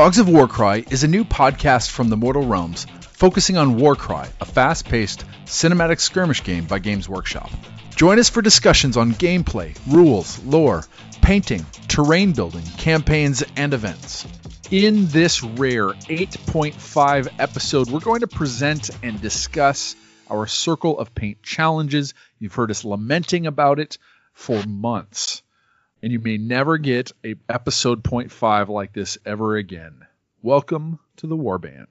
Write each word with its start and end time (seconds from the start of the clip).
dogs 0.00 0.18
of 0.18 0.28
Warcry 0.28 0.86
is 0.90 1.04
a 1.04 1.08
new 1.08 1.24
podcast 1.24 1.90
from 1.90 2.08
the 2.08 2.16
Mortal 2.16 2.46
Realms 2.46 2.86
focusing 3.12 3.58
on 3.58 3.76
Warcry, 3.76 4.28
a 4.40 4.44
fast 4.44 4.88
paced 4.88 5.24
cinematic 5.44 6.00
skirmish 6.00 6.42
game 6.42 6.64
by 6.64 6.78
Games 6.78 7.06
Workshop. 7.06 7.50
Join 7.96 8.18
us 8.18 8.30
for 8.30 8.40
discussions 8.40 8.96
on 8.96 9.12
gameplay, 9.12 9.76
rules, 9.86 10.42
lore, 10.42 10.84
painting, 11.20 11.66
terrain 11.86 12.32
building, 12.32 12.64
campaigns, 12.78 13.44
and 13.56 13.74
events. 13.74 14.26
In 14.70 15.06
this 15.06 15.42
rare 15.42 15.88
8.5 15.88 17.28
episode, 17.38 17.90
we're 17.90 18.00
going 18.00 18.20
to 18.20 18.28
present 18.28 18.90
and 19.02 19.20
discuss 19.20 19.96
our 20.28 20.46
Circle 20.46 20.98
of 20.98 21.14
Paint 21.14 21.42
challenges. 21.42 22.14
You've 22.38 22.54
heard 22.54 22.70
us 22.70 22.84
lamenting 22.84 23.46
about 23.46 23.80
it 23.80 23.98
for 24.32 24.62
months 24.64 25.42
and 26.02 26.12
you 26.12 26.18
may 26.18 26.38
never 26.38 26.78
get 26.78 27.12
a 27.24 27.34
episode 27.48 28.02
0.5 28.02 28.68
like 28.68 28.92
this 28.92 29.18
ever 29.24 29.56
again. 29.56 30.06
Welcome 30.42 30.98
to 31.16 31.26
the 31.26 31.36
Warband. 31.36 31.88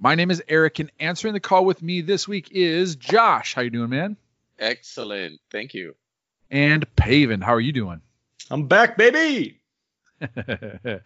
My 0.00 0.14
name 0.14 0.30
is 0.30 0.42
Eric, 0.48 0.78
and 0.78 0.90
answering 0.98 1.34
the 1.34 1.40
call 1.40 1.64
with 1.64 1.82
me 1.82 2.00
this 2.00 2.26
week 2.26 2.50
is 2.52 2.96
Josh. 2.96 3.54
How 3.54 3.62
you 3.62 3.70
doing, 3.70 3.90
man? 3.90 4.16
Excellent. 4.58 5.40
Thank 5.50 5.74
you. 5.74 5.94
And 6.50 6.84
Paven. 6.96 7.40
How 7.40 7.54
are 7.54 7.60
you 7.60 7.72
doing? 7.72 8.00
I'm 8.50 8.66
back, 8.66 8.96
baby. 8.96 9.57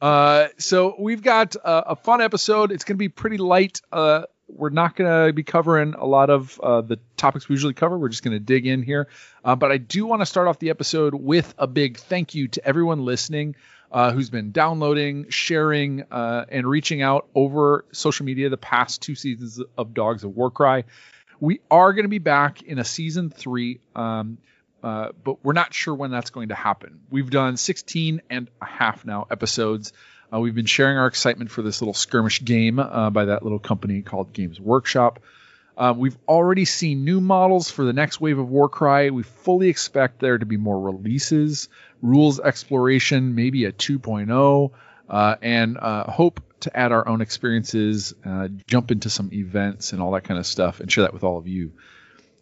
uh, 0.00 0.48
so 0.58 0.96
we've 0.98 1.22
got 1.22 1.56
uh, 1.56 1.84
a 1.86 1.96
fun 1.96 2.20
episode. 2.20 2.72
It's 2.72 2.84
going 2.84 2.96
to 2.96 2.98
be 2.98 3.08
pretty 3.08 3.38
light. 3.38 3.80
Uh, 3.92 4.22
we're 4.48 4.70
not 4.70 4.96
going 4.96 5.26
to 5.26 5.32
be 5.32 5.42
covering 5.42 5.94
a 5.94 6.06
lot 6.06 6.30
of 6.30 6.58
uh, 6.60 6.80
the 6.80 6.98
topics 7.16 7.48
we 7.48 7.54
usually 7.54 7.74
cover. 7.74 7.98
We're 7.98 8.08
just 8.08 8.22
going 8.22 8.36
to 8.36 8.40
dig 8.40 8.66
in 8.66 8.82
here. 8.82 9.08
Uh, 9.44 9.56
but 9.56 9.70
I 9.70 9.78
do 9.78 10.06
want 10.06 10.22
to 10.22 10.26
start 10.26 10.48
off 10.48 10.58
the 10.58 10.70
episode 10.70 11.14
with 11.14 11.54
a 11.58 11.66
big 11.66 11.98
thank 11.98 12.34
you 12.34 12.48
to 12.48 12.66
everyone 12.66 13.04
listening 13.04 13.56
uh, 13.92 14.12
who's 14.12 14.30
been 14.30 14.52
downloading, 14.52 15.26
sharing, 15.30 16.04
and 16.10 16.66
reaching 16.66 17.02
out 17.02 17.28
over 17.34 17.84
social 17.92 18.26
media 18.26 18.48
the 18.48 18.56
past 18.56 19.02
two 19.02 19.14
seasons 19.14 19.60
of 19.76 19.94
Dogs 19.94 20.24
of 20.24 20.34
Warcry. 20.34 20.84
We 21.40 21.60
are 21.70 21.92
going 21.92 22.04
to 22.04 22.10
be 22.10 22.18
back 22.18 22.62
in 22.62 22.78
a 22.78 22.84
season 22.84 23.30
three. 23.30 23.80
Um, 23.94 24.38
uh, 24.82 25.08
but 25.24 25.44
we're 25.44 25.52
not 25.52 25.74
sure 25.74 25.94
when 25.94 26.10
that's 26.10 26.30
going 26.30 26.48
to 26.48 26.54
happen. 26.54 27.00
We've 27.10 27.30
done 27.30 27.56
16 27.56 28.22
and 28.30 28.48
a 28.60 28.64
half 28.64 29.04
now 29.04 29.26
episodes. 29.30 29.92
Uh, 30.32 30.40
we've 30.40 30.54
been 30.54 30.66
sharing 30.66 30.98
our 30.98 31.06
excitement 31.06 31.50
for 31.50 31.62
this 31.62 31.80
little 31.80 31.94
skirmish 31.94 32.44
game 32.44 32.78
uh, 32.78 33.10
by 33.10 33.26
that 33.26 33.42
little 33.42 33.58
company 33.58 34.02
called 34.02 34.32
Games 34.32 34.60
Workshop. 34.60 35.20
Uh, 35.76 35.94
we've 35.96 36.18
already 36.28 36.64
seen 36.64 37.04
new 37.04 37.20
models 37.20 37.70
for 37.70 37.84
the 37.84 37.92
next 37.92 38.20
wave 38.20 38.38
of 38.38 38.48
Warcry. 38.48 39.10
We 39.10 39.22
fully 39.22 39.68
expect 39.68 40.20
there 40.20 40.36
to 40.36 40.46
be 40.46 40.56
more 40.56 40.80
releases, 40.80 41.68
rules 42.02 42.40
exploration, 42.40 43.34
maybe 43.34 43.64
a 43.64 43.72
2.0, 43.72 44.70
uh, 45.08 45.36
and 45.40 45.78
uh, 45.78 46.10
hope 46.10 46.40
to 46.60 46.76
add 46.76 46.90
our 46.90 47.06
own 47.06 47.20
experiences, 47.20 48.14
jump 48.66 48.90
into 48.90 49.08
some 49.08 49.30
events 49.32 49.92
and 49.92 50.02
all 50.02 50.10
that 50.12 50.24
kind 50.24 50.38
of 50.38 50.46
stuff, 50.46 50.80
and 50.80 50.90
share 50.90 51.02
that 51.02 51.14
with 51.14 51.22
all 51.22 51.38
of 51.38 51.46
you. 51.46 51.72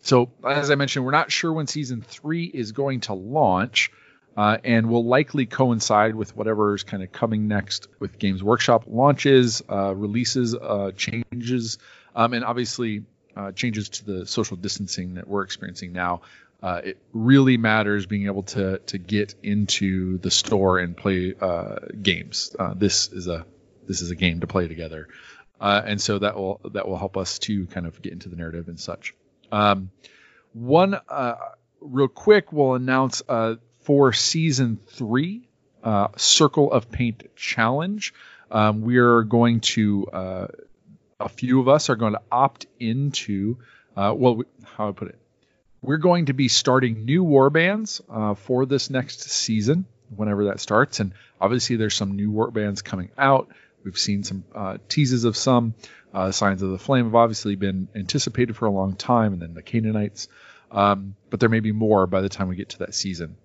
So, 0.06 0.30
as 0.48 0.70
I 0.70 0.76
mentioned, 0.76 1.04
we're 1.04 1.10
not 1.10 1.32
sure 1.32 1.52
when 1.52 1.66
season 1.66 2.00
three 2.00 2.44
is 2.44 2.70
going 2.70 3.00
to 3.00 3.14
launch 3.14 3.90
uh, 4.36 4.58
and 4.62 4.88
will 4.88 5.04
likely 5.04 5.46
coincide 5.46 6.14
with 6.14 6.36
whatever 6.36 6.76
is 6.76 6.84
kind 6.84 7.02
of 7.02 7.10
coming 7.10 7.48
next 7.48 7.88
with 7.98 8.16
Games 8.16 8.40
Workshop 8.40 8.84
launches, 8.86 9.62
uh, 9.68 9.92
releases, 9.96 10.54
uh, 10.54 10.92
changes, 10.96 11.78
um, 12.14 12.34
and 12.34 12.44
obviously 12.44 13.02
uh, 13.34 13.50
changes 13.50 13.88
to 13.88 14.04
the 14.04 14.26
social 14.26 14.56
distancing 14.56 15.14
that 15.14 15.26
we're 15.26 15.42
experiencing 15.42 15.92
now. 15.92 16.20
Uh, 16.62 16.82
it 16.84 16.98
really 17.12 17.56
matters 17.56 18.06
being 18.06 18.26
able 18.26 18.44
to 18.44 18.78
to 18.86 18.98
get 18.98 19.34
into 19.42 20.18
the 20.18 20.30
store 20.30 20.78
and 20.78 20.96
play 20.96 21.34
uh, 21.40 21.78
games. 22.00 22.54
this 22.76 23.10
is 23.10 23.26
a 23.26 23.44
this 23.88 24.02
is 24.02 24.12
a 24.12 24.14
game 24.14 24.38
to 24.38 24.46
play 24.46 24.68
together, 24.68 25.08
and 25.60 26.00
so 26.00 26.20
that 26.20 26.36
will 26.36 26.60
that 26.74 26.86
will 26.86 26.96
help 26.96 27.16
us 27.16 27.40
to 27.40 27.66
kind 27.66 27.86
of 27.86 28.00
get 28.00 28.12
into 28.12 28.28
the 28.28 28.36
narrative 28.36 28.68
and 28.68 28.78
such. 28.78 29.12
Um, 29.52 29.90
one 30.52 30.98
real 31.80 32.08
quick, 32.08 32.52
we'll 32.52 32.74
announce 32.74 33.22
uh, 33.28 33.56
for 33.80 34.12
season 34.12 34.78
three, 34.88 35.48
uh, 35.82 36.08
Circle 36.16 36.72
of 36.72 36.90
Paint 36.90 37.24
Challenge. 37.36 38.12
Um, 38.50 38.82
we're 38.82 39.22
going 39.22 39.60
to, 39.60 40.06
uh, 40.06 40.46
a 41.20 41.28
few 41.28 41.60
of 41.60 41.68
us 41.68 41.90
are 41.90 41.96
going 41.96 42.14
to 42.14 42.22
opt 42.30 42.66
into, 42.78 43.58
uh, 43.96 44.14
well, 44.16 44.42
how 44.64 44.88
I 44.88 44.92
put 44.92 45.08
it, 45.08 45.18
we're 45.82 45.96
going 45.98 46.26
to 46.26 46.32
be 46.32 46.48
starting 46.48 47.04
new 47.04 47.24
warbands 47.24 48.00
uh, 48.10 48.34
for 48.34 48.66
this 48.66 48.90
next 48.90 49.20
season, 49.30 49.86
whenever 50.14 50.46
that 50.46 50.60
starts. 50.60 51.00
And 51.00 51.12
obviously, 51.40 51.76
there's 51.76 51.94
some 51.94 52.16
new 52.16 52.30
warbands 52.30 52.82
coming 52.82 53.10
out. 53.16 53.48
We've 53.86 53.96
seen 53.96 54.24
some 54.24 54.44
uh, 54.52 54.78
teases 54.88 55.24
of 55.24 55.36
some. 55.36 55.74
Uh, 56.12 56.32
Scions 56.32 56.60
of 56.60 56.70
the 56.70 56.78
Flame 56.78 57.04
have 57.04 57.14
obviously 57.14 57.54
been 57.54 57.86
anticipated 57.94 58.56
for 58.56 58.66
a 58.66 58.70
long 58.70 58.96
time, 58.96 59.32
and 59.32 59.40
then 59.40 59.54
the 59.54 59.62
Khainites. 59.62 60.26
Um, 60.72 61.14
but 61.30 61.38
there 61.38 61.48
may 61.48 61.60
be 61.60 61.70
more 61.70 62.08
by 62.08 62.20
the 62.20 62.28
time 62.28 62.48
we 62.48 62.56
get 62.56 62.70
to 62.70 62.78
that 62.80 62.94
season. 62.94 63.36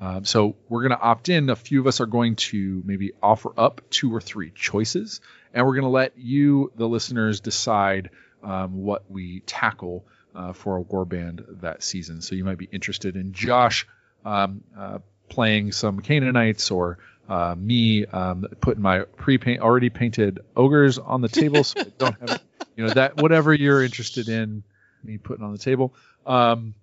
Um, 0.00 0.24
so 0.24 0.56
we're 0.70 0.80
going 0.80 0.98
to 0.98 1.00
opt 1.00 1.28
in. 1.28 1.50
A 1.50 1.54
few 1.56 1.80
of 1.80 1.86
us 1.86 2.00
are 2.00 2.06
going 2.06 2.36
to 2.36 2.82
maybe 2.86 3.12
offer 3.22 3.52
up 3.58 3.82
two 3.90 4.14
or 4.14 4.22
three 4.22 4.50
choices, 4.54 5.20
and 5.52 5.66
we're 5.66 5.74
going 5.74 5.82
to 5.82 5.90
let 5.90 6.16
you, 6.16 6.72
the 6.76 6.88
listeners, 6.88 7.40
decide 7.40 8.08
um, 8.42 8.82
what 8.82 9.10
we 9.10 9.40
tackle 9.40 10.06
uh, 10.34 10.54
for 10.54 10.78
a 10.78 10.82
warband 10.82 11.60
that 11.60 11.82
season. 11.82 12.22
So 12.22 12.34
you 12.34 12.44
might 12.44 12.56
be 12.56 12.68
interested 12.72 13.16
in 13.16 13.34
Josh 13.34 13.86
um, 14.24 14.64
uh, 14.78 15.00
playing 15.28 15.72
some 15.72 16.00
Khainites 16.00 16.72
or 16.72 16.98
uh, 17.30 17.54
me 17.56 18.04
um, 18.06 18.44
putting 18.60 18.82
my 18.82 19.00
pre-paint 19.00 19.62
already 19.62 19.88
painted 19.88 20.40
ogres 20.56 20.98
on 20.98 21.20
the 21.20 21.28
table, 21.28 21.62
so 21.62 21.80
I 21.80 21.84
don't 21.98 22.28
have 22.28 22.42
you 22.76 22.84
know 22.84 22.92
that 22.94 23.16
whatever 23.16 23.54
you're 23.54 23.82
interested 23.84 24.28
in, 24.28 24.64
me 25.04 25.16
putting 25.16 25.44
on 25.44 25.52
the 25.52 25.58
table. 25.58 25.94
Um, 26.26 26.74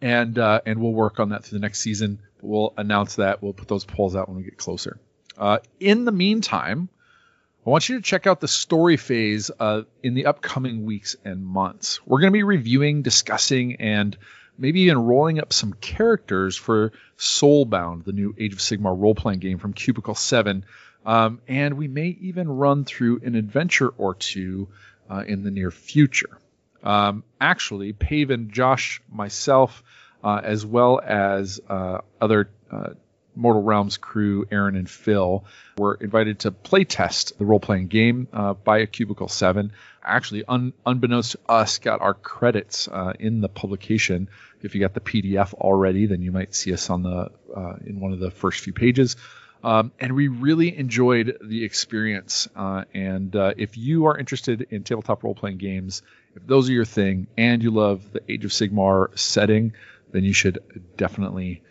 and 0.00 0.38
uh, 0.38 0.62
and 0.64 0.80
we'll 0.80 0.94
work 0.94 1.20
on 1.20 1.28
that 1.28 1.44
through 1.44 1.58
the 1.58 1.62
next 1.62 1.80
season. 1.80 2.20
We'll 2.40 2.72
announce 2.76 3.16
that. 3.16 3.42
We'll 3.42 3.52
put 3.52 3.68
those 3.68 3.84
polls 3.84 4.16
out 4.16 4.28
when 4.28 4.38
we 4.38 4.42
get 4.42 4.56
closer. 4.56 4.98
Uh, 5.36 5.58
in 5.78 6.06
the 6.06 6.12
meantime, 6.12 6.88
I 7.66 7.70
want 7.70 7.88
you 7.88 7.96
to 7.96 8.02
check 8.02 8.26
out 8.26 8.40
the 8.40 8.48
story 8.48 8.96
phase 8.96 9.50
uh, 9.60 9.82
in 10.02 10.14
the 10.14 10.26
upcoming 10.26 10.86
weeks 10.86 11.14
and 11.24 11.44
months. 11.44 12.00
We're 12.06 12.20
going 12.20 12.32
to 12.32 12.36
be 12.36 12.42
reviewing, 12.42 13.02
discussing, 13.02 13.76
and 13.76 14.16
maybe 14.62 14.82
even 14.82 14.96
rolling 14.96 15.40
up 15.40 15.52
some 15.52 15.72
characters 15.72 16.56
for 16.56 16.92
Soulbound, 17.18 18.04
the 18.04 18.12
new 18.12 18.32
Age 18.38 18.52
of 18.52 18.60
Sigmar 18.60 18.96
role 18.96 19.14
playing 19.14 19.40
game 19.40 19.58
from 19.58 19.72
Cubicle 19.72 20.14
7. 20.14 20.64
Um, 21.04 21.40
and 21.48 21.76
we 21.76 21.88
may 21.88 22.16
even 22.20 22.48
run 22.48 22.84
through 22.84 23.22
an 23.24 23.34
adventure 23.34 23.88
or 23.88 24.14
two 24.14 24.68
uh, 25.10 25.24
in 25.26 25.42
the 25.42 25.50
near 25.50 25.72
future. 25.72 26.38
Um, 26.84 27.24
actually, 27.40 27.92
Paven, 27.92 28.50
Josh, 28.52 29.02
myself, 29.10 29.82
uh, 30.22 30.40
as 30.44 30.64
well 30.64 31.00
as 31.04 31.60
uh, 31.68 31.98
other 32.20 32.48
uh, 32.70 32.90
Mortal 33.34 33.62
Realms 33.62 33.96
crew, 33.96 34.46
Aaron 34.50 34.76
and 34.76 34.88
Phil, 34.88 35.44
were 35.78 35.94
invited 35.94 36.40
to 36.40 36.50
playtest 36.50 37.36
the 37.38 37.44
role 37.44 37.60
playing 37.60 37.88
game 37.88 38.28
uh, 38.32 38.54
by 38.54 38.78
a 38.78 38.86
Cubicle 38.86 39.28
7. 39.28 39.72
Actually, 40.04 40.44
un- 40.46 40.72
unbeknownst 40.84 41.32
to 41.32 41.38
us, 41.48 41.78
got 41.78 42.00
our 42.00 42.14
credits 42.14 42.88
uh, 42.88 43.12
in 43.18 43.40
the 43.40 43.48
publication. 43.48 44.28
If 44.62 44.74
you 44.74 44.80
got 44.80 44.94
the 44.94 45.00
PDF 45.00 45.54
already, 45.54 46.06
then 46.06 46.22
you 46.22 46.32
might 46.32 46.54
see 46.54 46.72
us 46.72 46.90
on 46.90 47.02
the 47.02 47.30
uh, 47.54 47.76
in 47.84 48.00
one 48.00 48.12
of 48.12 48.18
the 48.18 48.30
first 48.30 48.60
few 48.60 48.72
pages. 48.72 49.16
Um, 49.64 49.92
and 50.00 50.14
we 50.14 50.28
really 50.28 50.76
enjoyed 50.76 51.38
the 51.40 51.64
experience. 51.64 52.48
Uh, 52.56 52.84
and 52.92 53.34
uh, 53.36 53.54
if 53.56 53.76
you 53.76 54.06
are 54.06 54.18
interested 54.18 54.66
in 54.70 54.82
tabletop 54.82 55.22
role 55.22 55.34
playing 55.34 55.58
games, 55.58 56.02
if 56.34 56.46
those 56.46 56.68
are 56.68 56.72
your 56.72 56.84
thing, 56.84 57.28
and 57.36 57.62
you 57.62 57.70
love 57.70 58.12
the 58.12 58.22
Age 58.28 58.44
of 58.44 58.50
Sigmar 58.50 59.16
setting, 59.16 59.74
then 60.10 60.24
you 60.24 60.32
should 60.32 60.58
definitely 60.96 61.62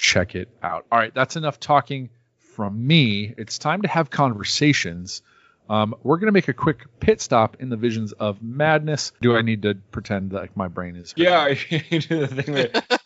check 0.00 0.34
it 0.34 0.48
out. 0.62 0.86
All 0.90 0.98
right, 0.98 1.14
that's 1.14 1.36
enough 1.36 1.60
talking 1.60 2.08
from 2.38 2.86
me. 2.86 3.34
It's 3.36 3.58
time 3.58 3.82
to 3.82 3.88
have 3.88 4.10
conversations. 4.10 5.22
Um, 5.68 5.94
we're 6.02 6.16
going 6.16 6.26
to 6.26 6.32
make 6.32 6.48
a 6.48 6.52
quick 6.52 6.86
pit 6.98 7.20
stop 7.20 7.58
in 7.60 7.68
the 7.68 7.76
visions 7.76 8.12
of 8.12 8.42
madness. 8.42 9.12
Do 9.20 9.36
I 9.36 9.42
need 9.42 9.62
to 9.62 9.74
pretend 9.92 10.32
like 10.32 10.56
my 10.56 10.66
brain 10.68 10.96
is? 10.96 11.14
Yeah, 11.16 11.48
you 11.68 12.00
do 12.00 12.26
the 12.26 12.42
thing 12.42 12.54
that. 12.54 12.84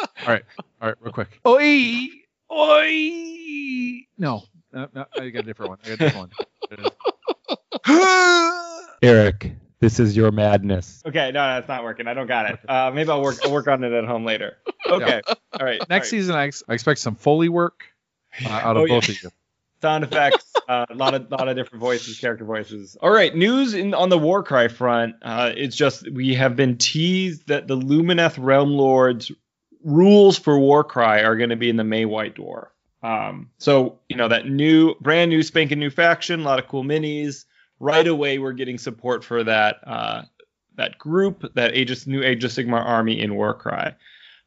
all 0.00 0.28
right, 0.28 0.44
all 0.80 0.88
right, 0.88 0.96
real 1.00 1.12
quick. 1.12 1.40
Oi, 1.46 2.06
oi. 2.50 4.06
No, 4.16 4.44
no, 4.72 4.88
no 4.94 5.04
I 5.18 5.28
got 5.28 5.40
a 5.40 5.42
different 5.42 5.70
one. 5.70 5.78
I 5.84 5.88
got 5.88 5.94
a 5.94 5.96
different 5.98 6.32
one. 7.86 8.92
Eric, 9.02 9.52
this 9.80 10.00
is 10.00 10.16
your 10.16 10.30
madness. 10.32 11.02
Okay, 11.06 11.30
no, 11.32 11.40
that's 11.40 11.68
not 11.68 11.84
working. 11.84 12.06
I 12.08 12.14
don't 12.14 12.26
got 12.26 12.50
it. 12.50 12.58
Uh, 12.68 12.90
maybe 12.94 13.10
I'll 13.10 13.22
work. 13.22 13.36
I'll 13.44 13.52
work 13.52 13.68
on 13.68 13.84
it 13.84 13.92
at 13.92 14.04
home 14.04 14.24
later. 14.24 14.56
Okay, 14.88 15.20
all 15.26 15.66
right. 15.66 15.80
Next 15.80 15.90
all 15.90 15.96
right. 15.98 16.04
season, 16.04 16.36
I, 16.36 16.44
ex- 16.46 16.62
I 16.68 16.74
expect 16.74 17.00
some 17.00 17.16
foley 17.16 17.48
work 17.48 17.86
uh, 18.44 18.48
out 18.50 18.76
of 18.76 18.82
Oh, 18.82 18.84
yeah. 18.84 18.94
both 18.94 19.08
of 19.08 19.20
you. 19.20 19.30
sound 19.82 20.04
effects, 20.04 20.52
uh, 20.68 20.86
a 20.88 20.94
lot 20.94 21.14
of 21.14 21.28
lot 21.28 21.48
of 21.48 21.56
different 21.56 21.80
voices, 21.80 22.20
character 22.20 22.44
voices. 22.44 22.96
All 23.02 23.10
right, 23.10 23.34
news 23.34 23.74
in, 23.74 23.92
on 23.94 24.08
the 24.08 24.18
Warcry 24.18 24.68
front. 24.68 25.16
Uh, 25.22 25.50
it's 25.56 25.74
just 25.74 26.08
we 26.10 26.34
have 26.34 26.54
been 26.54 26.78
teased 26.78 27.48
that 27.48 27.66
the 27.66 27.76
Lumineth 27.76 28.36
Realm 28.38 28.70
Lords 28.70 29.32
rules 29.82 30.38
for 30.38 30.56
Warcry 30.58 31.22
are 31.24 31.36
going 31.36 31.50
to 31.50 31.56
be 31.56 31.68
in 31.68 31.76
the 31.76 31.84
May 31.84 32.04
White 32.04 32.36
Dwarf. 32.36 32.68
Um, 33.02 33.50
so 33.58 33.98
you 34.08 34.16
know 34.16 34.28
that 34.28 34.46
new, 34.48 34.94
brand 35.00 35.30
new, 35.30 35.42
spanking 35.42 35.80
new 35.80 35.90
faction, 35.90 36.40
a 36.40 36.44
lot 36.44 36.60
of 36.60 36.68
cool 36.68 36.84
minis. 36.84 37.44
Right 37.78 38.06
away, 38.06 38.38
we're 38.38 38.52
getting 38.52 38.78
support 38.78 39.22
for 39.22 39.44
that 39.44 39.76
uh, 39.86 40.22
that 40.76 40.98
group, 40.98 41.54
that 41.54 41.74
Age 41.74 42.06
new 42.06 42.22
Age 42.22 42.44
of 42.44 42.50
Sigmar 42.50 42.84
army 42.84 43.20
in 43.20 43.34
Warcry. 43.34 43.94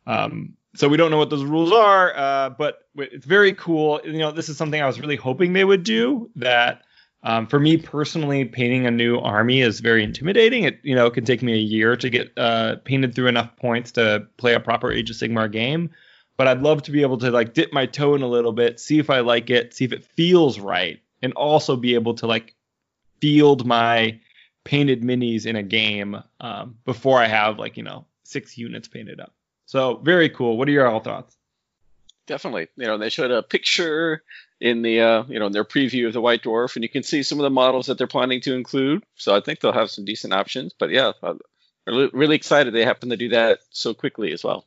Um, 0.08 0.54
so 0.76 0.88
we 0.88 0.98
don't 0.98 1.12
know 1.12 1.18
what 1.18 1.30
those 1.30 1.44
rules 1.44 1.72
are, 1.72 2.16
uh, 2.16 2.50
but 2.52 2.88
it's 2.96 3.26
very 3.26 3.54
cool. 3.54 4.00
You 4.04 4.20
know, 4.20 4.32
this 4.32 4.50
is 4.50 4.58
something 4.58 4.82
I 4.82 4.88
was 4.88 5.00
really 5.00 5.16
hoping 5.16 5.54
they 5.54 5.66
would 5.66 5.84
do. 5.84 6.30
That 6.36 6.84
um, 7.24 7.48
for 7.48 7.60
me 7.60 7.78
personally, 7.78 8.46
painting 8.46 8.86
a 8.86 8.92
new 8.92 9.18
army 9.20 9.62
is 9.62 9.80
very 9.80 10.04
intimidating. 10.04 10.64
It 10.64 10.80
you 10.84 10.96
know 10.96 11.08
it 11.08 11.14
can 11.14 11.26
take 11.26 11.42
me 11.42 11.54
a 11.54 11.58
year 11.58 11.96
to 11.98 12.10
get 12.10 12.32
uh, 12.38 12.78
painted 12.86 13.16
through 13.16 13.28
enough 13.28 13.56
points 13.58 13.92
to 13.94 14.28
play 14.38 14.54
a 14.54 14.60
proper 14.60 14.92
Age 14.92 15.10
of 15.10 15.16
Sigmar 15.16 15.52
game. 15.52 15.90
But 16.38 16.48
I'd 16.48 16.62
love 16.62 16.84
to 16.84 16.92
be 16.92 17.02
able 17.02 17.18
to 17.18 17.32
like 17.32 17.54
dip 17.54 17.74
my 17.74 17.86
toe 17.86 18.16
in 18.16 18.22
a 18.22 18.28
little 18.28 18.54
bit, 18.54 18.80
see 18.80 19.00
if 19.00 19.10
I 19.10 19.20
like 19.20 19.50
it, 19.50 19.74
see 19.74 19.86
if 19.86 19.92
it 19.92 20.06
feels 20.06 20.60
right, 20.60 21.00
and 21.22 21.34
also 21.34 21.76
be 21.76 21.96
able 21.96 22.14
to 22.16 22.28
like 22.28 22.56
field 23.20 23.66
my 23.66 24.20
painted 24.64 25.02
minis 25.02 25.46
in 25.46 25.56
a 25.56 25.64
game 25.64 26.22
um, 26.40 26.78
before 26.86 27.20
I 27.20 27.28
have 27.28 27.58
like 27.58 27.78
you 27.78 27.84
know 27.84 28.06
six 28.24 28.58
units 28.58 28.88
painted 28.88 29.20
up. 29.20 29.34
So 29.66 29.98
very 29.98 30.30
cool. 30.30 30.58
What 30.58 30.68
are 30.68 30.72
your 30.72 30.88
all 30.88 31.00
thoughts? 31.00 31.36
Definitely. 32.28 32.68
You 32.76 32.86
know, 32.86 32.98
they 32.98 33.10
showed 33.10 33.32
a 33.32 33.42
picture 33.42 34.24
in 34.62 34.82
the 34.82 35.02
uh, 35.02 35.24
you 35.28 35.40
know 35.40 35.48
in 35.48 35.52
their 35.52 35.66
preview 35.66 36.08
of 36.08 36.14
the 36.14 36.22
White 36.22 36.44
Dwarf, 36.44 36.76
and 36.76 36.84
you 36.84 36.90
can 36.90 37.04
see 37.04 37.24
some 37.24 37.40
of 37.40 37.44
the 37.44 37.50
models 37.50 37.88
that 37.88 37.98
they're 37.98 38.08
planning 38.08 38.42
to 38.42 38.54
include. 38.54 39.04
So 39.16 39.36
I 39.36 39.42
think 39.42 39.60
they'll 39.60 39.72
have 39.72 39.90
some 39.90 40.06
decent 40.06 40.34
options. 40.34 40.74
But 40.78 40.92
yeah, 40.92 41.14
I'm 41.24 41.40
really 41.88 42.36
excited 42.36 42.74
they 42.74 42.86
happen 42.86 43.10
to 43.10 43.18
do 43.18 43.30
that 43.30 43.60
so 43.72 43.94
quickly 43.94 44.32
as 44.32 44.44
well. 44.44 44.66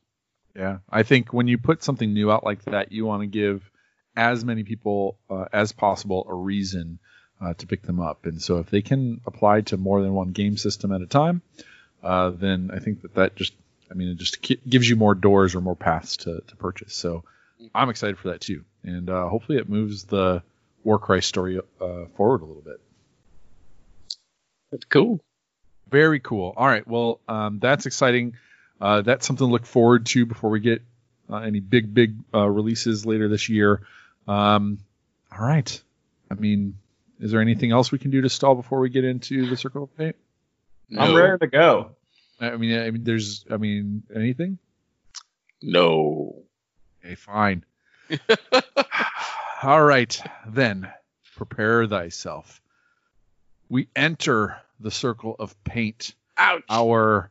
Yeah, 0.57 0.79
I 0.91 1.03
think 1.03 1.33
when 1.33 1.47
you 1.47 1.57
put 1.57 1.83
something 1.83 2.13
new 2.13 2.31
out 2.31 2.45
like 2.45 2.63
that, 2.65 2.93
you 2.93 3.07
want 3.07 3.23
to 3.23 3.27
give 3.27 3.71
as 4.17 4.45
many 4.45 4.65
people 4.65 5.19
uh, 5.31 5.47
as 5.53 5.73
possible 5.73 6.27
a 6.29 6.35
reason 6.35 6.99
uh, 7.43 7.55
to 7.55 7.67
pick 7.67 7.83
them 7.83 8.01
up. 8.01 8.27
And 8.27 8.41
so 8.41 8.59
if 8.59 8.71
they 8.71 8.83
can 8.83 9.21
apply 9.27 9.63
to 9.63 9.77
more 9.77 10.01
than 10.01 10.13
one 10.15 10.33
game 10.33 10.57
system 10.57 10.93
at 10.93 11.03
a 11.03 11.07
time, 11.07 11.43
uh, 12.03 12.31
then 12.31 12.71
I 12.73 12.79
think 12.79 13.03
that 13.03 13.15
that 13.15 13.37
just 13.37 13.55
I 13.93 13.95
mean, 13.95 14.09
it 14.09 14.17
just 14.17 14.41
gives 14.41 14.89
you 14.89 14.97
more 14.97 15.15
doors 15.15 15.55
or 15.55 15.61
more 15.61 15.77
paths 15.77 16.17
to, 16.19 16.43
to 16.47 16.57
purchase. 16.57 16.95
So 16.95 17.25
I'm 17.75 17.91
excited 17.91 18.19
for 18.19 18.29
that 18.29 18.41
too, 18.41 18.65
and 18.83 19.11
uh, 19.11 19.29
hopefully 19.29 19.59
it 19.59 19.69
moves 19.69 20.05
the 20.05 20.43
Warcry 20.83 21.21
story 21.21 21.59
uh, 21.59 22.05
forward 22.17 22.41
a 22.41 22.47
little 22.47 22.63
bit. 22.63 22.81
That's 24.71 24.87
cool. 24.87 25.21
Very 25.91 26.21
cool. 26.21 26.55
All 26.57 26.67
right, 26.67 26.89
well, 26.89 27.21
um, 27.29 27.59
that's 27.59 27.85
exciting. 27.85 28.37
Uh, 28.81 29.03
that's 29.03 29.27
something 29.27 29.47
to 29.47 29.53
look 29.53 29.67
forward 29.67 30.07
to 30.07 30.25
before 30.25 30.49
we 30.49 30.61
get 30.61 30.83
uh, 31.31 31.37
any 31.37 31.61
big, 31.61 31.93
big 31.93 32.17
uh, 32.35 32.49
releases 32.49 33.05
later 33.05 33.29
this 33.29 33.51
year. 33.51 33.83
Um, 34.27 34.79
all 35.31 35.47
right. 35.47 35.81
I 36.31 36.35
mean, 36.35 36.79
is 37.23 37.31
there 37.31 37.41
anything 37.41 37.71
else 37.71 37.93
we 37.93 37.99
can 37.99 38.11
do 38.11 38.21
to 38.21 38.29
stall 38.29 38.57
before 38.57 38.81
we 38.81 38.91
get 38.91 39.05
into 39.05 39.49
the 39.49 39.57
Circle 39.57 39.85
of 39.85 39.91
Fate? 39.93 40.17
No. 40.89 41.03
I'm 41.03 41.15
ready 41.15 41.39
to 41.39 41.47
go. 41.47 41.93
I 42.41 42.57
mean, 42.57 42.77
I 42.77 42.91
mean, 42.91 43.05
there's, 43.05 43.45
I 43.49 43.59
mean, 43.59 44.03
anything? 44.13 44.59
No. 45.63 46.43
Okay, 47.05 47.15
fine. 47.15 47.65
All 49.63 49.81
right, 49.81 50.21
then, 50.49 50.93
prepare 51.37 51.87
thyself. 51.87 52.61
We 53.69 53.87
enter 53.95 54.57
the 54.81 54.91
circle 54.91 55.37
of 55.39 55.55
paint. 55.63 56.17
Ouch. 56.37 56.65
Our, 56.69 57.31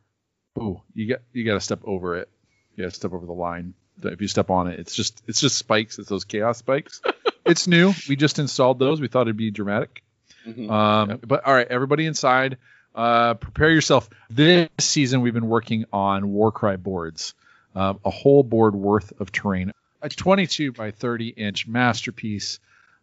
oh, 0.58 0.80
you 0.94 1.10
got, 1.10 1.20
you 1.34 1.44
got 1.44 1.54
to 1.54 1.60
step 1.60 1.80
over 1.84 2.16
it. 2.16 2.30
You 2.74 2.84
got 2.84 2.90
to 2.90 2.96
step 2.96 3.12
over 3.12 3.26
the 3.26 3.32
line. 3.32 3.74
If 4.02 4.22
you 4.22 4.28
step 4.28 4.48
on 4.48 4.68
it, 4.68 4.80
it's 4.80 4.94
just, 4.94 5.22
it's 5.26 5.42
just 5.42 5.58
spikes. 5.58 5.98
It's 5.98 6.08
those 6.08 6.24
chaos 6.24 6.56
spikes. 6.56 7.02
it's 7.44 7.66
new. 7.66 7.92
We 8.08 8.16
just 8.16 8.38
installed 8.38 8.78
those. 8.78 9.00
We 9.00 9.08
thought 9.08 9.22
it'd 9.22 9.36
be 9.36 9.50
dramatic. 9.50 10.02
Mm-hmm. 10.46 10.70
Um, 10.70 11.10
yep. 11.10 11.20
But 11.26 11.46
all 11.46 11.54
right, 11.54 11.66
everybody 11.68 12.06
inside 12.06 12.58
uh, 12.94 13.34
prepare 13.34 13.70
yourself. 13.70 14.08
This 14.30 14.68
season, 14.78 15.20
we've 15.20 15.34
been 15.34 15.48
working 15.48 15.86
on 15.92 16.32
Warcry 16.32 16.76
boards, 16.76 17.34
uh, 17.74 17.94
a 18.04 18.10
whole 18.10 18.42
board 18.42 18.74
worth 18.74 19.12
of 19.20 19.32
terrain, 19.32 19.72
a 20.02 20.08
22 20.08 20.72
by 20.72 20.90
30 20.90 21.28
inch 21.28 21.66
masterpiece 21.66 22.58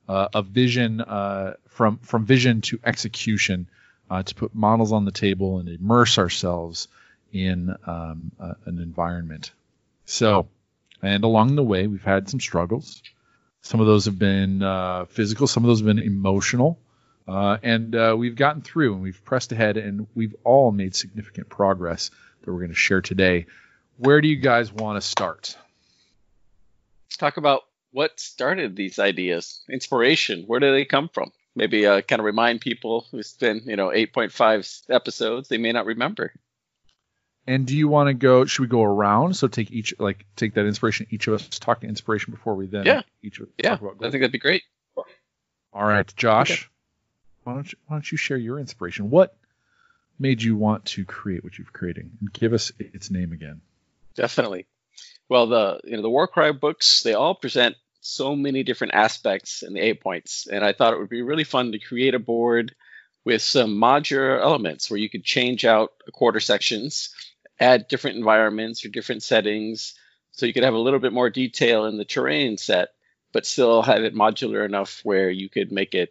uh, 0.08 0.28
of 0.34 0.48
vision 0.48 1.02
uh, 1.02 1.54
from 1.70 1.98
from 1.98 2.26
vision 2.26 2.62
to 2.62 2.80
execution 2.84 3.68
uh, 4.10 4.24
to 4.24 4.36
put 4.36 4.54
models 4.54 4.92
on 4.92 5.06
the 5.06 5.12
table 5.12 5.60
and 5.60 5.70
immerse 5.70 6.18
ourselves 6.18 6.88
in 7.32 7.76
um, 7.86 8.32
an 8.40 8.80
environment. 8.80 9.52
So, 10.06 10.48
and 11.04 11.24
along 11.24 11.56
the 11.56 11.64
way, 11.64 11.86
we've 11.86 12.04
had 12.04 12.28
some 12.28 12.40
struggles. 12.40 13.04
Some 13.70 13.82
of 13.82 13.86
those 13.86 14.06
have 14.06 14.18
been 14.18 14.64
uh, 14.64 15.06
physical, 15.06 15.46
some 15.46 15.64
of 15.64 15.68
those 15.68 15.82
have 15.82 15.86
been 15.86 16.00
emotional. 16.00 16.80
Uh, 17.28 17.60
and 17.62 17.96
uh, 17.96 18.16
we've 18.18 18.36
gotten 18.36 18.64
through 18.64 18.94
and 18.94 19.04
we've 19.04 19.24
pressed 19.24 19.52
ahead 19.52 19.78
and 19.78 20.08
we've 20.16 20.36
all 20.44 20.72
made 20.72 20.96
significant 20.96 21.50
progress 21.50 22.10
that 22.42 22.52
we're 22.52 22.58
going 22.58 22.72
to 22.72 22.76
share 22.76 23.02
today. 23.02 23.46
Where 23.98 24.22
do 24.22 24.28
you 24.28 24.38
guys 24.38 24.74
want 24.74 25.00
to 25.00 25.08
start? 25.08 25.56
Let's 27.06 27.18
talk 27.18 27.38
about 27.38 27.62
what 27.92 28.20
started 28.20 28.76
these 28.76 28.98
ideas, 28.98 29.62
inspiration. 29.70 30.46
Where 30.48 30.60
do 30.60 30.72
they 30.72 30.86
come 30.86 31.08
from? 31.08 31.32
Maybe 31.56 31.86
uh, 31.86 32.02
kind 32.02 32.20
of 32.20 32.26
remind 32.26 32.62
people 32.62 33.06
who's 33.12 33.34
been, 33.34 33.62
you 33.66 33.76
know, 33.76 33.90
8.5 33.90 34.90
episodes, 34.90 35.48
they 35.48 35.60
may 35.60 35.74
not 35.74 35.86
remember. 35.86 36.34
And 37.50 37.66
do 37.66 37.76
you 37.76 37.88
want 37.88 38.08
to 38.08 38.14
go? 38.14 38.46
Should 38.46 38.62
we 38.62 38.68
go 38.68 38.84
around? 38.84 39.36
So 39.36 39.48
take 39.48 39.72
each, 39.72 39.94
like, 40.00 40.26
take 40.36 40.54
that 40.54 40.66
inspiration. 40.66 41.08
Each 41.10 41.28
of 41.28 41.34
us 41.34 41.48
talk 41.60 41.82
to 41.82 41.88
inspiration 41.88 42.32
before 42.32 42.56
we 42.56 42.68
then. 42.68 42.86
Yeah. 42.86 43.02
Each 43.24 43.40
of 43.40 43.48
yeah. 43.58 43.74
I 43.74 43.78
think 43.78 44.12
that'd 44.12 44.32
be 44.32 44.38
great. 44.40 44.64
All 45.74 45.86
right, 45.86 46.12
Josh. 46.16 46.52
Okay 46.52 46.70
why 47.50 47.56
don't 47.56 47.72
you, 47.72 47.78
why 47.88 47.96
don't 47.96 48.12
you 48.12 48.18
share 48.18 48.38
your 48.38 48.60
inspiration? 48.60 49.10
What 49.10 49.36
made 50.20 50.42
you 50.42 50.56
want 50.56 50.86
to 50.86 51.06
create 51.06 51.44
what 51.44 51.58
you've 51.58 51.74
creating? 51.74 52.12
And 52.20 52.32
give 52.32 52.54
us 52.54 52.72
its 52.78 53.10
name 53.10 53.32
again. 53.32 53.62
Definitely. 54.16 54.68
Well, 55.28 55.48
the 55.48 55.80
you 55.84 55.96
know 55.96 56.02
the 56.02 56.10
Warcry 56.10 56.54
books 56.54 57.04
they 57.04 57.14
all 57.14 57.36
present 57.36 57.76
so 58.02 58.36
many 58.36 58.64
different 58.64 58.94
aspects 58.94 59.64
and 59.64 59.76
the 59.76 59.82
eight 59.82 60.02
points, 60.02 60.48
and 60.48 60.64
I 60.64 60.74
thought 60.74 60.94
it 60.94 61.00
would 61.00 61.10
be 61.10 61.22
really 61.22 61.44
fun 61.44 61.72
to 61.72 61.80
create 61.80 62.16
a 62.16 62.20
board 62.20 62.76
with 63.26 63.42
some 63.42 63.72
modular 63.72 64.42
elements 64.42 64.90
where 64.90 65.00
you 65.00 65.10
could 65.10 65.24
change 65.24 65.66
out 65.66 65.92
quarter 66.14 66.40
sections, 66.40 67.14
add 67.60 67.88
different 67.88 68.18
environments 68.18 68.86
or 68.86 68.90
different 68.90 69.24
settings, 69.24 69.96
so 70.32 70.46
you 70.46 70.54
could 70.54 70.64
have 70.64 70.74
a 70.74 70.80
little 70.80 71.00
bit 71.00 71.14
more 71.14 71.30
detail 71.30 71.86
in 71.86 71.98
the 71.98 72.06
terrain 72.06 72.58
set, 72.58 72.90
but 73.34 73.46
still 73.46 73.82
have 73.82 74.04
it 74.04 74.16
modular 74.16 74.66
enough 74.66 75.02
where 75.04 75.30
you 75.30 75.50
could 75.50 75.72
make 75.72 75.94
it 75.94 76.10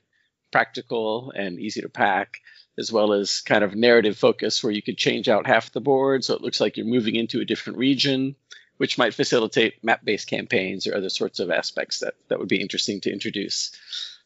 practical 0.50 1.32
and 1.34 1.58
easy 1.58 1.80
to 1.80 1.88
pack, 1.88 2.38
as 2.78 2.92
well 2.92 3.12
as 3.12 3.40
kind 3.40 3.64
of 3.64 3.74
narrative 3.74 4.16
focus 4.16 4.62
where 4.62 4.72
you 4.72 4.82
could 4.82 4.96
change 4.96 5.28
out 5.28 5.46
half 5.46 5.72
the 5.72 5.80
board 5.80 6.24
so 6.24 6.34
it 6.34 6.42
looks 6.42 6.60
like 6.60 6.76
you're 6.76 6.86
moving 6.86 7.16
into 7.16 7.40
a 7.40 7.44
different 7.44 7.78
region, 7.78 8.36
which 8.76 8.98
might 8.98 9.14
facilitate 9.14 9.82
map 9.82 10.04
based 10.04 10.28
campaigns 10.28 10.86
or 10.86 10.94
other 10.94 11.08
sorts 11.08 11.40
of 11.40 11.50
aspects 11.50 12.00
that, 12.00 12.14
that 12.28 12.38
would 12.38 12.48
be 12.48 12.60
interesting 12.60 13.00
to 13.00 13.12
introduce. 13.12 13.72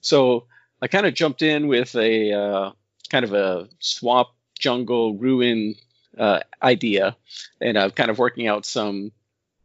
So 0.00 0.46
I 0.80 0.88
kind 0.88 1.06
of 1.06 1.14
jumped 1.14 1.42
in 1.42 1.68
with 1.68 1.94
a 1.94 2.32
uh, 2.32 2.70
kind 3.08 3.24
of 3.24 3.32
a 3.32 3.68
swamp, 3.78 4.28
jungle, 4.58 5.16
ruin 5.16 5.76
uh, 6.18 6.40
idea, 6.62 7.16
and 7.60 7.78
I'm 7.78 7.90
kind 7.90 8.10
of 8.10 8.18
working 8.18 8.46
out 8.48 8.66
some 8.66 9.12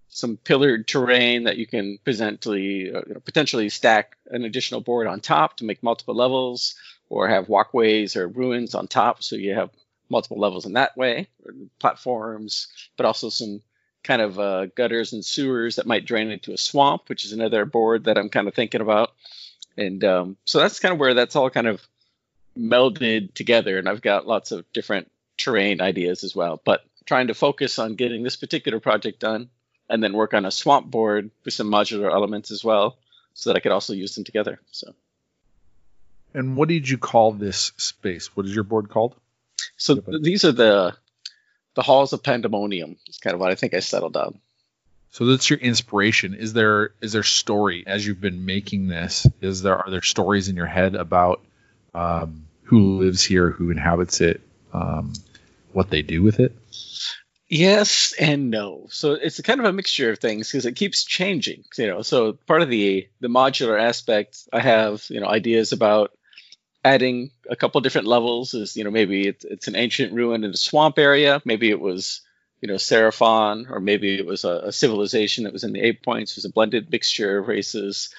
some 0.10 0.38
pillared 0.38 0.88
terrain 0.88 1.44
that 1.44 1.58
you 1.58 1.68
can 1.68 2.00
potentially 2.04 2.94
uh, 2.94 3.01
potentially 3.25 3.70
stack 3.70 4.18
an 4.32 4.44
additional 4.46 4.82
board 4.82 5.08
on 5.08 5.20
top 5.20 5.58
to 5.58 5.66
make 5.66 5.84
multiple 5.84 6.16
levels, 6.16 6.75
or 7.10 7.27
have 7.27 7.50
walkways 7.50 8.16
or 8.16 8.27
ruins 8.27 8.75
on 8.75 8.88
top, 8.88 9.24
so 9.24 9.36
you 9.36 9.54
have 9.54 9.70
multiple 10.10 10.39
levels 10.39 10.66
in 10.66 10.74
that 10.74 10.96
way, 10.96 11.27
platforms, 11.80 12.68
but 12.96 13.06
also 13.06 13.30
some 13.30 13.62
kind 14.04 14.22
of 14.22 14.39
uh, 14.39 14.68
gutters 14.68 15.12
and 15.12 15.25
sewers 15.25 15.75
that 15.75 15.86
might 15.86 16.06
drain 16.06 16.32
into 16.32 16.54
a 16.54 16.58
swamp, 16.58 17.10
which 17.10 17.25
is 17.25 17.34
another 17.34 17.66
board 17.66 18.06
that 18.06 18.18
I'm 18.18 18.30
kind 18.30 18.48
of 18.48 18.54
thinking 18.54 18.82
about. 18.82 19.12
And 19.75 20.04
um, 20.06 20.38
so 20.46 20.60
that's 20.60 20.80
kind 20.80 20.94
of 20.94 21.00
where 21.00 21.13
that's 21.13 21.36
all 21.36 21.50
kind 21.50 21.68
of 21.68 21.86
melded 22.58 23.34
together. 23.34 23.77
And 23.77 23.88
I've 23.88 24.01
got 24.01 24.25
lots 24.25 24.51
of 24.51 24.66
different 24.72 25.12
terrain 25.38 25.82
ideas 25.82 26.24
as 26.24 26.36
well, 26.36 26.62
but 26.63 26.84
trying 27.06 27.27
to 27.27 27.34
focus 27.34 27.79
on 27.79 27.96
getting 27.96 28.24
this 28.24 28.36
particular 28.36 28.79
project 28.79 29.20
done 29.20 29.50
and 29.89 30.03
then 30.03 30.13
work 30.13 30.34
on 30.34 30.46
a 30.46 30.51
swamp 30.51 30.89
board 30.91 31.32
with 31.46 31.53
some 31.53 31.72
modular 31.72 32.12
elements 32.12 32.51
as 32.51 32.63
well, 32.63 32.98
so 33.34 33.50
that 33.50 33.58
I 33.58 33.60
could 33.62 33.72
also 33.72 33.94
use 33.94 34.15
them 34.15 34.24
together. 34.24 34.60
So. 34.72 34.94
And 36.34 36.56
what 36.58 36.67
did 36.67 36.89
you 36.89 36.98
call 36.98 37.32
this 37.32 37.72
space? 37.77 38.36
What 38.36 38.46
is 38.46 38.53
your 38.53 38.65
board 38.65 38.89
called? 38.89 39.15
So 39.77 39.96
th- 39.96 40.22
these 40.22 40.44
are 40.44 40.51
the 40.51 40.96
the 41.75 41.84
halls 41.84 42.12
of 42.12 42.24
pandemonium. 42.24 42.98
It's 43.08 43.20
kind 43.20 43.34
of 43.34 43.39
what 43.39 43.51
I 43.51 43.56
think 43.56 43.74
I 43.74 43.79
settled 43.79 44.17
on. 44.17 44.39
So 45.12 45.25
that's 45.25 45.50
your 45.50 45.60
inspiration. 45.60 46.34
Is 46.34 46.53
there 46.53 46.91
is 47.01 47.13
there 47.13 47.24
story 47.24 47.84
as 47.88 48.06
you've 48.06 48.22
been 48.22 48.46
making 48.46 48.88
this? 48.88 49.25
Is 49.41 49.62
there 49.62 49.77
are 49.77 49.89
there 49.89 50.01
stories 50.01 50.50
in 50.50 50.56
your 50.56 50.65
head 50.65 50.96
about 50.96 51.44
um, 51.94 52.46
who 52.63 53.00
lives 53.00 53.24
here, 53.24 53.50
who 53.50 53.72
inhabits 53.72 54.22
it, 54.22 54.41
um, 54.74 55.13
what 55.77 55.91
they 55.91 56.01
do 56.01 56.24
with 56.24 56.39
it? 56.39 56.57
Yes 57.48 58.13
and 58.19 58.50
no. 58.50 58.88
So 58.89 59.13
it's 59.13 59.39
kind 59.41 59.60
of 59.60 59.67
a 59.67 59.72
mixture 59.72 60.12
of 60.12 60.19
things 60.19 60.51
because 60.51 60.65
it 60.65 60.75
keeps 60.75 61.05
changing. 61.05 61.63
You 61.77 61.88
know, 61.88 62.01
so 62.01 62.34
part 62.34 62.63
of 62.63 62.69
the 62.69 63.07
the 63.22 63.29
modular 63.29 63.79
aspect, 63.79 64.39
I 64.51 64.60
have 64.60 65.05
you 65.10 65.22
know 65.22 65.27
ideas 65.27 65.72
about 65.72 66.12
adding 66.84 67.29
a 67.50 67.55
couple 67.55 67.79
different 67.81 68.07
levels. 68.07 68.55
Is 68.55 68.75
you 68.75 68.84
know 68.84 68.91
maybe 68.91 69.27
it's, 69.27 69.46
it's 69.46 69.67
an 69.67 69.75
ancient 69.75 70.13
ruin 70.13 70.43
in 70.43 70.51
a 70.51 70.57
swamp 70.57 70.98
area. 70.98 71.41
Maybe 71.46 71.69
it 71.69 71.79
was 71.79 72.22
you 72.60 72.67
know 72.67 72.75
Seraphon, 72.75 73.69
or 73.69 73.79
maybe 73.79 74.17
it 74.17 74.25
was 74.25 74.43
a, 74.46 74.63
a 74.65 74.72
civilization 74.72 75.43
that 75.43 75.53
was 75.53 75.63
in 75.63 75.74
the 75.74 75.81
eight 75.81 76.03
points. 76.03 76.31
It 76.31 76.38
was 76.39 76.46
a 76.46 76.51
blended 76.51 76.91
mixture 76.91 77.38
of 77.38 77.48
races, 77.48 78.10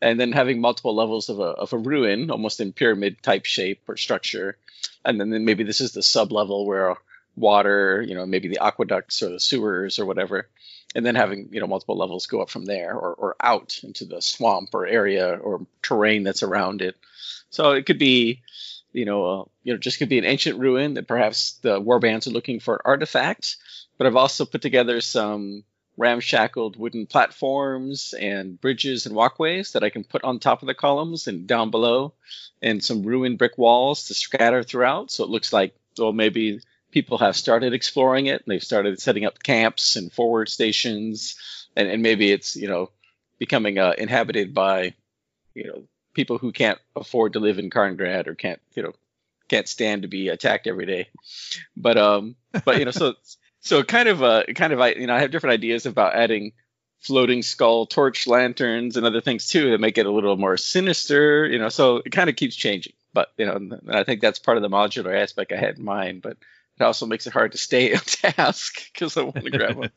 and 0.00 0.20
then 0.20 0.32
having 0.32 0.60
multiple 0.60 0.94
levels 0.94 1.28
of 1.28 1.40
a 1.40 1.50
of 1.64 1.72
a 1.72 1.78
ruin, 1.78 2.30
almost 2.30 2.60
in 2.60 2.72
pyramid 2.72 3.22
type 3.22 3.44
shape 3.44 3.82
or 3.88 3.96
structure, 3.96 4.56
and 5.04 5.20
then, 5.20 5.30
then 5.30 5.44
maybe 5.44 5.64
this 5.64 5.82
is 5.82 5.92
the 5.92 6.02
sub 6.02 6.32
level 6.32 6.64
where 6.64 6.96
water, 7.38 8.02
you 8.02 8.14
know, 8.14 8.26
maybe 8.26 8.48
the 8.48 8.62
aqueducts 8.62 9.22
or 9.22 9.30
the 9.30 9.40
sewers 9.40 9.98
or 9.98 10.06
whatever, 10.06 10.48
and 10.94 11.04
then 11.04 11.14
having 11.14 11.48
you 11.52 11.60
know 11.60 11.66
multiple 11.66 11.96
levels 11.96 12.26
go 12.26 12.40
up 12.40 12.50
from 12.50 12.64
there 12.64 12.94
or, 12.94 13.14
or 13.14 13.36
out 13.42 13.78
into 13.82 14.04
the 14.04 14.22
swamp 14.22 14.70
or 14.74 14.86
area 14.86 15.36
or 15.36 15.66
terrain 15.82 16.22
that's 16.22 16.42
around 16.42 16.82
it. 16.82 16.96
So 17.50 17.72
it 17.72 17.86
could 17.86 17.98
be, 17.98 18.42
you 18.92 19.04
know, 19.04 19.24
uh, 19.24 19.44
you 19.62 19.72
know, 19.72 19.78
just 19.78 19.98
could 19.98 20.08
be 20.08 20.18
an 20.18 20.24
ancient 20.24 20.58
ruin 20.58 20.94
that 20.94 21.08
perhaps 21.08 21.54
the 21.62 21.80
warbands 21.80 22.26
are 22.26 22.30
looking 22.30 22.60
for 22.60 22.74
an 22.74 22.82
artifact. 22.84 23.56
But 23.96 24.06
I've 24.06 24.16
also 24.16 24.44
put 24.44 24.62
together 24.62 25.00
some 25.00 25.64
ramshackled 25.98 26.76
wooden 26.76 27.06
platforms 27.06 28.14
and 28.14 28.60
bridges 28.60 29.06
and 29.06 29.16
walkways 29.16 29.72
that 29.72 29.82
I 29.82 29.90
can 29.90 30.04
put 30.04 30.22
on 30.22 30.38
top 30.38 30.62
of 30.62 30.68
the 30.68 30.74
columns 30.74 31.26
and 31.26 31.46
down 31.46 31.70
below, 31.70 32.14
and 32.62 32.82
some 32.82 33.02
ruined 33.02 33.38
brick 33.38 33.58
walls 33.58 34.06
to 34.06 34.14
scatter 34.14 34.62
throughout. 34.62 35.10
So 35.10 35.24
it 35.24 35.30
looks 35.30 35.52
like, 35.52 35.74
well, 35.98 36.12
maybe 36.12 36.60
people 36.90 37.18
have 37.18 37.36
started 37.36 37.72
exploring 37.72 38.26
it 38.26 38.42
and 38.42 38.52
they've 38.52 38.64
started 38.64 39.00
setting 39.00 39.24
up 39.24 39.42
camps 39.42 39.96
and 39.96 40.12
forward 40.12 40.48
stations 40.48 41.36
and, 41.76 41.88
and 41.88 42.02
maybe 42.02 42.30
it's 42.30 42.56
you 42.56 42.68
know 42.68 42.90
becoming 43.38 43.78
uh, 43.78 43.94
inhabited 43.96 44.54
by 44.54 44.94
you 45.54 45.64
know 45.64 45.82
people 46.14 46.38
who 46.38 46.52
can't 46.52 46.78
afford 46.96 47.34
to 47.34 47.40
live 47.40 47.58
in 47.58 47.70
Karngrad 47.70 48.26
or 48.26 48.34
can't 48.34 48.60
you 48.74 48.82
know 48.82 48.92
can't 49.48 49.68
stand 49.68 50.02
to 50.02 50.08
be 50.08 50.28
attacked 50.28 50.66
every 50.66 50.86
day. 50.86 51.08
But 51.76 51.96
um 51.96 52.36
but 52.64 52.78
you 52.78 52.84
know 52.84 52.90
so 52.90 53.14
so 53.60 53.82
kind 53.82 54.08
of 54.08 54.22
uh 54.22 54.44
kind 54.54 54.72
of 54.72 54.80
I 54.80 54.90
you 54.92 55.06
know 55.06 55.14
I 55.14 55.20
have 55.20 55.30
different 55.30 55.54
ideas 55.54 55.86
about 55.86 56.14
adding 56.14 56.52
floating 57.00 57.42
skull 57.42 57.86
torch 57.86 58.26
lanterns 58.26 58.96
and 58.96 59.06
other 59.06 59.20
things 59.20 59.46
too 59.46 59.70
that 59.70 59.80
make 59.80 59.98
it 59.98 60.06
a 60.06 60.10
little 60.10 60.36
more 60.36 60.56
sinister 60.56 61.46
you 61.46 61.60
know 61.60 61.68
so 61.68 61.98
it 61.98 62.10
kind 62.10 62.28
of 62.28 62.36
keeps 62.36 62.56
changing. 62.56 62.94
But 63.12 63.32
you 63.36 63.46
know 63.46 63.78
I 63.88 64.04
think 64.04 64.20
that's 64.20 64.38
part 64.38 64.56
of 64.56 64.62
the 64.62 64.68
modular 64.68 65.16
aspect 65.16 65.52
I 65.52 65.56
had 65.56 65.78
in 65.78 65.84
mind 65.84 66.22
but 66.22 66.36
it 66.78 66.84
also 66.84 67.06
makes 67.06 67.26
it 67.26 67.32
hard 67.32 67.52
to 67.52 67.58
stay 67.58 67.92
on 67.94 68.00
task 68.00 68.92
because 68.92 69.16
I 69.16 69.22
want 69.22 69.44
to 69.44 69.50
grab 69.50 69.76
one. 69.76 69.90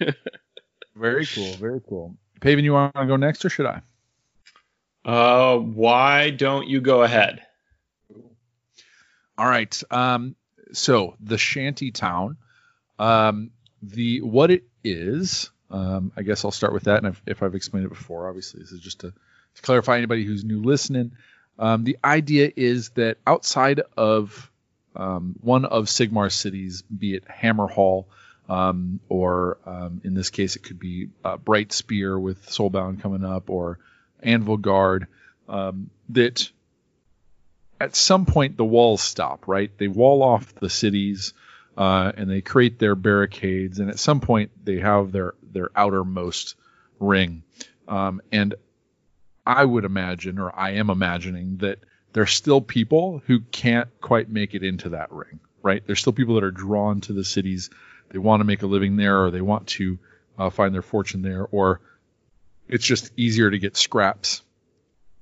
very 0.96 1.26
cool. 1.26 1.52
Very 1.54 1.80
cool. 1.88 2.16
Paven, 2.40 2.64
you 2.64 2.72
want 2.72 2.94
to 2.94 3.06
go 3.06 3.16
next 3.16 3.44
or 3.44 3.50
should 3.50 3.66
I? 3.66 3.82
Uh, 5.04 5.56
why 5.58 6.30
don't 6.30 6.68
you 6.68 6.80
go 6.80 7.02
ahead? 7.02 7.42
All 9.38 9.46
right. 9.48 9.82
Um, 9.90 10.36
so 10.72 11.16
the 11.20 11.38
shanty 11.38 11.90
town, 11.90 12.36
um, 12.98 13.50
the 13.82 14.20
what 14.20 14.50
it 14.50 14.64
is. 14.84 15.50
Um, 15.70 16.12
I 16.16 16.22
guess 16.22 16.44
I'll 16.44 16.50
start 16.50 16.74
with 16.74 16.84
that, 16.84 16.98
and 16.98 17.06
if, 17.06 17.22
if 17.26 17.42
I've 17.42 17.54
explained 17.54 17.86
it 17.86 17.88
before, 17.88 18.28
obviously 18.28 18.60
this 18.60 18.72
is 18.72 18.80
just 18.80 19.00
to, 19.00 19.10
to 19.10 19.62
clarify 19.62 19.96
anybody 19.96 20.22
who's 20.22 20.44
new 20.44 20.62
listening. 20.62 21.12
Um, 21.58 21.84
the 21.84 21.96
idea 22.04 22.52
is 22.54 22.90
that 22.90 23.16
outside 23.26 23.80
of 23.96 24.51
um, 24.94 25.36
one 25.40 25.64
of 25.64 25.86
Sigmar's 25.86 26.34
cities, 26.34 26.82
be 26.82 27.14
it 27.14 27.24
Hammerhal, 27.26 28.06
um, 28.48 29.00
or 29.08 29.58
um, 29.64 30.00
in 30.04 30.14
this 30.14 30.30
case, 30.30 30.56
it 30.56 30.62
could 30.62 30.78
be 30.78 31.08
uh, 31.24 31.36
Bright 31.36 31.72
Spear 31.72 32.18
with 32.18 32.46
Soulbound 32.46 33.00
coming 33.00 33.24
up, 33.24 33.50
or 33.50 33.78
Anvilgard, 34.22 35.06
um, 35.48 35.90
that 36.10 36.50
at 37.80 37.96
some 37.96 38.26
point 38.26 38.56
the 38.56 38.64
walls 38.64 39.02
stop, 39.02 39.48
right? 39.48 39.70
They 39.78 39.88
wall 39.88 40.22
off 40.22 40.54
the 40.54 40.70
cities 40.70 41.34
uh, 41.76 42.12
and 42.16 42.30
they 42.30 42.40
create 42.40 42.78
their 42.78 42.94
barricades, 42.94 43.78
and 43.78 43.90
at 43.90 43.98
some 43.98 44.20
point 44.20 44.50
they 44.64 44.78
have 44.80 45.10
their, 45.12 45.34
their 45.42 45.70
outermost 45.74 46.54
ring. 47.00 47.42
Um, 47.88 48.20
and 48.30 48.54
I 49.46 49.64
would 49.64 49.84
imagine, 49.84 50.38
or 50.38 50.56
I 50.56 50.72
am 50.72 50.90
imagining, 50.90 51.56
that 51.58 51.78
there's 52.12 52.32
still 52.32 52.60
people 52.60 53.22
who 53.26 53.40
can't 53.40 53.88
quite 54.00 54.28
make 54.28 54.54
it 54.54 54.62
into 54.62 54.90
that 54.90 55.12
ring, 55.12 55.40
right? 55.62 55.82
There's 55.86 56.00
still 56.00 56.12
people 56.12 56.34
that 56.34 56.44
are 56.44 56.50
drawn 56.50 57.00
to 57.02 57.12
the 57.12 57.24
cities. 57.24 57.70
They 58.10 58.18
want 58.18 58.40
to 58.40 58.44
make 58.44 58.62
a 58.62 58.66
living 58.66 58.96
there, 58.96 59.24
or 59.24 59.30
they 59.30 59.40
want 59.40 59.68
to 59.68 59.98
uh, 60.38 60.50
find 60.50 60.74
their 60.74 60.82
fortune 60.82 61.22
there, 61.22 61.46
or 61.50 61.80
it's 62.68 62.84
just 62.84 63.10
easier 63.16 63.50
to 63.50 63.58
get 63.58 63.76
scraps 63.76 64.42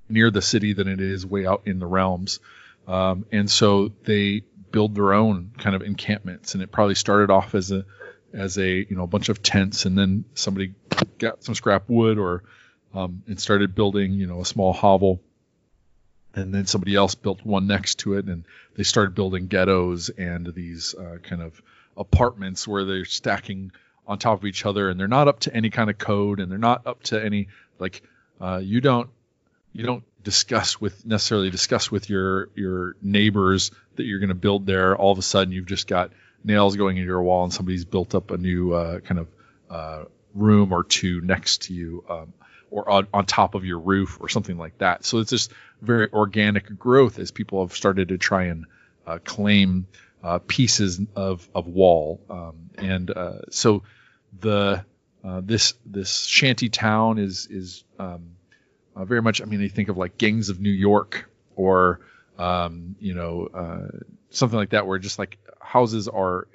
near 0.09 0.29
the 0.29 0.41
city 0.41 0.73
than 0.73 0.87
it 0.87 0.99
is 0.99 1.25
way 1.25 1.45
out 1.45 1.63
in 1.65 1.79
the 1.79 1.87
realms. 1.87 2.39
Um, 2.87 3.25
and 3.31 3.49
so 3.49 3.91
they 4.03 4.43
build 4.71 4.95
their 4.95 5.13
own 5.13 5.51
kind 5.57 5.75
of 5.75 5.81
encampments, 5.81 6.53
and 6.53 6.63
it 6.63 6.71
probably 6.71 6.95
started 6.95 7.29
off 7.29 7.55
as 7.55 7.71
a 7.71 7.85
as 8.33 8.57
a 8.57 8.69
you 8.69 8.95
know 8.95 9.03
a 9.03 9.07
bunch 9.07 9.29
of 9.29 9.41
tents, 9.41 9.85
and 9.85 9.97
then 9.97 10.25
somebody 10.33 10.73
got 11.17 11.43
some 11.43 11.55
scrap 11.55 11.89
wood 11.89 12.17
or 12.17 12.43
um, 12.93 13.23
and 13.27 13.39
started 13.39 13.75
building 13.75 14.13
you 14.13 14.27
know 14.27 14.41
a 14.41 14.45
small 14.45 14.73
hovel 14.73 15.21
and 16.33 16.53
then 16.53 16.65
somebody 16.65 16.95
else 16.95 17.15
built 17.15 17.45
one 17.45 17.67
next 17.67 17.99
to 17.99 18.13
it 18.13 18.25
and 18.25 18.45
they 18.75 18.83
started 18.83 19.15
building 19.15 19.47
ghettos 19.47 20.09
and 20.09 20.53
these 20.53 20.95
uh, 20.95 21.17
kind 21.23 21.41
of 21.41 21.61
apartments 21.97 22.67
where 22.67 22.85
they're 22.85 23.05
stacking 23.05 23.71
on 24.07 24.17
top 24.17 24.39
of 24.39 24.45
each 24.45 24.65
other 24.65 24.89
and 24.89 24.99
they're 24.99 25.07
not 25.07 25.27
up 25.27 25.39
to 25.41 25.53
any 25.53 25.69
kind 25.69 25.89
of 25.89 25.97
code 25.97 26.39
and 26.39 26.51
they're 26.51 26.57
not 26.57 26.87
up 26.87 27.03
to 27.03 27.23
any 27.23 27.47
like 27.79 28.01
uh, 28.39 28.59
you 28.63 28.81
don't 28.81 29.09
you 29.73 29.85
don't 29.85 30.03
discuss 30.23 30.79
with 30.79 31.05
necessarily 31.05 31.49
discuss 31.49 31.91
with 31.91 32.09
your 32.09 32.49
your 32.55 32.95
neighbors 33.01 33.71
that 33.95 34.03
you're 34.03 34.19
going 34.19 34.29
to 34.29 34.35
build 34.35 34.65
there. 34.65 34.95
All 34.95 35.11
of 35.11 35.17
a 35.17 35.23
sudden 35.23 35.53
you've 35.53 35.65
just 35.65 35.87
got 35.87 36.11
nails 36.43 36.75
going 36.75 36.97
into 36.97 37.07
your 37.07 37.21
wall 37.21 37.43
and 37.43 37.53
somebody's 37.53 37.85
built 37.85 38.15
up 38.15 38.31
a 38.31 38.37
new 38.37 38.73
uh, 38.73 38.99
kind 38.99 39.19
of 39.19 39.27
uh, 39.69 40.03
room 40.33 40.71
or 40.73 40.83
two 40.83 41.21
next 41.21 41.63
to 41.63 41.73
you. 41.73 42.03
Um, 42.09 42.33
or 42.71 42.89
on, 42.89 43.07
on 43.13 43.25
top 43.25 43.53
of 43.53 43.65
your 43.65 43.77
roof 43.77 44.17
or 44.19 44.29
something 44.29 44.57
like 44.57 44.77
that. 44.79 45.05
So 45.05 45.19
it's 45.19 45.29
just 45.29 45.51
very 45.81 46.11
organic 46.11 46.79
growth 46.79 47.19
as 47.19 47.29
people 47.29 47.65
have 47.65 47.75
started 47.75 48.07
to 48.07 48.17
try 48.17 48.45
and 48.45 48.65
uh, 49.05 49.19
claim 49.23 49.85
uh, 50.23 50.39
pieces 50.47 51.01
of, 51.15 51.47
of 51.53 51.67
wall. 51.67 52.21
Um, 52.29 52.69
and 52.77 53.11
uh, 53.11 53.39
so 53.51 53.83
the 54.39 54.85
uh, 55.23 55.41
this 55.43 55.73
this 55.85 56.23
shanty 56.23 56.69
town 56.69 57.19
is 57.19 57.47
is 57.51 57.83
um, 57.99 58.31
uh, 58.95 59.05
very 59.05 59.21
much. 59.21 59.41
I 59.41 59.45
mean, 59.45 59.59
they 59.59 59.67
think 59.67 59.89
of 59.89 59.97
like 59.97 60.17
gangs 60.17 60.49
of 60.49 60.59
New 60.59 60.71
York 60.71 61.29
or 61.55 61.99
um, 62.39 62.95
you 62.99 63.13
know 63.13 63.47
uh, 63.53 63.97
something 64.31 64.57
like 64.57 64.71
that, 64.71 64.87
where 64.87 64.97
just 64.97 65.19
like 65.19 65.37
houses 65.59 66.07
are 66.07 66.47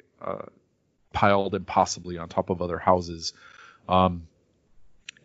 piled 1.12 1.54
impossibly 1.54 2.18
on 2.18 2.28
top 2.28 2.50
of 2.50 2.60
other 2.60 2.78
houses. 2.78 3.32
Um, 3.88 4.26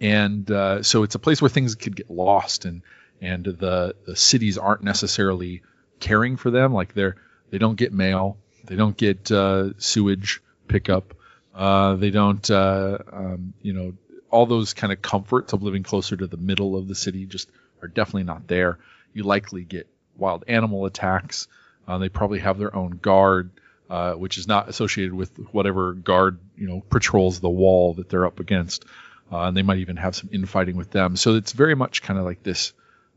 and 0.01 0.49
uh, 0.49 0.81
so 0.83 1.03
it's 1.03 1.15
a 1.15 1.19
place 1.19 1.41
where 1.41 1.49
things 1.49 1.75
could 1.75 1.95
get 1.95 2.09
lost 2.09 2.65
and 2.65 2.81
and 3.21 3.45
the 3.45 3.95
the 4.05 4.15
cities 4.15 4.57
aren't 4.57 4.83
necessarily 4.83 5.61
caring 5.99 6.35
for 6.35 6.49
them. 6.49 6.73
Like 6.73 6.93
they're 6.93 7.15
they 7.51 7.59
don't 7.59 7.75
get 7.75 7.93
mail. 7.93 8.37
They 8.65 8.75
don't 8.75 8.97
get 8.97 9.31
uh, 9.31 9.77
sewage 9.77 10.41
pickup. 10.67 11.13
Uh, 11.53 11.95
they 11.95 12.09
don't 12.09 12.49
uh, 12.49 12.97
um, 13.13 13.53
you 13.61 13.73
know 13.73 13.93
all 14.31 14.45
those 14.45 14.73
kind 14.73 14.91
of 14.91 15.01
comforts 15.01 15.53
of 15.53 15.61
living 15.61 15.83
closer 15.83 16.17
to 16.17 16.27
the 16.27 16.37
middle 16.37 16.75
of 16.75 16.87
the 16.87 16.95
city 16.95 17.25
just 17.25 17.49
are 17.81 17.87
definitely 17.87 18.23
not 18.23 18.47
there. 18.47 18.79
You 19.13 19.23
likely 19.23 19.63
get 19.63 19.87
wild 20.17 20.45
animal 20.47 20.85
attacks. 20.85 21.47
Uh, 21.87 21.99
they 21.99 22.09
probably 22.09 22.39
have 22.39 22.57
their 22.57 22.75
own 22.75 22.91
guard 22.91 23.51
uh, 23.91 24.13
which 24.13 24.37
is 24.37 24.47
not 24.47 24.69
associated 24.69 25.13
with 25.13 25.35
whatever 25.51 25.91
guard 25.91 26.39
you 26.55 26.65
know 26.65 26.81
patrols 26.89 27.41
the 27.41 27.49
wall 27.49 27.93
that 27.95 28.09
they're 28.09 28.25
up 28.25 28.39
against 28.39 28.85
uh, 29.31 29.43
and 29.43 29.55
they 29.55 29.61
might 29.61 29.79
even 29.79 29.95
have 29.95 30.15
some 30.15 30.29
infighting 30.31 30.75
with 30.75 30.91
them. 30.91 31.15
So 31.15 31.35
it's 31.35 31.53
very 31.53 31.75
much 31.75 32.01
kind 32.01 32.19
of 32.19 32.25
like 32.25 32.43
this, 32.43 32.73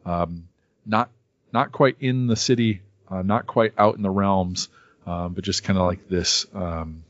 um, 0.06 0.48
not 0.86 1.10
not 1.52 1.72
quite 1.72 1.96
in 2.00 2.26
the 2.26 2.36
city, 2.36 2.82
uh, 3.08 3.22
not 3.22 3.46
quite 3.46 3.72
out 3.78 3.96
in 3.96 4.02
the 4.02 4.10
realms, 4.10 4.68
um, 5.06 5.34
but 5.34 5.44
just 5.44 5.62
kind 5.64 5.78
of 5.78 5.86
like 5.86 6.08
this, 6.08 6.46
um, 6.52 7.04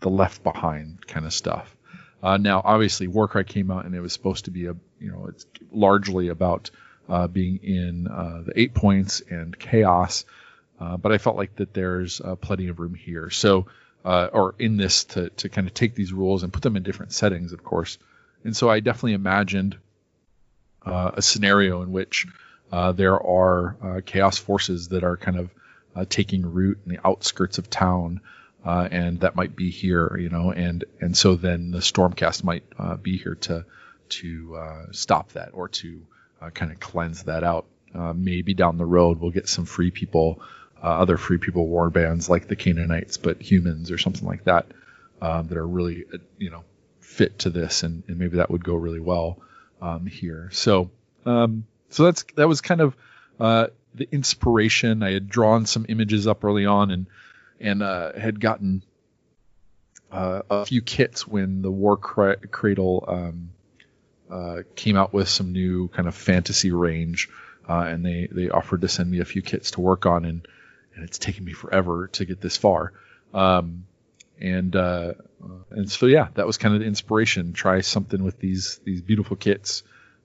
the 0.00 0.10
left 0.10 0.42
behind 0.42 1.06
kind 1.06 1.26
of 1.26 1.32
stuff. 1.32 1.74
Uh, 2.22 2.36
now, 2.36 2.60
obviously, 2.64 3.06
Warcry 3.06 3.44
came 3.44 3.70
out 3.70 3.84
and 3.84 3.94
it 3.94 4.00
was 4.00 4.12
supposed 4.12 4.46
to 4.46 4.50
be 4.50 4.66
a, 4.66 4.74
you 4.98 5.12
know, 5.12 5.26
it's 5.28 5.46
largely 5.70 6.28
about 6.28 6.70
uh, 7.08 7.28
being 7.28 7.58
in 7.62 8.08
uh, 8.08 8.42
the 8.46 8.58
eight 8.58 8.74
points 8.74 9.20
and 9.28 9.56
chaos, 9.58 10.24
uh, 10.80 10.96
but 10.96 11.12
I 11.12 11.18
felt 11.18 11.36
like 11.36 11.54
that 11.56 11.74
there's 11.74 12.20
plenty 12.40 12.68
of 12.68 12.80
room 12.80 12.94
here. 12.94 13.30
So 13.30 13.66
or 14.04 14.54
in 14.58 14.76
this 14.76 15.04
to 15.04 15.30
to 15.30 15.48
kind 15.48 15.66
of 15.66 15.72
take 15.72 15.94
these 15.94 16.12
rules 16.12 16.42
and 16.42 16.52
put 16.52 16.62
them 16.62 16.76
in 16.76 16.82
different 16.82 17.12
settings, 17.12 17.52
of 17.52 17.62
course. 17.62 17.98
And 18.44 18.56
so 18.56 18.68
I 18.68 18.80
definitely 18.80 19.14
imagined 19.14 19.76
uh, 20.84 21.12
a 21.14 21.22
scenario 21.22 21.82
in 21.82 21.92
which 21.92 22.26
uh, 22.70 22.92
there 22.92 23.20
are 23.20 23.76
uh, 23.82 24.00
chaos 24.04 24.38
forces 24.38 24.88
that 24.88 25.04
are 25.04 25.16
kind 25.16 25.38
of 25.38 25.50
uh, 25.96 26.04
taking 26.08 26.52
root 26.52 26.78
in 26.84 26.92
the 26.92 27.06
outskirts 27.06 27.58
of 27.58 27.70
town, 27.70 28.20
uh, 28.64 28.88
and 28.90 29.20
that 29.20 29.36
might 29.36 29.54
be 29.54 29.70
here, 29.70 30.16
you 30.18 30.28
know, 30.28 30.50
and 30.50 30.84
and 31.00 31.16
so 31.16 31.36
then 31.36 31.70
the 31.70 31.78
Stormcast 31.78 32.44
might 32.44 32.64
uh, 32.78 32.96
be 32.96 33.16
here 33.16 33.36
to 33.36 33.64
to 34.08 34.56
uh, 34.56 34.86
stop 34.92 35.32
that 35.32 35.50
or 35.52 35.68
to 35.68 36.06
uh, 36.40 36.50
kind 36.50 36.72
of 36.72 36.80
cleanse 36.80 37.24
that 37.24 37.44
out. 37.44 37.66
Uh, 37.94 38.12
maybe 38.12 38.54
down 38.54 38.76
the 38.76 38.84
road 38.84 39.20
we'll 39.20 39.30
get 39.30 39.48
some 39.48 39.64
free 39.64 39.92
people, 39.92 40.40
uh, 40.82 40.86
other 40.86 41.16
free 41.16 41.38
people 41.38 41.68
war 41.68 41.90
bands 41.90 42.28
like 42.28 42.48
the 42.48 42.56
Khainites, 42.56 43.22
but 43.22 43.40
humans 43.40 43.92
or 43.92 43.98
something 43.98 44.26
like 44.26 44.44
that 44.44 44.66
um, 45.22 45.46
that 45.46 45.56
are 45.56 45.66
really 45.66 46.04
uh, 46.12 46.18
you 46.38 46.50
know 46.50 46.64
fit 47.04 47.40
to 47.40 47.50
this, 47.50 47.82
and, 47.82 48.02
and 48.08 48.18
maybe 48.18 48.38
that 48.38 48.50
would 48.50 48.64
go 48.64 48.74
really 48.74 49.00
well 49.00 49.38
um, 49.80 50.06
here. 50.06 50.48
So 50.52 50.90
um, 51.26 51.66
so 51.90 52.04
that's 52.04 52.24
that 52.36 52.48
was 52.48 52.60
kind 52.60 52.80
of 52.80 52.96
uh, 53.38 53.68
the 53.94 54.08
inspiration. 54.10 55.02
I 55.02 55.12
had 55.12 55.28
drawn 55.28 55.66
some 55.66 55.86
images 55.88 56.26
up 56.26 56.44
early 56.44 56.66
on 56.66 56.90
and 56.90 57.06
and 57.60 57.82
uh, 57.82 58.12
had 58.18 58.40
gotten 58.40 58.82
uh, 60.10 60.42
a 60.50 60.66
few 60.66 60.82
kits 60.82 61.26
when 61.26 61.62
the 61.62 61.70
War 61.70 61.96
Cra- 61.96 62.36
Cradle 62.36 63.04
um, 63.06 63.50
uh, 64.30 64.62
came 64.74 64.96
out 64.96 65.12
with 65.12 65.28
some 65.28 65.52
new 65.52 65.88
kind 65.88 66.08
of 66.08 66.14
fantasy 66.14 66.72
range, 66.72 67.28
uh, 67.68 67.80
and 67.80 68.04
they 68.04 68.28
they 68.30 68.50
offered 68.50 68.82
to 68.82 68.88
send 68.88 69.10
me 69.10 69.20
a 69.20 69.24
few 69.24 69.42
kits 69.42 69.72
to 69.72 69.80
work 69.80 70.06
on, 70.06 70.24
and 70.24 70.46
and 70.94 71.04
it's 71.04 71.18
taken 71.18 71.44
me 71.44 71.52
forever 71.52 72.08
to 72.08 72.24
get 72.24 72.40
this 72.40 72.56
far. 72.56 72.92
Um, 73.32 73.86
and 74.40 74.74
uh, 74.76 75.14
and 75.70 75.90
so 75.90 76.06
yeah, 76.06 76.28
that 76.34 76.46
was 76.46 76.58
kind 76.58 76.74
of 76.74 76.80
the 76.80 76.86
inspiration. 76.86 77.52
Try 77.52 77.80
something 77.80 78.22
with 78.22 78.38
these 78.38 78.80
these 78.84 79.00
beautiful 79.02 79.36
kits 79.36 79.82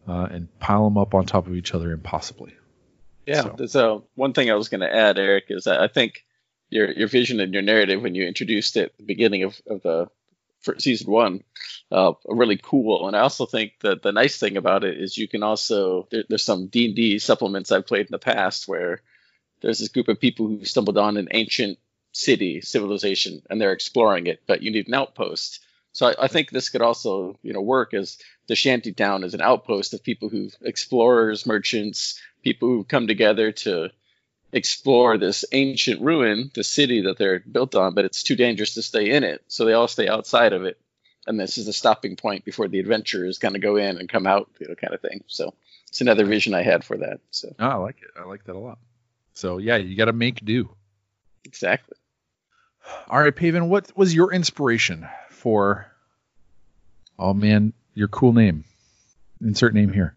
uh, 0.08 0.28
and 0.32 0.48
pile 0.60 0.86
them 0.86 0.98
up 0.98 1.13
on 1.13 1.25
top 1.25 1.48
of 1.48 1.56
each 1.56 1.74
other 1.74 1.92
impossibly. 1.92 2.54
Yeah. 3.25 3.42
So- 3.44 3.66
So, 3.68 4.04
one 4.16 4.34
thing 4.34 4.50
I 4.50 4.56
was 4.56 4.70
going 4.70 4.82
to 4.82 4.94
add, 4.94 5.20
Eric, 5.20 5.46
is 5.50 5.66
that 5.66 5.80
I 5.82 5.88
think 5.88 6.25
your 6.70 6.92
your 6.92 7.08
vision 7.08 7.39
and 7.39 7.54
your 7.54 7.63
narrative 7.63 8.01
when 8.01 8.16
you 8.16 8.25
introduced 8.28 8.75
it 8.78 8.86
at 8.92 8.98
the 8.98 9.04
beginning 9.04 9.44
of, 9.44 9.60
of 9.68 9.82
the 9.84 10.08
season 10.78 11.10
one 11.12 11.44
uh, 11.92 12.10
are 12.12 12.36
really 12.36 12.60
cool. 12.62 13.08
And 13.08 13.16
I 13.16 13.22
also 13.22 13.46
think 13.46 13.74
that 13.82 14.01
the 14.01 14.12
nice 14.12 14.38
thing 14.39 14.58
about 14.58 14.84
it 14.84 14.98
is 15.00 15.18
you 15.18 15.28
can 15.28 15.42
also 15.44 16.08
there, 16.12 16.24
there's 16.28 16.44
some 16.44 16.68
D 16.68 16.86
and 16.88 16.96
D 16.96 17.20
supplements 17.20 17.72
I've 17.72 17.88
played 17.88 18.08
in 18.08 18.12
the 18.12 18.20
past 18.20 18.68
where 18.68 19.01
there's 19.62 19.80
this 19.80 19.89
group 19.89 20.08
of 20.08 20.20
people 20.20 20.48
who 20.48 20.66
stumbled 20.66 20.98
on 20.98 21.18
an 21.18 21.28
ancient 21.32 21.78
city 22.12 22.62
civilization 22.62 23.42
and 23.50 23.60
they're 23.60 23.74
exploring 23.74 24.28
it, 24.28 24.42
but 24.48 24.62
you 24.62 24.72
need 24.72 24.88
an 24.88 24.94
outpost. 24.94 25.60
So 25.92 26.08
I, 26.08 26.25
I 26.25 26.28
think 26.28 26.50
this 26.50 26.70
could 26.70 26.82
also 26.82 27.38
you 27.44 27.54
know 27.54 27.62
work 27.62 27.94
as 27.94 28.18
the 28.48 28.56
shanty 28.56 28.94
town 28.94 29.24
as 29.24 29.34
an 29.34 29.42
outpost 29.42 29.94
of 29.94 30.04
people 30.04 30.30
who 30.30 30.50
explorers, 30.62 31.46
merchants, 31.46 32.20
people 32.44 32.70
who 32.70 32.84
come 32.84 33.08
together 33.08 33.51
to 33.51 33.89
explore 34.51 35.18
this 35.18 35.46
ancient 35.51 36.01
ruin, 36.01 36.51
the 36.56 36.63
city 36.63 37.01
that 37.01 37.18
they're 37.18 37.39
built 37.39 37.75
on, 37.75 37.94
but 37.94 38.06
it's 38.06 38.24
too 38.24 38.36
dangerous 38.36 38.74
to 38.74 38.82
stay 38.82 39.12
in 39.12 39.24
it. 39.24 39.44
So 39.48 39.66
they 39.66 39.74
all 39.74 39.88
stay 39.88 40.08
outside 40.08 40.54
of 40.54 40.63
it. 40.63 40.80
And 41.28 41.39
this 41.39 41.60
is 41.60 41.68
a 41.68 41.74
stopping 41.74 42.16
point 42.16 42.46
before 42.46 42.68
the 42.68 42.80
adventurers 42.80 43.38
kind 43.38 43.56
of 43.56 43.62
go 43.62 43.75
in 43.75 43.98
and 44.00 44.10
come 44.10 44.25
out, 44.25 44.50
you 44.60 44.68
know, 44.68 44.75
kind 44.75 44.96
of 44.96 45.01
thing. 45.01 45.24
So 45.28 45.54
it's 45.88 46.01
another 46.01 46.25
vision 46.25 46.56
I 46.56 46.63
had 46.63 46.84
for 46.84 46.98
that. 46.98 47.20
So 47.30 47.54
Oh, 47.60 47.68
I 47.68 47.75
like 47.75 47.98
it. 48.01 48.10
I 48.20 48.24
like 48.25 48.46
that 48.46 48.56
a 48.56 48.60
lot. 48.60 48.80
So 49.34 49.60
yeah, 49.60 49.78
you 49.78 49.96
got 49.96 50.06
to 50.06 50.13
make 50.13 50.44
do. 50.44 50.70
Exactly. 51.50 51.98
All 53.10 53.20
right, 53.20 53.36
Paven, 53.36 53.70
what 53.70 53.91
was 53.98 54.13
your 54.13 54.32
inspiration 54.32 55.08
for? 55.32 55.91
Oh 57.18 57.34
man, 57.34 57.74
your 57.96 58.08
cool 58.08 58.34
name. 58.34 58.65
Insert 59.41 59.74
name 59.74 59.91
here. 59.91 60.15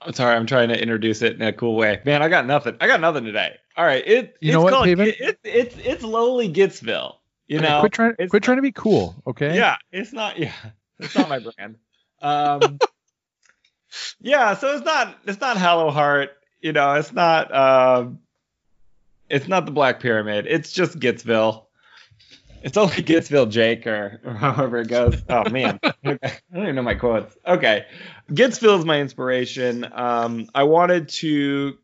I'm 0.00 0.12
sorry, 0.12 0.34
I'm 0.34 0.46
trying 0.46 0.68
to 0.70 0.80
introduce 0.80 1.22
it 1.22 1.34
in 1.36 1.42
a 1.42 1.52
cool 1.52 1.76
way. 1.76 2.00
Man, 2.04 2.22
I 2.22 2.28
got 2.28 2.44
nothing. 2.44 2.76
I 2.80 2.88
got 2.88 3.00
nothing 3.00 3.24
today. 3.24 3.56
All 3.76 3.84
right, 3.84 4.04
it 4.06 4.36
You 4.40 4.48
it's 4.48 4.52
know 4.54 4.62
what, 4.62 4.72
called, 4.72 4.86
Haven? 4.86 5.06
It, 5.08 5.20
it, 5.20 5.38
it's 5.44 5.76
it's 5.78 6.02
lowly 6.02 6.52
Gitsville. 6.52 7.14
You 7.46 7.58
Okay, 7.58 7.68
know, 7.68 7.80
quit 7.80 7.92
trying. 7.92 8.14
it's 8.18 8.30
Quit 8.30 8.42
trying 8.42 8.58
to 8.58 8.62
be 8.62 8.72
cool. 8.72 9.14
Okay. 9.28 9.54
Yeah, 9.54 9.76
it's 9.92 10.12
not. 10.12 10.38
Yeah, 10.38 10.52
it's 10.98 11.14
not 11.14 11.28
my 11.28 11.38
brand. 11.38 11.76
Um, 12.20 12.78
yeah, 14.20 14.54
so 14.56 14.74
it's 14.76 14.84
not. 14.84 15.16
It's 15.26 15.40
not 15.40 15.56
Hallowheart. 15.56 16.28
You 16.60 16.72
know, 16.72 16.94
it's 16.94 17.12
not. 17.12 17.54
Um, 17.54 18.18
it's 19.34 19.48
not 19.48 19.66
the 19.66 19.72
Black 19.72 19.98
Pyramid. 19.98 20.46
It's 20.48 20.72
just 20.72 21.00
Gitsville. 21.00 21.64
It's 22.62 22.76
only 22.76 22.94
Gitsville 22.94 23.50
Jake 23.50 23.84
or, 23.84 24.20
or 24.24 24.32
however 24.32 24.78
it 24.78 24.88
goes. 24.88 25.20
Oh 25.28 25.50
man, 25.50 25.80
I 25.84 25.92
don't 26.04 26.62
even 26.62 26.76
know 26.76 26.82
my 26.82 26.94
quotes. 26.94 27.36
Okay, 27.44 27.84
Gitsville 28.30 28.78
is 28.78 28.84
my 28.84 29.00
inspiration. 29.00 29.86
Um, 29.92 30.48
I 30.54 30.62
wanted 30.62 31.08
to 31.08 31.74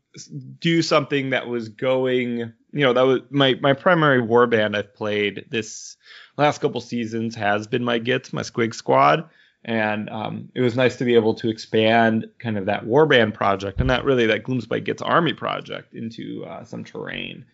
do 0.59 0.81
something 0.81 1.31
that 1.31 1.47
was 1.47 1.67
going. 1.67 2.53
You 2.73 2.85
know, 2.85 2.93
that 2.93 3.01
was 3.01 3.19
my 3.29 3.55
my 3.61 3.73
primary 3.73 4.21
war 4.21 4.47
band 4.47 4.77
I've 4.77 4.95
played 4.95 5.45
this 5.49 5.97
last 6.37 6.61
couple 6.61 6.79
seasons 6.79 7.35
has 7.35 7.67
been 7.67 7.83
my 7.83 7.99
Gits, 7.99 8.31
my 8.31 8.43
Squig 8.43 8.73
Squad, 8.73 9.29
and 9.63 10.09
um, 10.09 10.49
it 10.55 10.61
was 10.61 10.75
nice 10.75 10.95
to 10.97 11.05
be 11.05 11.15
able 11.15 11.35
to 11.35 11.49
expand 11.49 12.27
kind 12.39 12.57
of 12.57 12.65
that 12.65 12.85
warband 12.85 13.33
project 13.33 13.79
and 13.79 13.89
that 13.89 14.03
really 14.03 14.25
that 14.25 14.43
Gloomspite 14.43 14.85
Gitz 14.85 15.05
army 15.05 15.33
project 15.33 15.93
into 15.93 16.43
uh, 16.45 16.63
some 16.63 16.83
terrain. 16.83 17.45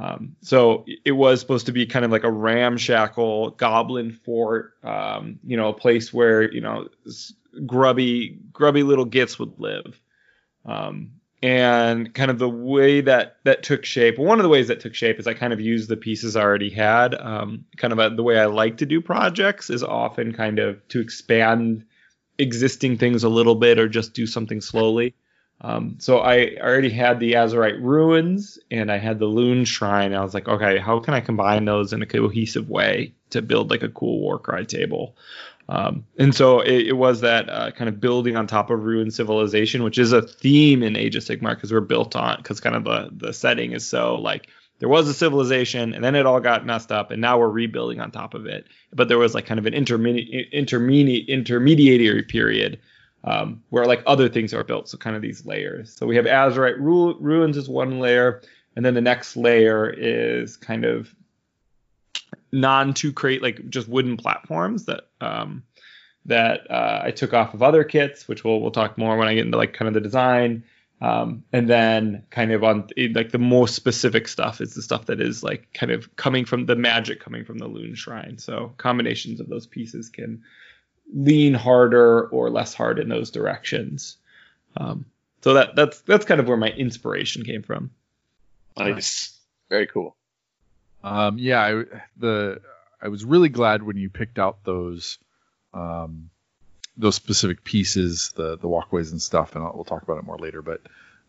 Um, 0.00 0.34
so 0.40 0.84
it 1.04 1.12
was 1.12 1.38
supposed 1.40 1.66
to 1.66 1.72
be 1.72 1.86
kind 1.86 2.04
of 2.04 2.10
like 2.10 2.24
a 2.24 2.30
ramshackle 2.30 3.50
goblin 3.50 4.10
fort, 4.10 4.74
um, 4.82 5.38
you 5.44 5.56
know, 5.56 5.68
a 5.68 5.72
place 5.72 6.12
where 6.12 6.50
you 6.50 6.60
know 6.60 6.88
grubby 7.64 8.40
grubby 8.52 8.82
little 8.82 9.04
Gits 9.04 9.38
would 9.38 9.58
live. 9.58 10.00
And 11.44 12.14
kind 12.14 12.30
of 12.30 12.38
the 12.38 12.48
way 12.48 13.02
that 13.02 13.36
that 13.44 13.62
took 13.62 13.84
shape 13.84 14.18
one 14.18 14.38
of 14.38 14.44
the 14.44 14.48
ways 14.48 14.68
that 14.68 14.80
took 14.80 14.94
shape 14.94 15.18
is 15.18 15.26
i 15.26 15.34
kind 15.34 15.52
of 15.52 15.60
used 15.60 15.90
the 15.90 15.96
pieces 15.96 16.36
i 16.36 16.40
already 16.40 16.70
had. 16.70 17.14
Um, 17.14 17.66
kind 17.76 17.92
of 17.92 17.98
a, 17.98 18.16
the 18.16 18.22
way 18.22 18.38
i 18.38 18.46
like 18.46 18.78
to 18.78 18.86
do 18.86 19.02
projects 19.02 19.68
is 19.68 19.82
often 19.82 20.32
kind 20.32 20.58
of 20.58 20.88
to 20.88 21.00
expand 21.00 21.84
existing 22.38 22.96
things 22.96 23.24
a 23.24 23.28
little 23.28 23.56
bit 23.56 23.78
or 23.78 23.90
just 23.90 24.14
do 24.14 24.26
something 24.26 24.62
slowly. 24.62 25.14
Um, 25.60 25.96
so 25.98 26.20
i 26.20 26.56
already 26.58 26.88
had 26.88 27.20
the 27.20 27.34
Azyrite 27.34 27.82
ruins 27.82 28.58
and 28.70 28.90
i 28.90 28.96
had 28.96 29.18
the 29.18 29.26
Loonshrine. 29.26 30.16
I 30.16 30.24
was 30.24 30.32
like 30.32 30.48
okay 30.48 30.78
how 30.78 30.98
can 31.00 31.12
i 31.12 31.20
combine 31.20 31.66
those 31.66 31.92
in 31.92 32.00
a 32.00 32.06
cohesive 32.06 32.70
way 32.70 33.12
to 33.30 33.42
build 33.42 33.70
like 33.70 33.82
a 33.82 33.90
cool 33.90 34.20
Warcry 34.20 34.64
table 34.64 35.14
um, 35.68 36.04
and 36.18 36.34
so 36.34 36.60
it, 36.60 36.88
it 36.88 36.96
was 36.96 37.20
that 37.22 37.48
uh, 37.48 37.70
kind 37.70 37.88
of 37.88 38.00
building 38.00 38.36
on 38.36 38.46
top 38.46 38.70
of 38.70 38.84
ruined 38.84 39.14
civilization, 39.14 39.82
which 39.82 39.98
is 39.98 40.12
a 40.12 40.22
theme 40.22 40.82
in 40.82 40.96
Age 40.96 41.16
of 41.16 41.24
Sigmar 41.24 41.54
because 41.54 41.72
we're 41.72 41.80
built 41.80 42.14
on 42.16 42.36
because 42.36 42.60
kind 42.60 42.76
of 42.76 42.84
the 42.84 43.10
the 43.12 43.32
setting 43.32 43.72
is 43.72 43.86
so 43.86 44.16
like 44.16 44.48
there 44.80 44.88
was 44.88 45.08
a 45.08 45.14
civilization 45.14 45.94
and 45.94 46.04
then 46.04 46.14
it 46.14 46.26
all 46.26 46.40
got 46.40 46.66
messed 46.66 46.92
up 46.92 47.10
and 47.10 47.20
now 47.20 47.38
we're 47.38 47.48
rebuilding 47.48 48.00
on 48.00 48.10
top 48.10 48.34
of 48.34 48.44
it. 48.44 48.66
But 48.92 49.08
there 49.08 49.18
was 49.18 49.34
like 49.34 49.46
kind 49.46 49.58
of 49.58 49.66
an 49.66 49.74
intermediate 49.74 50.52
intermediate 50.52 51.28
intermediary 51.28 52.22
period 52.22 52.78
um, 53.24 53.62
where 53.70 53.86
like 53.86 54.02
other 54.06 54.28
things 54.28 54.52
are 54.52 54.64
built, 54.64 54.88
so 54.88 54.98
kind 54.98 55.16
of 55.16 55.22
these 55.22 55.46
layers. 55.46 55.94
So 55.94 56.06
we 56.06 56.16
have 56.16 56.26
Azyrite 56.26 56.78
ru- 56.78 57.18
ruins 57.18 57.56
is 57.56 57.70
one 57.70 57.98
layer, 58.00 58.42
and 58.76 58.84
then 58.84 58.92
the 58.92 59.00
next 59.00 59.34
layer 59.34 59.88
is 59.88 60.58
kind 60.58 60.84
of 60.84 61.14
non 62.54 62.94
to 62.94 63.12
create 63.12 63.42
like 63.42 63.68
just 63.68 63.88
wooden 63.88 64.16
platforms 64.16 64.86
that 64.86 65.08
um 65.20 65.64
that 66.26 66.70
uh, 66.70 67.02
I 67.04 67.10
took 67.10 67.34
off 67.34 67.52
of 67.52 67.62
other 67.62 67.84
kits, 67.84 68.26
which 68.26 68.44
we'll 68.44 68.60
we'll 68.60 68.70
talk 68.70 68.96
more 68.96 69.16
when 69.16 69.28
I 69.28 69.34
get 69.34 69.44
into 69.44 69.58
like 69.58 69.74
kind 69.74 69.88
of 69.88 69.94
the 69.94 70.00
design. 70.00 70.64
Um, 71.00 71.44
and 71.52 71.68
then 71.68 72.24
kind 72.30 72.52
of 72.52 72.64
on 72.64 72.88
like 73.12 73.30
the 73.30 73.38
most 73.38 73.74
specific 73.74 74.26
stuff 74.26 74.62
is 74.62 74.74
the 74.74 74.80
stuff 74.80 75.06
that 75.06 75.20
is 75.20 75.42
like 75.42 75.68
kind 75.74 75.92
of 75.92 76.16
coming 76.16 76.46
from 76.46 76.64
the 76.64 76.76
magic 76.76 77.20
coming 77.20 77.44
from 77.44 77.58
the 77.58 77.68
Loonshrine. 77.68 78.40
So 78.40 78.72
combinations 78.78 79.40
of 79.40 79.48
those 79.48 79.66
pieces 79.66 80.08
can 80.08 80.44
lean 81.12 81.52
harder 81.52 82.28
or 82.28 82.48
less 82.48 82.72
hard 82.72 82.98
in 82.98 83.08
those 83.08 83.30
directions. 83.30 84.16
Um, 84.78 85.04
so 85.42 85.54
that 85.54 85.76
that's 85.76 86.00
that's 86.02 86.24
kind 86.24 86.40
of 86.40 86.48
where 86.48 86.56
my 86.56 86.70
inspiration 86.70 87.44
came 87.44 87.62
from. 87.62 87.90
Nice. 88.78 89.38
Very 89.68 89.86
cool. 89.86 90.16
Um, 91.04 91.38
yeah, 91.38 91.60
I, 91.60 91.84
the 92.16 92.60
I 93.00 93.08
was 93.08 93.24
really 93.24 93.50
glad 93.50 93.82
when 93.82 93.96
you 93.96 94.08
picked 94.08 94.38
out 94.38 94.64
those 94.64 95.18
um, 95.74 96.30
those 96.96 97.14
specific 97.14 97.62
pieces, 97.62 98.32
the 98.34 98.56
the 98.56 98.66
walkways 98.66 99.12
and 99.12 99.20
stuff, 99.20 99.54
and 99.54 99.64
I'll, 99.64 99.72
we'll 99.74 99.84
talk 99.84 100.02
about 100.02 100.18
it 100.18 100.24
more 100.24 100.38
later. 100.38 100.62
But 100.62 100.80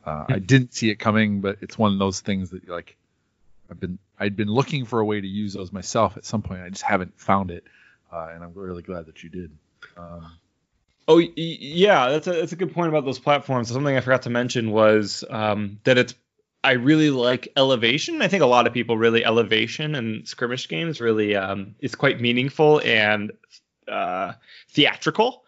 uh, 0.06 0.26
I 0.30 0.40
didn't 0.40 0.74
see 0.74 0.90
it 0.90 0.96
coming, 0.96 1.42
but 1.42 1.58
it's 1.62 1.78
one 1.78 1.92
of 1.92 2.00
those 2.00 2.22
things 2.22 2.52
that 2.52 2.68
like 2.70 2.96
I've 3.70 3.80
been 3.80 4.00
I'd 4.18 4.38
been 4.38 4.48
looking 4.48 4.86
for 4.86 5.02
a 5.02 5.06
way 5.06 5.20
to 5.20 5.28
use 5.28 5.54
those 5.54 5.74
myself 5.74 6.16
at 6.16 6.24
some 6.24 6.42
point. 6.42 6.62
I 6.62 6.70
just 6.70 6.84
haven't 6.84 7.20
found 7.20 7.52
it, 7.52 7.66
uh, 8.14 8.30
and 8.34 8.44
I'm 8.44 8.54
really 8.54 8.82
glad 8.82 9.08
that 9.08 9.24
you 9.24 9.30
did. 9.30 9.52
Um, 9.98 10.32
Oh 11.08 11.20
yeah, 11.20 12.10
that's 12.10 12.26
a 12.26 12.32
that's 12.32 12.52
a 12.52 12.56
good 12.56 12.74
point 12.74 12.90
about 12.90 13.06
those 13.06 13.20
platforms. 13.20 13.70
Something 13.70 13.96
I 13.96 14.00
forgot 14.00 14.24
to 14.24 14.32
mention 14.32 14.72
was 14.72 15.24
um, 15.30 15.80
that 15.84 16.00
it's 16.00 16.16
I 16.66 16.74
really 16.74 17.10
like 17.12 17.48
elevation. 17.56 18.22
I 18.22 18.28
think 18.28 18.44
a 18.44 18.48
lot 18.48 18.68
of 18.68 18.74
people 18.74 18.98
really 18.98 19.24
elevation 19.24 19.96
and 19.96 20.28
skirmish 20.28 20.68
games 20.68 21.00
really 21.00 21.36
um, 21.36 21.76
is 21.80 21.96
quite 21.96 22.20
meaningful 22.20 22.82
and 22.84 23.32
uh, 23.88 24.34
theatrical. 24.72 25.44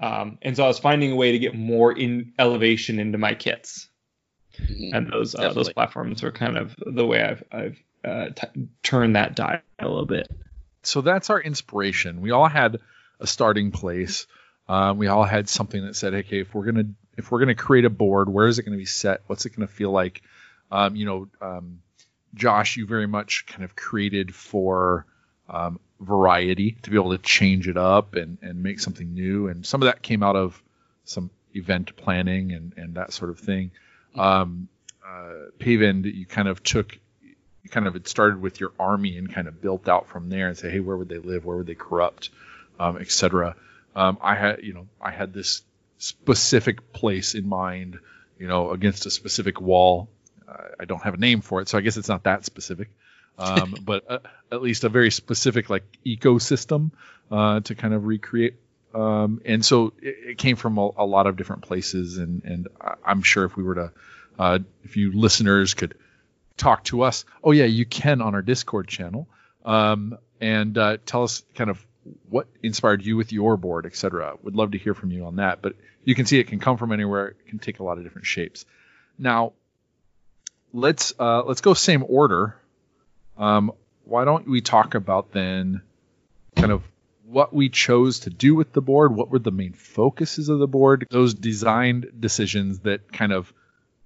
Um, 0.00 0.38
and 0.42 0.56
so 0.56 0.64
I 0.64 0.68
was 0.68 0.78
finding 0.78 1.12
a 1.12 1.16
way 1.16 1.32
to 1.32 1.38
get 1.38 1.54
more 1.54 1.92
in 1.92 2.32
elevation 2.38 2.98
into 2.98 3.18
my 3.18 3.34
kits, 3.34 3.88
Mhm. 4.60 4.90
and 4.94 5.10
those 5.12 5.34
uh, 5.34 5.52
those 5.52 5.72
platforms 5.72 6.22
are 6.24 6.32
kind 6.32 6.56
of 6.58 6.74
the 6.84 7.06
way 7.06 7.22
I've 7.22 7.42
I've 7.52 7.78
uh, 8.04 8.28
t- 8.34 8.68
turned 8.82 9.16
that 9.16 9.34
dial 9.34 9.60
a 9.78 9.88
little 9.88 10.06
bit. 10.06 10.28
so 10.82 11.00
that's 11.00 11.30
our 11.30 11.40
inspiration. 11.40 12.20
We 12.20 12.32
all 12.32 12.48
had 12.48 12.78
a 13.20 13.26
starting 13.26 13.70
place. 13.70 14.26
Um, 14.68 14.98
we 14.98 15.06
all 15.06 15.24
had 15.24 15.48
something 15.48 15.84
that 15.86 15.94
said, 15.96 16.12
"Okay, 16.14 16.40
if 16.40 16.54
we're 16.54 16.64
gonna 16.66 16.88
if 17.16 17.30
we're 17.30 17.38
gonna 17.40 17.54
create 17.54 17.84
a 17.84 17.90
board, 17.90 18.28
where 18.28 18.46
is 18.46 18.58
it 18.58 18.64
going 18.64 18.72
to 18.72 18.78
be 18.78 18.84
set? 18.86 19.22
What's 19.26 19.46
it 19.46 19.56
going 19.56 19.66
to 19.68 19.72
feel 19.72 19.90
like?" 19.90 20.22
Um, 20.72 20.96
you 20.96 21.04
know, 21.04 21.28
um, 21.40 21.82
Josh, 22.34 22.76
you 22.76 22.86
very 22.86 23.06
much 23.06 23.44
kind 23.46 23.62
of 23.62 23.76
created 23.76 24.34
for 24.34 25.06
um, 25.48 25.78
variety 26.00 26.78
to 26.82 26.90
be 26.90 26.96
able 26.96 27.12
to 27.12 27.18
change 27.18 27.68
it 27.68 27.76
up 27.76 28.14
and 28.14 28.38
and 28.42 28.62
make 28.62 28.80
something 28.80 29.12
new, 29.14 29.48
and 29.48 29.64
some 29.64 29.82
of 29.82 29.86
that 29.86 30.02
came 30.02 30.22
out 30.22 30.34
of 30.34 30.60
some 31.04 31.30
event 31.54 31.94
planning 31.96 32.52
and 32.52 32.72
and 32.76 32.94
that 32.94 33.12
sort 33.12 33.30
of 33.30 33.38
thing. 33.38 33.70
Um, 34.16 34.68
uh, 35.06 35.50
Pavind, 35.58 36.06
you 36.06 36.24
kind 36.26 36.48
of 36.48 36.62
took 36.62 36.98
you 37.62 37.70
kind 37.70 37.86
of 37.86 37.92
had 37.92 38.08
started 38.08 38.40
with 38.40 38.58
your 38.58 38.72
army 38.78 39.18
and 39.18 39.32
kind 39.32 39.46
of 39.46 39.60
built 39.60 39.88
out 39.88 40.08
from 40.08 40.30
there 40.30 40.48
and 40.48 40.56
say, 40.56 40.70
hey, 40.70 40.80
where 40.80 40.96
would 40.96 41.08
they 41.08 41.18
live? 41.18 41.44
Where 41.44 41.58
would 41.58 41.66
they 41.66 41.74
corrupt, 41.74 42.30
um, 42.80 42.96
etc. 42.96 43.56
Um, 43.94 44.18
I 44.20 44.34
had, 44.34 44.62
you 44.62 44.72
know, 44.72 44.88
I 45.00 45.10
had 45.10 45.32
this 45.32 45.62
specific 45.98 46.92
place 46.92 47.34
in 47.34 47.48
mind, 47.48 47.98
you 48.38 48.48
know, 48.48 48.70
against 48.70 49.06
a 49.06 49.10
specific 49.10 49.60
wall. 49.60 50.08
I 50.80 50.84
don't 50.84 51.02
have 51.02 51.14
a 51.14 51.18
name 51.18 51.40
for 51.40 51.60
it, 51.60 51.68
so 51.68 51.78
I 51.78 51.80
guess 51.80 51.96
it's 51.96 52.08
not 52.08 52.24
that 52.24 52.44
specific, 52.44 52.90
um, 53.38 53.74
but 53.84 54.10
uh, 54.10 54.18
at 54.50 54.62
least 54.62 54.84
a 54.84 54.88
very 54.88 55.10
specific 55.10 55.70
like 55.70 55.84
ecosystem 56.04 56.90
uh, 57.30 57.60
to 57.60 57.74
kind 57.74 57.94
of 57.94 58.06
recreate. 58.06 58.56
Um, 58.94 59.40
and 59.44 59.64
so 59.64 59.94
it, 60.02 60.16
it 60.30 60.38
came 60.38 60.56
from 60.56 60.78
a, 60.78 60.90
a 60.98 61.06
lot 61.06 61.26
of 61.26 61.36
different 61.36 61.62
places, 61.62 62.18
and 62.18 62.42
and 62.44 62.68
I'm 63.04 63.22
sure 63.22 63.44
if 63.44 63.56
we 63.56 63.62
were 63.62 63.74
to, 63.76 63.92
uh, 64.38 64.58
if 64.84 64.96
you 64.96 65.12
listeners 65.12 65.74
could 65.74 65.94
talk 66.56 66.84
to 66.84 67.02
us. 67.02 67.24
Oh 67.42 67.52
yeah, 67.52 67.64
you 67.64 67.86
can 67.86 68.20
on 68.20 68.34
our 68.34 68.42
Discord 68.42 68.88
channel, 68.88 69.28
um, 69.64 70.18
and 70.40 70.76
uh, 70.76 70.98
tell 71.06 71.22
us 71.22 71.42
kind 71.54 71.70
of 71.70 71.84
what 72.28 72.48
inspired 72.62 73.04
you 73.04 73.16
with 73.16 73.32
your 73.32 73.56
board, 73.56 73.86
etc. 73.86 74.36
Would 74.42 74.56
love 74.56 74.72
to 74.72 74.78
hear 74.78 74.94
from 74.94 75.10
you 75.10 75.24
on 75.26 75.36
that. 75.36 75.62
But 75.62 75.76
you 76.04 76.14
can 76.14 76.26
see 76.26 76.38
it 76.38 76.48
can 76.48 76.58
come 76.58 76.76
from 76.76 76.92
anywhere. 76.92 77.28
It 77.28 77.48
can 77.48 77.58
take 77.58 77.78
a 77.78 77.84
lot 77.84 77.98
of 77.98 78.04
different 78.04 78.26
shapes. 78.26 78.64
Now, 79.18 79.52
let's 80.72 81.12
uh, 81.18 81.42
let's 81.44 81.60
go 81.60 81.74
same 81.74 82.04
order. 82.08 82.56
Um, 83.36 83.72
why 84.04 84.24
don't 84.24 84.48
we 84.48 84.60
talk 84.60 84.94
about 84.94 85.32
then, 85.32 85.82
kind 86.56 86.72
of 86.72 86.82
what 87.24 87.54
we 87.54 87.68
chose 87.68 88.20
to 88.20 88.30
do 88.30 88.54
with 88.54 88.72
the 88.72 88.82
board? 88.82 89.14
What 89.14 89.30
were 89.30 89.38
the 89.38 89.50
main 89.50 89.72
focuses 89.72 90.48
of 90.48 90.58
the 90.58 90.66
board? 90.66 91.06
Those 91.10 91.34
design 91.34 92.04
decisions 92.18 92.80
that 92.80 93.12
kind 93.12 93.32
of 93.32 93.52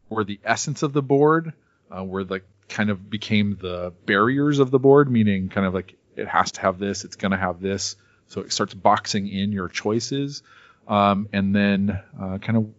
were 0.08 0.24
the 0.24 0.38
essence 0.44 0.82
of 0.82 0.92
the 0.92 1.02
board 1.02 1.52
uh, 1.90 2.04
where 2.04 2.24
the 2.24 2.42
kind 2.68 2.90
of 2.90 3.08
became 3.08 3.56
the 3.60 3.92
barriers 4.06 4.58
of 4.58 4.70
the 4.70 4.78
board, 4.78 5.10
meaning 5.10 5.48
kind 5.48 5.66
of 5.66 5.74
like 5.74 5.94
it 6.16 6.28
has 6.28 6.52
to 6.52 6.60
have 6.60 6.78
this, 6.78 7.04
it's 7.04 7.16
going 7.16 7.32
to 7.32 7.36
have 7.36 7.60
this, 7.60 7.96
so 8.28 8.40
it 8.40 8.52
starts 8.52 8.74
boxing 8.74 9.28
in 9.28 9.52
your 9.52 9.68
choices, 9.68 10.42
um, 10.88 11.28
and 11.32 11.54
then 11.54 12.00
uh, 12.20 12.38
kind 12.38 12.58
of 12.58 12.70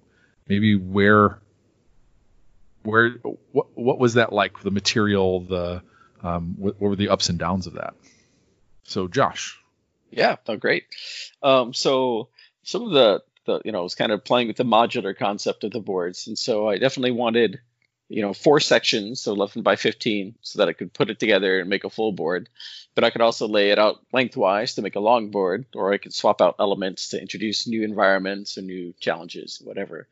maybe 0.47 0.75
where 0.75 1.39
where 2.87 3.15
what 3.51 3.67
what 3.75 3.99
was 3.99 4.13
that 4.13 4.31
like 4.31 4.61
the 4.61 4.71
material 4.71 5.41
the 5.41 5.81
um, 6.23 6.55
what, 6.57 6.79
what 6.79 6.89
were 6.89 6.95
the 6.95 7.09
ups 7.09 7.29
and 7.29 7.37
downs 7.37 7.67
of 7.67 7.73
that? 7.73 7.93
So 8.83 9.07
Josh, 9.07 9.59
Yeah, 10.09 10.37
no, 10.47 10.55
great. 10.55 10.85
Um, 11.43 11.73
so 11.73 12.29
some 12.63 12.83
of 12.83 12.91
the, 12.91 13.23
the, 13.45 13.61
you 13.65 13.71
know, 13.71 13.79
I 13.79 13.83
was 13.83 13.95
kind 13.95 14.11
of 14.11 14.23
playing 14.23 14.47
with 14.47 14.57
the 14.57 14.63
modular 14.63 15.15
concept 15.17 15.63
of 15.63 15.71
the 15.71 15.81
boards, 15.81 16.27
and 16.27 16.37
so 16.37 16.67
I 16.67 16.77
definitely 16.77 17.11
wanted, 17.11 17.59
you 18.07 18.21
know, 18.21 18.33
four 18.33 18.61
sections, 18.61 19.21
so 19.21 19.33
11 19.33 19.63
by 19.63 19.75
15, 19.75 20.35
so 20.41 20.59
that 20.59 20.69
I 20.69 20.73
could 20.73 20.93
put 20.93 21.09
it 21.09 21.19
together 21.19 21.59
and 21.59 21.69
make 21.69 21.83
a 21.83 21.89
full 21.89 22.13
board. 22.13 22.47
But 22.95 23.03
I 23.03 23.09
could 23.09 23.21
also 23.21 23.47
lay 23.47 23.71
it 23.71 23.79
out 23.79 23.97
lengthwise 24.13 24.75
to 24.75 24.81
make 24.81 24.95
a 24.95 25.01
long 25.01 25.29
board, 25.29 25.65
or 25.75 25.93
I 25.93 25.97
could 25.97 26.13
swap 26.13 26.41
out 26.41 26.55
elements 26.59 27.09
to 27.09 27.21
introduce 27.21 27.67
new 27.67 27.83
environments 27.83 28.57
or 28.57 28.61
new 28.61 28.93
challenges, 28.99 29.61
whatever. 29.63 30.07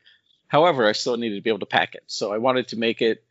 However, 0.48 0.86
I 0.86 0.92
still 0.92 1.16
needed 1.16 1.36
to 1.36 1.42
be 1.42 1.50
able 1.50 1.60
to 1.60 1.66
pack 1.66 1.94
it, 1.94 2.04
so 2.06 2.32
I 2.32 2.38
wanted 2.38 2.68
to 2.68 2.78
make 2.78 3.02
it 3.02 3.24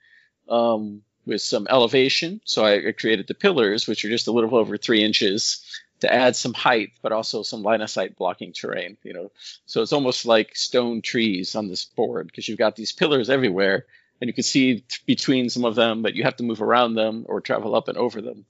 um, 0.49 1.01
with 1.25 1.41
some 1.41 1.67
elevation. 1.69 2.41
So 2.45 2.65
I, 2.65 2.91
created 2.91 3.27
the 3.27 3.33
pillars, 3.33 3.87
which 3.87 4.03
are 4.05 4.09
just 4.09 4.27
a 4.27 4.31
little 4.31 4.55
over 4.55 4.77
three 4.77 5.03
inches, 5.03 5.63
to 6.01 6.13
add 6.13 6.35
some 6.35 6.53
height, 6.53 6.91
but 7.01 7.13
also 7.13 7.41
some 7.41 7.63
line 7.63 7.81
of 7.81 7.89
sight 7.89 8.17
blocking 8.17 8.53
terrain. 8.53 8.97
You 9.03 9.13
know, 9.13 9.31
so 9.65 9.81
it's 9.81 9.93
almost 9.93 10.25
like 10.25 10.55
stone 10.55 11.01
trees 11.01 11.55
on 11.55 11.67
this 11.67 11.85
board 11.85 12.27
because 12.27 12.47
you've 12.47 12.57
got 12.57 12.75
these 12.75 12.91
pillars 12.91 13.29
everywhere, 13.29 13.85
and 14.19 14.27
you 14.27 14.33
can 14.33 14.43
see 14.43 14.79
t- 14.81 14.97
between 15.05 15.49
some 15.49 15.65
of 15.65 15.75
them, 15.75 16.01
but 16.01 16.15
you 16.15 16.23
have 16.23 16.37
to 16.37 16.43
move 16.43 16.61
around 16.61 16.95
them 16.95 17.25
or 17.27 17.41
travel 17.41 17.75
up 17.75 17.87
and 17.87 17.97
over 17.97 18.21
them. 18.21 18.45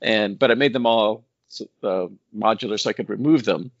And 0.00 0.38
but 0.38 0.50
I 0.50 0.54
made 0.54 0.72
them 0.72 0.86
all 0.86 1.24
so, 1.48 1.66
uh, 1.82 2.06
modular 2.36 2.78
so 2.78 2.90
I 2.90 2.92
could 2.92 3.08
remove 3.08 3.44
them 3.44 3.72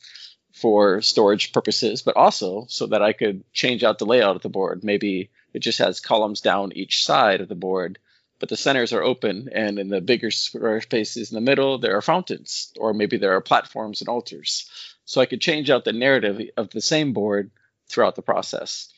for 0.60 1.00
storage 1.00 1.52
purposes, 1.52 2.02
but 2.02 2.16
also 2.16 2.66
so 2.68 2.86
that 2.86 3.02
I 3.02 3.12
could 3.12 3.44
change 3.52 3.84
out 3.84 3.98
the 3.98 4.06
layout 4.06 4.36
of 4.36 4.42
the 4.42 4.48
board. 4.48 4.82
Maybe 4.82 5.30
it 5.54 5.60
just 5.60 5.78
has 5.78 6.00
columns 6.00 6.40
down 6.40 6.72
each 6.74 7.04
side 7.04 7.40
of 7.40 7.48
the 7.48 7.54
board, 7.54 7.98
but 8.38 8.48
the 8.48 8.56
centers 8.56 8.92
are 8.92 9.02
open, 9.02 9.48
and 9.52 9.78
in 9.78 9.88
the 9.88 10.00
bigger 10.00 10.30
square 10.30 10.80
spaces 10.80 11.30
in 11.30 11.34
the 11.34 11.40
middle, 11.50 11.78
there 11.78 11.96
are 11.96 12.02
fountains, 12.02 12.72
or 12.78 12.92
maybe 12.94 13.16
there 13.16 13.34
are 13.36 13.40
platforms 13.40 14.00
and 14.00 14.08
altars. 14.08 14.68
So 15.04 15.20
I 15.20 15.26
could 15.26 15.40
change 15.40 15.70
out 15.70 15.84
the 15.84 15.92
narrative 15.92 16.40
of 16.56 16.70
the 16.70 16.80
same 16.80 17.12
board 17.12 17.50
throughout 17.88 18.16
the 18.16 18.22
process. 18.22 18.92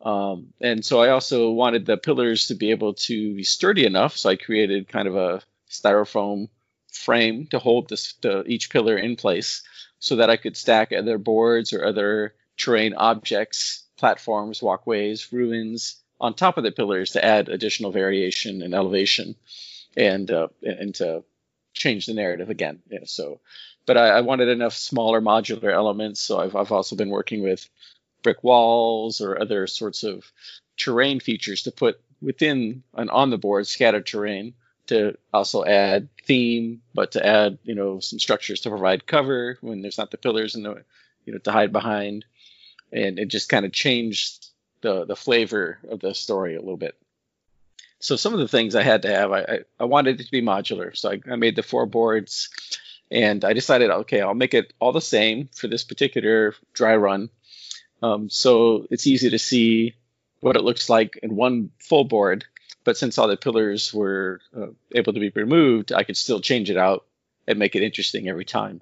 Um, 0.00 0.48
and 0.60 0.84
so 0.84 1.00
I 1.00 1.10
also 1.10 1.50
wanted 1.50 1.86
the 1.86 1.96
pillars 1.96 2.48
to 2.48 2.54
be 2.54 2.70
able 2.70 2.94
to 2.94 3.34
be 3.36 3.44
sturdy 3.44 3.86
enough, 3.86 4.16
so 4.16 4.30
I 4.30 4.36
created 4.36 4.88
kind 4.88 5.08
of 5.08 5.16
a 5.16 5.42
styrofoam 5.70 6.48
frame 6.92 7.46
to 7.46 7.58
hold 7.58 7.88
this 7.88 8.14
each 8.46 8.68
pillar 8.68 8.96
in 8.96 9.16
place, 9.16 9.62
so 10.02 10.16
that 10.16 10.30
I 10.30 10.36
could 10.36 10.56
stack 10.56 10.92
other 10.92 11.16
boards 11.16 11.72
or 11.72 11.84
other 11.84 12.34
terrain 12.56 12.92
objects, 12.92 13.84
platforms, 13.96 14.60
walkways, 14.60 15.32
ruins 15.32 16.02
on 16.20 16.34
top 16.34 16.58
of 16.58 16.64
the 16.64 16.72
pillars 16.72 17.12
to 17.12 17.24
add 17.24 17.48
additional 17.48 17.92
variation 17.92 18.62
and 18.62 18.74
elevation, 18.74 19.36
and 19.96 20.28
uh, 20.28 20.48
and 20.60 20.92
to 20.96 21.22
change 21.72 22.06
the 22.06 22.14
narrative 22.14 22.50
again. 22.50 22.82
Yeah, 22.90 23.04
so, 23.04 23.38
but 23.86 23.96
I, 23.96 24.08
I 24.08 24.20
wanted 24.22 24.48
enough 24.48 24.74
smaller 24.74 25.20
modular 25.20 25.72
elements, 25.72 26.20
so 26.20 26.40
I've 26.40 26.56
I've 26.56 26.72
also 26.72 26.96
been 26.96 27.10
working 27.10 27.40
with 27.40 27.68
brick 28.24 28.42
walls 28.42 29.20
or 29.20 29.40
other 29.40 29.68
sorts 29.68 30.02
of 30.02 30.24
terrain 30.76 31.20
features 31.20 31.62
to 31.62 31.70
put 31.70 32.00
within 32.20 32.82
and 32.92 33.08
on 33.08 33.30
the 33.30 33.38
board 33.38 33.68
scattered 33.68 34.06
terrain 34.06 34.54
to 34.86 35.16
also 35.32 35.64
add 35.64 36.08
theme, 36.24 36.82
but 36.94 37.12
to 37.12 37.24
add 37.24 37.58
you 37.64 37.74
know 37.74 38.00
some 38.00 38.18
structures 38.18 38.60
to 38.62 38.70
provide 38.70 39.06
cover 39.06 39.58
when 39.60 39.82
there's 39.82 39.98
not 39.98 40.10
the 40.10 40.18
pillars 40.18 40.54
and 40.54 40.64
the 40.64 40.84
you 41.24 41.32
know 41.32 41.38
to 41.38 41.52
hide 41.52 41.72
behind, 41.72 42.24
and 42.92 43.18
it 43.18 43.28
just 43.28 43.48
kind 43.48 43.64
of 43.64 43.72
changed 43.72 44.46
the 44.80 45.04
the 45.04 45.16
flavor 45.16 45.78
of 45.88 46.00
the 46.00 46.14
story 46.14 46.56
a 46.56 46.60
little 46.60 46.76
bit. 46.76 46.96
So 48.00 48.16
some 48.16 48.34
of 48.34 48.40
the 48.40 48.48
things 48.48 48.74
I 48.74 48.82
had 48.82 49.02
to 49.02 49.08
have, 49.08 49.32
I 49.32 49.40
I, 49.40 49.58
I 49.80 49.84
wanted 49.84 50.20
it 50.20 50.24
to 50.24 50.30
be 50.30 50.42
modular, 50.42 50.96
so 50.96 51.10
I, 51.10 51.20
I 51.30 51.36
made 51.36 51.56
the 51.56 51.62
four 51.62 51.86
boards, 51.86 52.50
and 53.10 53.44
I 53.44 53.52
decided 53.52 53.90
okay 53.90 54.20
I'll 54.20 54.34
make 54.34 54.54
it 54.54 54.72
all 54.80 54.92
the 54.92 55.00
same 55.00 55.48
for 55.54 55.68
this 55.68 55.84
particular 55.84 56.54
dry 56.72 56.96
run, 56.96 57.30
um, 58.02 58.28
so 58.28 58.86
it's 58.90 59.06
easy 59.06 59.30
to 59.30 59.38
see 59.38 59.94
what 60.40 60.56
it 60.56 60.64
looks 60.64 60.90
like 60.90 61.18
in 61.22 61.36
one 61.36 61.70
full 61.78 62.04
board. 62.04 62.44
But 62.84 62.96
since 62.96 63.18
all 63.18 63.28
the 63.28 63.36
pillars 63.36 63.92
were 63.92 64.40
uh, 64.56 64.68
able 64.94 65.12
to 65.12 65.20
be 65.20 65.30
removed, 65.30 65.92
I 65.92 66.02
could 66.02 66.16
still 66.16 66.40
change 66.40 66.70
it 66.70 66.76
out 66.76 67.04
and 67.46 67.58
make 67.58 67.74
it 67.74 67.82
interesting 67.82 68.28
every 68.28 68.44
time. 68.44 68.80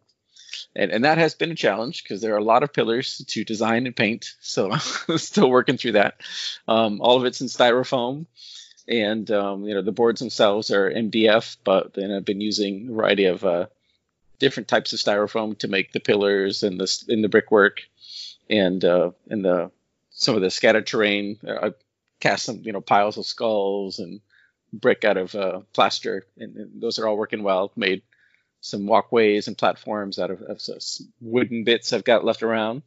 And, 0.75 0.91
and 0.91 1.05
that 1.05 1.19
has 1.19 1.35
been 1.35 1.51
a 1.51 1.57
challenge 1.57 2.03
because 2.03 2.21
there 2.21 2.35
are 2.35 2.39
a 2.39 2.45
lot 2.45 2.63
of 2.63 2.73
pillars 2.73 3.25
to 3.29 3.45
design 3.45 3.87
and 3.87 3.97
paint. 3.97 4.35
So 4.41 4.71
I'm 5.09 5.19
still 5.19 5.51
working 5.51 5.77
through 5.77 5.93
that. 5.93 6.21
Um, 6.69 7.01
all 7.01 7.17
of 7.17 7.25
it's 7.25 7.41
in 7.41 7.49
styrofoam. 7.49 8.27
And 8.89 9.31
um, 9.31 9.65
you 9.65 9.75
know 9.75 9.83
the 9.83 9.93
boards 9.93 10.19
themselves 10.21 10.73
are 10.73 10.91
MDF, 10.91 11.59
but 11.63 11.95
then 11.95 12.11
I've 12.11 12.25
been 12.25 12.41
using 12.41 12.89
a 12.89 12.93
variety 12.93 13.27
of 13.27 13.45
uh, 13.45 13.67
different 14.41 14.69
types 14.69 14.93
of 14.93 14.99
styrofoam 14.99 15.57
to 15.59 15.69
make 15.69 15.93
the 15.93 16.01
pillars 16.01 16.65
and 16.65 16.81
the 16.81 17.05
in 17.09 17.23
the 17.23 17.29
brickwork, 17.29 17.83
and 18.49 18.85
uh, 18.85 19.13
and 19.29 19.45
the 19.45 19.71
some 20.11 20.35
of 20.35 20.41
the 20.41 20.51
scattered 20.51 20.89
terrain. 20.89 21.39
Uh, 21.47 21.69
I 21.69 21.71
cast 22.21 22.45
some 22.45 22.61
you 22.63 22.73
know 22.73 22.81
piles 22.81 23.19
of 23.19 23.27
skulls 23.27 23.99
and 23.99 24.21
brick 24.73 25.05
out 25.05 25.17
of 25.17 25.35
uh, 25.35 25.61
plaster, 25.73 26.25
and, 26.37 26.57
and 26.57 26.83
those 26.83 26.99
are 26.99 27.09
all 27.09 27.17
working 27.17 27.43
well. 27.43 27.73
Made 27.75 28.03
some 28.61 28.87
walkways 28.87 29.49
and 29.49 29.57
platforms 29.59 30.19
out 30.19 30.31
of, 30.31 30.43
of 30.43 30.61
wooden 31.21 31.65
bits 31.65 31.93
I've 31.93 32.05
got 32.05 32.25
left 32.25 32.43
around. 32.43 32.83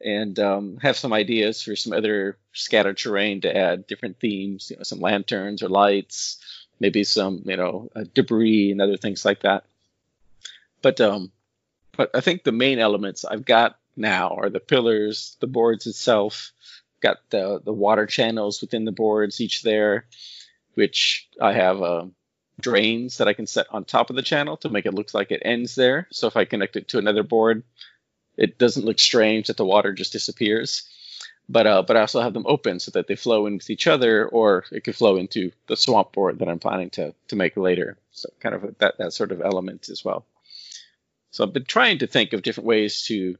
and 0.00 0.38
um, 0.38 0.78
have 0.82 0.96
some 0.96 1.12
ideas 1.12 1.62
for 1.62 1.74
some 1.76 1.92
other 1.92 2.36
scattered 2.52 2.98
terrain 2.98 3.40
to 3.42 3.56
add 3.56 3.86
different 3.86 4.20
themes, 4.20 4.70
you 4.70 4.76
know, 4.76 4.82
some 4.82 5.00
lanterns 5.00 5.62
or 5.62 5.68
lights, 5.68 6.38
maybe 6.80 7.04
some, 7.04 7.42
you 7.46 7.56
know, 7.56 7.88
uh, 7.96 8.04
debris 8.14 8.70
and 8.70 8.80
other 8.80 8.96
things 8.96 9.24
like 9.24 9.40
that. 9.40 9.64
But 10.82 11.00
um, 11.00 11.32
but 11.96 12.10
I 12.14 12.20
think 12.20 12.44
the 12.44 12.52
main 12.52 12.78
elements 12.78 13.24
I've 13.24 13.46
got 13.46 13.78
now 13.96 14.36
are 14.36 14.50
the 14.50 14.60
pillars, 14.60 15.36
the 15.40 15.46
boards 15.46 15.86
itself, 15.86 16.52
got 17.06 17.30
the 17.30 17.60
the 17.64 17.72
water 17.72 18.06
channels 18.06 18.60
within 18.60 18.84
the 18.84 18.92
boards 19.02 19.40
each 19.40 19.62
there, 19.62 20.06
which 20.74 21.28
I 21.40 21.52
have 21.52 21.82
uh, 21.82 22.06
drains 22.60 23.18
that 23.18 23.28
I 23.28 23.34
can 23.34 23.46
set 23.46 23.66
on 23.70 23.84
top 23.84 24.10
of 24.10 24.16
the 24.16 24.22
channel 24.22 24.56
to 24.58 24.68
make 24.68 24.86
it 24.86 24.94
look 24.94 25.14
like 25.14 25.30
it 25.30 25.42
ends 25.44 25.74
there. 25.74 26.08
So 26.10 26.26
if 26.26 26.36
I 26.36 26.44
connect 26.44 26.76
it 26.76 26.88
to 26.88 26.98
another 26.98 27.22
board, 27.22 27.62
it 28.36 28.58
doesn't 28.58 28.84
look 28.84 28.98
strange 28.98 29.46
that 29.46 29.56
the 29.56 29.64
water 29.64 29.92
just 29.92 30.12
disappears. 30.12 30.88
But 31.48 31.66
uh, 31.66 31.82
but 31.82 31.96
I 31.96 32.00
also 32.00 32.20
have 32.20 32.34
them 32.34 32.46
open 32.46 32.80
so 32.80 32.90
that 32.92 33.06
they 33.06 33.16
flow 33.16 33.46
in 33.46 33.54
with 33.54 33.70
each 33.70 33.86
other, 33.86 34.26
or 34.26 34.64
it 34.72 34.82
could 34.82 34.96
flow 34.96 35.16
into 35.16 35.52
the 35.68 35.76
swamp 35.76 36.12
board 36.12 36.40
that 36.40 36.48
I'm 36.48 36.58
planning 36.58 36.90
to 36.90 37.14
to 37.28 37.36
make 37.36 37.56
later. 37.56 37.98
So 38.10 38.28
kind 38.40 38.54
of 38.54 38.74
that 38.78 38.98
that 38.98 39.12
sort 39.12 39.32
of 39.32 39.40
element 39.40 39.88
as 39.88 40.04
well. 40.04 40.24
So 41.30 41.44
I've 41.44 41.52
been 41.52 41.64
trying 41.64 41.98
to 41.98 42.06
think 42.06 42.32
of 42.32 42.42
different 42.42 42.66
ways 42.66 43.02
to 43.08 43.36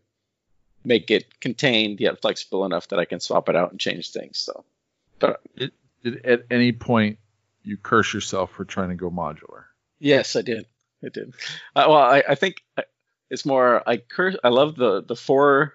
make 0.86 1.10
it 1.10 1.40
contained 1.40 2.00
yet 2.00 2.20
flexible 2.22 2.64
enough 2.64 2.88
that 2.88 2.98
I 2.98 3.04
can 3.04 3.20
swap 3.20 3.48
it 3.48 3.56
out 3.56 3.72
and 3.72 3.80
change 3.80 4.12
things. 4.12 4.38
So, 4.38 4.64
but 5.18 5.40
It, 5.56 5.72
did 6.02 6.24
at 6.24 6.44
any 6.50 6.72
point 6.72 7.18
you 7.64 7.76
curse 7.76 8.14
yourself 8.14 8.52
for 8.52 8.64
trying 8.64 8.90
to 8.90 8.94
go 8.94 9.10
modular? 9.10 9.64
yes, 9.98 10.36
I 10.36 10.42
did. 10.42 10.66
I 11.04 11.08
did. 11.08 11.34
Uh, 11.74 11.84
well, 11.88 11.96
I, 11.96 12.22
I 12.28 12.34
think 12.36 12.62
it's 13.30 13.44
more. 13.44 13.82
I 13.86 13.96
curse. 13.98 14.36
I 14.44 14.48
love 14.48 14.76
the 14.76 15.02
the 15.02 15.16
four 15.16 15.74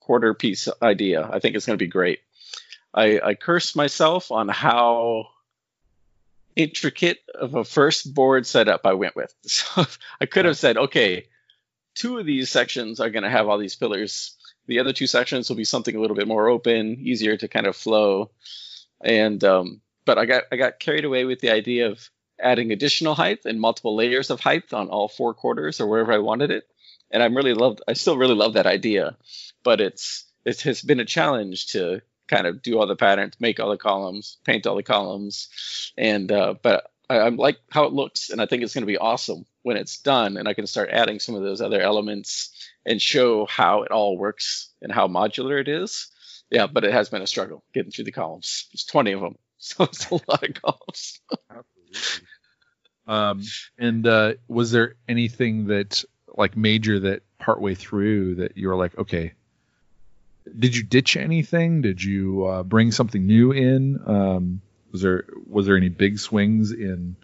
quarter 0.00 0.32
piece 0.34 0.68
idea. 0.80 1.28
I 1.30 1.40
think 1.40 1.56
it's 1.56 1.66
going 1.66 1.78
to 1.78 1.84
be 1.84 1.90
great. 1.90 2.20
I, 2.94 3.18
I 3.20 3.34
curse 3.34 3.74
myself 3.74 4.30
on 4.30 4.48
how 4.48 5.26
intricate 6.56 7.18
of 7.34 7.54
a 7.54 7.64
first 7.64 8.14
board 8.14 8.46
setup 8.46 8.82
I 8.86 8.94
went 8.94 9.16
with. 9.16 9.34
So 9.46 9.84
I 10.20 10.26
could 10.26 10.44
have 10.44 10.56
said, 10.56 10.76
okay, 10.76 11.26
two 11.94 12.18
of 12.18 12.26
these 12.26 12.50
sections 12.50 13.00
are 13.00 13.10
going 13.10 13.22
to 13.22 13.30
have 13.30 13.48
all 13.48 13.58
these 13.58 13.76
pillars. 13.76 14.36
The 14.66 14.80
other 14.80 14.92
two 14.92 15.06
sections 15.06 15.48
will 15.48 15.56
be 15.56 15.64
something 15.64 15.94
a 15.94 16.00
little 16.00 16.16
bit 16.16 16.28
more 16.28 16.48
open, 16.48 16.98
easier 17.00 17.36
to 17.36 17.48
kind 17.48 17.66
of 17.66 17.76
flow. 17.76 18.30
And 19.02 19.42
um, 19.44 19.80
but 20.04 20.18
I 20.18 20.26
got 20.26 20.44
I 20.50 20.56
got 20.56 20.80
carried 20.80 21.04
away 21.04 21.24
with 21.24 21.40
the 21.40 21.50
idea 21.50 21.88
of 21.88 22.10
adding 22.40 22.72
additional 22.72 23.14
height 23.14 23.40
and 23.44 23.60
multiple 23.60 23.94
layers 23.94 24.30
of 24.30 24.40
height 24.40 24.72
on 24.72 24.88
all 24.88 25.08
four 25.08 25.34
quarters 25.34 25.80
or 25.80 25.86
wherever 25.86 26.12
I 26.12 26.18
wanted 26.18 26.50
it. 26.50 26.64
And 27.10 27.22
I'm 27.22 27.36
really 27.36 27.54
loved. 27.54 27.82
I 27.86 27.92
still 27.92 28.16
really 28.16 28.34
love 28.34 28.54
that 28.54 28.66
idea, 28.66 29.16
but 29.62 29.80
it's 29.80 30.24
it 30.44 30.62
has 30.62 30.82
been 30.82 31.00
a 31.00 31.04
challenge 31.04 31.68
to 31.68 32.02
kind 32.26 32.46
of 32.46 32.62
do 32.62 32.78
all 32.78 32.86
the 32.86 32.96
patterns, 32.96 33.34
make 33.38 33.60
all 33.60 33.70
the 33.70 33.76
columns, 33.76 34.38
paint 34.44 34.66
all 34.66 34.76
the 34.76 34.82
columns, 34.82 35.48
and 35.96 36.30
uh, 36.32 36.54
but 36.62 36.90
I, 37.08 37.16
I 37.16 37.28
like 37.28 37.58
how 37.70 37.84
it 37.84 37.92
looks, 37.92 38.30
and 38.30 38.40
I 38.40 38.46
think 38.46 38.62
it's 38.62 38.74
going 38.74 38.82
to 38.82 38.86
be 38.86 38.98
awesome 38.98 39.44
when 39.62 39.76
it's 39.76 39.98
done, 39.98 40.36
and 40.36 40.48
I 40.48 40.54
can 40.54 40.66
start 40.66 40.90
adding 40.90 41.18
some 41.18 41.34
of 41.34 41.42
those 41.42 41.60
other 41.60 41.80
elements 41.80 42.50
and 42.86 43.00
show 43.00 43.46
how 43.46 43.82
it 43.82 43.90
all 43.90 44.16
works 44.16 44.70
and 44.82 44.92
how 44.92 45.08
modular 45.08 45.60
it 45.60 45.68
is. 45.68 46.08
Yeah, 46.50 46.66
but 46.66 46.84
it 46.84 46.92
has 46.92 47.08
been 47.08 47.22
a 47.22 47.26
struggle 47.26 47.64
getting 47.72 47.90
through 47.90 48.04
the 48.04 48.12
columns. 48.12 48.68
There's 48.72 48.84
20 48.84 49.12
of 49.12 49.20
them, 49.20 49.36
so 49.58 49.84
it's 49.84 50.10
a 50.10 50.14
lot 50.14 50.48
of 50.48 50.62
columns. 50.62 51.20
Um, 53.06 53.42
and 53.78 54.06
uh, 54.06 54.34
was 54.48 54.70
there 54.70 54.94
anything 55.08 55.66
that 55.66 56.04
like 56.36 56.56
major 56.56 57.00
that 57.00 57.22
partway 57.38 57.74
through 57.74 58.36
that 58.36 58.56
you 58.56 58.68
were 58.68 58.76
like, 58.76 58.96
okay, 58.98 59.34
did 60.58 60.76
you 60.76 60.82
ditch 60.82 61.16
anything? 61.16 61.82
Did 61.82 62.02
you 62.02 62.46
uh, 62.46 62.62
bring 62.62 62.92
something 62.92 63.26
new 63.26 63.52
in? 63.52 64.00
Um, 64.06 64.60
was 64.94 65.02
there 65.02 65.24
was 65.50 65.66
there 65.66 65.76
any 65.76 65.88
big 65.88 66.20
swings 66.20 66.70
in 66.70 67.16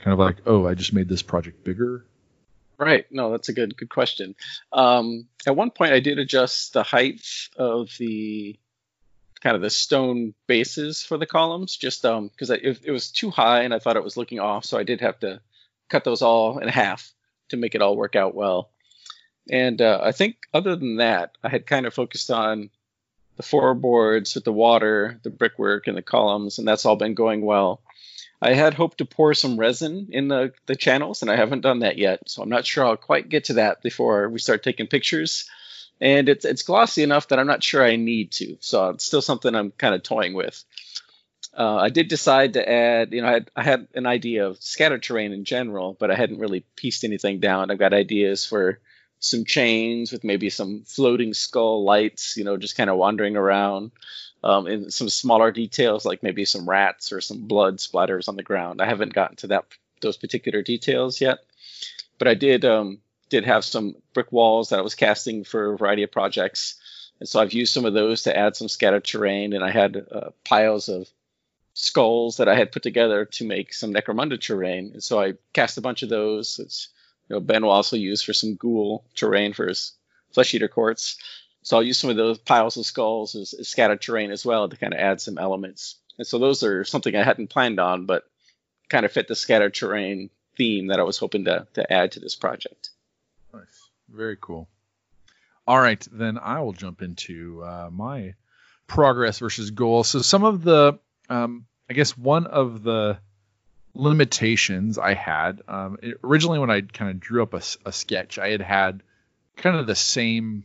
kind 0.00 0.12
of 0.12 0.18
like, 0.18 0.36
oh, 0.44 0.66
I 0.66 0.74
just 0.74 0.92
made 0.92 1.08
this 1.08 1.22
project 1.22 1.64
bigger? 1.64 2.04
Right. 2.76 3.06
No, 3.10 3.30
that's 3.30 3.48
a 3.48 3.54
good 3.54 3.74
good 3.74 3.88
question. 3.88 4.34
Um, 4.70 5.26
at 5.46 5.56
one 5.56 5.70
point, 5.70 5.94
I 5.94 6.00
did 6.00 6.18
adjust 6.18 6.74
the 6.74 6.82
height 6.82 7.26
of 7.56 7.88
the 7.98 8.58
kind 9.40 9.56
of 9.56 9.62
the 9.62 9.70
stone 9.70 10.34
bases 10.46 11.02
for 11.02 11.16
the 11.16 11.24
columns, 11.24 11.78
just 11.78 12.04
um 12.04 12.28
because 12.28 12.50
it, 12.50 12.80
it 12.84 12.90
was 12.90 13.10
too 13.10 13.30
high 13.30 13.62
and 13.62 13.72
I 13.72 13.78
thought 13.78 13.96
it 13.96 14.04
was 14.04 14.18
looking 14.18 14.40
off, 14.40 14.66
so 14.66 14.76
I 14.76 14.82
did 14.82 15.00
have 15.00 15.18
to 15.20 15.40
cut 15.88 16.04
those 16.04 16.20
all 16.20 16.58
in 16.58 16.68
half 16.68 17.10
to 17.48 17.56
make 17.56 17.74
it 17.74 17.80
all 17.80 17.96
work 17.96 18.14
out 18.14 18.34
well. 18.34 18.68
And 19.50 19.80
uh, 19.80 20.00
I 20.02 20.12
think 20.12 20.36
other 20.52 20.76
than 20.76 20.96
that, 20.96 21.30
I 21.42 21.48
had 21.48 21.66
kind 21.66 21.86
of 21.86 21.94
focused 21.94 22.30
on 22.30 22.68
the 23.36 23.42
floorboards 23.42 24.34
with 24.34 24.44
the 24.44 24.52
water, 24.52 25.20
the 25.22 25.30
brickwork, 25.30 25.86
and 25.86 25.96
the 25.96 26.02
columns, 26.02 26.58
and 26.58 26.66
that's 26.66 26.84
all 26.86 26.96
been 26.96 27.14
going 27.14 27.42
well. 27.42 27.80
I 28.40 28.52
had 28.52 28.74
hoped 28.74 28.98
to 28.98 29.04
pour 29.04 29.34
some 29.34 29.58
resin 29.58 30.08
in 30.10 30.28
the, 30.28 30.52
the 30.66 30.76
channels, 30.76 31.22
and 31.22 31.30
I 31.30 31.36
haven't 31.36 31.62
done 31.62 31.80
that 31.80 31.96
yet. 31.96 32.28
So 32.28 32.42
I'm 32.42 32.48
not 32.48 32.66
sure 32.66 32.84
I'll 32.84 32.96
quite 32.96 33.28
get 33.28 33.44
to 33.44 33.54
that 33.54 33.82
before 33.82 34.28
we 34.28 34.38
start 34.38 34.62
taking 34.62 34.86
pictures. 34.86 35.48
And 36.00 36.28
it's 36.28 36.44
it's 36.44 36.62
glossy 36.62 37.02
enough 37.02 37.28
that 37.28 37.38
I'm 37.38 37.46
not 37.46 37.64
sure 37.64 37.82
I 37.82 37.96
need 37.96 38.32
to. 38.32 38.58
So 38.60 38.90
it's 38.90 39.04
still 39.04 39.22
something 39.22 39.54
I'm 39.54 39.70
kind 39.70 39.94
of 39.94 40.02
toying 40.02 40.34
with. 40.34 40.62
Uh, 41.56 41.76
I 41.76 41.88
did 41.88 42.08
decide 42.08 42.52
to 42.54 42.68
add, 42.68 43.14
you 43.14 43.22
know, 43.22 43.28
I 43.28 43.32
had, 43.32 43.50
I 43.56 43.62
had 43.62 43.88
an 43.94 44.04
idea 44.04 44.46
of 44.46 44.62
scatter 44.62 44.98
terrain 44.98 45.32
in 45.32 45.44
general, 45.44 45.96
but 45.98 46.10
I 46.10 46.14
hadn't 46.14 46.38
really 46.38 46.66
pieced 46.76 47.04
anything 47.04 47.40
down. 47.40 47.70
I've 47.70 47.78
got 47.78 47.94
ideas 47.94 48.44
for 48.44 48.78
some 49.26 49.44
chains 49.44 50.12
with 50.12 50.24
maybe 50.24 50.50
some 50.50 50.82
floating 50.84 51.34
skull 51.34 51.84
lights, 51.84 52.36
you 52.36 52.44
know, 52.44 52.56
just 52.56 52.76
kind 52.76 52.90
of 52.90 52.96
wandering 52.96 53.36
around 53.36 53.90
um, 54.44 54.90
some 54.90 55.08
smaller 55.08 55.50
details 55.50 56.04
like 56.04 56.22
maybe 56.22 56.44
some 56.44 56.68
rats 56.68 57.12
or 57.12 57.20
some 57.20 57.46
blood 57.48 57.78
splatters 57.78 58.28
on 58.28 58.36
the 58.36 58.42
ground. 58.42 58.80
I 58.80 58.86
haven't 58.86 59.12
gotten 59.12 59.36
to 59.38 59.46
that 59.48 59.64
those 60.00 60.16
particular 60.16 60.62
details 60.62 61.20
yet, 61.20 61.38
but 62.18 62.28
I 62.28 62.34
did 62.34 62.64
um, 62.64 62.98
did 63.28 63.44
have 63.44 63.64
some 63.64 63.96
brick 64.14 64.30
walls 64.30 64.68
that 64.68 64.78
I 64.78 64.82
was 64.82 64.94
casting 64.94 65.44
for 65.44 65.72
a 65.72 65.76
variety 65.76 66.02
of 66.04 66.12
projects, 66.12 66.76
and 67.18 67.28
so 67.28 67.40
I've 67.40 67.52
used 67.52 67.72
some 67.72 67.86
of 67.86 67.94
those 67.94 68.22
to 68.22 68.36
add 68.36 68.56
some 68.56 68.68
scattered 68.68 69.04
terrain. 69.04 69.52
And 69.52 69.64
I 69.64 69.70
had 69.70 69.96
uh, 69.96 70.30
piles 70.44 70.88
of 70.88 71.08
skulls 71.74 72.36
that 72.36 72.48
I 72.48 72.54
had 72.54 72.72
put 72.72 72.82
together 72.82 73.24
to 73.24 73.46
make 73.46 73.74
some 73.74 73.92
Necromunda 73.92 74.40
terrain, 74.40 74.92
and 74.92 75.02
so 75.02 75.20
I 75.20 75.34
cast 75.52 75.78
a 75.78 75.82
bunch 75.82 76.02
of 76.02 76.08
those. 76.08 76.58
It's, 76.58 76.88
know, 77.34 77.40
Ben 77.40 77.62
will 77.62 77.70
also 77.70 77.96
use 77.96 78.22
for 78.22 78.32
some 78.32 78.56
ghoul 78.56 79.04
terrain 79.14 79.52
for 79.52 79.66
his 79.66 79.92
flesh 80.32 80.54
eater 80.54 80.68
courts. 80.68 81.16
So 81.62 81.76
I'll 81.76 81.82
use 81.82 81.98
some 81.98 82.10
of 82.10 82.16
those 82.16 82.38
piles 82.38 82.76
of 82.76 82.86
skulls 82.86 83.34
as, 83.34 83.52
as 83.52 83.68
scattered 83.68 84.00
terrain 84.00 84.30
as 84.30 84.44
well 84.44 84.68
to 84.68 84.76
kind 84.76 84.94
of 84.94 85.00
add 85.00 85.20
some 85.20 85.38
elements. 85.38 85.96
And 86.18 86.26
so 86.26 86.38
those 86.38 86.62
are 86.62 86.84
something 86.84 87.14
I 87.14 87.24
hadn't 87.24 87.50
planned 87.50 87.80
on, 87.80 88.06
but 88.06 88.24
kind 88.88 89.04
of 89.04 89.12
fit 89.12 89.26
the 89.26 89.34
scattered 89.34 89.74
terrain 89.74 90.30
theme 90.56 90.86
that 90.88 91.00
I 91.00 91.02
was 91.02 91.18
hoping 91.18 91.44
to 91.46 91.66
to 91.74 91.92
add 91.92 92.12
to 92.12 92.20
this 92.20 92.36
project. 92.36 92.90
Nice. 93.52 93.88
Very 94.08 94.36
cool. 94.40 94.68
All 95.66 95.80
right, 95.80 96.06
then 96.12 96.38
I 96.38 96.60
will 96.60 96.72
jump 96.72 97.02
into 97.02 97.62
uh, 97.64 97.90
my 97.90 98.34
progress 98.86 99.40
versus 99.40 99.72
goal. 99.72 100.04
So 100.04 100.22
some 100.22 100.44
of 100.44 100.62
the, 100.62 101.00
um, 101.28 101.66
I 101.90 101.94
guess 101.94 102.16
one 102.16 102.46
of 102.46 102.84
the 102.84 103.18
limitations 103.96 104.98
I 104.98 105.14
had 105.14 105.62
um, 105.68 105.98
it- 106.02 106.18
originally 106.22 106.58
when 106.58 106.70
I 106.70 106.80
kind 106.82 107.10
of 107.10 107.20
drew 107.20 107.42
up 107.42 107.54
a 107.54 107.92
sketch, 107.92 108.38
I 108.38 108.50
had 108.50 108.60
had 108.60 109.02
kind 109.56 109.76
of 109.76 109.86
the 109.86 109.94
same. 109.94 110.64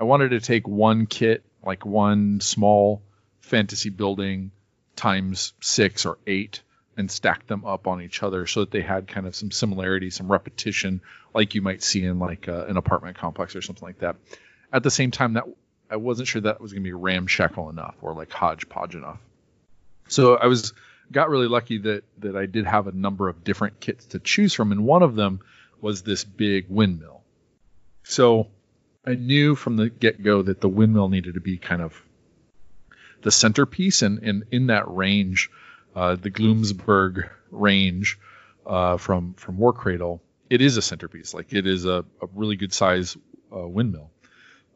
I 0.00 0.04
wanted 0.04 0.30
to 0.30 0.40
take 0.40 0.66
one 0.66 1.06
kit, 1.06 1.44
like 1.64 1.84
one 1.86 2.40
small 2.40 3.02
fantasy 3.40 3.90
building 3.90 4.50
times 4.96 5.52
six 5.60 6.06
or 6.06 6.18
eight, 6.26 6.62
and 6.96 7.10
stack 7.10 7.46
them 7.46 7.64
up 7.64 7.86
on 7.86 8.00
each 8.02 8.22
other 8.22 8.46
so 8.46 8.60
that 8.60 8.70
they 8.70 8.80
had 8.82 9.08
kind 9.08 9.26
of 9.26 9.34
some 9.36 9.50
similarity, 9.50 10.10
some 10.10 10.30
repetition, 10.30 11.00
like 11.34 11.54
you 11.54 11.62
might 11.62 11.82
see 11.82 12.04
in 12.04 12.18
like 12.18 12.48
uh, 12.48 12.64
an 12.66 12.76
apartment 12.76 13.16
complex 13.18 13.54
or 13.56 13.62
something 13.62 13.86
like 13.86 13.98
that. 13.98 14.16
At 14.72 14.82
the 14.82 14.90
same 14.90 15.10
time, 15.10 15.34
that 15.34 15.44
I 15.90 15.96
wasn't 15.96 16.28
sure 16.28 16.40
that 16.42 16.60
was 16.60 16.72
going 16.72 16.82
to 16.82 16.88
be 16.88 16.92
ramshackle 16.92 17.68
enough 17.70 17.94
or 18.02 18.14
like 18.14 18.30
hodgepodge 18.32 18.94
enough. 18.94 19.18
So 20.08 20.36
I 20.36 20.46
was 20.46 20.72
got 21.14 21.30
really 21.30 21.48
lucky 21.48 21.78
that 21.78 22.04
that 22.18 22.36
I 22.36 22.46
did 22.46 22.66
have 22.66 22.86
a 22.86 22.92
number 22.92 23.28
of 23.28 23.42
different 23.42 23.80
kits 23.80 24.06
to 24.06 24.18
choose 24.18 24.52
from, 24.52 24.72
and 24.72 24.84
one 24.84 25.02
of 25.02 25.14
them 25.14 25.40
was 25.80 26.02
this 26.02 26.24
big 26.24 26.66
windmill. 26.68 27.22
So 28.02 28.48
I 29.06 29.14
knew 29.14 29.54
from 29.54 29.76
the 29.76 29.88
get 29.88 30.22
go 30.22 30.42
that 30.42 30.60
the 30.60 30.68
windmill 30.68 31.08
needed 31.08 31.34
to 31.34 31.40
be 31.40 31.56
kind 31.56 31.80
of 31.80 32.02
the 33.22 33.30
centerpiece, 33.30 34.02
and, 34.02 34.18
and 34.22 34.44
in 34.50 34.66
that 34.66 34.84
range, 34.94 35.50
uh, 35.96 36.16
the 36.16 36.30
Gloomsburg 36.30 37.30
range 37.50 38.18
uh, 38.66 38.98
from 38.98 39.34
from 39.34 39.56
War 39.56 39.72
Cradle, 39.72 40.20
it 40.50 40.60
is 40.60 40.76
a 40.76 40.82
centerpiece. 40.82 41.32
Like 41.32 41.52
it 41.52 41.66
is 41.66 41.86
a, 41.86 42.04
a 42.20 42.26
really 42.34 42.56
good 42.56 42.72
size 42.72 43.16
uh, 43.54 43.66
windmill. 43.66 44.10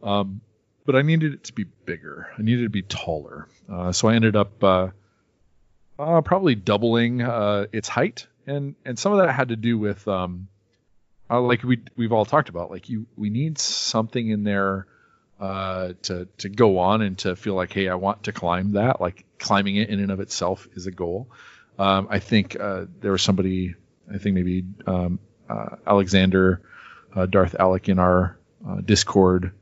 Um, 0.02 0.40
but 0.86 0.96
I 0.96 1.02
needed 1.02 1.34
it 1.34 1.44
to 1.44 1.52
be 1.52 1.64
bigger. 1.64 2.28
I 2.38 2.42
needed 2.42 2.60
it 2.60 2.64
to 2.64 2.70
be 2.70 2.82
taller. 2.82 3.48
Uh, 3.70 3.92
so 3.92 4.08
I 4.08 4.14
ended 4.14 4.36
up 4.36 4.62
uh, 5.98 6.20
probably 6.20 6.54
doubling 6.54 7.22
uh, 7.22 7.66
its 7.72 7.88
height, 7.88 8.26
and 8.46 8.74
and 8.84 8.98
some 8.98 9.12
of 9.12 9.18
that 9.18 9.32
had 9.32 9.48
to 9.48 9.56
do 9.56 9.78
with 9.78 10.06
um, 10.06 10.48
uh, 11.30 11.40
like 11.40 11.62
we 11.62 11.82
we've 11.96 12.12
all 12.12 12.24
talked 12.24 12.48
about. 12.48 12.70
Like 12.70 12.88
you, 12.88 13.06
we 13.16 13.30
need 13.30 13.58
something 13.58 14.28
in 14.28 14.44
there 14.44 14.86
uh, 15.40 15.94
to 16.02 16.28
to 16.38 16.48
go 16.48 16.78
on 16.78 17.02
and 17.02 17.18
to 17.18 17.36
feel 17.36 17.54
like, 17.54 17.72
hey, 17.72 17.88
I 17.88 17.96
want 17.96 18.24
to 18.24 18.32
climb 18.32 18.72
that. 18.72 19.00
Like 19.00 19.24
climbing 19.38 19.76
it 19.76 19.88
in 19.88 20.00
and 20.00 20.10
of 20.10 20.20
itself 20.20 20.68
is 20.74 20.86
a 20.86 20.92
goal. 20.92 21.28
Um, 21.78 22.08
I 22.10 22.18
think 22.18 22.58
uh, 22.58 22.86
there 23.00 23.12
was 23.12 23.22
somebody, 23.22 23.76
I 24.12 24.18
think 24.18 24.34
maybe 24.34 24.64
um, 24.86 25.20
uh, 25.48 25.76
Alexander 25.86 26.60
uh, 27.14 27.26
Darth 27.26 27.54
Alec 27.58 27.88
in 27.88 27.98
our 27.98 28.36
Discord 28.84 29.52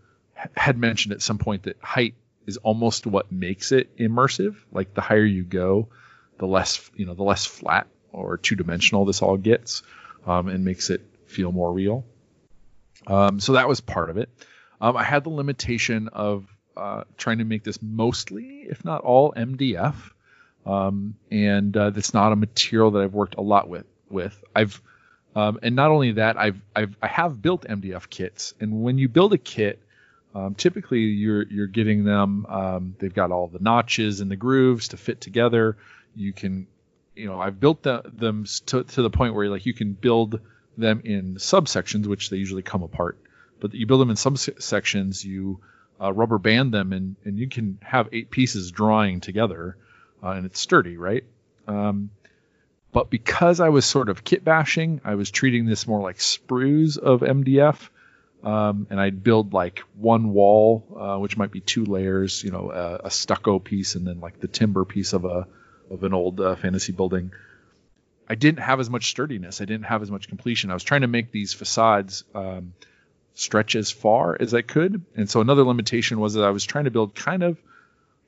had 0.57 0.79
mentioned 0.79 1.13
at 1.13 1.21
some 1.21 1.37
point 1.39 1.65
that 1.65 1.77
height 1.83 2.15
is 2.47 2.57
almost 2.59 3.07
what 3.07 3.31
makes 3.31 3.73
it 3.73 3.95
immersive. 3.99 4.57
Like 4.73 4.95
the 4.95 5.03
higher 5.03 5.25
you 5.25 5.43
go, 5.45 5.89
the 6.39 6.47
less 6.47 6.91
you 6.95 7.07
know, 7.07 7.15
the 7.15 7.23
less 7.23 7.45
flat 7.45 7.87
or 8.13 8.39
two 8.39 8.57
dimensional 8.57 9.05
this 9.05 9.23
all 9.23 9.37
gets, 9.37 9.83
um, 10.27 10.49
and 10.49 10.65
makes 10.65 10.91
it 10.91 11.03
feel 11.27 11.53
more 11.53 11.73
real. 11.73 12.05
Um, 13.07 13.41
so 13.41 13.55
that 13.55 13.69
was 13.69 13.81
part 13.81 14.11
of 14.11 14.17
it. 14.17 14.29
Um, 14.81 14.97
I 14.97 15.05
had 15.05 15.25
the 15.25 15.31
limitation 15.31 16.09
of 16.09 16.47
uh, 16.77 17.05
trying 17.17 17.39
to 17.39 17.45
make 17.45 17.65
this 17.65 17.81
mostly, 17.81 18.67
if 18.69 18.85
not 18.85 19.03
all, 19.03 19.33
MDF, 19.33 19.95
um, 20.67 21.15
and 21.31 21.77
uh, 21.77 21.91
that's 21.91 22.13
not 22.13 22.33
a 22.33 22.37
material 22.37 22.93
that 22.93 23.03
I've 23.03 23.15
worked 23.15 23.37
a 23.37 23.43
lot 23.43 23.69
with. 23.69 23.87
With 24.09 24.43
I've 24.55 24.81
um, 25.37 25.59
and 25.63 25.77
not 25.77 25.91
only 25.91 26.13
that, 26.13 26.39
I've, 26.39 26.61
I've 26.75 26.97
I 27.03 27.09
have 27.09 27.43
built 27.43 27.67
MDF 27.67 28.09
kits, 28.09 28.55
and 28.59 28.83
when 28.83 28.97
you 28.97 29.07
build 29.09 29.35
a 29.35 29.39
kit, 29.39 29.83
um, 30.35 30.55
typically 30.55 31.01
you're 31.01 31.43
you're 31.43 31.67
getting 31.67 32.05
them. 32.05 32.47
Um, 32.47 32.97
they've 32.99 33.13
got 33.13 33.31
all 33.31 33.47
the 33.47 33.59
notches 33.59 34.21
and 34.21 34.31
the 34.31 34.37
grooves 34.37 34.89
to 34.89 34.97
fit 34.97 35.21
together. 35.21 35.77
You 36.17 36.33
can, 36.33 36.67
you 37.15 37.27
know, 37.27 37.41
I've 37.41 37.61
built 37.61 37.83
the, 37.83 38.03
them 38.05 38.47
to, 38.67 38.85
to 38.85 39.03
the 39.03 39.11
point 39.11 39.35
where 39.35 39.49
like 39.49 39.67
you 39.67 39.75
can 39.75 39.93
build 39.93 40.41
them 40.77 41.03
in 41.05 41.37
subsections, 41.37 42.07
which 42.07 42.31
they 42.31 42.37
usually 42.37 42.63
come 42.63 42.83
apart. 42.83 43.19
But 43.61 43.75
you 43.75 43.87
build 43.87 44.01
them 44.01 44.11
in 44.11 44.17
subsections, 44.17 45.25
you 45.25 45.61
uh, 46.01 46.13
rubber 46.13 46.39
band 46.39 46.73
them, 46.73 46.93
and 46.93 47.17
and 47.25 47.39
you 47.39 47.49
can 47.49 47.79
have 47.83 48.09
eight 48.13 48.31
pieces 48.31 48.71
drawing 48.71 49.21
together, 49.21 49.77
uh, 50.23 50.31
and 50.31 50.45
it's 50.45 50.61
sturdy, 50.61 50.97
right? 50.97 51.25
Um, 51.67 52.11
but 52.93 53.11
because 53.11 53.61
I 53.61 53.69
was 53.71 53.85
sort 53.85 54.09
of 54.09 54.25
kit 54.25 54.45
bashing, 54.45 55.01
I 55.05 55.17
was 55.17 55.31
treating 55.31 55.67
this 55.67 55.87
more 55.87 56.01
like 56.01 56.19
sprues 56.19 56.99
of 56.99 57.21
MDF. 57.21 57.89
Um, 58.43 58.87
and 58.91 59.01
I'd 59.01 59.25
build 59.25 59.53
like 59.53 59.81
one 59.97 60.33
wall, 60.33 60.87
uh, 60.97 61.19
which 61.19 61.37
might 61.37 61.51
be 61.51 61.61
two 61.61 61.85
layers, 61.85 62.45
you 62.45 62.51
know, 62.51 62.71
a, 62.71 63.07
a, 63.07 63.11
stucco 63.11 63.59
piece 63.59 63.97
and 63.97 64.07
then 64.07 64.21
like 64.21 64.39
the 64.39 64.47
timber 64.47 64.85
piece 64.85 65.15
of 65.15 65.25
a 65.25 65.49
of 65.91 66.03
an 66.05 66.15
old 66.15 66.41
uh, 66.41 66.57
fantasy 66.57 66.93
building. 66.93 67.33
I 68.29 68.35
didn't 68.35 68.61
have 68.61 68.81
as 68.81 68.91
much 68.91 69.11
sturdiness. 69.11 69.61
I 69.61 69.67
didn't 69.67 69.87
have 69.87 70.03
as 70.03 70.11
much 70.11 70.29
completion. 70.29 70.71
I 70.71 70.75
was 70.75 70.83
trying 70.83 71.03
to 71.03 71.07
make 71.07 71.31
these 71.31 71.53
facades 71.53 72.25
um, 72.35 72.75
stretch 73.35 73.77
as 73.77 73.91
far 73.91 74.37
as 74.39 74.53
I 74.53 74.63
could, 74.63 75.05
and 75.15 75.31
so 75.31 75.41
another 75.41 75.63
limitation 75.63 76.19
was 76.19 76.35
that 76.35 76.45
I 76.45 76.51
was 76.51 76.65
trying 76.65 76.85
to 76.85 76.91
build 76.91 77.15
kind 77.15 77.43
of 77.43 77.59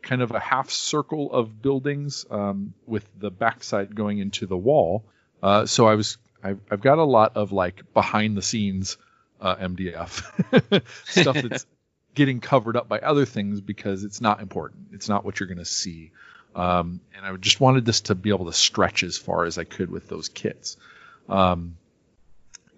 kind 0.03 0.23
of 0.23 0.31
a 0.31 0.39
half 0.39 0.71
circle 0.71 1.33
of 1.33 1.61
buildings 1.61 2.25
um, 2.31 2.73
with 2.87 3.09
the 3.19 3.31
backside 3.31 3.95
going 3.95 4.19
into 4.19 4.47
the 4.47 4.57
wall. 4.57 5.05
Uh, 5.43 5.67
so 5.67 5.87
I 5.87 5.95
was 5.95 6.19
I've, 6.43 6.61
I've, 6.71 6.81
got 6.81 6.99
a 6.99 7.05
lot 7.05 7.37
of 7.37 7.53
like 7.53 7.93
behind 7.95 8.37
the 8.37 8.43
scenes 8.43 8.97
uh, 9.41 9.57
MDF 9.57 10.83
stuff 11.07 11.37
that's 11.43 11.67
getting 12.15 12.41
covered 12.41 12.77
up 12.77 12.89
by 12.89 12.99
other 13.01 13.25
things 13.25 13.61
because 13.61 14.05
it's 14.05 14.21
not 14.21 14.41
important. 14.41 14.89
It's 14.93 15.09
not 15.09 15.25
what 15.25 15.39
you're 15.39 15.49
going 15.49 15.59
to 15.59 15.65
see. 15.65 16.13
Um, 16.55 17.01
and 17.17 17.25
I 17.25 17.35
just 17.37 17.61
wanted 17.61 17.85
this 17.85 18.03
to 18.03 18.15
be 18.15 18.31
able 18.31 18.47
to 18.47 18.53
stretch 18.53 19.03
as 19.03 19.17
far 19.17 19.45
as 19.45 19.59
I 19.59 19.65
could 19.65 19.91
with 19.91 20.09
those 20.09 20.29
kits. 20.29 20.77
Um, 21.29 21.77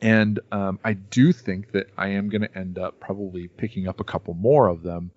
and 0.02 0.40
um, 0.50 0.78
I 0.84 0.94
do 0.94 1.32
think 1.32 1.72
that 1.72 1.90
I 1.96 2.08
am 2.08 2.30
going 2.30 2.42
to 2.42 2.58
end 2.58 2.78
up 2.78 3.00
probably 3.00 3.48
picking 3.48 3.86
up 3.86 4.00
a 4.00 4.04
couple 4.04 4.34
more 4.34 4.68
of 4.68 4.82
them 4.82 5.10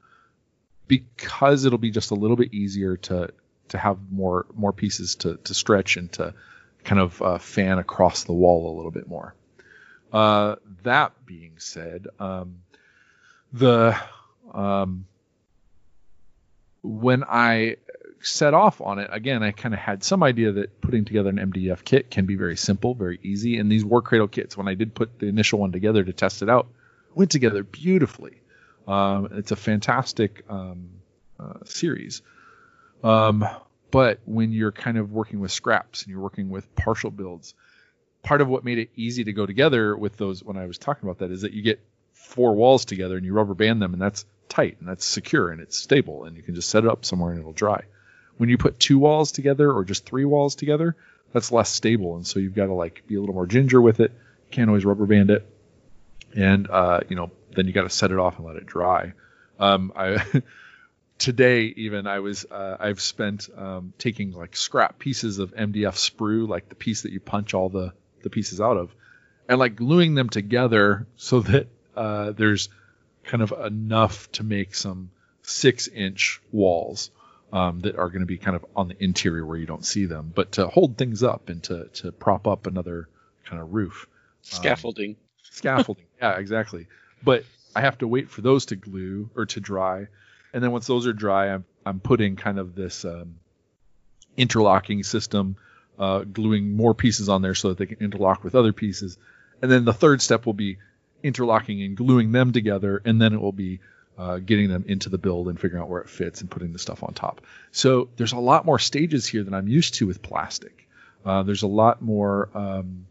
because 0.88 1.66
it'll 1.66 1.78
be 1.78 1.92
just 1.92 2.12
a 2.12 2.16
little 2.16 2.36
bit 2.36 2.54
easier 2.54 2.98
to 2.98 3.32
to 3.70 3.78
have 3.78 3.98
more 4.12 4.46
more 4.54 4.74
pieces 4.74 5.16
to 5.16 5.38
to 5.38 5.54
stretch 5.54 5.98
and 5.98 6.12
to 6.13 6.34
kind 6.84 7.02
of 7.02 7.22
uh, 7.22 7.38
fan 7.38 7.80
across 7.80 8.26
the 8.26 8.34
wall 8.34 8.74
a 8.74 8.76
little 8.76 8.92
bit 8.92 9.08
more. 9.08 9.34
Uh, 10.12 10.58
that 10.84 11.26
being 11.26 11.54
said, 11.58 12.08
um, 12.20 12.60
the 13.54 13.98
um, 14.54 15.06
when 16.84 17.24
I 17.24 17.78
set 18.24 18.54
off 18.54 18.82
on 18.82 19.00
it, 19.00 19.10
again, 19.12 19.44
I 19.44 19.52
kind 19.52 19.74
of 19.74 19.80
had 19.80 20.04
some 20.04 20.24
idea 20.24 20.52
that 20.54 20.82
putting 20.82 21.06
together 21.06 21.30
an 21.30 21.38
MDF 21.38 21.84
kit 21.84 22.10
can 22.10 22.26
be 22.26 22.36
very 22.36 22.58
simple, 22.58 22.94
very 22.96 23.20
easy. 23.24 23.58
And 23.58 23.72
these 23.72 23.84
Warcradle 23.84 24.32
kits, 24.32 24.58
when 24.58 24.68
I 24.68 24.74
did 24.74 24.96
put 24.96 25.20
the 25.20 25.28
initial 25.28 25.60
one 25.60 25.72
together 25.72 26.04
to 26.04 26.14
test 26.14 26.42
it 26.42 26.50
out, 26.50 26.68
went 27.14 27.32
together 27.32 27.64
beautifully. 27.64 28.42
Um, 28.88 29.30
it's 29.34 29.52
a 29.52 29.56
fantastic 29.56 30.44
um, 30.50 30.90
uh, 31.40 31.60
series. 31.66 32.22
Um, 33.04 33.46
but 33.92 34.20
when 34.26 34.52
you're 34.52 34.72
kind 34.72 34.98
of 34.98 35.12
working 35.12 35.40
with 35.40 35.52
scraps 35.52 36.04
and 36.04 36.12
you're 36.12 36.22
working 36.22 36.50
with 36.50 36.76
partial 36.76 37.12
builds, 37.12 37.54
part 38.24 38.42
of 38.42 38.48
what 38.48 38.64
made 38.64 38.80
it 38.80 38.90
easy 38.96 39.26
to 39.26 39.34
go 39.34 39.46
together 39.46 39.96
with 39.96 40.18
those 40.18 40.44
when 40.44 40.58
I 40.58 40.66
was 40.66 40.78
talking 40.78 41.08
about 41.08 41.20
that 41.20 41.32
is 41.32 41.42
that 41.42 41.54
you 41.54 41.62
get 41.62 41.80
four 42.14 42.56
walls 42.56 42.86
together 42.86 43.18
and 43.18 43.26
you 43.26 43.34
rubber 43.34 43.54
band 43.54 43.82
them 43.82 43.94
and 43.94 44.02
that's 44.02 44.26
tight 44.50 44.78
and 44.80 44.88
that's 44.88 45.06
secure 45.06 45.50
and 45.50 45.62
it's 45.62 45.78
stable 45.78 46.24
and 46.24 46.38
you 46.38 46.42
can 46.42 46.56
just 46.56 46.70
set 46.70 46.86
it 46.86 46.90
up 46.90 47.06
somewhere 47.06 47.32
and 47.32 47.40
it'll 47.40 47.54
dry. 47.54 47.84
When 48.38 48.50
you 48.50 48.58
put 48.58 48.80
two 48.80 49.00
walls 49.00 49.32
together 49.32 49.72
or 49.72 49.84
just 49.86 50.06
three 50.06 50.26
walls 50.26 50.56
together, 50.56 50.96
that's 51.34 51.52
less 51.52 51.69
stable 51.69 52.15
and 52.15 52.26
so 52.26 52.39
you've 52.39 52.56
got 52.56 52.67
to 52.67 52.74
like 52.74 53.04
be 53.08 53.15
a 53.15 53.19
little 53.19 53.36
more 53.36 53.48
ginger 53.48 53.82
with 53.82 54.00
it. 54.00 54.12
Can't 54.52 54.69
always 54.69 54.86
rubber 54.86 55.06
band 55.06 55.32
it, 55.32 55.48
and 56.36 56.69
uh, 56.69 57.02
you 57.10 57.15
know 57.15 57.32
then 57.56 57.67
you 57.67 57.74
got 57.74 57.84
to 57.84 57.89
set 57.89 58.12
it 58.12 58.19
off 58.19 58.38
and 58.38 58.46
let 58.46 58.56
it 58.56 58.65
dry. 58.65 59.13
Um, 59.60 59.93
I 59.96 60.24
today 61.17 61.74
even 61.78 62.06
I 62.08 62.19
was 62.19 62.46
uh, 62.50 62.78
I've 62.80 63.02
spent 63.02 63.50
um, 63.56 63.93
taking 63.98 64.32
like 64.32 64.56
scrap 64.56 65.00
pieces 65.00 65.39
of 65.39 65.56
MDF 65.56 65.96
sprue, 65.96 66.48
like 66.48 66.69
the 66.69 66.76
piece 66.76 67.04
that 67.04 67.12
you 67.12 67.19
punch 67.19 67.54
all 67.54 67.69
the 67.69 67.93
the 68.22 68.30
pieces 68.30 68.62
out 68.62 68.78
of, 68.78 68.93
and 69.50 69.60
like 69.60 69.76
gluing 69.76 70.15
them 70.15 70.30
together 70.30 71.08
so 71.15 71.41
that 71.41 71.67
uh, 71.96 72.32
there's 72.32 72.69
kind 73.24 73.41
of 73.41 73.52
enough 73.52 74.32
to 74.34 74.43
make 74.43 74.76
some 74.76 75.10
six 75.41 75.88
inch 75.88 76.41
walls 76.52 77.10
um, 77.54 77.82
that 77.82 77.98
are 77.98 78.10
going 78.10 78.22
to 78.22 78.26
be 78.26 78.39
kind 78.39 78.56
of 78.56 78.66
on 78.76 78.88
the 78.88 79.02
interior 79.02 79.46
where 79.46 79.58
you 79.58 79.68
don't 79.68 79.86
see 79.86 80.06
them, 80.06 80.34
but 80.34 80.54
to 80.54 80.68
hold 80.68 80.98
things 80.98 81.22
up 81.22 81.50
and 81.50 81.62
to 81.63 81.88
to 81.94 82.12
prop 82.12 82.48
up 82.48 82.66
another 82.66 83.08
kind 83.46 83.62
of 83.62 83.74
roof. 83.74 84.08
Scaffolding. 84.42 85.12
Um, 85.12 85.16
scaffolding. 85.44 86.06
yeah, 86.22 86.38
exactly. 86.38 86.88
But 87.24 87.46
I 87.76 87.82
have 87.82 88.00
to 88.00 88.08
wait 88.08 88.32
for 88.32 88.42
those 88.42 88.66
to 88.66 88.76
glue 88.76 89.30
or 89.36 89.46
to 89.46 89.60
dry, 89.60 90.08
and 90.52 90.63
then 90.63 90.72
once 90.72 90.88
those 90.88 91.06
are 91.06 91.13
dry, 91.13 91.54
I'm 91.54 91.63
I'm 91.86 92.00
putting 92.00 92.36
kind 92.36 92.58
of 92.58 92.74
this 92.74 93.06
um, 93.06 93.36
interlocking 94.36 95.04
system, 95.04 95.56
uh, 96.00 96.22
gluing 96.22 96.76
more 96.76 96.96
pieces 96.96 97.30
on 97.30 97.44
there 97.44 97.56
so 97.56 97.70
that 97.70 97.78
they 97.78 97.86
can 97.86 98.00
interlock 98.00 98.44
with 98.44 98.56
other 98.56 98.74
pieces, 98.74 99.20
and 99.62 99.72
then 99.72 99.86
the 99.86 99.94
third 99.94 100.24
step 100.24 100.48
will 100.48 100.54
be 100.54 100.80
interlocking 101.22 101.84
and 101.84 101.96
gluing 101.96 102.32
them 102.32 102.52
together, 102.52 103.00
and 103.06 103.22
then 103.22 103.32
it 103.34 103.39
will 103.39 103.52
be 103.52 103.80
uh, 104.17 104.38
getting 104.38 104.69
them 104.69 104.86
into 104.88 105.10
the 105.10 105.17
build 105.17 105.47
and 105.47 105.60
figuring 105.60 105.82
out 105.82 105.89
where 105.89 106.02
it 106.02 106.10
fits 106.10 106.41
and 106.41 106.52
putting 106.52 106.71
the 106.73 106.80
stuff 106.80 107.04
on 107.04 107.13
top. 107.13 107.41
So 107.71 108.10
there's 108.15 108.34
a 108.34 108.39
lot 108.39 108.65
more 108.65 108.80
stages 108.80 109.26
here 109.26 109.43
than 109.43 109.54
I'm 109.54 109.67
used 109.67 109.95
to 109.95 110.08
with 110.08 110.21
plastic. 110.21 110.88
Uh, 111.26 111.43
there's 111.43 111.63
a 111.63 111.67
lot 111.67 112.02
more, 112.02 112.49
um, 112.54 113.08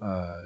uh, 0.00 0.42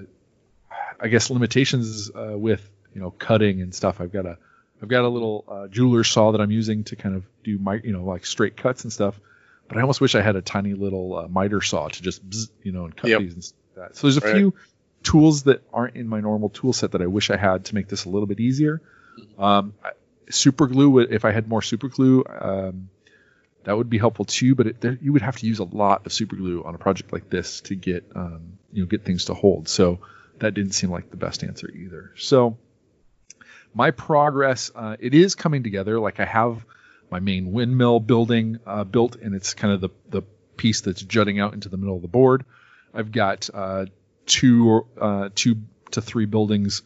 I 1.01 1.09
guess, 1.09 1.31
limitations 1.31 2.11
uh, 2.11 2.39
with 2.39 2.69
you 2.95 3.01
know 3.01 3.11
cutting 3.11 3.61
and 3.61 3.75
stuff. 3.75 4.01
I've 4.01 4.13
got 4.13 4.27
a 4.27 4.39
I've 4.83 4.89
got 4.89 5.05
a 5.05 5.09
little 5.09 5.45
uh, 5.49 5.67
jeweler 5.69 6.05
saw 6.05 6.33
that 6.33 6.41
I'm 6.41 6.51
using 6.51 6.85
to 6.85 6.97
kind 6.97 7.17
of 7.17 7.25
do 7.45 7.59
my 7.59 7.81
you 7.83 7.93
know 7.93 8.05
like 8.05 8.25
straight 8.25 8.57
cuts 8.57 8.85
and 8.85 8.93
stuff. 8.93 9.21
But 9.67 9.77
I 9.77 9.83
almost 9.83 10.01
wish 10.01 10.15
I 10.15 10.23
had 10.23 10.37
a 10.37 10.43
tiny 10.43 10.73
little 10.75 11.19
uh, 11.19 11.29
miter 11.29 11.61
saw 11.61 11.89
to 11.89 12.03
just 12.03 12.29
bzz, 12.29 12.51
you 12.63 12.73
know 12.73 12.85
and 12.85 12.97
cut 12.97 13.11
yep. 13.11 13.21
these 13.21 13.35
and 13.35 13.45
stuff 13.45 13.59
like 13.77 13.89
that. 13.89 13.97
So 13.97 14.07
there's 14.07 14.17
a 14.17 14.21
right. 14.21 14.37
few 14.37 14.55
tools 15.03 15.45
that 15.45 15.63
aren't 15.73 15.97
in 15.97 16.09
my 16.09 16.21
normal 16.21 16.49
tool 16.49 16.73
set 16.73 16.93
that 16.93 17.03
I 17.03 17.07
wish 17.07 17.31
I 17.31 17.37
had 17.37 17.67
to 17.67 17.75
make 17.75 17.89
this 17.89 18.05
a 18.05 18.09
little 18.09 18.27
bit 18.27 18.41
easier. 18.41 18.81
Um, 19.39 19.75
super 20.31 20.67
glue, 20.67 20.99
if 21.01 21.25
I 21.25 21.33
had 21.33 21.49
more 21.49 21.63
super 21.63 21.89
glue, 21.89 22.25
um, 22.29 22.91
that 23.65 23.77
would 23.77 23.91
be 23.91 23.99
helpful 23.99 24.25
too. 24.25 24.55
But 24.55 24.67
it, 24.67 24.81
there, 24.81 24.99
you 25.01 25.13
would 25.13 25.23
have 25.23 25.37
to 25.37 25.47
use 25.47 25.59
a 25.59 25.65
lot 25.65 26.07
of 26.07 26.13
super 26.13 26.37
glue 26.37 26.65
on 26.65 26.75
a 26.75 26.79
project 26.79 27.13
like 27.13 27.29
this 27.29 27.61
to 27.63 27.75
get 27.75 28.05
um, 28.15 28.59
you 28.73 28.83
know 28.83 28.87
get 28.87 29.05
things 29.05 29.27
to 29.27 29.35
hold. 29.35 29.69
So 29.69 30.01
that 30.39 30.55
didn't 30.55 30.73
seem 30.73 30.91
like 30.91 31.11
the 31.11 31.17
best 31.17 31.43
answer 31.45 31.71
either. 31.71 32.13
So 32.17 32.57
my 33.75 33.91
progress, 33.91 34.71
uh, 34.75 34.97
it 34.99 35.15
is 35.15 35.35
coming 35.35 35.63
together. 35.63 36.01
Like 36.01 36.21
I 36.21 36.25
have 36.25 36.65
my 37.11 37.21
main 37.21 37.53
windmill 37.53 38.01
building 38.01 38.59
uh, 38.67 38.85
built, 38.85 39.17
and 39.17 39.35
it's 39.35 39.55
kind 39.55 39.73
of 39.73 39.81
the 39.81 39.91
the 40.09 40.23
piece 40.57 40.81
that's 40.81 41.03
jutting 41.03 41.39
out 41.39 41.55
into 41.55 41.69
the 41.69 41.77
middle 41.77 41.97
of 41.97 42.03
the 42.03 42.09
board. 42.09 42.45
I've 42.93 43.13
got 43.13 43.49
uh, 43.53 43.87
two 44.27 44.87
uh, 45.01 45.31
two 45.35 45.63
to 45.93 46.01
three 46.01 46.27
buildings, 46.27 46.83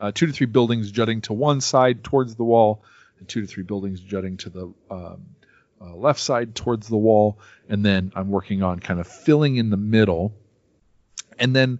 uh, 0.00 0.12
two 0.12 0.26
to 0.26 0.32
three 0.32 0.46
buildings 0.46 0.90
jutting 0.90 1.20
to 1.22 1.32
one 1.32 1.60
side 1.60 2.04
towards 2.04 2.34
the 2.34 2.44
wall, 2.44 2.82
and 3.18 3.28
two 3.28 3.40
to 3.40 3.46
three 3.46 3.62
buildings 3.62 4.00
jutting 4.00 4.36
to 4.38 4.50
the 4.50 4.72
um, 4.90 5.26
uh, 5.80 5.94
left 5.94 6.20
side 6.20 6.54
towards 6.54 6.88
the 6.88 6.96
wall. 6.96 7.38
And 7.68 7.84
then 7.84 8.12
I'm 8.14 8.30
working 8.30 8.62
on 8.62 8.80
kind 8.80 9.00
of 9.00 9.06
filling 9.06 9.56
in 9.56 9.70
the 9.70 9.76
middle, 9.76 10.34
and 11.38 11.54
then 11.54 11.78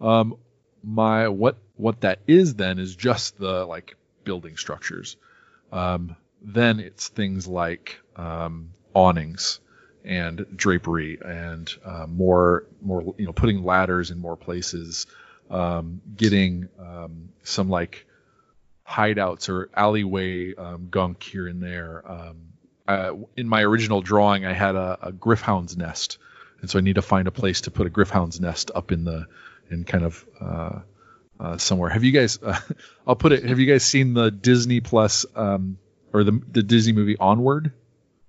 um, 0.00 0.36
my 0.82 1.28
what 1.28 1.56
what 1.76 2.00
that 2.02 2.20
is 2.26 2.54
then 2.54 2.78
is 2.78 2.96
just 2.96 3.38
the 3.38 3.64
like 3.64 3.96
building 4.24 4.56
structures. 4.56 5.16
Um, 5.72 6.16
then 6.42 6.80
it's 6.80 7.08
things 7.08 7.46
like 7.46 8.00
um, 8.16 8.72
awnings 8.94 9.60
and 10.04 10.46
drapery 10.56 11.18
and 11.24 11.72
uh, 11.84 12.06
more 12.08 12.66
more 12.80 13.14
you 13.16 13.26
know 13.26 13.32
putting 13.32 13.64
ladders 13.64 14.10
in 14.10 14.18
more 14.18 14.36
places, 14.36 15.06
um, 15.52 16.00
getting 16.16 16.68
um, 16.78 17.28
some 17.44 17.68
like 17.70 18.06
hideouts 18.88 19.48
or 19.48 19.70
alleyway 19.74 20.54
um, 20.54 20.88
gunk 20.90 21.22
here 21.22 21.46
and 21.46 21.62
there. 21.62 22.02
Um, 22.10 22.36
uh, 22.88 23.12
in 23.36 23.48
my 23.48 23.62
original 23.62 24.00
drawing, 24.00 24.44
I 24.44 24.52
had 24.52 24.74
a, 24.74 24.98
a 25.02 25.12
griffhound's 25.12 25.76
nest, 25.76 26.18
and 26.60 26.68
so 26.68 26.78
I 26.78 26.82
need 26.82 26.96
to 26.96 27.02
find 27.02 27.28
a 27.28 27.30
place 27.30 27.62
to 27.62 27.70
put 27.70 27.86
a 27.86 27.90
griffhound's 27.90 28.40
nest 28.40 28.70
up 28.74 28.90
in 28.90 29.04
the 29.04 29.26
in 29.70 29.84
kind 29.84 30.04
of 30.04 30.24
uh, 30.40 30.78
uh, 31.38 31.58
somewhere. 31.58 31.90
Have 31.90 32.04
you 32.04 32.12
guys? 32.12 32.38
Uh, 32.46 32.58
I'll 33.06 33.16
put 33.16 33.32
it. 33.32 33.44
Have 33.44 33.58
you 33.60 33.66
guys 33.66 33.84
seen 33.84 34.14
the 34.14 34.30
Disney 34.30 34.80
Plus 34.80 35.26
um, 35.36 35.78
or 36.12 36.24
the 36.24 36.40
the 36.50 36.62
Disney 36.62 36.92
movie 36.92 37.16
Onward? 37.18 37.72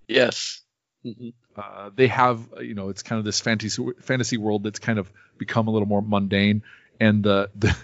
Yes. 0.08 0.62
hmm 1.04 1.30
Uh, 1.56 1.90
they 1.96 2.08
have 2.08 2.40
uh, 2.58 2.62
you 2.62 2.74
know 2.74 2.90
it's 2.90 3.04
kind 3.04 3.20
of 3.20 3.26
this 3.26 3.40
fantasy 3.40 3.84
fantasy 4.02 4.38
world 4.38 4.64
that's 4.64 4.80
kind 4.80 5.00
of 5.00 5.12
become 5.38 5.68
a 5.68 5.72
little 5.72 5.88
more 5.88 6.02
mundane, 6.02 6.64
and 7.00 7.24
the 7.24 7.50
the 7.56 7.76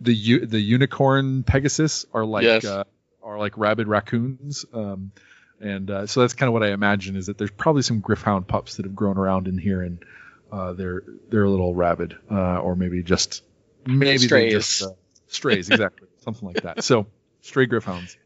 the, 0.00 0.44
the 0.46 0.60
unicorn 0.60 1.42
Pegasus 1.42 2.06
are 2.12 2.24
like 2.24 2.44
Yes. 2.44 2.64
uh, 2.64 2.84
are 3.22 3.38
like 3.38 3.56
rabid 3.58 3.88
raccoons. 3.88 4.64
Um, 4.72 5.12
and 5.60 5.90
uh, 5.90 6.06
so 6.06 6.20
that's 6.20 6.34
kind 6.34 6.48
of 6.48 6.52
what 6.52 6.62
I 6.62 6.72
imagine 6.72 7.16
is 7.16 7.26
that 7.26 7.38
there's 7.38 7.50
probably 7.50 7.82
some 7.82 8.02
Griffhound 8.02 8.46
pups 8.46 8.76
that 8.76 8.84
have 8.84 8.94
grown 8.94 9.16
around 9.16 9.48
in 9.48 9.56
here, 9.58 9.80
and 9.82 10.04
uh, 10.52 10.74
they're 10.74 11.02
they're 11.30 11.44
a 11.44 11.50
little 11.50 11.74
rabid, 11.74 12.16
uh, 12.30 12.58
or 12.58 12.76
maybe 12.76 13.02
just 13.02 13.42
maybe 13.86 14.18
Strays. 14.18 14.52
just 14.52 14.82
uh, 14.82 14.90
strays, 15.28 15.70
exactly, 15.70 16.08
something 16.24 16.46
like 16.46 16.62
that. 16.62 16.84
So 16.84 17.06
stray 17.40 17.66
Griffhounds, 17.66 18.16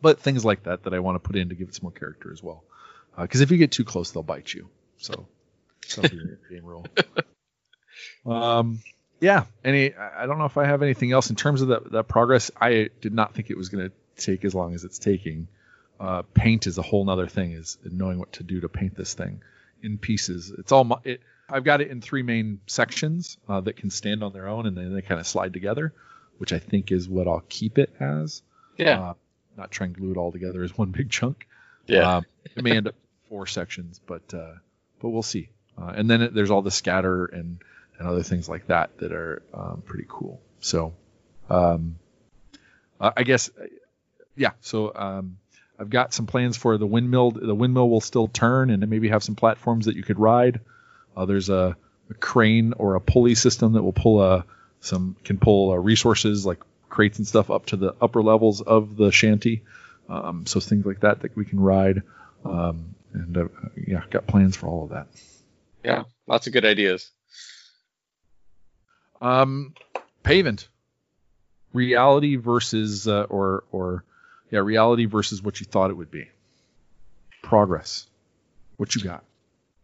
but 0.00 0.20
things 0.20 0.42
like 0.44 0.62
that 0.64 0.84
that 0.84 0.94
I 0.94 1.00
want 1.00 1.16
to 1.16 1.20
put 1.26 1.36
in 1.36 1.50
to 1.50 1.54
give 1.54 1.68
it 1.68 1.74
some 1.74 1.84
more 1.84 1.92
character 1.92 2.32
as 2.32 2.42
well. 2.42 2.64
Because 3.20 3.40
if 3.42 3.50
you 3.50 3.58
get 3.58 3.72
too 3.72 3.84
close, 3.84 4.12
they'll 4.12 4.22
bite 4.22 4.54
you. 4.54 4.70
So 4.96 5.26
that'll 5.96 6.08
be 6.10 6.16
your 6.16 6.38
game 6.50 6.64
rule. 6.64 6.86
Um, 8.26 8.80
yeah. 9.20 9.44
Any? 9.64 9.94
I 9.94 10.26
don't 10.26 10.38
know 10.38 10.44
if 10.44 10.56
I 10.56 10.66
have 10.66 10.82
anything 10.82 11.12
else 11.12 11.30
in 11.30 11.36
terms 11.36 11.62
of 11.62 11.68
that 11.68 11.92
that 11.92 12.08
progress. 12.08 12.50
I 12.60 12.90
did 13.00 13.12
not 13.12 13.34
think 13.34 13.50
it 13.50 13.56
was 13.56 13.68
going 13.68 13.90
to 13.90 14.22
take 14.22 14.44
as 14.44 14.54
long 14.54 14.74
as 14.74 14.84
it's 14.84 14.98
taking. 14.98 15.48
Uh, 16.00 16.22
paint 16.34 16.66
is 16.66 16.78
a 16.78 16.82
whole 16.82 17.04
nother 17.04 17.26
thing. 17.26 17.52
Is 17.52 17.78
knowing 17.84 18.18
what 18.18 18.32
to 18.34 18.42
do 18.42 18.60
to 18.60 18.68
paint 18.68 18.96
this 18.96 19.14
thing 19.14 19.42
in 19.82 19.98
pieces. 19.98 20.52
It's 20.56 20.72
all. 20.72 21.00
It, 21.04 21.20
I've 21.50 21.64
got 21.64 21.80
it 21.80 21.90
in 21.90 22.00
three 22.00 22.22
main 22.22 22.60
sections 22.66 23.38
uh, 23.48 23.60
that 23.62 23.76
can 23.76 23.90
stand 23.90 24.22
on 24.22 24.32
their 24.32 24.48
own, 24.48 24.66
and 24.66 24.76
then 24.76 24.94
they 24.94 25.02
kind 25.02 25.20
of 25.20 25.26
slide 25.26 25.52
together, 25.52 25.94
which 26.36 26.52
I 26.52 26.58
think 26.58 26.92
is 26.92 27.08
what 27.08 27.26
I'll 27.26 27.44
keep 27.48 27.78
it 27.78 27.90
as. 27.98 28.42
Yeah. 28.76 29.00
Uh, 29.00 29.14
not 29.56 29.70
try 29.70 29.86
and 29.86 29.96
glue 29.96 30.12
it 30.12 30.16
all 30.16 30.30
together 30.30 30.62
as 30.62 30.76
one 30.76 30.90
big 30.90 31.10
chunk. 31.10 31.46
yeah. 31.86 32.18
Um, 32.18 32.26
it 32.44 32.62
may 32.62 32.76
end 32.76 32.88
up 32.88 32.94
four 33.28 33.46
sections, 33.46 34.00
but 34.06 34.32
uh, 34.34 34.54
but 35.00 35.08
we'll 35.08 35.22
see. 35.22 35.50
Uh, 35.76 35.92
and 35.96 36.08
then 36.10 36.22
it, 36.22 36.34
there's 36.34 36.50
all 36.50 36.62
the 36.62 36.70
scatter 36.70 37.24
and 37.26 37.60
and 37.98 38.08
other 38.08 38.22
things 38.22 38.48
like 38.48 38.66
that 38.68 38.96
that 38.98 39.12
are 39.12 39.42
um, 39.52 39.82
pretty 39.84 40.06
cool. 40.08 40.40
So, 40.60 40.94
um, 41.50 41.98
uh, 43.00 43.12
I 43.16 43.22
guess, 43.24 43.50
uh, 43.60 43.66
yeah. 44.36 44.52
So 44.60 44.92
um, 44.94 45.38
I've 45.78 45.90
got 45.90 46.14
some 46.14 46.26
plans 46.26 46.56
for 46.56 46.78
the 46.78 46.86
windmill. 46.86 47.32
The 47.32 47.54
windmill 47.54 47.88
will 47.88 48.00
still 48.00 48.28
turn, 48.28 48.70
and 48.70 48.86
maybe 48.88 49.08
have 49.08 49.22
some 49.22 49.34
platforms 49.34 49.86
that 49.86 49.96
you 49.96 50.02
could 50.02 50.18
ride. 50.18 50.60
Uh, 51.16 51.26
there's 51.26 51.48
a, 51.48 51.76
a 52.10 52.14
crane 52.14 52.74
or 52.76 52.94
a 52.94 53.00
pulley 53.00 53.34
system 53.34 53.72
that 53.72 53.82
will 53.82 53.92
pull 53.92 54.22
a 54.22 54.44
some 54.80 55.16
can 55.24 55.38
pull 55.38 55.72
uh, 55.72 55.76
resources 55.76 56.46
like 56.46 56.58
crates 56.88 57.18
and 57.18 57.26
stuff 57.26 57.50
up 57.50 57.66
to 57.66 57.76
the 57.76 57.94
upper 58.00 58.22
levels 58.22 58.60
of 58.60 58.96
the 58.96 59.10
shanty. 59.10 59.62
Um, 60.08 60.46
so 60.46 60.60
things 60.60 60.86
like 60.86 61.00
that 61.00 61.20
that 61.20 61.36
we 61.36 61.44
can 61.44 61.60
ride. 61.60 62.02
Um, 62.44 62.94
and 63.12 63.36
uh, 63.36 63.48
yeah, 63.76 64.02
got 64.10 64.26
plans 64.26 64.56
for 64.56 64.68
all 64.68 64.84
of 64.84 64.90
that. 64.90 65.06
yeah. 65.84 66.04
Lots 66.26 66.46
of 66.46 66.52
good 66.52 66.64
ideas. 66.64 67.10
Um, 69.20 69.74
Pavement, 70.22 70.68
reality 71.72 72.36
versus 72.36 73.08
uh, 73.08 73.22
or 73.28 73.64
or 73.72 74.04
yeah, 74.50 74.60
reality 74.60 75.06
versus 75.06 75.42
what 75.42 75.60
you 75.60 75.66
thought 75.66 75.90
it 75.90 75.94
would 75.94 76.10
be. 76.10 76.28
Progress. 77.42 78.06
What 78.76 78.94
you 78.94 79.02
got? 79.02 79.24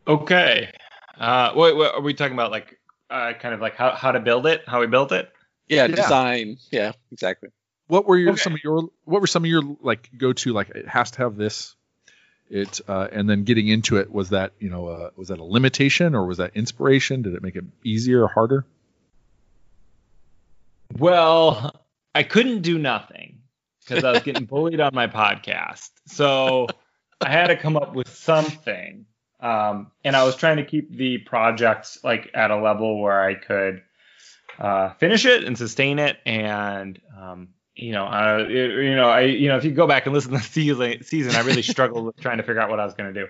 Okay. 0.07 0.71
Uh, 1.19 1.53
wait, 1.55 1.77
wait, 1.77 1.93
are 1.93 2.01
we 2.01 2.15
talking 2.15 2.35
about 2.35 2.51
like 2.51 2.79
uh, 3.11 3.33
kind 3.35 3.55
of 3.55 3.61
like 3.61 3.75
how, 3.77 3.93
how 3.93 4.13
to 4.13 4.21
build 4.21 4.47
it, 4.47 4.63
how 4.67 4.81
we 4.81 4.87
built 4.87 5.13
it? 5.13 5.31
Yeah. 5.69 5.87
Yeah. 5.87 5.97
Design. 5.97 6.59
Yeah. 6.71 6.93
Exactly. 7.13 7.51
What 7.87 8.07
were 8.07 8.17
your 8.17 8.33
Okay. 8.33 8.41
some 8.41 8.55
of 8.55 8.61
your 8.65 8.89
what 9.05 9.21
were 9.21 9.27
some 9.27 9.45
of 9.45 9.51
your 9.51 9.63
like 9.83 10.11
go 10.17 10.33
to 10.33 10.53
like 10.53 10.71
it 10.71 10.89
has 10.89 11.11
to 11.13 11.19
have 11.19 11.37
this 11.37 11.75
it 12.51 12.81
uh, 12.89 13.09
and 13.13 13.29
then 13.29 13.45
getting 13.45 13.69
into 13.69 13.97
it 13.99 14.13
was 14.13 14.31
that 14.31 14.53
you 14.59 14.71
know 14.71 14.89
uh, 14.89 15.11
was 15.17 15.29
that 15.29 15.39
a 15.39 15.45
limitation 15.45 16.15
or 16.15 16.27
was 16.27 16.39
that 16.39 16.53
inspiration 16.55 17.23
did 17.23 17.35
it 17.35 17.43
make 17.43 17.57
it 17.57 17.65
easier 17.83 18.23
or 18.23 18.29
harder 18.29 18.65
Well, 20.93 21.73
I 22.15 22.23
couldn't 22.23 22.63
do 22.63 22.79
nothing 22.79 23.41
because 23.87 24.05
I 24.05 24.13
was 24.13 24.23
getting 24.25 24.45
bullied 24.45 24.81
on 24.81 24.95
my 24.95 25.07
podcast. 25.07 25.91
So 26.07 26.69
I 27.21 27.31
had 27.31 27.49
to 27.49 27.57
come 27.57 27.77
up 27.77 27.95
with 27.95 28.09
something. 28.15 29.07
Um, 29.41 29.91
and 30.05 30.17
I 30.17 30.25
was 30.25 30.37
trying 30.37 30.57
to 30.57 30.65
keep 30.65 30.91
the 30.91 31.19
project 31.19 31.99
like 32.03 32.31
at 32.35 32.51
a 32.51 32.57
level 32.57 33.01
where 33.01 33.23
I 33.23 33.35
could 33.35 33.83
uh, 34.59 34.95
finish 34.95 35.27
it 35.27 35.45
and 35.45 35.59
sustain 35.59 35.99
it. 35.99 36.19
And 36.25 36.99
um, 37.19 37.49
you 37.75 37.93
know, 37.93 38.07
uh, 38.07 38.47
it, 38.49 38.85
you 38.85 38.95
know, 38.95 39.11
I 39.11 39.23
you 39.23 39.49
know, 39.49 39.57
if 39.57 39.65
you 39.65 39.73
go 39.73 39.87
back 39.87 40.07
and 40.07 40.15
listen 40.15 40.33
to 40.33 40.39
the 40.39 40.45
season, 40.45 41.03
season 41.03 41.35
I 41.35 41.41
really 41.41 41.63
struggled 41.63 42.07
with 42.07 42.17
trying 42.17 42.39
to 42.39 42.43
figure 42.43 42.61
out 42.61 42.71
what 42.71 42.81
I 42.81 42.85
was 42.85 42.95
going 42.95 43.13
to 43.13 43.21
do. 43.21 43.29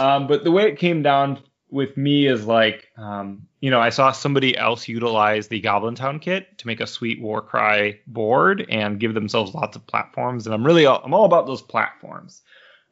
Um, 0.00 0.26
but 0.26 0.42
the 0.42 0.50
way 0.50 0.64
it 0.64 0.78
came 0.78 1.02
down 1.02 1.40
with 1.70 1.96
me 1.96 2.26
is 2.26 2.46
like, 2.46 2.88
um, 2.96 3.46
you 3.60 3.70
know, 3.70 3.80
I 3.80 3.88
saw 3.88 4.12
somebody 4.12 4.56
else 4.56 4.86
utilize 4.86 5.48
the 5.48 5.60
Goblin 5.60 5.94
Town 5.94 6.18
kit 6.18 6.58
to 6.58 6.66
make 6.66 6.80
a 6.80 6.86
sweet 6.86 7.20
Warcry 7.20 8.00
board 8.06 8.66
and 8.68 9.00
give 9.00 9.14
themselves 9.14 9.54
lots 9.54 9.76
of 9.76 9.86
platforms, 9.86 10.46
and 10.46 10.54
I'm 10.54 10.64
really 10.64 10.86
all, 10.86 11.02
I'm 11.04 11.14
all 11.14 11.24
about 11.24 11.46
those 11.46 11.62
platforms. 11.62 12.42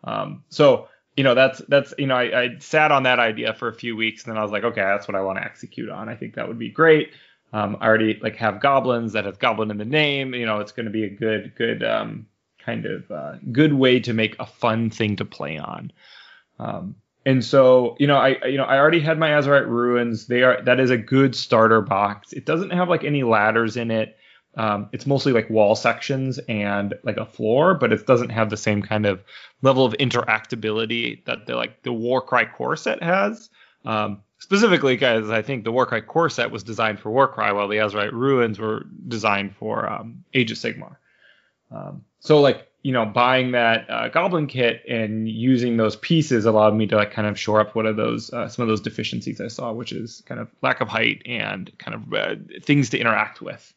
Um, 0.03 0.45
so 0.49 0.89
you 1.17 1.23
know, 1.23 1.35
that's 1.35 1.63
that's 1.69 1.95
you 1.99 2.07
know, 2.07 2.17
I, 2.17 2.43
I 2.43 2.59
sat 2.59 2.91
on 2.91 3.05
that 3.05 3.19
idea 3.19 3.55
for 3.55 3.69
a 3.69 3.75
few 3.75 3.97
weeks, 3.97 4.25
and 4.25 4.33
then 4.33 4.39
I 4.39 4.43
was 4.43 4.51
like, 4.51 4.65
okay, 4.65 4.81
that's 4.81 5.07
what 5.07 5.15
I 5.15 5.21
want 5.21 5.39
to 5.39 5.45
execute 5.45 5.89
on. 5.89 6.09
I 6.09 6.17
think 6.17 6.35
that 6.35 6.49
would 6.49 6.59
be 6.59 6.71
great. 6.71 7.13
Um, 7.53 7.77
I 7.81 7.87
already 7.87 8.19
like 8.21 8.35
have 8.37 8.61
goblins 8.61 9.13
that 9.13 9.27
have 9.27 9.39
goblin 9.39 9.71
in 9.71 9.79
the 9.79 9.85
name. 9.85 10.35
You 10.35 10.47
know, 10.47 10.59
it's 10.59 10.73
going 10.73 10.87
to 10.87 10.93
be 10.93 11.05
a 11.05 11.11
good 11.11 11.55
good 11.55 11.85
um, 11.85 12.27
kind 12.59 12.87
of 12.87 13.11
uh, 13.11 13.35
good 13.53 13.73
way 13.73 14.01
to 14.01 14.13
make 14.13 14.35
a 14.41 14.47
fun 14.47 14.91
thing 14.91 15.15
to 15.17 15.25
play 15.25 15.59
on. 15.59 15.93
Um, 16.59 16.97
and 17.27 17.45
so, 17.45 17.97
you 17.99 18.07
know, 18.07 18.17
I 18.17 18.45
you 18.47 18.59
know 18.59 18.65
I 18.65 18.79
already 18.79 19.01
had 19.01 19.19
my 19.19 19.31
Azyrite 19.31 19.69
ruins. 19.69 20.27
They 20.27 20.43
are 20.43 20.61
that 20.63 20.81
is 20.81 20.91
a 20.91 20.97
good 20.97 21.35
starter 21.35 21.81
box. 21.81 22.33
It 22.33 22.45
doesn't 22.45 22.71
have 22.71 22.89
like 22.89 23.05
any 23.05 23.23
ladders 23.23 23.77
in 23.77 23.91
it. 23.91 24.17
Um, 24.57 24.89
it's 24.93 25.07
mostly 25.07 25.33
like 25.33 25.51
wall 25.51 25.75
sections 25.75 26.39
and 26.49 26.95
like 27.03 27.17
a 27.17 27.27
floor, 27.27 27.75
but 27.75 27.93
it 27.93 28.07
doesn't 28.07 28.29
have 28.29 28.51
the 28.51 28.57
same 28.57 28.83
kind 28.83 29.05
of 29.05 29.23
level 29.63 29.85
of 29.85 29.95
interactability 29.95 31.25
that 31.25 31.47
the 31.47 31.57
like 31.57 31.83
the 31.83 31.93
Warcry 31.93 32.47
core 32.47 32.77
set 32.77 33.03
has. 33.03 33.51
Um, 33.85 34.23
specifically, 34.39 34.97
guys, 34.97 35.31
I 35.31 35.43
think 35.43 35.65
the 35.65 35.73
Warcry 35.73 36.03
core 36.03 36.31
set 36.31 36.51
was 36.51 36.63
designed 36.63 37.01
for 37.01 37.11
Warcry, 37.11 37.53
while 37.53 37.69
the 37.69 37.77
Azyrite 37.77 38.13
ruins 38.13 38.59
were 38.59 38.85
designed 39.09 39.57
for 39.57 39.91
um, 39.91 40.25
Age 40.35 40.53
of 40.53 40.59
Sigmar. 40.59 40.97
Um, 41.71 42.05
so 42.21 42.41
like 42.41 42.69
you 42.85 42.93
know, 42.93 43.07
buying 43.07 43.53
that 43.53 43.89
uh, 43.89 44.09
Goblin 44.09 44.47
kit 44.47 44.83
and 44.87 45.27
using 45.27 45.79
those 45.79 45.97
pieces 45.97 46.45
allowed 46.45 46.75
me 46.75 46.87
to 46.87 46.97
like 46.97 47.13
kind 47.13 47.27
of 47.27 47.41
shore 47.41 47.59
up 47.59 47.75
one 47.75 47.87
of 47.87 47.97
those 47.97 48.31
uh, 48.31 48.47
some 48.47 48.63
of 48.63 48.69
those 48.69 48.83
deficiencies 48.83 49.41
I 49.41 49.49
saw, 49.49 49.73
which 49.73 49.91
is 49.91 50.23
kind 50.27 50.39
of 50.39 50.49
lack 50.61 50.83
of 50.83 50.89
height 50.89 51.23
and 51.25 51.73
kind 51.79 51.95
of 51.95 52.13
uh, 52.13 52.35
things 52.63 52.91
to 52.91 52.99
interact 52.99 53.41
with. 53.41 53.73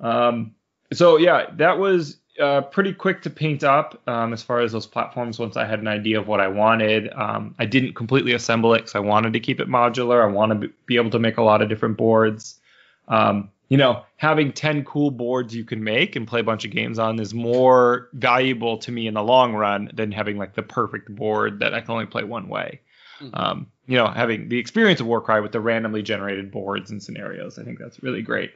Um, 0.00 0.56
so 0.92 1.16
yeah, 1.16 1.46
that 1.58 1.78
was 1.78 2.18
uh, 2.40 2.62
pretty 2.62 2.92
quick 2.92 3.22
to 3.22 3.30
paint 3.30 3.62
up 3.62 4.02
um, 4.08 4.32
as 4.32 4.42
far 4.42 4.58
as 4.58 4.72
those 4.72 4.88
platforms. 4.88 5.38
Once 5.38 5.56
I 5.56 5.64
had 5.64 5.78
an 5.78 5.86
idea 5.86 6.18
of 6.18 6.26
what 6.26 6.40
I 6.40 6.48
wanted, 6.48 7.12
um, 7.12 7.54
I 7.60 7.66
didn't 7.66 7.94
completely 7.94 8.32
assemble 8.32 8.74
it 8.74 8.78
because 8.78 8.96
I 8.96 9.00
wanted 9.00 9.34
to 9.34 9.40
keep 9.40 9.60
it 9.60 9.68
modular. 9.68 10.20
I 10.20 10.26
want 10.26 10.60
to 10.60 10.70
be 10.86 10.96
able 10.96 11.10
to 11.10 11.20
make 11.20 11.36
a 11.36 11.42
lot 11.42 11.62
of 11.62 11.68
different 11.68 11.96
boards. 11.96 12.58
Um, 13.06 13.50
you 13.68 13.76
know, 13.76 14.04
having 14.16 14.52
10 14.52 14.84
cool 14.84 15.10
boards 15.10 15.54
you 15.54 15.64
can 15.64 15.82
make 15.82 16.16
and 16.16 16.28
play 16.28 16.40
a 16.40 16.44
bunch 16.44 16.64
of 16.64 16.70
games 16.70 16.98
on 16.98 17.18
is 17.18 17.32
more 17.34 18.08
valuable 18.12 18.78
to 18.78 18.92
me 18.92 19.06
in 19.06 19.14
the 19.14 19.22
long 19.22 19.54
run 19.54 19.90
than 19.94 20.12
having 20.12 20.36
like 20.36 20.54
the 20.54 20.62
perfect 20.62 21.14
board 21.14 21.60
that 21.60 21.74
I 21.74 21.80
can 21.80 21.92
only 21.92 22.06
play 22.06 22.24
one 22.24 22.48
way. 22.48 22.80
Mhm. 23.20 23.30
Um, 23.32 23.66
you 23.86 23.96
know, 23.96 24.06
having 24.08 24.48
the 24.48 24.58
experience 24.58 25.00
of 25.00 25.06
Warcry 25.06 25.40
with 25.40 25.52
the 25.52 25.60
randomly 25.60 26.02
generated 26.02 26.50
boards 26.50 26.90
and 26.90 27.02
scenarios, 27.02 27.58
I 27.58 27.64
think 27.64 27.78
that's 27.78 28.02
really 28.02 28.22
great. 28.22 28.52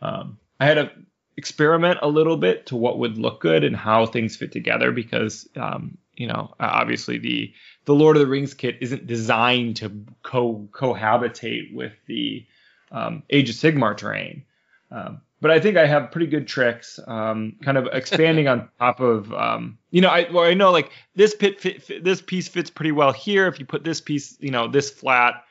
Um, 0.00 0.38
I 0.60 0.66
had 0.66 0.74
to 0.74 0.90
experiment 1.36 1.98
a 2.02 2.08
little 2.08 2.36
bit 2.36 2.66
to 2.66 2.76
what 2.76 2.98
would 2.98 3.16
look 3.18 3.40
good 3.40 3.64
and 3.64 3.76
how 3.76 4.06
things 4.06 4.36
fit 4.36 4.52
together 4.52 4.92
because, 4.92 5.48
um, 5.56 5.96
you 6.16 6.26
know, 6.26 6.54
obviously 6.60 7.18
the 7.18 7.52
the 7.84 7.94
Lord 7.94 8.16
of 8.16 8.20
the 8.20 8.26
Rings 8.28 8.54
kit 8.54 8.76
isn't 8.80 9.06
designed 9.06 9.76
to 9.76 9.90
co 10.22 10.68
cohabitate 10.72 11.72
with 11.74 11.92
the 12.06 12.46
um, 12.92 13.22
Age 13.30 13.50
of 13.50 13.56
Sigmar 13.56 13.96
terrain. 13.96 14.44
Um, 14.90 15.20
but 15.40 15.50
I 15.50 15.58
think 15.58 15.76
I 15.76 15.86
have 15.86 16.12
pretty 16.12 16.28
good 16.28 16.46
tricks, 16.46 17.00
um, 17.08 17.56
kind 17.62 17.76
of 17.76 17.88
expanding 17.92 18.46
on 18.46 18.68
top 18.78 19.00
of, 19.00 19.32
um, 19.34 19.76
you 19.90 20.00
know, 20.00 20.08
I 20.08 20.30
well, 20.30 20.44
I 20.44 20.54
know 20.54 20.70
like 20.70 20.92
this 21.16 21.34
pit 21.34 21.60
fit, 21.60 21.82
fit, 21.82 22.04
this 22.04 22.22
piece 22.22 22.46
fits 22.46 22.70
pretty 22.70 22.92
well 22.92 23.12
here. 23.12 23.48
If 23.48 23.58
you 23.58 23.66
put 23.66 23.82
this 23.82 24.00
piece, 24.00 24.36
you 24.38 24.52
know, 24.52 24.68
this 24.68 24.90
flat, 24.90 25.42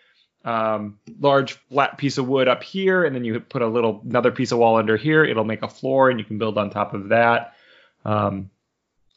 um, 0.46 0.98
large 1.20 1.54
flat 1.70 1.98
piece 1.98 2.18
of 2.18 2.28
wood 2.28 2.48
up 2.48 2.64
here, 2.64 3.04
and 3.04 3.14
then 3.14 3.26
you 3.26 3.38
put 3.42 3.62
a 3.62 3.68
little 3.68 4.02
another 4.06 4.32
piece 4.32 4.54
of 4.54 4.60
wall 4.60 4.78
under 4.78 4.96
here, 4.96 5.26
it'll 5.26 5.44
make 5.44 5.62
a 5.62 5.68
floor, 5.68 6.10
and 6.10 6.20
you 6.20 6.26
can 6.26 6.38
build 6.38 6.58
on 6.58 6.70
top 6.70 6.94
of 6.94 7.10
that. 7.10 7.56
Um, 8.06 8.50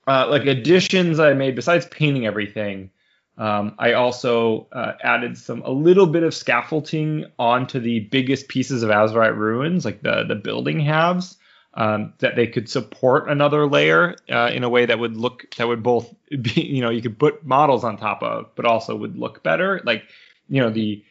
uh, 0.09 0.27
like 0.29 0.45
additions 0.47 1.20
I 1.20 1.35
made 1.35 1.55
besides 1.55 1.87
painting 1.87 2.27
everything. 2.27 2.91
Um, 3.37 3.74
I 3.78 3.95
also 3.95 4.68
uh, 4.72 4.93
added 5.03 5.37
some 5.37 5.62
a 5.62 5.70
little 5.70 6.07
bit 6.07 6.22
of 6.22 6.35
scaffolding 6.35 7.26
onto 7.39 7.80
the 7.80 8.01
biggest 8.01 8.49
pieces 8.49 8.82
of 8.82 8.91
Azyrite 8.91 9.37
ruins, 9.37 9.85
like 9.85 10.03
the 10.03 10.24
the 10.26 10.37
building 10.37 10.78
halves, 10.78 11.37
um, 11.74 12.14
that 12.18 12.37
they 12.37 12.47
could 12.47 12.68
support 12.68 13.28
another 13.28 13.66
layer 13.66 14.14
uh, 14.30 14.51
in 14.53 14.62
a 14.62 14.68
way 14.68 14.87
that 14.87 14.99
would 14.99 15.16
look 15.16 15.53
that 15.57 15.66
would 15.66 15.82
both 15.82 16.14
be 16.30 16.51
you 16.62 16.80
know 16.80 16.91
you 16.91 17.03
could 17.03 17.18
put 17.18 17.45
models 17.45 17.82
on 17.82 17.97
top 17.97 18.22
of, 18.22 18.55
but 18.55 18.66
also 18.66 18.95
would 18.95 19.18
look 19.18 19.43
better. 19.43 19.80
Like 19.85 20.05
you 20.49 20.61
know 20.61 20.70
the 20.70 21.05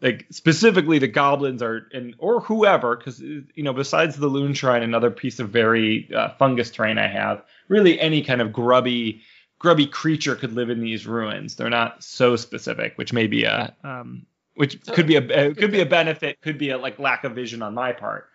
like 0.00 0.26
specifically 0.30 0.98
the 0.98 1.08
goblins 1.08 1.62
are 1.62 1.88
and 1.92 2.14
or 2.18 2.40
whoever 2.40 2.96
because 2.96 3.20
you 3.20 3.44
know 3.56 3.72
besides 3.72 4.16
the 4.16 4.28
Loonshrine 4.28 4.82
another 4.82 5.10
piece 5.10 5.40
of 5.40 5.50
very 5.50 6.08
uh, 6.14 6.30
fungus 6.38 6.70
terrain 6.70 6.98
I 6.98 7.08
have 7.08 7.42
really 7.68 7.98
any 7.98 8.22
kind 8.22 8.40
of 8.40 8.52
grubby 8.52 9.22
grubby 9.58 9.86
creature 9.86 10.36
could 10.36 10.52
live 10.52 10.70
in 10.70 10.80
these 10.80 11.06
ruins. 11.06 11.56
They're 11.56 11.70
not 11.70 12.02
so 12.02 12.36
specific, 12.36 12.96
which 12.96 13.12
may 13.12 13.26
be 13.26 13.44
a 13.44 13.74
um, 13.82 14.26
which 14.54 14.80
could 14.86 15.06
be 15.06 15.16
a 15.16 15.54
could 15.54 15.72
be 15.72 15.80
a 15.80 15.86
benefit, 15.86 16.40
could 16.40 16.58
be 16.58 16.70
a 16.70 16.78
like 16.78 16.98
lack 16.98 17.24
of 17.24 17.34
vision 17.34 17.62
on 17.62 17.74
my 17.74 17.92
part 17.92 18.28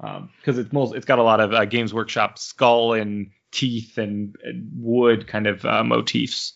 Um 0.00 0.30
because 0.40 0.56
um, 0.58 0.64
it's 0.64 0.72
most 0.72 0.94
it's 0.94 1.06
got 1.06 1.18
a 1.18 1.22
lot 1.22 1.40
of 1.40 1.52
uh, 1.52 1.64
Games 1.64 1.92
Workshop 1.92 2.38
skull 2.38 2.94
and 2.94 3.30
teeth 3.50 3.98
and, 3.98 4.36
and 4.42 4.70
wood 4.74 5.26
kind 5.26 5.46
of 5.46 5.64
uh, 5.64 5.84
motifs. 5.84 6.52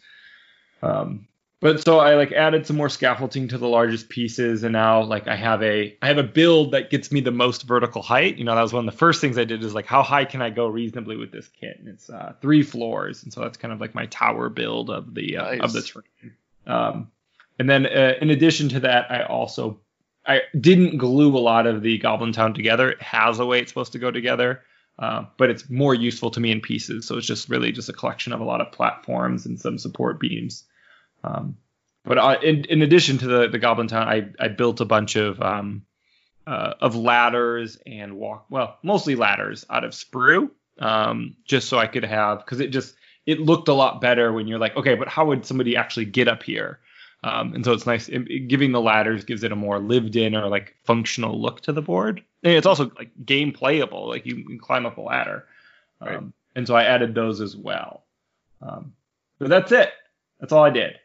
Um, 0.83 1.27
but 1.61 1.85
so 1.85 1.99
I 1.99 2.15
like 2.15 2.33
added 2.33 2.67
some 2.67 2.77
more 2.77 2.89
scaffolding 2.89 3.49
to 3.49 3.59
the 3.59 3.69
largest 3.69 4.09
pieces, 4.09 4.63
and 4.63 4.73
now 4.73 5.03
like 5.03 5.29
I 5.29 5.37
have 5.37 5.63
a 5.63 5.97
I 6.01 6.07
have 6.09 6.17
a 6.17 6.23
build 6.23 6.73
that 6.73 6.91
gets 6.91 7.13
me 7.13 7.21
the 7.21 7.31
most 7.31 7.65
vertical 7.65 8.01
height. 8.01 8.39
You 8.39 8.45
know, 8.45 8.55
that 8.55 8.63
was 8.63 8.73
one 8.73 8.89
of 8.89 8.93
the 8.93 8.99
first 8.99 9.21
things 9.21 9.37
I 9.37 9.45
did 9.45 9.63
is 9.63 9.75
like 9.75 9.85
how 9.85 10.03
high 10.03 10.25
can 10.25 10.41
I 10.41 10.49
go 10.49 10.67
reasonably 10.67 11.17
with 11.17 11.33
this 11.33 11.49
kit? 11.49 11.79
And 11.79 11.89
it's 11.89 12.09
uh, 12.09 12.35
three 12.41 12.63
floors, 12.63 13.23
and 13.23 13.33
so 13.33 13.43
that's 13.43 13.59
kind 13.59 13.73
of 13.75 13.81
like 13.81 13.95
my 13.95 14.07
tower 14.07 14.49
build 14.49 14.89
of 14.89 15.15
the 15.15 15.37
uh, 15.37 15.45
nice. 15.57 15.61
of 15.61 15.73
the 15.75 15.83
terrain. 15.83 16.35
Um, 16.67 17.11
and 17.59 17.69
then 17.69 17.85
uh, 17.85 18.15
in 18.23 18.31
addition 18.31 18.71
to 18.71 18.81
that, 18.81 19.11
I 19.11 19.25
also 19.25 19.81
I 20.27 20.41
didn't 20.59 20.97
glue 20.97 21.37
a 21.37 21.41
lot 21.41 21.67
of 21.67 21.83
the 21.83 21.99
Goblin 21.99 22.33
Town 22.33 22.55
together. 22.55 22.91
It 22.91 23.03
has 23.03 23.39
a 23.39 23.45
way 23.45 23.61
it's 23.61 23.71
supposed 23.71 23.93
to 23.93 23.99
go 23.99 24.11
together. 24.11 24.63
Uh, 24.99 25.25
but 25.39 25.49
it's 25.49 25.71
more 25.71 25.95
useful 25.95 26.31
to 26.31 26.41
me 26.41 26.51
in 26.51 26.61
pieces. 26.61 27.07
So 27.07 27.17
it's 27.17 27.27
just 27.27 27.49
really 27.49 27.73
just 27.73 27.89
a 27.89 27.93
collection 27.93 28.35
of 28.35 28.41
a 28.41 28.45
lot 28.45 28.61
of 28.61 28.71
platforms 28.71 29.47
and 29.47 29.59
some 29.59 29.79
support 29.79 30.21
beams. 30.21 30.65
Um, 31.23 31.57
but 32.05 32.18
I, 32.18 32.37
in, 32.37 32.64
in 32.64 32.83
addition 32.83 33.18
to 33.18 33.27
the, 33.27 33.49
the 33.49 33.59
Goblin 33.59 33.89
Town, 33.89 34.09
I, 34.09 34.29
I 34.39 34.49
built 34.49 34.81
a 34.81 34.85
bunch 34.85 35.16
of 35.16 35.41
um, 35.41 35.83
uh, 36.47 36.75
of 36.81 36.97
ladders 36.97 37.79
and 37.87 38.16
walk 38.16 38.47
well 38.51 38.79
mostly 38.83 39.14
ladders 39.14 39.64
out 39.71 39.85
of 39.85 39.93
sprue 39.93 40.51
um, 40.79 41.37
just 41.45 41.68
so 41.68 41.79
I 41.79 41.87
could 41.87 42.05
have 42.05 42.39
because 42.39 42.61
it 42.61 42.68
just 42.68 42.97
it 43.27 43.39
looked 43.39 43.68
a 43.68 43.75
lot 43.75 44.01
better 44.01 44.33
when 44.33 44.49
you're 44.49 44.59
like 44.59 44.77
okay 44.77 44.95
but 44.95 45.09
how 45.09 45.27
would 45.27 45.45
somebody 45.47 45.77
actually 45.77 46.07
get 46.07 46.29
up 46.29 46.43
here? 46.43 46.81
Um, 47.23 47.55
and 47.55 47.64
so 47.64 47.73
it's 47.73 47.87
nice 47.87 48.09
it, 48.09 48.49
giving 48.49 48.73
the 48.73 48.81
ladders 48.81 49.25
gives 49.25 49.45
it 49.45 49.53
a 49.53 49.57
more 49.57 49.79
lived 49.79 50.16
in 50.16 50.35
or 50.35 50.49
like 50.49 50.75
functional 50.85 51.41
look 51.41 51.61
to 51.62 51.73
the 51.73 51.83
board. 51.83 52.25
And 52.43 52.55
it's 52.55 52.66
also 52.66 52.91
like 52.99 53.11
game 53.25 53.53
playable 53.53 54.09
like 54.09 54.25
you 54.25 54.43
can 54.45 54.59
climb 54.59 54.87
up 54.87 54.97
a 54.97 55.03
ladder. 55.03 55.47
Right. 56.01 56.16
Um, 56.16 56.33
and 56.57 56.66
so 56.66 56.75
I 56.75 56.85
added 56.85 57.14
those 57.14 57.43
as 57.43 57.55
well. 57.55 58.05
Um, 58.62 58.95
but 59.39 59.51
that's 59.51 59.71
it. 59.71 59.93
That's 60.41 60.53
all 60.53 60.64
I 60.64 60.71
did 60.71 60.99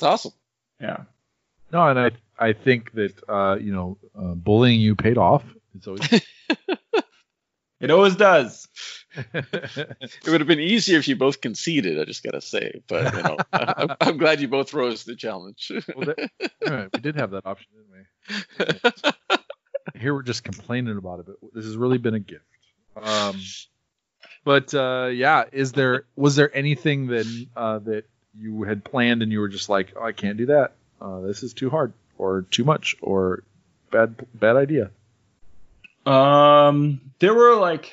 it's 0.00 0.06
awesome. 0.06 0.32
Yeah. 0.80 1.02
No, 1.70 1.86
and 1.86 2.00
I 2.00 2.10
I 2.38 2.54
think 2.54 2.92
that 2.92 3.12
uh, 3.28 3.58
you 3.60 3.70
know 3.70 3.98
uh, 4.18 4.34
bullying 4.34 4.80
you 4.80 4.96
paid 4.96 5.18
off. 5.18 5.44
It's 5.76 5.86
always. 5.86 6.08
it 7.80 7.90
always 7.90 8.16
does. 8.16 8.66
it 9.34 10.26
would 10.26 10.40
have 10.40 10.48
been 10.48 10.58
easier 10.58 10.98
if 10.98 11.06
you 11.06 11.16
both 11.16 11.42
conceded. 11.42 12.00
I 12.00 12.06
just 12.06 12.22
gotta 12.22 12.40
say, 12.40 12.80
but 12.88 13.14
you 13.14 13.22
know, 13.22 13.36
I, 13.52 13.94
am 14.00 14.16
glad 14.16 14.40
you 14.40 14.48
both 14.48 14.72
rose 14.72 15.04
the 15.04 15.16
challenge. 15.16 15.70
well, 15.94 16.06
that, 16.06 16.30
right, 16.66 16.88
we 16.94 17.00
did 17.00 17.16
have 17.16 17.32
that 17.32 17.44
option, 17.44 17.68
didn't 17.76 18.86
we? 19.04 19.10
Here 20.00 20.14
we're 20.14 20.22
just 20.22 20.44
complaining 20.44 20.96
about 20.96 21.20
it, 21.20 21.26
but 21.26 21.36
this 21.52 21.66
has 21.66 21.76
really 21.76 21.98
been 21.98 22.14
a 22.14 22.20
gift. 22.20 22.44
Um, 22.96 23.38
but 24.44 24.72
uh, 24.72 25.10
yeah, 25.12 25.44
is 25.52 25.72
there 25.72 26.04
was 26.16 26.36
there 26.36 26.56
anything 26.56 27.08
that 27.08 27.46
uh, 27.54 27.80
that 27.80 28.04
you 28.38 28.62
had 28.62 28.84
planned 28.84 29.22
and 29.22 29.32
you 29.32 29.40
were 29.40 29.48
just 29.48 29.68
like, 29.68 29.92
oh, 29.96 30.04
I 30.04 30.12
can't 30.12 30.36
do 30.36 30.46
that. 30.46 30.72
Uh, 31.00 31.20
this 31.20 31.42
is 31.42 31.54
too 31.54 31.70
hard 31.70 31.92
or 32.18 32.42
too 32.42 32.64
much 32.64 32.96
or 33.00 33.42
bad 33.90 34.14
bad 34.34 34.56
idea. 34.56 34.90
Um, 36.06 37.00
there 37.18 37.34
were 37.34 37.56
like 37.56 37.92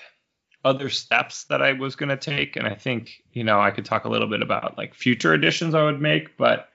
other 0.64 0.90
steps 0.90 1.46
that 1.46 1.62
I 1.62 1.74
was 1.74 1.96
going 1.96 2.10
to 2.10 2.18
take, 2.18 2.56
and 2.56 2.68
I 2.68 2.76
think 2.76 3.24
you 3.32 3.44
know 3.44 3.60
I 3.60 3.72
could 3.72 3.86
talk 3.86 4.06
a 4.06 4.10
little 4.10 4.28
bit 4.28 4.42
about 4.42 4.78
like 4.78 4.94
future 4.94 5.34
additions 5.34 5.74
I 5.74 5.84
would 5.84 6.02
make, 6.02 6.38
but 6.38 6.70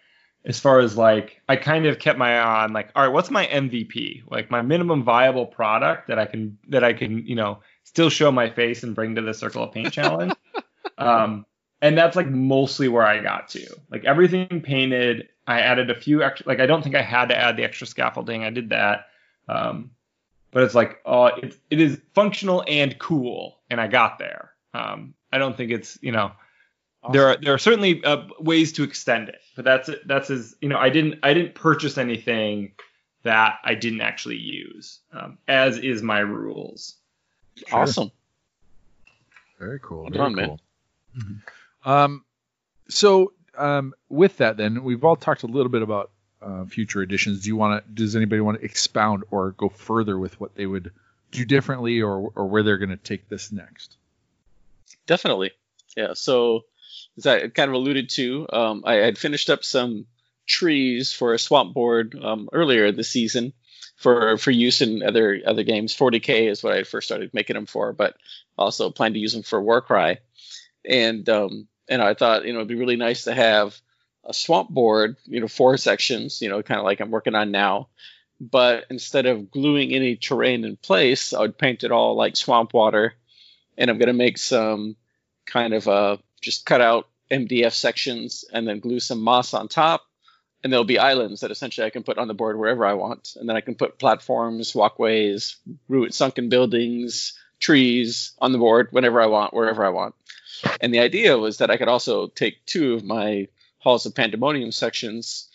as 0.45 0.59
far 0.59 0.81
as 0.81 0.97
like 0.97 1.41
I 1.49 1.57
kind 1.57 1.87
of 1.87 1.99
kept 1.99 2.19
my 2.19 2.39
eye 2.39 2.65
on 2.65 2.73
like 2.73 2.91
all 2.97 3.05
right, 3.05 3.13
what's 3.13 3.31
my 3.31 3.47
MVP? 3.47 4.23
Like 4.31 4.51
my 4.51 4.63
minimum 4.63 5.05
viable 5.05 5.47
product 5.47 6.09
that 6.09 6.19
I 6.19 6.27
can 6.27 6.59
that 6.69 6.85
I 6.85 6.93
can 6.95 7.27
you 7.27 7.37
know 7.37 7.61
still 7.85 8.11
show 8.11 8.33
my 8.33 8.51
face 8.51 8.83
and 8.83 8.95
bring 8.95 9.15
to 9.17 9.23
the 9.23 9.35
Circle 9.35 9.65
of 9.65 9.73
Paint 9.73 9.93
challenge. 9.93 10.35
um, 10.99 11.45
and 11.83 11.99
that's 11.99 12.17
like 12.17 12.29
mostly 12.29 12.89
where 12.89 13.05
I 13.05 13.21
got 13.21 13.49
to. 13.51 13.67
Like 13.91 14.05
everything 14.05 14.63
painted. 14.63 15.29
I 15.47 15.61
added 15.61 15.91
a 15.91 16.01
few 16.01 16.23
extra. 16.23 16.49
Like 16.49 16.61
I 16.61 16.67
don't 16.67 16.83
think 16.83 16.95
I 16.95 17.03
had 17.03 17.29
to 17.29 17.37
add 17.37 17.57
the 17.57 17.65
extra 17.65 17.87
scaffolding. 17.87 18.45
I 18.45 18.51
did 18.51 18.71
that. 18.71 19.09
Um, 19.49 19.91
but 20.53 20.63
it's 20.63 20.75
like, 20.75 21.01
oh, 21.05 21.27
it, 21.27 21.57
it 21.71 21.81
is 21.81 22.01
functional 22.15 22.65
and 22.69 22.97
cool, 22.99 23.59
and 23.69 23.81
I 23.81 23.89
got 23.89 24.19
there. 24.19 24.53
Um, 24.73 25.15
I 25.33 25.39
don't 25.39 25.57
think 25.57 25.73
it's 25.73 25.99
you 26.01 26.13
know. 26.13 26.33
Awesome. 27.03 27.13
There 27.15 27.29
are 27.29 27.37
there 27.37 27.55
are 27.55 27.59
certainly 27.59 28.03
uh, 28.05 28.29
ways 28.39 28.73
to 28.75 28.85
extend 28.85 29.29
it, 29.29 29.41
but 29.57 29.65
that's 29.65 29.91
that's 30.07 30.31
as 30.31 30.55
you 30.61 30.69
know. 30.69 30.79
I 30.79 30.89
didn't 30.89 31.19
I 31.25 31.35
didn't 31.35 31.57
purchase 31.57 31.99
anything 31.99 32.75
that 33.25 33.59
I 33.65 33.75
didn't 33.75 34.03
actually 34.03 34.37
use, 34.37 35.01
um, 35.13 35.39
as 35.49 35.79
is 35.79 36.01
my 36.01 36.21
rules. 36.21 36.95
Sure. 37.57 37.81
Awesome. 37.81 38.13
Very 39.59 39.81
cool. 39.81 40.09
Very 40.11 40.17
cool. 40.17 40.31
Man. 40.31 40.61
Mm-hmm. 41.19 41.35
Um, 41.85 42.25
so 42.89 43.33
um, 43.57 43.95
with 44.09 44.39
that, 44.39 44.57
then 44.57 44.85
we've 44.85 45.05
all 45.05 45.17
talked 45.17 45.43
a 45.43 45.47
little 45.47 45.71
bit 45.71 45.83
about 45.83 46.11
uh, 46.41 46.65
future 46.65 47.03
editions. 47.03 47.43
Do 47.43 47.49
you 47.49 47.57
want 47.57 47.85
to? 47.85 47.93
Does 47.93 48.17
anybody 48.17 48.41
want 48.41 48.59
to 48.59 48.65
expound 48.65 49.25
or 49.31 49.53
go 49.53 49.69
further 49.69 50.19
with 50.19 50.41
what 50.41 50.55
they 50.55 50.67
would 50.67 50.93
do 51.31 51.45
differently, 51.45 52.03
or 52.03 52.33
or 52.35 52.47
where 52.47 52.63
they're 52.63 52.79
going 52.79 52.91
to 52.91 52.97
take 52.97 53.29
this 53.29 53.53
next? 53.53 53.97
Definitely, 55.07 55.53
yeah. 55.97 56.15
So 56.15 56.65
as 57.17 57.27
I 57.27 57.49
kind 57.49 57.69
of 57.69 57.75
alluded 57.75 58.11
to, 58.11 58.47
um, 58.53 58.83
I 58.87 58.95
had 58.95 59.19
finished 59.19 59.51
up 59.51 59.65
some 59.65 60.07
trees 60.47 61.13
for 61.13 61.33
a 61.33 61.39
swamp 61.39 61.75
board 61.75 62.19
um, 62.21 62.49
earlier 62.53 62.91
this 62.91 63.09
season 63.09 63.53
for 63.97 64.37
for 64.37 64.51
use 64.51 64.81
in 64.81 65.03
other 65.03 65.41
other 65.47 65.63
games. 65.63 65.97
40k 65.97 66.51
is 66.51 66.63
what 66.63 66.75
I 66.75 66.83
first 66.83 67.07
started 67.07 67.33
making 67.33 67.55
them 67.55 67.67
for, 67.67 67.93
but 67.93 68.17
also 68.59 68.91
plan 68.91 69.13
to 69.13 69.19
use 69.19 69.33
them 69.33 69.43
for 69.43 69.63
Warcry. 69.63 70.19
And 70.85 71.29
um, 71.29 71.69
and 71.89 72.03
I 72.03 72.15
thought, 72.15 72.45
you 72.45 72.53
know, 72.53 72.61
it'd 72.61 72.69
be 72.69 72.75
really 72.75 72.97
nice 72.97 73.25
to 73.25 73.35
have 73.35 73.81
a 74.25 74.33
swamp 74.35 74.71
board, 74.71 75.17
you 75.25 75.41
know, 75.41 75.49
four 75.49 75.77
sections, 75.77 76.41
you 76.41 76.49
know, 76.49 76.63
kind 76.63 76.79
of 76.79 76.85
like 76.85 77.01
I'm 77.01 77.11
working 77.11 77.35
on 77.35 77.51
now. 77.51 77.89
But 78.41 78.87
instead 78.91 79.27
of 79.27 79.51
gluing 79.51 79.93
any 79.93 80.17
terrain 80.17 80.65
in 80.65 80.77
place, 80.77 81.33
I 81.33 81.41
would 81.41 81.59
paint 81.59 81.85
it 81.85 81.93
all 81.93 82.17
like 82.17 82.37
swamp 82.37 82.75
water. 82.75 83.15
And 83.79 83.91
I'm 83.91 83.99
going 83.99 84.09
to 84.09 84.13
make 84.13 84.39
some 84.39 84.97
kind 85.47 85.75
of 85.75 85.89
uh, 85.89 86.17
just 86.41 86.67
cut 86.67 86.81
out 86.81 87.09
MDF 87.31 87.73
sections 87.73 88.45
and 88.53 88.67
then 88.67 88.81
glue 88.81 89.01
some 89.01 89.21
moss 89.21 89.55
on 89.55 89.69
top. 89.69 90.03
And 90.63 90.73
there'll 90.73 90.85
be 90.85 90.99
islands 90.99 91.41
that 91.41 91.51
essentially 91.51 91.87
I 91.87 91.91
can 91.91 92.05
put 92.05 92.19
on 92.19 92.29
the 92.29 92.35
board 92.35 92.59
wherever 92.59 92.87
I 92.87 92.95
want. 92.95 93.37
And 93.37 93.49
then 93.49 93.57
I 93.57 93.61
can 93.61 93.75
put 93.75 93.99
platforms, 93.99 94.75
walkways, 94.75 95.57
root 95.89 96.15
sunken 96.15 96.49
buildings, 96.49 97.37
trees 97.63 98.33
on 98.41 98.53
the 98.53 98.59
board 98.59 98.89
whenever 98.91 99.23
I 99.23 99.27
want, 99.27 99.55
wherever 99.55 99.87
I 99.87 99.91
want. 99.91 100.15
And 100.81 100.93
the 100.93 101.01
idea 101.01 101.39
was 101.39 101.59
that 101.59 101.71
I 101.71 101.77
could 101.77 101.89
also 101.89 102.27
take 102.27 102.67
two 102.67 102.95
of 102.95 103.05
my 103.05 103.49
Halls 103.79 104.05
of 104.05 104.15
Pandemonium 104.15 104.73
sections 104.73 105.49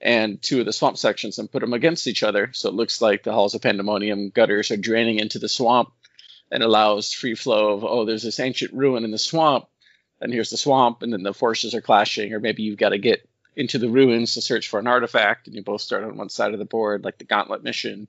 and 0.00 0.40
two 0.40 0.60
of 0.60 0.66
the 0.66 0.72
swamp 0.72 0.96
sections 0.96 1.38
and 1.38 1.50
put 1.50 1.60
them 1.60 1.74
against 1.74 2.06
each 2.06 2.22
other. 2.22 2.50
So 2.52 2.68
it 2.68 2.74
looks 2.74 3.00
like 3.00 3.22
the 3.22 3.32
Halls 3.32 3.54
of 3.54 3.62
Pandemonium 3.62 4.30
gutters 4.30 4.70
are 4.70 4.76
draining 4.76 5.18
into 5.18 5.38
the 5.38 5.48
swamp 5.48 5.92
and 6.50 6.62
allows 6.62 7.12
free 7.12 7.34
flow 7.34 7.74
of, 7.74 7.84
oh, 7.84 8.04
there's 8.04 8.22
this 8.22 8.40
ancient 8.40 8.72
ruin 8.72 9.04
in 9.04 9.10
the 9.10 9.18
swamp, 9.18 9.66
and 10.20 10.32
here's 10.32 10.50
the 10.50 10.56
swamp, 10.56 11.02
and 11.02 11.12
then 11.12 11.22
the 11.22 11.32
forces 11.32 11.74
are 11.74 11.80
clashing, 11.80 12.32
or 12.32 12.40
maybe 12.40 12.62
you've 12.62 12.78
got 12.78 12.90
to 12.90 12.98
get 12.98 13.26
into 13.54 13.78
the 13.78 13.88
ruins 13.88 14.34
to 14.34 14.42
search 14.42 14.68
for 14.68 14.80
an 14.80 14.86
artifact, 14.86 15.46
and 15.46 15.54
you 15.54 15.62
both 15.62 15.80
start 15.80 16.04
on 16.04 16.16
one 16.16 16.28
side 16.28 16.52
of 16.52 16.58
the 16.58 16.64
board, 16.64 17.04
like 17.04 17.18
the 17.18 17.24
Gauntlet 17.24 17.62
mission. 17.62 18.08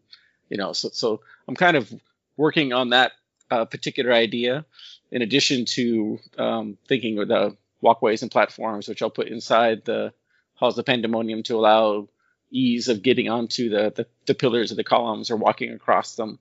You 0.50 0.58
know, 0.58 0.74
so 0.74 0.90
so 0.92 1.22
I'm 1.48 1.56
kind 1.56 1.78
of 1.78 1.94
working 2.36 2.74
on 2.74 2.90
that 2.90 3.12
uh, 3.52 3.66
particular 3.66 4.12
idea, 4.14 4.66
in 5.12 5.22
addition 5.22 5.66
to 5.66 6.20
um, 6.38 6.78
thinking 6.88 7.20
of 7.20 7.28
the 7.28 7.56
walkways 7.82 8.22
and 8.22 8.32
platforms, 8.32 8.88
which 8.88 9.02
I'll 9.02 9.10
put 9.10 9.28
inside 9.28 9.86
the 9.86 10.14
halls 10.56 10.78
of 10.78 10.86
pandemonium 10.86 11.44
to 11.44 11.56
allow 11.56 12.08
ease 12.52 12.88
of 12.88 13.02
getting 13.02 13.30
onto 13.30 13.70
the, 13.70 13.94
the, 13.96 14.08
the 14.26 14.36
pillars 14.36 14.72
of 14.72 14.78
the 14.78 14.84
columns 14.84 15.32
or 15.32 15.38
walking 15.38 15.74
across 15.74 16.16
them. 16.16 16.40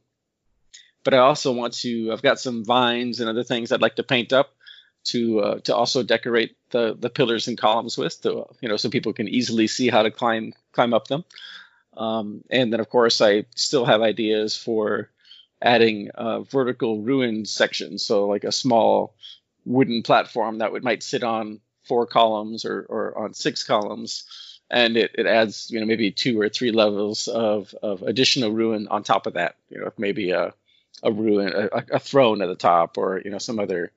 But 1.02 1.14
I 1.14 1.18
also 1.18 1.52
want 1.52 1.74
to, 1.74 2.12
I've 2.12 2.22
got 2.22 2.40
some 2.40 2.64
vines 2.64 3.20
and 3.20 3.28
other 3.28 3.44
things 3.44 3.72
I'd 3.72 3.82
like 3.82 3.96
to 3.96 4.02
paint 4.02 4.32
up 4.32 4.54
to 5.02 5.40
uh, 5.40 5.58
to 5.60 5.74
also 5.74 6.02
decorate 6.02 6.56
the 6.70 6.94
the 6.98 7.08
pillars 7.08 7.48
and 7.48 7.56
columns 7.56 7.96
with, 7.96 8.20
to, 8.20 8.44
you 8.60 8.68
know, 8.68 8.76
so 8.76 8.90
people 8.90 9.14
can 9.14 9.28
easily 9.28 9.66
see 9.66 9.88
how 9.88 10.02
to 10.02 10.10
climb 10.10 10.52
climb 10.72 10.92
up 10.92 11.08
them. 11.08 11.24
Um, 11.96 12.44
and 12.50 12.70
then, 12.70 12.80
of 12.80 12.88
course, 12.90 13.20
I 13.20 13.46
still 13.56 13.86
have 13.86 14.02
ideas 14.02 14.56
for 14.56 15.08
adding 15.62 16.10
uh, 16.14 16.40
vertical 16.40 17.00
ruin 17.00 17.44
sections, 17.44 18.02
so 18.02 18.26
like 18.26 18.44
a 18.44 18.52
small 18.52 19.14
wooden 19.64 20.02
platform 20.02 20.58
that 20.58 20.72
would 20.72 20.84
might 20.84 21.02
sit 21.02 21.22
on 21.22 21.60
four 21.84 22.06
columns 22.06 22.64
or, 22.64 22.86
or 22.88 23.18
on 23.18 23.34
six 23.34 23.64
columns. 23.64 24.24
And 24.70 24.96
it, 24.96 25.12
it 25.18 25.26
adds 25.26 25.70
you 25.70 25.80
know 25.80 25.86
maybe 25.86 26.12
two 26.12 26.40
or 26.40 26.48
three 26.48 26.70
levels 26.70 27.28
of, 27.28 27.74
of 27.82 28.02
additional 28.02 28.52
ruin 28.52 28.88
on 28.88 29.02
top 29.02 29.26
of 29.26 29.34
that. 29.34 29.56
You 29.68 29.80
know 29.80 29.92
maybe 29.98 30.30
a, 30.30 30.54
a 31.02 31.12
ruin 31.12 31.52
a, 31.72 31.96
a 31.96 31.98
throne 31.98 32.42
at 32.42 32.46
the 32.46 32.54
top 32.54 32.96
or 32.96 33.20
you 33.24 33.30
know 33.30 33.38
some 33.38 33.58
other 33.58 33.92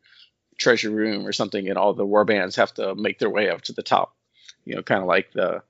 treasure 0.58 0.90
room 0.90 1.26
or 1.26 1.34
something 1.34 1.68
and 1.68 1.78
all 1.78 1.94
the 1.94 2.06
warbands 2.06 2.56
have 2.56 2.74
to 2.76 2.96
make 2.96 3.20
their 3.20 3.30
way 3.30 3.50
up 3.50 3.62
to 3.64 3.74
the 3.74 3.84
top. 3.84 4.16
You 4.66 4.76
know 4.76 4.82
kind 4.82 5.02
of 5.02 5.08
like 5.08 5.32
the 5.32 5.64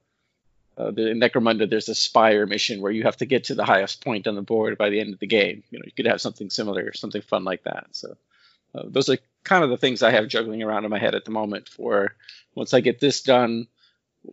uh, 0.77 0.91
the 0.91 1.01
Necromunda, 1.01 1.69
there's 1.69 1.89
a 1.89 1.95
Spire 1.95 2.45
mission 2.47 2.81
where 2.81 2.91
you 2.91 3.03
have 3.03 3.17
to 3.17 3.25
get 3.25 3.45
to 3.45 3.55
the 3.55 3.65
highest 3.65 4.03
point 4.03 4.27
on 4.27 4.35
the 4.35 4.41
board 4.41 4.77
by 4.77 4.89
the 4.89 4.99
end 4.99 5.13
of 5.13 5.19
the 5.19 5.27
game. 5.27 5.63
You 5.69 5.79
know, 5.79 5.85
you 5.85 5.91
could 5.91 6.07
have 6.07 6.21
something 6.21 6.49
similar, 6.49 6.85
or 6.85 6.93
something 6.93 7.21
fun 7.21 7.43
like 7.43 7.63
that. 7.63 7.87
So, 7.91 8.17
uh, 8.73 8.83
those 8.85 9.09
are 9.09 9.17
kind 9.43 9.63
of 9.63 9.69
the 9.69 9.77
things 9.77 10.01
I 10.01 10.11
have 10.11 10.27
juggling 10.27 10.63
around 10.63 10.85
in 10.85 10.89
my 10.89 10.99
head 10.99 11.15
at 11.15 11.25
the 11.25 11.31
moment. 11.31 11.69
For 11.69 12.15
once 12.55 12.73
I 12.73 12.79
get 12.79 12.99
this 12.99 13.21
done, 13.21 13.67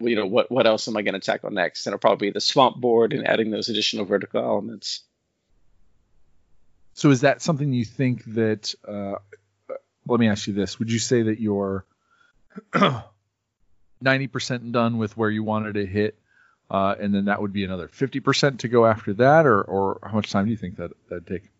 you 0.00 0.16
know, 0.16 0.26
what 0.26 0.50
what 0.50 0.66
else 0.66 0.88
am 0.88 0.96
I 0.96 1.02
going 1.02 1.14
to 1.14 1.20
tackle 1.20 1.50
next? 1.50 1.86
And 1.86 1.92
it'll 1.92 2.00
probably 2.00 2.28
be 2.28 2.32
the 2.32 2.40
swamp 2.40 2.76
board 2.76 3.12
and 3.12 3.26
adding 3.26 3.50
those 3.50 3.68
additional 3.68 4.04
vertical 4.04 4.42
elements. 4.42 5.02
So 6.94 7.10
is 7.10 7.22
that 7.22 7.42
something 7.42 7.72
you 7.72 7.84
think 7.84 8.24
that? 8.34 8.74
Uh, 8.86 9.16
let 10.06 10.20
me 10.20 10.28
ask 10.28 10.46
you 10.46 10.54
this: 10.54 10.78
Would 10.78 10.90
you 10.90 10.98
say 10.98 11.22
that 11.22 11.40
you're 11.40 11.84
ninety 14.00 14.26
percent 14.26 14.72
done 14.72 14.98
with 14.98 15.16
where 15.16 15.30
you 15.30 15.42
wanted 15.42 15.74
to 15.74 15.86
hit, 15.86 16.18
uh, 16.70 16.94
and 17.00 17.14
then 17.14 17.24
that 17.26 17.42
would 17.42 17.52
be 17.52 17.64
another 17.64 17.88
fifty 17.88 18.20
percent 18.20 18.60
to 18.60 18.68
go 18.68 18.86
after 18.86 19.14
that, 19.14 19.46
or 19.46 19.62
or 19.62 19.98
how 20.02 20.12
much 20.12 20.30
time 20.30 20.44
do 20.44 20.50
you 20.50 20.56
think 20.56 20.76
that 20.76 20.92
that'd 21.08 21.26
take? 21.26 21.50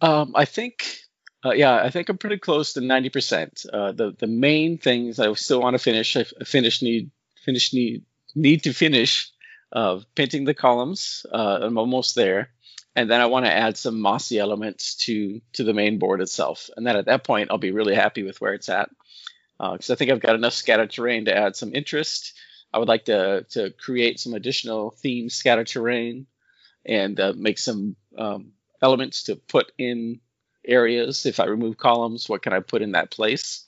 Um, 0.00 0.32
I 0.34 0.44
think 0.44 1.02
uh, 1.44 1.52
yeah, 1.52 1.74
I 1.74 1.90
think 1.90 2.08
I'm 2.08 2.18
pretty 2.18 2.38
close 2.38 2.74
to 2.74 2.80
90%. 2.80 3.66
Uh, 3.72 3.92
the 3.92 4.14
the 4.16 4.26
main 4.26 4.78
things 4.78 5.18
I 5.18 5.32
still 5.34 5.60
want 5.60 5.74
to 5.74 5.78
finish, 5.78 6.16
I 6.16 6.24
finish 6.44 6.82
need 6.82 7.10
finish 7.44 7.72
need 7.72 8.04
need 8.34 8.62
to 8.64 8.72
finish 8.72 9.30
uh, 9.72 10.00
painting 10.14 10.44
the 10.44 10.54
columns. 10.54 11.26
Uh, 11.30 11.58
I'm 11.62 11.78
almost 11.78 12.14
there, 12.14 12.50
and 12.94 13.10
then 13.10 13.20
I 13.20 13.26
want 13.26 13.46
to 13.46 13.52
add 13.52 13.76
some 13.76 14.00
mossy 14.00 14.38
elements 14.38 14.94
to 15.06 15.40
to 15.54 15.64
the 15.64 15.74
main 15.74 15.98
board 15.98 16.20
itself. 16.20 16.70
And 16.76 16.86
then 16.86 16.96
at 16.96 17.06
that 17.06 17.24
point, 17.24 17.50
I'll 17.50 17.58
be 17.58 17.72
really 17.72 17.94
happy 17.94 18.22
with 18.22 18.40
where 18.40 18.54
it's 18.54 18.68
at 18.68 18.90
because 19.58 19.90
uh, 19.90 19.92
I 19.92 19.96
think 19.96 20.12
I've 20.12 20.20
got 20.20 20.36
enough 20.36 20.54
scattered 20.54 20.90
terrain 20.90 21.24
to 21.24 21.36
add 21.36 21.56
some 21.56 21.74
interest. 21.74 22.34
I 22.72 22.78
would 22.78 22.88
like 22.88 23.06
to 23.06 23.44
to 23.50 23.70
create 23.70 24.20
some 24.20 24.34
additional 24.34 24.90
theme 24.90 25.28
scatter 25.28 25.64
terrain 25.64 26.26
and 26.84 27.18
uh, 27.20 27.32
make 27.36 27.58
some 27.58 27.96
um, 28.16 28.52
elements 28.80 29.24
to 29.24 29.36
put 29.36 29.72
in 29.78 30.20
areas. 30.64 31.26
If 31.26 31.40
I 31.40 31.44
remove 31.44 31.76
columns, 31.76 32.28
what 32.28 32.42
can 32.42 32.52
I 32.52 32.60
put 32.60 32.82
in 32.82 32.92
that 32.92 33.10
place? 33.10 33.64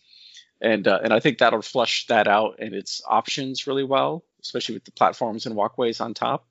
And 0.61 0.87
uh, 0.89 1.01
and 1.03 1.13
I 1.13 1.21
think 1.21 1.39
that'll 1.39 1.63
flush 1.63 2.07
that 2.07 2.29
out 2.29 2.57
and 2.59 2.75
its 2.75 3.03
options 3.07 3.67
really 3.67 3.85
well, 3.85 4.25
especially 4.41 4.75
with 4.75 4.85
the 4.85 4.93
platforms 4.93 5.47
and 5.47 5.55
walkways 5.55 6.01
on 6.01 6.15
top. 6.15 6.47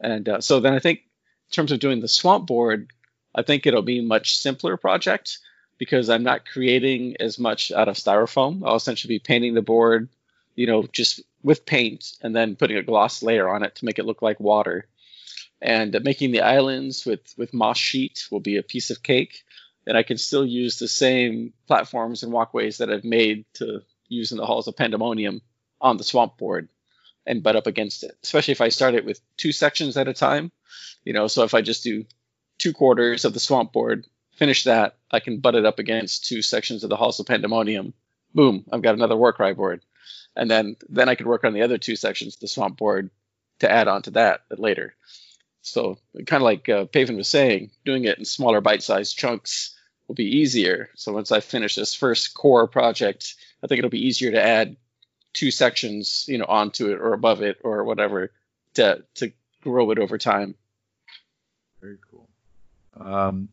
And 0.00 0.28
uh, 0.28 0.40
so 0.40 0.60
then 0.60 0.74
I 0.74 0.80
think 0.80 0.98
in 0.98 1.52
terms 1.52 1.72
of 1.72 1.80
doing 1.80 2.00
the 2.00 2.08
swamp 2.08 2.46
board, 2.46 2.92
I 3.34 3.42
think 3.42 3.66
it'll 3.66 3.82
be 3.82 4.00
a 4.00 4.02
much 4.02 4.38
simpler 4.38 4.76
project 4.76 5.38
because 5.78 6.08
I'm 6.08 6.22
not 6.22 6.46
creating 6.46 7.16
as 7.20 7.38
much 7.38 7.72
out 7.72 7.88
of 7.88 7.96
styrofoam. 7.96 8.62
I'll 8.64 8.76
essentially 8.76 9.14
be 9.14 9.18
painting 9.18 9.54
the 9.54 9.62
board, 9.62 10.08
you 10.54 10.66
know, 10.66 10.84
just 10.92 11.20
with 11.44 11.66
paint 11.66 12.14
and 12.22 12.34
then 12.34 12.56
putting 12.56 12.78
a 12.78 12.82
gloss 12.82 13.22
layer 13.22 13.48
on 13.48 13.62
it 13.62 13.76
to 13.76 13.84
make 13.84 13.98
it 13.98 14.06
look 14.06 14.22
like 14.22 14.40
water. 14.40 14.88
And 15.60 15.96
making 16.02 16.32
the 16.32 16.40
islands 16.40 17.06
with 17.06 17.20
with 17.36 17.54
moss 17.54 17.78
sheet 17.78 18.26
will 18.30 18.40
be 18.40 18.56
a 18.56 18.62
piece 18.62 18.90
of 18.90 19.02
cake. 19.02 19.44
And 19.86 19.96
i 19.96 20.02
can 20.02 20.16
still 20.16 20.44
use 20.46 20.78
the 20.78 20.88
same 20.88 21.52
platforms 21.66 22.22
and 22.22 22.32
walkways 22.32 22.78
that 22.78 22.90
i've 22.90 23.04
made 23.04 23.44
to 23.54 23.82
use 24.08 24.32
in 24.32 24.38
the 24.38 24.46
halls 24.46 24.66
of 24.66 24.76
pandemonium 24.76 25.42
on 25.78 25.98
the 25.98 26.04
swamp 26.04 26.38
board 26.38 26.70
and 27.26 27.42
butt 27.42 27.56
up 27.56 27.66
against 27.66 28.02
it 28.02 28.16
especially 28.22 28.52
if 28.52 28.62
i 28.62 28.70
start 28.70 28.94
it 28.94 29.04
with 29.04 29.20
two 29.36 29.52
sections 29.52 29.98
at 29.98 30.08
a 30.08 30.14
time. 30.14 30.50
You 31.04 31.12
know 31.12 31.26
so 31.26 31.44
if 31.44 31.52
i 31.52 31.60
just 31.60 31.84
do 31.84 32.06
two 32.58 32.72
quarters 32.72 33.26
of 33.26 33.34
the 33.34 33.40
swamp 33.40 33.74
board 33.74 34.06
finish 34.32 34.64
that 34.64 34.96
i 35.10 35.20
can 35.20 35.40
butt 35.40 35.54
it 35.54 35.66
up 35.66 35.78
against 35.78 36.24
two 36.24 36.40
sections 36.40 36.82
of 36.82 36.88
the 36.88 36.96
halls 36.96 37.20
of 37.20 37.26
pandemonium. 37.26 37.92
Boom 38.34 38.64
i've 38.72 38.82
got 38.82 38.94
another 38.94 39.18
Warcry 39.18 39.52
board 39.52 39.82
and 40.36 40.50
then 40.50 40.76
then 40.88 41.08
i 41.08 41.14
could 41.14 41.26
work 41.26 41.44
on 41.44 41.52
the 41.52 41.62
other 41.62 41.78
two 41.78 41.96
sections 41.96 42.34
of 42.34 42.40
the 42.40 42.48
swamp 42.48 42.76
board 42.76 43.10
to 43.60 43.70
add 43.70 43.88
on 43.88 44.02
to 44.02 44.10
that 44.10 44.40
later 44.50 44.94
so, 45.64 45.96
kind 46.26 46.42
of 46.42 46.44
like 46.44 46.68
uh, 46.68 46.84
Paven 46.84 47.16
was 47.16 47.26
saying, 47.26 47.70
doing 47.86 48.04
it 48.04 48.18
in 48.18 48.26
smaller 48.26 48.60
bite-sized 48.60 49.16
chunks 49.16 49.74
will 50.06 50.14
be 50.14 50.40
easier. 50.40 50.90
So 50.94 51.14
once 51.14 51.32
I 51.32 51.40
finish 51.40 51.74
this 51.74 51.94
first 51.94 52.34
core 52.34 52.68
project, 52.68 53.34
I 53.62 53.66
think 53.66 53.78
it'll 53.78 53.90
be 53.90 54.06
easier 54.06 54.32
to 54.32 54.42
add 54.42 54.76
two 55.32 55.50
sections, 55.50 56.26
you 56.28 56.36
know, 56.36 56.44
onto 56.44 56.90
it 56.90 57.00
or 57.00 57.14
above 57.14 57.40
it 57.40 57.58
or 57.64 57.82
whatever 57.84 58.30
to 58.74 59.04
to 59.14 59.32
grow 59.62 59.90
it 59.90 59.98
over 59.98 60.18
time. 60.18 60.54
Very 61.80 61.96
cool. 62.10 62.28
Um, 63.00 63.48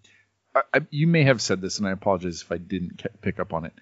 I, 0.53 0.61
I, 0.73 0.81
you 0.89 1.07
may 1.07 1.23
have 1.23 1.41
said 1.41 1.61
this, 1.61 1.79
and 1.79 1.87
I 1.87 1.91
apologize 1.91 2.41
if 2.41 2.51
I 2.51 2.57
didn't 2.57 3.05
pick 3.21 3.39
up 3.39 3.53
on 3.53 3.63
it. 3.63 3.73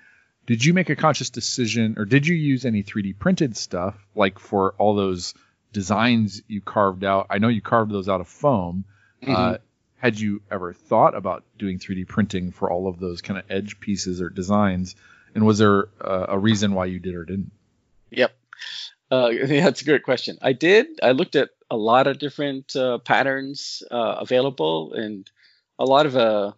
Did 0.49 0.65
you 0.65 0.73
make 0.73 0.89
a 0.89 0.95
conscious 0.95 1.29
decision, 1.29 1.93
or 1.97 2.05
did 2.05 2.25
you 2.25 2.35
use 2.35 2.65
any 2.65 2.81
3D 2.81 3.19
printed 3.19 3.55
stuff, 3.55 3.95
like 4.15 4.39
for 4.39 4.73
all 4.79 4.95
those 4.95 5.35
designs 5.71 6.41
you 6.47 6.59
carved 6.59 7.03
out. 7.03 7.27
I 7.29 7.37
know 7.37 7.47
you 7.47 7.61
carved 7.61 7.91
those 7.91 8.09
out 8.09 8.21
of 8.21 8.27
foam. 8.27 8.85
Mm-hmm. 9.21 9.35
Uh, 9.35 9.57
had 9.97 10.19
you 10.19 10.41
ever 10.49 10.73
thought 10.73 11.15
about 11.15 11.43
doing 11.57 11.77
3D 11.77 12.07
printing 12.07 12.51
for 12.51 12.71
all 12.71 12.87
of 12.87 12.99
those 12.99 13.21
kind 13.21 13.37
of 13.37 13.45
edge 13.49 13.79
pieces 13.79 14.21
or 14.21 14.29
designs? 14.29 14.95
And 15.35 15.45
was 15.45 15.59
there 15.59 15.89
uh, 16.01 16.25
a 16.29 16.39
reason 16.39 16.73
why 16.73 16.85
you 16.85 16.99
did 16.99 17.15
or 17.15 17.25
didn't? 17.25 17.51
Yep. 18.09 18.31
Uh, 19.11 19.29
yeah, 19.29 19.45
that's 19.65 19.83
a 19.83 19.85
great 19.85 20.03
question. 20.03 20.39
I 20.41 20.53
did. 20.53 20.87
I 21.03 21.11
looked 21.11 21.35
at 21.35 21.49
a 21.69 21.77
lot 21.77 22.07
of 22.07 22.17
different 22.17 22.75
uh, 22.75 22.97
patterns 22.97 23.83
uh, 23.91 24.15
available 24.19 24.93
and 24.93 25.29
a 25.77 25.85
lot 25.85 26.07
of 26.07 26.17
uh, 26.17 26.53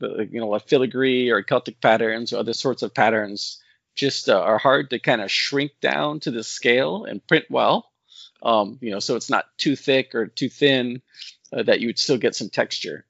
you 0.00 0.40
know, 0.40 0.48
like 0.48 0.68
filigree 0.68 1.30
or 1.30 1.42
Celtic 1.42 1.80
patterns 1.80 2.32
or 2.32 2.38
other 2.38 2.52
sorts 2.52 2.82
of 2.82 2.94
patterns 2.94 3.62
just 3.94 4.28
uh, 4.28 4.38
are 4.38 4.58
hard 4.58 4.90
to 4.90 4.98
kind 4.98 5.22
of 5.22 5.30
shrink 5.30 5.72
down 5.80 6.20
to 6.20 6.30
the 6.30 6.44
scale 6.44 7.04
and 7.04 7.26
print 7.26 7.46
well 7.48 7.90
um, 8.42 8.78
you 8.80 8.90
know, 8.90 9.00
so 9.00 9.16
it's 9.16 9.30
not 9.30 9.46
too 9.58 9.76
thick 9.76 10.14
or 10.14 10.26
too 10.26 10.48
thin 10.48 11.02
uh, 11.52 11.62
that 11.64 11.80
you 11.80 11.88
would 11.88 11.98
still 11.98 12.18
get 12.18 12.34
some 12.34 12.48
texture. 12.48 13.04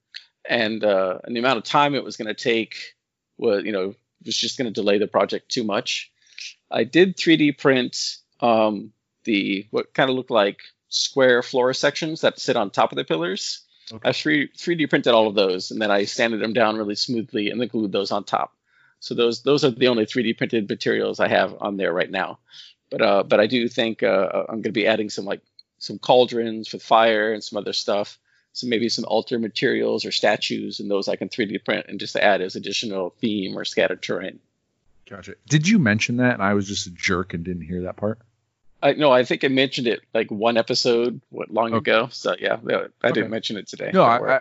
And, 0.49 0.85
uh, 0.85 1.19
and 1.25 1.35
the 1.35 1.41
amount 1.41 1.59
of 1.59 1.65
time 1.65 1.95
it 1.95 2.05
was 2.05 2.17
going 2.17 2.29
to 2.29 2.35
take 2.35 2.95
was, 3.37 3.65
you 3.65 3.73
know, 3.73 3.95
was 4.25 4.37
just 4.37 4.59
going 4.59 4.73
to 4.73 4.81
delay 4.81 4.99
the 4.99 5.07
project 5.07 5.51
too 5.51 5.65
much. 5.65 6.11
I 6.71 6.85
did 6.85 7.17
3D 7.17 7.59
print 7.59 8.17
um, 8.41 8.93
the 9.25 9.67
what 9.71 9.93
kind 9.93 10.09
of 10.09 10.17
look 10.17 10.31
like 10.31 10.61
square 10.89 11.43
floor 11.43 11.75
sections 11.75 12.21
that 12.21 12.39
sit 12.39 12.57
on 12.57 12.71
top 12.71 12.93
of 12.93 12.97
the 12.97 13.05
pillars. 13.05 13.66
Okay. 13.93 14.09
I 14.09 14.13
3, 14.13 14.49
3D 14.49 14.91
printed 14.91 15.13
all 15.13 15.29
of 15.29 15.35
those, 15.35 15.71
and 15.71 15.81
then 15.81 15.91
I 15.91 16.05
sanded 16.05 16.41
them 16.41 16.53
down 16.53 16.77
really 16.77 16.97
smoothly 16.97 17.51
and 17.51 17.61
then 17.61 17.69
glued 17.69 17.93
those 17.93 18.11
on 18.11 18.25
top. 18.25 18.53
So 19.01 19.15
those 19.15 19.43
those 19.43 19.65
are 19.65 19.71
the 19.71 19.89
only 19.89 20.07
3D 20.07 20.37
printed 20.37 20.69
materials 20.69 21.21
I 21.21 21.29
have 21.29 21.55
on 21.61 21.77
there 21.77 21.93
right 21.93 22.11
now. 22.11 22.39
But 22.91 23.03
uh, 23.03 23.23
but 23.23 23.41
I 23.41 23.47
do 23.47 23.69
think 23.69 24.03
uh, 24.03 24.45
I'm 24.49 24.57
going 24.57 24.63
to 24.65 24.73
be 24.73 24.87
adding 24.87 25.11
some 25.11 25.25
like 25.25 25.43
some 25.79 25.99
cauldrons 25.99 26.73
with 26.73 26.83
fire 26.83 27.33
and 27.33 27.45
some 27.45 27.59
other 27.59 27.73
stuff. 27.73 28.19
So 28.53 28.67
maybe 28.67 28.89
some 28.89 29.05
altar 29.05 29.39
materials 29.39 30.07
or 30.07 30.13
statues, 30.13 30.81
and 30.81 30.91
those 30.91 31.09
I 31.09 31.17
can 31.17 31.29
3D 31.29 31.63
print 31.63 31.87
and 31.89 32.01
just 32.01 32.17
add 32.17 32.41
as 32.41 32.57
additional 32.57 33.11
theme 33.21 33.57
or 33.57 33.67
scattered 33.67 34.03
terrain. 34.03 34.39
Gotcha. 35.09 35.35
Did 35.47 35.69
you 35.69 35.79
mention 35.79 36.17
that? 36.17 36.35
And 36.35 36.43
I 36.43 36.55
was 36.55 36.67
just 36.67 36.87
a 36.87 36.91
jerk 36.91 37.35
and 37.35 37.45
didn't 37.45 37.67
hear 37.67 37.83
that 37.83 37.97
part. 37.97 38.19
I 38.83 38.93
no, 38.93 39.11
I 39.11 39.25
think 39.25 39.45
I 39.45 39.49
mentioned 39.49 39.87
it 39.87 40.01
like 40.13 40.31
one 40.31 40.57
episode 40.57 41.21
what 41.31 41.51
long 41.51 41.75
okay. 41.75 41.91
ago. 41.91 42.09
So 42.11 42.35
yeah, 42.39 42.59
I 42.65 42.75
okay. 42.75 43.13
didn't 43.13 43.31
mention 43.31 43.57
it 43.57 43.69
today. 43.69 43.91
No, 43.93 44.03
I, 44.03 44.37
I, 44.37 44.41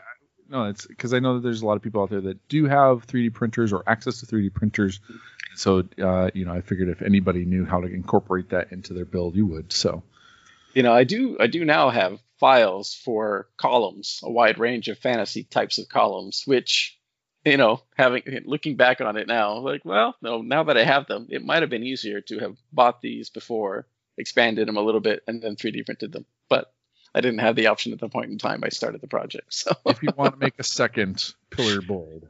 no, 0.50 0.66
it's 0.66 0.86
because 0.86 1.14
I 1.14 1.20
know 1.20 1.36
that 1.36 1.42
there's 1.42 1.62
a 1.62 1.66
lot 1.66 1.78
of 1.78 1.82
people 1.82 2.04
out 2.04 2.10
there 2.10 2.22
that 2.22 2.48
do 2.50 2.66
have 2.66 3.08
3D 3.08 3.34
printers 3.34 3.74
or 3.74 3.84
access 3.88 4.20
to 4.20 4.26
3D 4.26 4.54
printers 4.54 5.00
so, 5.56 5.84
uh, 6.02 6.30
you 6.34 6.46
know, 6.46 6.54
I 6.54 6.62
figured 6.62 6.90
if 6.90 7.02
anybody 7.02 7.46
knew 7.46 7.66
how 7.66 7.82
to 7.82 7.88
incorporate 7.88 8.50
that 8.50 8.72
into 8.72 8.94
their 8.94 9.06
build, 9.06 9.36
you 9.36 9.46
would. 9.48 9.72
So, 9.72 10.04
you 10.74 10.84
know, 10.84 10.94
I 10.94 11.06
do. 11.06 11.38
I 11.40 11.48
do 11.48 11.64
now 11.66 11.90
have 11.90 12.20
files 12.40 12.94
for 12.94 13.48
columns, 13.58 14.20
a 14.24 14.30
wide 14.30 14.60
range 14.60 14.90
of 14.90 15.00
fantasy 15.00 15.44
types 15.44 15.78
of 15.78 15.88
columns, 15.88 16.44
which 16.46 17.00
you 17.46 17.58
know, 17.58 17.80
having 17.96 18.24
looking 18.46 18.76
back 18.76 19.02
on 19.02 19.18
it 19.18 19.28
now, 19.28 19.60
like, 19.60 19.86
well, 19.86 20.16
no, 20.22 20.42
now 20.42 20.64
that 20.64 20.78
I 20.78 20.84
have 20.84 21.06
them, 21.06 21.28
it 21.30 21.46
might 21.46 21.62
have 21.62 21.70
been 21.70 21.84
easier 21.84 22.20
to 22.22 22.40
have 22.40 22.58
bought 22.74 23.02
these 23.02 23.30
before, 23.30 23.88
expanded 24.18 24.68
them 24.68 24.78
a 24.78 24.82
little 24.82 25.02
bit, 25.02 25.24
and 25.28 25.42
then 25.42 25.56
3D 25.56 25.86
printed 25.86 26.12
them. 26.12 26.26
But 26.50 26.72
I 27.14 27.22
didn't 27.22 27.40
have 27.40 27.56
the 27.56 27.68
option 27.68 27.94
at 27.94 28.00
the 28.00 28.10
point 28.10 28.32
in 28.32 28.38
time 28.38 28.64
I 28.64 28.70
started 28.70 29.02
the 29.02 29.08
project. 29.08 29.54
So 29.54 29.72
if 29.86 30.04
you 30.04 30.10
want 30.16 30.34
to 30.34 30.40
make 30.40 30.60
a 30.60 30.64
second 30.64 31.34
pillar 31.50 31.82
board, 31.82 32.30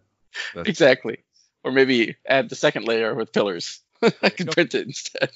exactly, 0.55 1.19
or 1.63 1.71
maybe 1.71 2.15
add 2.27 2.49
the 2.49 2.55
second 2.55 2.85
layer 2.87 3.13
with 3.13 3.31
pillars. 3.31 3.79
I 4.21 4.29
can 4.29 4.47
print 4.47 4.75
it 4.75 4.85
instead. 4.85 5.31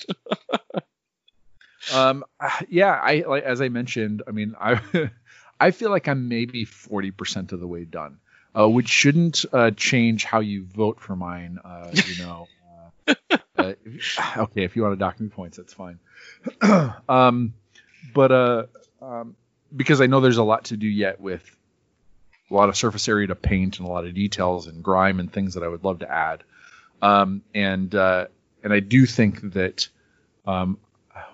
Um, 1.94 2.26
yeah, 2.68 2.92
I 2.92 3.24
like 3.28 3.44
as 3.44 3.62
I 3.62 3.70
mentioned. 3.70 4.24
I 4.28 4.32
mean, 4.32 4.56
I 4.60 4.80
I 5.60 5.72
feel 5.72 5.90
like 5.90 6.08
I'm 6.08 6.28
maybe 6.28 6.66
forty 6.66 7.12
percent 7.12 7.52
of 7.52 7.60
the 7.60 7.68
way 7.68 7.86
done, 7.86 8.20
uh, 8.58 8.70
which 8.70 8.90
shouldn't 8.90 9.46
uh, 9.52 9.72
change 9.72 10.26
how 10.26 10.40
you 10.40 10.66
vote 10.66 11.00
for 11.00 11.16
mine. 11.16 11.60
Uh, 11.64 11.92
you 11.94 12.24
know, 12.24 12.48
uh, 13.58 13.74
okay, 14.38 14.64
if 14.64 14.76
you 14.76 14.84
want 14.84 14.94
to 14.94 15.00
dock 15.00 15.20
me 15.20 15.30
points, 15.30 15.58
that's 15.58 15.74
fine. 15.74 16.00
um, 17.10 17.54
but 18.14 18.32
uh, 18.32 18.64
um, 19.02 19.36
because 19.76 20.02
I 20.02 20.08
know 20.08 20.22
there's 20.22 20.38
a 20.38 20.44
lot 20.44 20.66
to 20.66 20.78
do 20.78 20.88
yet 20.88 21.20
with 21.20 21.44
a 22.50 22.54
lot 22.54 22.70
of 22.70 22.78
surface 22.78 23.08
area 23.08 23.28
to 23.28 23.36
paint 23.36 23.80
and 23.80 23.88
a 23.88 23.92
lot 23.92 24.06
of 24.06 24.14
details 24.14 24.68
and 24.68 24.84
grime 24.84 25.20
and 25.20 25.32
things 25.32 25.54
that 25.54 25.64
I 25.64 25.68
would 25.68 25.84
love 25.84 26.00
to 26.00 26.12
add. 26.12 26.44
Um, 27.02 27.44
and 27.54 27.94
uh, 27.94 28.28
and 28.64 28.74
I 28.74 28.80
do 28.80 29.06
think 29.06 29.54
that 29.54 29.88
um, 30.46 30.78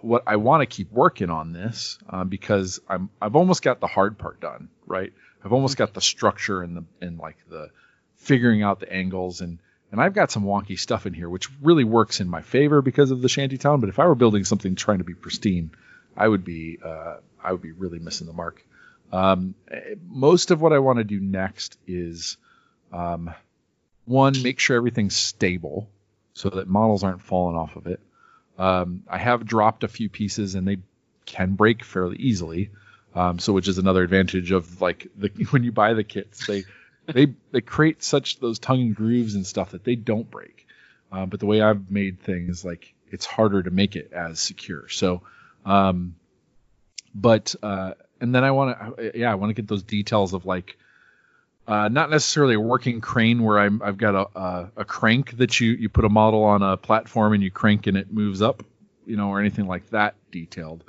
what 0.01 0.23
I 0.27 0.35
want 0.35 0.61
to 0.61 0.65
keep 0.65 0.91
working 0.91 1.29
on 1.29 1.53
this 1.53 1.97
uh, 2.09 2.23
because 2.23 2.79
I'm 2.87 3.09
I've 3.21 3.35
almost 3.35 3.61
got 3.61 3.79
the 3.79 3.87
hard 3.87 4.17
part 4.17 4.39
done, 4.39 4.69
right? 4.85 5.13
I've 5.43 5.53
almost 5.53 5.77
got 5.77 5.93
the 5.93 6.01
structure 6.01 6.61
and 6.61 6.77
the 6.77 6.83
and 7.05 7.17
like 7.17 7.37
the 7.49 7.69
figuring 8.17 8.63
out 8.63 8.79
the 8.79 8.91
angles 8.91 9.41
and 9.41 9.59
and 9.91 10.01
I've 10.01 10.13
got 10.13 10.31
some 10.31 10.43
wonky 10.43 10.77
stuff 10.77 11.05
in 11.05 11.13
here 11.13 11.29
which 11.29 11.49
really 11.61 11.83
works 11.83 12.19
in 12.19 12.27
my 12.27 12.41
favor 12.41 12.81
because 12.81 13.11
of 13.11 13.21
the 13.21 13.29
shantytown. 13.29 13.79
But 13.79 13.89
if 13.89 13.99
I 13.99 14.07
were 14.07 14.15
building 14.15 14.43
something 14.43 14.75
trying 14.75 14.99
to 14.99 15.03
be 15.03 15.13
pristine, 15.13 15.71
I 16.17 16.27
would 16.27 16.43
be 16.43 16.79
uh, 16.83 17.17
I 17.43 17.51
would 17.51 17.61
be 17.61 17.71
really 17.71 17.99
missing 17.99 18.27
the 18.27 18.33
mark. 18.33 18.65
Um, 19.11 19.55
most 20.07 20.51
of 20.51 20.61
what 20.61 20.73
I 20.73 20.79
want 20.79 20.97
to 20.97 21.03
do 21.03 21.19
next 21.19 21.77
is 21.87 22.37
um, 22.91 23.33
one 24.05 24.33
make 24.41 24.59
sure 24.59 24.77
everything's 24.77 25.15
stable 25.15 25.87
so 26.33 26.49
that 26.49 26.67
models 26.67 27.03
aren't 27.03 27.21
falling 27.21 27.55
off 27.55 27.75
of 27.75 27.87
it. 27.87 27.99
Um, 28.57 29.03
I 29.09 29.17
have 29.17 29.45
dropped 29.45 29.83
a 29.83 29.87
few 29.87 30.09
pieces 30.09 30.55
and 30.55 30.67
they 30.67 30.77
can 31.25 31.53
break 31.53 31.83
fairly 31.83 32.17
easily. 32.17 32.71
Um, 33.13 33.39
so 33.39 33.53
which 33.53 33.69
is 33.69 33.77
another 33.77 34.03
advantage 34.03 34.51
of 34.51 34.81
like 34.81 35.07
the 35.17 35.29
when 35.51 35.63
you 35.63 35.71
buy 35.71 35.93
the 35.93 36.03
kits, 36.03 36.47
they 36.47 36.65
they 37.07 37.33
they 37.51 37.61
create 37.61 38.03
such 38.03 38.39
those 38.39 38.59
tongue 38.59 38.93
grooves 38.93 39.35
and 39.35 39.45
stuff 39.45 39.71
that 39.71 39.83
they 39.83 39.95
don't 39.95 40.29
break. 40.29 40.67
Uh, 41.11 41.25
but 41.25 41.39
the 41.39 41.45
way 41.45 41.61
I've 41.61 41.89
made 41.91 42.19
things, 42.19 42.65
like 42.65 42.93
it's 43.11 43.25
harder 43.25 43.63
to 43.63 43.71
make 43.71 43.95
it 43.95 44.11
as 44.11 44.39
secure. 44.39 44.89
So, 44.89 45.21
um, 45.65 46.15
but 47.13 47.55
uh, 47.63 47.93
and 48.19 48.33
then 48.33 48.43
I 48.43 48.51
want 48.51 48.97
to 48.97 49.11
yeah 49.15 49.31
I 49.31 49.35
want 49.35 49.49
to 49.51 49.53
get 49.53 49.67
those 49.67 49.83
details 49.83 50.33
of 50.33 50.45
like 50.45 50.77
uh, 51.67 51.87
not 51.87 52.09
necessarily 52.09 52.55
a 52.55 52.59
working 52.59 53.01
crane 53.01 53.41
where 53.41 53.57
I'm, 53.57 53.81
I've 53.81 53.97
got 53.97 54.13
a, 54.13 54.39
a, 54.39 54.71
a 54.77 54.85
crank 54.85 55.37
that 55.37 55.59
you, 55.59 55.71
you 55.71 55.89
put 55.89 56.05
a 56.05 56.09
model 56.09 56.43
on 56.43 56.61
a 56.61 56.77
platform 56.77 57.33
and 57.33 57.41
you 57.41 57.49
crank 57.49 57.87
and 57.87 57.97
it 57.97 58.13
moves 58.13 58.41
up, 58.43 58.61
you 59.07 59.17
know, 59.17 59.29
or 59.29 59.39
anything 59.39 59.65
like 59.65 59.89
that 59.89 60.13
detailed. 60.31 60.83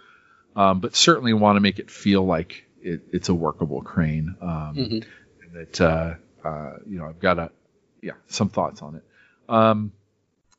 Um, 0.55 0.81
but 0.81 0.95
certainly 0.95 1.33
want 1.33 1.57
to 1.57 1.61
make 1.61 1.79
it 1.79 1.91
feel 1.91 2.27
like 2.27 2.67
it, 2.83 3.01
it's 3.11 3.31
a 3.31 3.35
workable 3.35 3.81
crane. 3.81 4.37
Um, 4.43 4.75
Mhm. 4.77 5.05
That, 5.57 5.81
uh, 5.81 6.15
uh, 6.45 6.73
you 6.87 6.99
know, 6.99 7.07
I've 7.07 7.21
got 7.21 7.39
a, 7.39 7.51
yeah, 8.03 8.13
some 8.29 8.49
thoughts 8.49 8.83
on 8.83 8.97
it. 8.97 9.05
Um, 9.49 9.93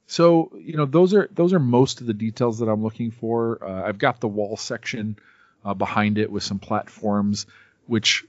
so, 0.07 0.51
you 0.59 0.77
know, 0.77 0.85
those 0.85 1.13
are, 1.13 1.29
those 1.31 1.53
are 1.53 1.59
most 1.59 2.01
of 2.01 2.07
the 2.07 2.13
details 2.13 2.59
that 2.59 2.67
I'm 2.67 2.83
looking 2.83 3.11
for. 3.11 3.63
Uh, 3.63 3.83
I've 3.87 3.97
got 3.97 4.19
the 4.19 4.27
wall 4.27 4.57
section, 4.57 5.17
uh, 5.63 5.73
behind 5.73 6.17
it 6.17 6.31
with 6.31 6.43
some 6.43 6.59
platforms, 6.59 7.45
which 7.87 8.25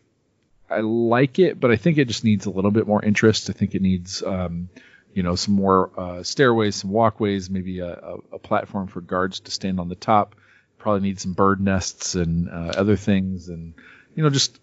I 0.69 0.81
like 0.81 1.39
it, 1.39 1.59
but 1.59 1.71
I 1.71 1.77
think 1.77 1.99
it 1.99 2.09
just 2.09 2.25
needs 2.25 2.47
a 2.47 2.51
little 2.51 2.71
bit 2.71 2.87
more 2.87 3.03
interest. 3.03 3.49
I 3.49 3.53
think 3.53 3.75
it 3.75 3.83
needs, 3.83 4.23
um, 4.23 4.69
you 5.15 5.23
know, 5.23 5.37
some 5.37 5.55
more 5.55 5.91
uh, 5.97 6.23
stairways, 6.23 6.77
some 6.77 6.91
walkways, 6.91 7.49
maybe 7.49 7.81
a, 7.81 7.93
a, 7.93 8.17
a 8.33 8.39
platform 8.39 8.89
for 8.89 9.01
guards 9.01 9.41
to 9.41 9.51
stand 9.51 9.81
on 9.81 9.89
the 9.89 9.95
top. 9.95 10.35
Probably 10.79 11.09
need 11.09 11.21
some 11.21 11.33
bird 11.33 11.61
nests 11.61 12.15
and 12.15 12.49
uh, 12.51 12.73
other 12.77 12.97
things, 12.97 13.49
and 13.49 13.75
you 14.15 14.23
know, 14.23 14.31
just 14.31 14.61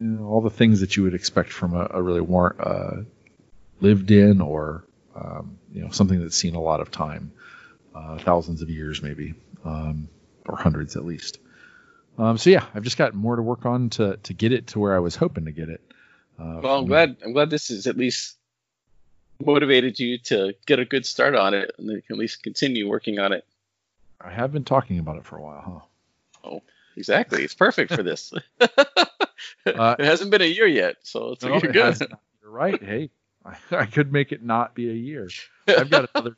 you 0.00 0.06
know, 0.06 0.26
all 0.26 0.40
the 0.40 0.50
things 0.50 0.80
that 0.80 0.96
you 0.96 1.02
would 1.04 1.14
expect 1.14 1.52
from 1.52 1.74
a, 1.74 1.88
a 1.90 2.02
really 2.02 2.20
more 2.20 2.54
uh, 2.60 3.02
lived 3.80 4.10
in 4.10 4.40
or 4.40 4.84
um, 5.14 5.58
you 5.72 5.82
know 5.82 5.90
something 5.90 6.20
that's 6.20 6.36
seen 6.36 6.54
a 6.54 6.60
lot 6.60 6.80
of 6.80 6.90
time, 6.90 7.32
uh, 7.94 8.18
thousands 8.18 8.62
of 8.62 8.70
years 8.70 9.02
maybe, 9.02 9.34
um, 9.64 10.08
or 10.46 10.56
hundreds 10.56 10.96
at 10.96 11.04
least. 11.04 11.38
Um, 12.18 12.38
so 12.38 12.50
yeah, 12.50 12.64
I've 12.74 12.82
just 12.82 12.98
got 12.98 13.14
more 13.14 13.36
to 13.36 13.42
work 13.42 13.66
on 13.66 13.90
to 13.90 14.16
to 14.18 14.34
get 14.34 14.52
it 14.52 14.68
to 14.68 14.78
where 14.78 14.94
I 14.94 15.00
was 15.00 15.16
hoping 15.16 15.44
to 15.46 15.52
get 15.52 15.68
it. 15.68 15.80
Uh, 16.38 16.60
Well, 16.62 16.78
I'm 16.78 16.86
glad. 16.86 17.16
I'm 17.24 17.32
glad 17.32 17.50
this 17.50 17.68
has 17.68 17.86
at 17.86 17.96
least 17.96 18.36
motivated 19.44 19.98
you 19.98 20.18
to 20.18 20.54
get 20.66 20.78
a 20.78 20.84
good 20.84 21.06
start 21.06 21.34
on 21.34 21.54
it, 21.54 21.72
and 21.78 21.88
then 21.88 22.02
at 22.10 22.16
least 22.16 22.42
continue 22.42 22.88
working 22.88 23.18
on 23.18 23.32
it. 23.32 23.44
I 24.20 24.30
have 24.30 24.52
been 24.52 24.64
talking 24.64 24.98
about 24.98 25.16
it 25.16 25.24
for 25.24 25.36
a 25.36 25.42
while, 25.42 25.84
huh? 26.42 26.48
Oh, 26.48 26.62
Exactly, 26.96 27.44
it's 27.44 27.54
perfect 27.54 27.94
for 27.94 28.02
this. 28.02 28.32
Uh, 29.66 29.96
it 29.98 30.04
hasn't 30.04 30.30
been 30.30 30.42
a 30.42 30.46
year 30.46 30.66
yet, 30.66 30.96
so 31.02 31.32
it's 31.32 31.44
huh? 31.44 31.50
you're 31.62 31.72
No, 31.72 31.88
it 31.88 31.98
good. 31.98 32.08
You're 32.42 32.50
right. 32.50 32.82
Hey, 32.82 33.10
I, 33.44 33.56
I 33.70 33.86
could 33.86 34.12
make 34.12 34.32
it 34.32 34.42
not 34.42 34.74
be 34.74 34.90
a 34.90 34.94
year. 34.94 35.28
I've 35.68 35.90
got 35.90 36.10
another. 36.14 36.34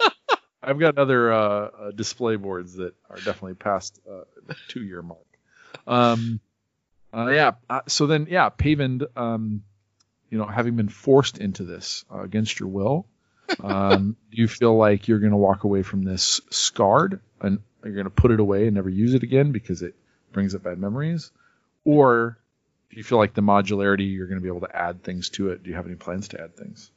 I've 0.62 0.78
got 0.78 0.98
other 0.98 1.32
uh, 1.32 1.38
uh, 1.38 1.90
display 1.92 2.36
boards 2.36 2.74
that 2.74 2.94
are 3.08 3.16
definitely 3.16 3.54
past 3.54 3.98
uh, 4.08 4.24
the 4.46 4.56
two 4.68 4.82
year 4.82 5.02
mark. 5.02 5.26
Um, 5.86 6.40
uh, 7.14 7.28
yeah. 7.28 7.52
Uh, 7.68 7.80
so 7.88 8.06
then, 8.06 8.26
yeah, 8.30 8.50
Pavend, 8.50 9.06
um, 9.16 9.62
you 10.28 10.38
know, 10.38 10.46
having 10.46 10.76
been 10.76 10.88
forced 10.88 11.38
into 11.38 11.64
this 11.64 12.04
uh, 12.12 12.20
against 12.20 12.60
your 12.60 12.68
will, 12.68 13.06
um, 13.62 14.16
do 14.30 14.40
you 14.40 14.48
feel 14.48 14.76
like 14.76 15.08
you're 15.08 15.18
going 15.18 15.32
to 15.32 15.36
walk 15.36 15.64
away 15.64 15.82
from 15.82 16.02
this 16.02 16.40
scarred 16.50 17.20
and 17.40 17.60
you're 17.82 17.94
going 17.94 18.04
to 18.04 18.10
put 18.10 18.30
it 18.30 18.38
away 18.38 18.66
and 18.66 18.76
never 18.76 18.90
use 18.90 19.14
it 19.14 19.22
again 19.22 19.52
because 19.52 19.82
it 19.82 19.94
brings 20.32 20.54
up 20.54 20.62
bad 20.62 20.78
memories? 20.78 21.30
Or 21.84 22.38
do 22.90 22.96
you 22.96 23.04
feel 23.04 23.18
like 23.18 23.34
the 23.34 23.42
modularity, 23.42 24.12
you're 24.12 24.26
going 24.26 24.38
to 24.38 24.42
be 24.42 24.48
able 24.48 24.66
to 24.66 24.76
add 24.76 25.02
things 25.02 25.30
to 25.30 25.50
it? 25.50 25.62
Do 25.62 25.70
you 25.70 25.76
have 25.76 25.86
any 25.86 25.94
plans 25.94 26.28
to 26.28 26.40
add 26.40 26.56
things? 26.56 26.90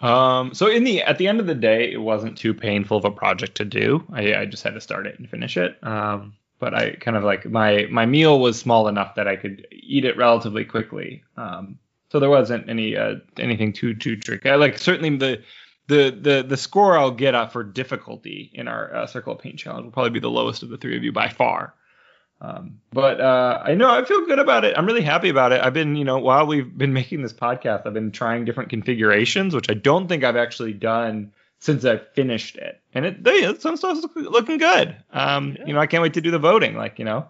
Um, 0.00 0.54
so 0.54 0.66
in 0.66 0.84
the 0.84 1.02
at 1.02 1.18
the 1.18 1.28
end 1.28 1.40
of 1.40 1.46
the 1.46 1.54
day, 1.54 1.92
it 1.92 2.00
wasn't 2.00 2.38
too 2.38 2.54
painful 2.54 2.96
of 2.96 3.04
a 3.04 3.10
project 3.10 3.56
to 3.56 3.64
do. 3.64 4.04
I, 4.12 4.34
I 4.34 4.44
just 4.46 4.62
had 4.62 4.74
to 4.74 4.80
start 4.80 5.06
it 5.06 5.18
and 5.18 5.28
finish 5.28 5.56
it. 5.56 5.78
Um, 5.82 6.34
but 6.58 6.74
I 6.74 6.92
kind 6.92 7.16
of 7.16 7.24
like 7.24 7.44
my 7.46 7.86
my 7.90 8.06
meal 8.06 8.40
was 8.40 8.58
small 8.58 8.88
enough 8.88 9.14
that 9.16 9.28
I 9.28 9.36
could 9.36 9.66
eat 9.70 10.04
it 10.04 10.16
relatively 10.16 10.64
quickly. 10.64 11.22
Um, 11.36 11.78
so 12.10 12.18
there 12.18 12.30
wasn't 12.30 12.68
any 12.68 12.96
uh, 12.96 13.16
anything 13.38 13.72
too 13.72 13.94
too 13.94 14.16
tricky. 14.16 14.48
I 14.48 14.56
like 14.56 14.78
certainly 14.78 15.16
the 15.16 15.42
the 15.88 16.16
the 16.18 16.44
the 16.46 16.56
score 16.56 16.98
I'll 16.98 17.10
get 17.10 17.34
up 17.34 17.52
for 17.52 17.62
difficulty 17.62 18.50
in 18.54 18.68
our 18.68 18.94
uh, 18.94 19.06
circle 19.06 19.34
of 19.34 19.40
paint 19.40 19.58
challenge 19.58 19.84
will 19.84 19.92
probably 19.92 20.10
be 20.10 20.20
the 20.20 20.30
lowest 20.30 20.62
of 20.62 20.70
the 20.70 20.78
three 20.78 20.96
of 20.96 21.04
you 21.04 21.12
by 21.12 21.28
far. 21.28 21.74
Um, 22.42 22.80
but 22.90 23.20
uh, 23.20 23.62
I 23.64 23.74
know 23.74 23.90
I 23.90 24.02
feel 24.04 24.24
good 24.24 24.38
about 24.38 24.64
it. 24.64 24.76
I'm 24.78 24.86
really 24.86 25.02
happy 25.02 25.28
about 25.28 25.52
it. 25.52 25.60
I've 25.62 25.74
been, 25.74 25.94
you 25.94 26.04
know, 26.04 26.18
while 26.18 26.46
we've 26.46 26.76
been 26.76 26.92
making 26.94 27.20
this 27.22 27.34
podcast, 27.34 27.86
I've 27.86 27.92
been 27.94 28.12
trying 28.12 28.46
different 28.46 28.70
configurations, 28.70 29.54
which 29.54 29.68
I 29.70 29.74
don't 29.74 30.08
think 30.08 30.24
I've 30.24 30.36
actually 30.36 30.72
done 30.72 31.32
since 31.58 31.84
I 31.84 31.98
finished 31.98 32.56
it. 32.56 32.80
And 32.94 33.04
it, 33.04 33.22
they, 33.22 33.54
some 33.58 33.76
stuff's 33.76 34.00
look- 34.00 34.16
looking 34.16 34.56
good. 34.56 34.96
Um, 35.12 35.56
Yeah. 35.58 35.66
You 35.66 35.74
know, 35.74 35.80
I 35.80 35.86
can't 35.86 36.02
wait 36.02 36.14
to 36.14 36.22
do 36.22 36.30
the 36.30 36.38
voting. 36.38 36.76
Like, 36.76 36.98
you 36.98 37.04
know, 37.04 37.26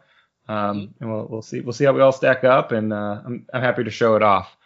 um, 0.49 0.95
and 1.01 1.11
we'll 1.13 1.27
we'll 1.29 1.43
see 1.43 1.61
we'll 1.61 1.73
see 1.73 1.85
how 1.85 1.93
we 1.93 2.01
all 2.01 2.13
stack 2.13 2.45
up, 2.45 2.71
and 2.73 2.93
uh, 2.93 3.21
I'm 3.25 3.47
I'm 3.53 3.63
happy 3.63 3.85
to 3.85 3.91
show 3.91 4.15
it 4.17 4.23
off. 4.23 4.57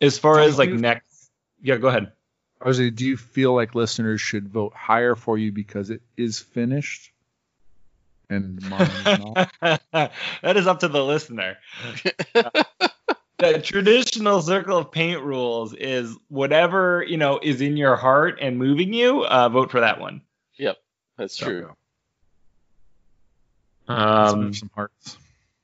As 0.00 0.18
far 0.18 0.36
Do 0.36 0.42
as 0.42 0.58
like 0.58 0.70
you- 0.70 0.76
next, 0.78 1.30
yeah, 1.62 1.76
go 1.76 1.88
ahead. 1.88 2.12
I 2.60 2.66
was 2.66 2.80
like, 2.80 2.96
do 2.96 3.06
you 3.06 3.16
feel 3.16 3.54
like 3.54 3.76
listeners 3.76 4.20
should 4.20 4.48
vote 4.48 4.72
higher 4.74 5.14
for 5.14 5.38
you 5.38 5.52
because 5.52 5.90
it 5.90 6.02
is 6.16 6.40
finished? 6.40 7.12
And 8.30 8.60
mine 8.68 8.88
that 9.60 10.56
is 10.56 10.66
up 10.66 10.80
to 10.80 10.88
the 10.88 11.02
listener. 11.02 11.56
the 13.38 13.60
traditional 13.62 14.42
circle 14.42 14.76
of 14.76 14.92
paint 14.92 15.22
rules 15.22 15.72
is 15.74 16.16
whatever 16.28 17.04
you 17.06 17.16
know 17.16 17.40
is 17.42 17.60
in 17.60 17.76
your 17.76 17.96
heart 17.96 18.38
and 18.40 18.58
moving 18.58 18.92
you. 18.92 19.24
Uh, 19.24 19.48
vote 19.48 19.70
for 19.70 19.80
that 19.80 19.98
one. 20.00 20.20
Yep, 20.58 20.76
that's 21.16 21.36
true. 21.36 21.74
Um, 23.88 24.40
move 24.40 24.56
some 24.56 24.70
hearts. 24.74 25.16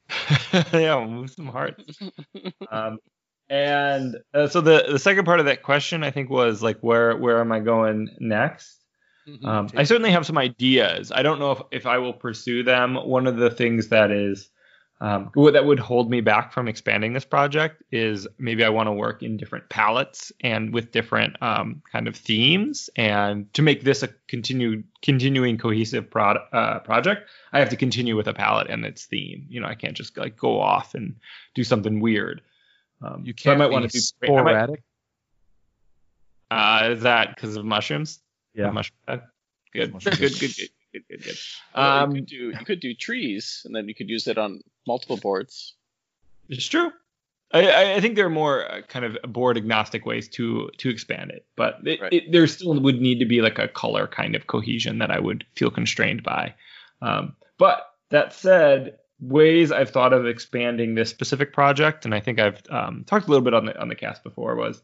yeah, 0.73 0.97
we'll 0.97 1.09
move 1.09 1.31
some 1.31 1.47
hearts. 1.47 1.99
um, 2.71 2.99
and 3.51 4.17
uh, 4.33 4.49
so 4.49 4.61
the 4.61 4.87
the 4.91 4.99
second 4.99 5.27
part 5.27 5.41
of 5.41 5.47
that 5.47 5.63
question, 5.63 6.03
I 6.03 6.11
think, 6.11 6.31
was 6.31 6.63
like, 6.63 6.79
where 6.81 7.17
where 7.17 7.41
am 7.41 7.53
I 7.53 7.61
going 7.61 8.09
next? 8.21 8.84
Mhm. 9.27 9.45
Um, 9.45 9.69
I 9.75 9.85
certainly 9.85 10.11
have 10.11 10.27
some 10.27 10.37
ideas. 10.39 11.11
I 11.13 11.23
don't 11.23 11.39
know 11.39 11.53
if, 11.53 11.63
if 11.71 11.87
I 11.87 11.99
will 11.99 12.13
pursue 12.13 12.63
them. 12.63 12.95
One 12.97 13.27
of 13.27 13.37
the 13.37 13.51
things 13.51 13.89
that 13.89 14.11
is 14.11 14.51
Um, 15.01 15.31
what 15.35 15.53
that 15.55 15.67
would 15.67 15.81
hold 15.81 16.09
me 16.09 16.21
back 16.21 16.53
from 16.53 16.69
expanding 16.69 17.13
this 17.15 17.25
project 17.25 17.83
is 17.91 18.29
maybe 18.39 18.63
I 18.65 18.69
want 18.69 18.87
to 18.87 18.93
work 18.93 19.23
in 19.25 19.37
different 19.37 19.69
palettes 19.69 20.31
and 20.41 20.73
with 20.73 20.93
different 20.93 21.37
um, 21.43 21.83
kind 21.91 22.07
of 22.07 22.15
themes. 22.17 22.89
And 22.97 23.53
to 23.55 23.61
make 23.63 23.83
this 23.83 24.03
a 24.05 24.09
continued, 24.29 24.85
continuing 25.03 25.59
cohesive 25.59 26.09
pro- 26.11 26.39
uh, 26.53 26.79
project, 26.79 27.29
I 27.53 27.59
have 27.59 27.71
to 27.71 27.77
continue 27.77 28.17
with 28.17 28.29
a 28.29 28.33
palette 28.35 28.71
and 28.71 28.85
its 28.85 29.05
theme. 29.07 29.45
You 29.49 29.61
know, 29.61 29.67
I 29.67 29.75
can't 29.75 29.97
just 29.97 30.17
like 30.17 30.37
go 30.37 30.61
off 30.61 30.95
and 30.95 31.17
do 31.55 31.65
something 31.65 32.01
weird. 32.01 32.41
Um, 33.03 33.25
You 33.27 33.35
so 33.37 33.51
I 33.51 33.53
can't 33.53 33.59
might 33.59 33.69
be 33.69 33.73
want 33.75 33.91
to 33.91 33.99
do. 33.99 33.99
I 33.99 34.43
might- 34.43 34.53
sporadic. 34.53 34.83
uh, 36.51 36.89
is 36.93 37.03
that 37.03 37.35
because 37.35 37.57
of 37.57 37.65
mushrooms? 37.65 38.21
Yeah. 38.55 38.71
Mushroom. 38.71 38.97
uh, 39.09 39.17
Good. 39.73 39.93
Mushrooms. 39.93 40.19
Good. 40.19 40.33
Good. 40.39 40.57
Good. 40.57 40.69
Good. 40.93 41.03
Good. 41.09 41.23
Good. 41.25 41.37
Well, 41.75 42.03
Um, 42.05 42.11
you 42.15 42.23
could 42.23 42.27
do 42.29 42.37
you 42.59 42.65
could 42.65 42.81
do 42.81 42.95
trees, 42.95 43.63
and 43.65 43.75
then 43.75 43.89
you 43.89 43.95
could 43.95 44.09
use 44.09 44.27
it 44.29 44.39
on 44.39 44.61
multiple 44.87 45.17
boards. 45.17 45.75
It's 46.49 46.67
true. 46.67 46.93
I- 47.53 47.71
I, 47.71 47.95
I 47.97 48.01
think 48.01 48.17
there 48.17 48.27
are 48.27 48.31
more 48.31 48.71
uh, 48.71 48.83
kind 48.83 49.05
of 49.05 49.17
board 49.33 49.57
agnostic 49.57 50.07
ways 50.07 50.29
to 50.31 50.71
to 50.79 50.89
expand 50.91 51.31
it, 51.31 51.47
but 51.57 51.79
it, 51.87 52.01
Right. 52.01 52.13
it, 52.13 52.33
there 52.33 52.47
still 52.47 52.79
would 52.81 53.01
need 53.01 53.19
to 53.19 53.25
be 53.27 53.41
like 53.43 53.59
a 53.59 53.69
color 53.69 54.07
kind 54.07 54.35
of 54.35 54.47
cohesion 54.47 54.99
that 54.99 55.11
I 55.11 55.19
would 55.19 55.45
feel 55.57 55.71
constrained 55.71 56.23
by. 56.23 56.55
Um, 57.03 57.35
but 57.59 57.91
that 58.11 58.33
said, 58.33 58.99
ways 59.21 59.71
I've 59.73 59.91
thought 59.91 60.13
of 60.13 60.27
expanding 60.27 60.95
this 60.95 61.11
specific 61.11 61.53
project, 61.53 62.05
and 62.05 62.15
I 62.15 62.21
think 62.21 62.39
I've 62.41 62.61
um, 62.71 63.05
talked 63.07 63.27
a 63.27 63.31
little 63.31 63.45
bit 63.45 63.55
on 63.55 63.67
the 63.67 63.81
on 63.81 63.89
the 63.89 63.95
cast 63.97 64.23
before, 64.25 64.55
was 64.57 64.83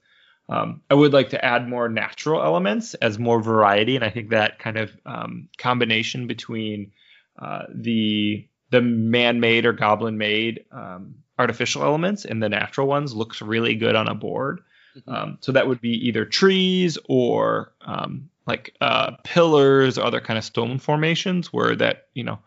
um, 0.50 0.82
I 0.90 0.94
would 0.94 1.12
like 1.12 1.30
to 1.30 1.44
add 1.44 1.68
more 1.68 1.88
natural 1.88 2.42
elements 2.42 2.94
as 2.94 3.20
more 3.20 3.40
variety, 3.40 3.94
and 3.94 4.04
I 4.04 4.10
think 4.10 4.30
that 4.30 4.58
kind 4.58 4.76
of 4.76 4.90
um, 5.06 5.48
combination 5.56 6.26
between 6.26 6.90
uh, 7.38 7.62
the 7.72 8.46
the 8.70 8.80
man-made 8.80 9.64
or 9.66 9.72
goblin-made 9.72 10.64
um, 10.70 11.16
artificial 11.38 11.82
elements 11.82 12.24
and 12.24 12.42
the 12.42 12.48
natural 12.48 12.86
ones 12.86 13.14
looks 13.14 13.42
really 13.42 13.74
good 13.74 13.96
on 13.96 14.08
a 14.08 14.14
board. 14.14 14.60
Mhm. 14.96 15.12
Um, 15.12 15.38
so 15.40 15.52
that 15.52 15.66
would 15.66 15.80
be 15.80 16.08
either 16.08 16.24
trees 16.24 16.98
or 17.08 17.72
um, 17.80 18.30
like 18.46 18.74
uh, 18.80 19.12
pillars 19.22 19.98
or 19.98 20.04
other 20.04 20.20
kind 20.20 20.36
of 20.36 20.44
stone 20.44 20.78
formations 20.78 21.52
where 21.52 21.76
that 21.76 22.08
you 22.12 22.24
know 22.24 22.40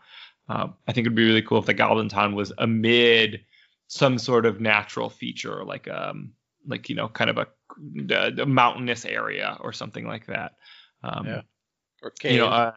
uh, 0.50 0.68
I 0.86 0.92
think 0.92 1.06
it'd 1.06 1.16
be 1.16 1.26
really 1.26 1.42
cool 1.42 1.58
if 1.58 1.66
the 1.66 1.72
Goblin 1.72 2.10
Town 2.10 2.34
was 2.34 2.52
amid 2.58 3.40
some 3.86 4.18
sort 4.18 4.44
of 4.44 4.60
natural 4.60 5.08
feature 5.08 5.64
like 5.64 5.88
um 5.88 6.32
like 6.66 6.88
you 6.88 6.94
know 6.94 7.08
kind 7.08 7.30
of 7.30 7.38
a, 7.38 7.46
a, 8.10 8.42
a 8.42 8.46
mountainous 8.46 9.04
area 9.04 9.56
or 9.60 9.72
something 9.72 10.06
like 10.06 10.26
that. 10.26 10.52
Um, 11.02 11.26
Yeah. 11.26 11.40
Or 12.02 12.10
cave. 12.10 12.32
you 12.32 12.38
know, 12.38 12.48
uh, 12.48 12.72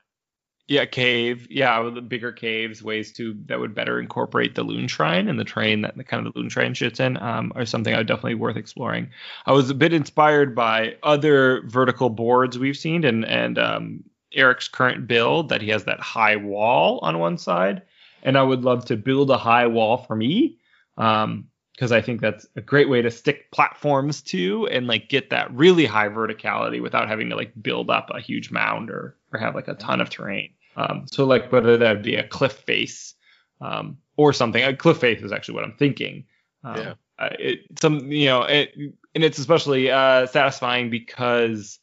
yeah, 0.68 0.86
cave, 0.86 1.48
yeah, 1.50 1.82
the 1.90 2.02
bigger 2.02 2.34
caves, 2.34 2.84
ways 2.84 3.14
to 3.14 3.38
that 3.46 3.60
would 3.60 3.74
better 3.74 4.02
incorporate 4.02 4.56
the 4.56 4.66
Loonshrine 4.66 5.30
and 5.30 5.40
the 5.40 5.46
train 5.46 5.82
that 5.82 5.96
the 5.96 6.04
kind 6.04 6.28
of 6.28 6.34
the 6.34 6.40
Loonshrine 6.40 6.72
shits 6.72 7.00
in, 7.00 7.18
um, 7.18 7.54
are 7.56 7.66
something 7.66 7.94
I 7.94 8.00
would 8.00 8.08
definitely 8.08 8.36
worth 8.36 8.58
exploring. 8.58 9.10
I 9.46 9.54
was 9.54 9.70
a 9.70 9.76
bit 9.76 9.94
inspired 9.94 10.54
by 10.56 10.98
other 11.04 11.62
vertical 11.68 12.10
boards 12.10 12.60
we've 12.60 12.76
seen, 12.76 13.06
and 13.06 13.24
and 13.24 13.58
um, 13.58 14.04
Eric's 14.34 14.68
current 14.68 15.08
build 15.08 15.50
that 15.50 15.62
he 15.62 15.70
has 15.70 15.86
that 15.86 16.02
high 16.02 16.36
wall 16.36 17.00
on 17.02 17.20
one 17.20 17.38
side, 17.38 17.84
and 18.24 18.38
I 18.38 18.44
would 18.44 18.64
love 18.64 18.84
to 18.86 18.98
build 18.98 19.32
a 19.32 19.38
high 19.38 19.68
wall 19.68 19.98
for 19.98 20.18
me. 20.18 20.58
Um, 20.98 21.46
because 21.78 21.92
I 21.92 22.02
think 22.02 22.22
that's 22.22 22.48
a 22.56 22.62
great 22.62 22.90
way 22.90 23.04
to 23.04 23.12
stick 23.12 23.52
platforms 23.52 24.24
to 24.24 24.68
and 24.68 24.88
like 24.88 25.10
get 25.10 25.30
that 25.30 25.54
really 25.54 25.86
high 25.86 26.10
verticality 26.10 26.82
without 26.82 27.08
having 27.08 27.30
to 27.30 27.36
like 27.36 27.52
build 27.62 27.92
up 27.92 28.10
a 28.12 28.20
huge 28.20 28.50
mound 28.50 28.90
or 28.90 29.16
or 29.32 29.40
have 29.40 29.54
like 29.54 29.68
a 29.68 29.76
ton 29.76 30.02
of 30.02 30.10
terrain. 30.10 30.50
Um, 30.76 31.06
so 31.06 31.26
like 31.26 31.52
whether 31.52 31.78
that 31.78 31.94
would 31.94 32.04
be 32.04 32.16
a 32.16 32.28
cliff 32.28 32.54
face 32.54 33.14
um, 33.62 33.98
or 34.16 34.34
something. 34.34 34.64
A 34.64 34.76
cliff 34.76 34.98
face 34.98 35.22
is 35.22 35.32
actually 35.32 35.54
what 35.54 35.66
I'm 35.66 35.76
thinking. 35.78 36.26
Um, 36.64 36.78
Yeah. 36.78 36.94
uh, 37.20 37.30
it, 37.38 37.60
some 37.80 38.12
you 38.12 38.26
know 38.26 38.42
it, 38.42 38.74
and 39.14 39.24
it's 39.24 39.38
especially 39.38 39.92
uh, 39.92 40.26
satisfying 40.26 40.90
because 40.90 41.78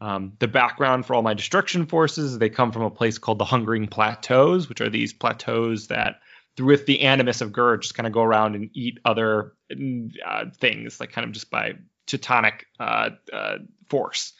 um, 0.00 0.32
the 0.38 0.48
background 0.48 1.06
for 1.06 1.14
all 1.14 1.22
my 1.22 1.34
destruction 1.34 1.86
forces 1.86 2.38
they 2.38 2.50
come 2.50 2.70
from 2.70 2.82
a 2.82 2.90
place 2.90 3.18
called 3.18 3.38
the 3.38 3.44
Hungering 3.44 3.88
Plateaus, 3.88 4.68
which 4.68 4.80
are 4.80 4.88
these 4.88 5.12
plateaus 5.12 5.88
that 5.88 6.20
with 6.58 6.86
the 6.86 7.02
animus 7.02 7.40
of 7.40 7.52
Ghur, 7.52 7.78
just 7.78 7.94
kind 7.94 8.06
of 8.06 8.12
go 8.12 8.22
around 8.22 8.54
and 8.54 8.70
eat 8.74 8.98
other 9.04 9.52
uh, 9.70 10.46
things, 10.58 11.00
like 11.00 11.12
kind 11.12 11.24
of 11.26 11.32
just 11.32 11.50
by 11.50 11.74
teutonic 12.06 12.66
uh, 12.78 13.10
uh, 13.32 13.58
force. 13.88 14.32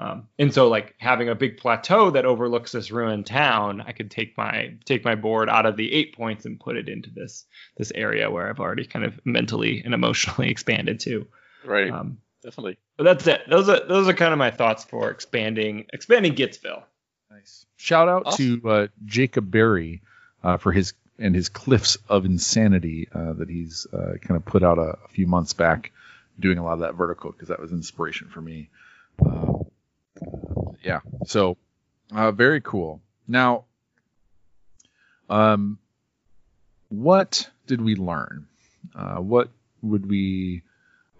Um, 0.00 0.28
and 0.38 0.54
so, 0.54 0.68
like 0.68 0.94
having 0.98 1.28
a 1.28 1.34
big 1.34 1.56
plateau 1.56 2.10
that 2.10 2.24
overlooks 2.24 2.70
this 2.70 2.92
ruined 2.92 3.26
town, 3.26 3.82
I 3.84 3.90
could 3.90 4.12
take 4.12 4.36
my 4.38 4.74
take 4.84 5.04
my 5.04 5.16
board 5.16 5.48
out 5.48 5.66
of 5.66 5.76
the 5.76 5.90
Eightpoints 5.90 6.44
and 6.44 6.60
put 6.60 6.76
it 6.76 6.88
into 6.88 7.10
this 7.10 7.44
this 7.76 7.90
area 7.94 8.30
where 8.30 8.48
I've 8.48 8.60
already 8.60 8.84
kind 8.86 9.04
of 9.04 9.18
mentally 9.24 9.82
and 9.84 9.94
emotionally 9.94 10.50
expanded 10.52 11.00
to. 11.00 11.26
right. 11.64 11.90
Um, 11.90 12.18
Definitely. 12.44 12.78
but 12.96 13.02
that's 13.02 13.26
it. 13.26 13.40
Those 13.50 13.68
are 13.68 13.84
those 13.88 14.08
are 14.08 14.14
kind 14.14 14.32
of 14.32 14.38
my 14.38 14.52
thoughts 14.52 14.84
for 14.84 15.10
expanding 15.10 15.86
expanding 15.92 16.36
Gitsville. 16.36 16.84
Nice. 17.32 17.66
Shout 17.76 18.08
out 18.08 18.22
Awesome. 18.26 18.60
to 18.60 18.70
uh, 18.70 18.86
Jacob 19.04 19.50
Berry 19.50 20.02
uh, 20.44 20.56
for 20.58 20.70
his 20.70 20.92
and 21.18 21.34
his 21.34 21.48
Cliffs 21.48 21.98
of 22.08 22.24
Insanity 22.24 23.08
uh, 23.12 23.32
that 23.34 23.48
he's 23.48 23.86
uh, 23.92 24.14
kind 24.22 24.36
of 24.36 24.44
put 24.44 24.62
out 24.62 24.78
a, 24.78 24.96
a 25.04 25.08
few 25.08 25.26
months 25.26 25.52
back, 25.52 25.90
doing 26.38 26.58
a 26.58 26.64
lot 26.64 26.74
of 26.74 26.80
that 26.80 26.94
vertical 26.94 27.32
because 27.32 27.48
that 27.48 27.60
was 27.60 27.72
inspiration 27.72 28.28
for 28.28 28.40
me. 28.40 28.70
Uh, 29.24 29.54
yeah, 30.82 31.00
so 31.26 31.56
uh, 32.14 32.30
very 32.30 32.60
cool. 32.60 33.00
Now, 33.26 33.64
um, 35.28 35.78
what 36.88 37.50
did 37.66 37.80
we 37.80 37.96
learn? 37.96 38.46
Uh, 38.94 39.16
what 39.16 39.50
would 39.82 40.08
we 40.08 40.62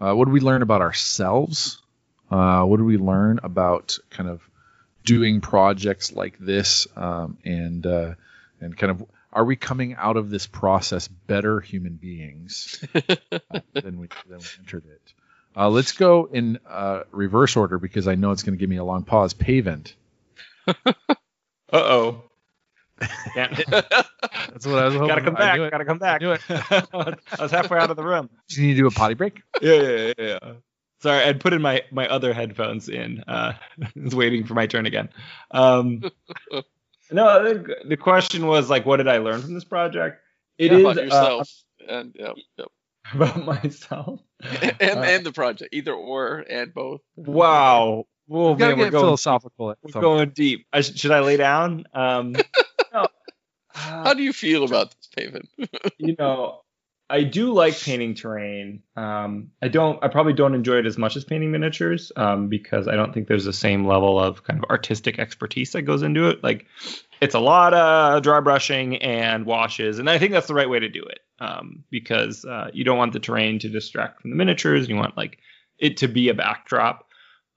uh, 0.00 0.14
what 0.14 0.26
did 0.26 0.32
we 0.32 0.40
learn 0.40 0.62
about 0.62 0.80
ourselves? 0.80 1.82
What 2.28 2.76
did 2.76 2.86
we 2.86 2.98
learn 2.98 3.40
about 3.42 3.98
kind 4.10 4.28
of 4.28 4.40
doing 5.04 5.40
projects 5.40 6.12
like 6.12 6.38
this 6.38 6.86
um, 6.96 7.38
and 7.44 7.84
and 8.60 8.76
kind 8.76 8.90
of 8.90 9.04
are 9.38 9.44
we 9.44 9.54
coming 9.54 9.94
out 9.94 10.16
of 10.16 10.30
this 10.30 10.48
process 10.48 11.06
better 11.06 11.60
human 11.60 11.94
beings 11.94 12.84
uh, 12.94 13.60
than 13.72 14.00
we 14.00 14.08
than 14.28 14.38
we 14.38 14.44
entered 14.58 14.84
it? 14.84 15.12
Uh, 15.56 15.68
let's 15.68 15.92
go 15.92 16.24
in 16.24 16.58
uh, 16.68 17.02
reverse 17.12 17.56
order 17.56 17.78
because 17.78 18.08
I 18.08 18.16
know 18.16 18.32
it's 18.32 18.42
going 18.42 18.54
to 18.54 18.60
give 18.60 18.68
me 18.68 18.78
a 18.78 18.84
long 18.84 19.04
pause. 19.04 19.34
Pavement. 19.34 19.94
Uh 21.70 21.76
oh. 21.76 22.22
Can't. 23.34 23.54
That's 23.68 24.66
what 24.66 24.78
I 24.78 24.86
was 24.86 24.94
hoping. 24.94 25.08
Gotta 25.08 25.20
come 25.20 25.36
I 25.36 25.38
back. 25.38 25.56
knew 25.58 25.64
it. 25.64 25.70
Gotta 25.70 25.84
come 25.84 25.98
back. 25.98 26.22
knew 26.22 26.32
it. 26.32 26.40
I 26.48 27.14
was 27.42 27.50
halfway 27.50 27.78
out 27.78 27.90
of 27.90 27.96
the 27.98 28.02
room. 28.02 28.30
Do 28.48 28.62
you 28.62 28.68
need 28.68 28.74
to 28.76 28.80
do 28.80 28.86
a 28.86 28.90
potty 28.90 29.12
break? 29.12 29.42
Yeah, 29.60 29.74
yeah, 29.74 29.96
yeah, 30.06 30.12
yeah. 30.18 30.52
Sorry, 31.02 31.22
I'd 31.24 31.40
put 31.40 31.52
in 31.52 31.60
my 31.60 31.82
my 31.92 32.08
other 32.08 32.32
headphones 32.32 32.88
in. 32.88 33.22
Uh, 33.28 33.52
was 33.96 34.14
waiting 34.14 34.46
for 34.46 34.54
my 34.54 34.66
turn 34.66 34.86
again. 34.86 35.10
Um, 35.50 36.04
no, 37.10 37.42
the, 37.44 37.76
the 37.84 37.96
question 37.96 38.46
was 38.46 38.68
like, 38.70 38.86
what 38.86 38.98
did 38.98 39.08
I 39.08 39.18
learn 39.18 39.40
from 39.42 39.54
this 39.54 39.64
project? 39.64 40.20
It 40.58 40.70
How 40.70 40.76
is 40.76 40.82
about 40.82 40.98
uh, 40.98 41.02
yourself 41.02 41.50
and 41.88 42.16
yep, 42.18 42.34
yep. 42.56 42.68
about 43.14 43.44
myself. 43.44 44.20
and 44.80 44.98
Uh, 44.98 45.02
and 45.02 45.24
the 45.24 45.32
project, 45.32 45.74
either 45.74 45.92
or 45.92 46.44
and 46.48 46.72
both. 46.74 47.00
Wow. 47.16 48.06
We've 48.26 48.58
got 48.58 48.70
man, 48.70 48.78
we're 48.78 48.90
going, 48.90 49.04
philosophical. 49.04 49.74
we're 49.82 49.90
some 49.90 50.02
going 50.02 50.30
deep. 50.30 50.66
I 50.72 50.82
sh- 50.82 50.96
should 50.96 51.12
I 51.12 51.20
lay 51.20 51.38
down? 51.38 51.86
Um, 51.94 52.36
no. 52.92 53.06
How 53.72 54.12
do 54.12 54.22
you 54.22 54.34
feel 54.34 54.64
about 54.64 54.90
this 54.90 55.08
pavement? 55.16 55.48
you 55.96 56.14
know, 56.18 56.60
I 57.10 57.22
do 57.22 57.52
like 57.52 57.78
painting 57.78 58.14
terrain. 58.14 58.82
Um, 58.94 59.50
I 59.62 59.68
don't. 59.68 60.02
I 60.04 60.08
probably 60.08 60.34
don't 60.34 60.54
enjoy 60.54 60.76
it 60.76 60.86
as 60.86 60.98
much 60.98 61.16
as 61.16 61.24
painting 61.24 61.50
miniatures 61.50 62.12
um, 62.16 62.48
because 62.48 62.86
I 62.86 62.96
don't 62.96 63.14
think 63.14 63.28
there's 63.28 63.46
the 63.46 63.52
same 63.52 63.86
level 63.86 64.20
of 64.20 64.44
kind 64.44 64.62
of 64.62 64.68
artistic 64.68 65.18
expertise 65.18 65.72
that 65.72 65.82
goes 65.82 66.02
into 66.02 66.28
it. 66.28 66.44
Like, 66.44 66.66
it's 67.22 67.34
a 67.34 67.40
lot 67.40 67.72
of 67.72 68.22
dry 68.22 68.40
brushing 68.40 68.96
and 68.98 69.46
washes, 69.46 69.98
and 69.98 70.10
I 70.10 70.18
think 70.18 70.32
that's 70.32 70.48
the 70.48 70.54
right 70.54 70.68
way 70.68 70.80
to 70.80 70.88
do 70.88 71.02
it 71.02 71.20
um, 71.40 71.84
because 71.90 72.44
uh, 72.44 72.68
you 72.74 72.84
don't 72.84 72.98
want 72.98 73.14
the 73.14 73.20
terrain 73.20 73.58
to 73.60 73.70
distract 73.70 74.20
from 74.20 74.30
the 74.30 74.36
miniatures. 74.36 74.86
You 74.86 74.96
want 74.96 75.16
like 75.16 75.38
it 75.78 75.96
to 75.98 76.08
be 76.08 76.28
a 76.28 76.34
backdrop, 76.34 77.06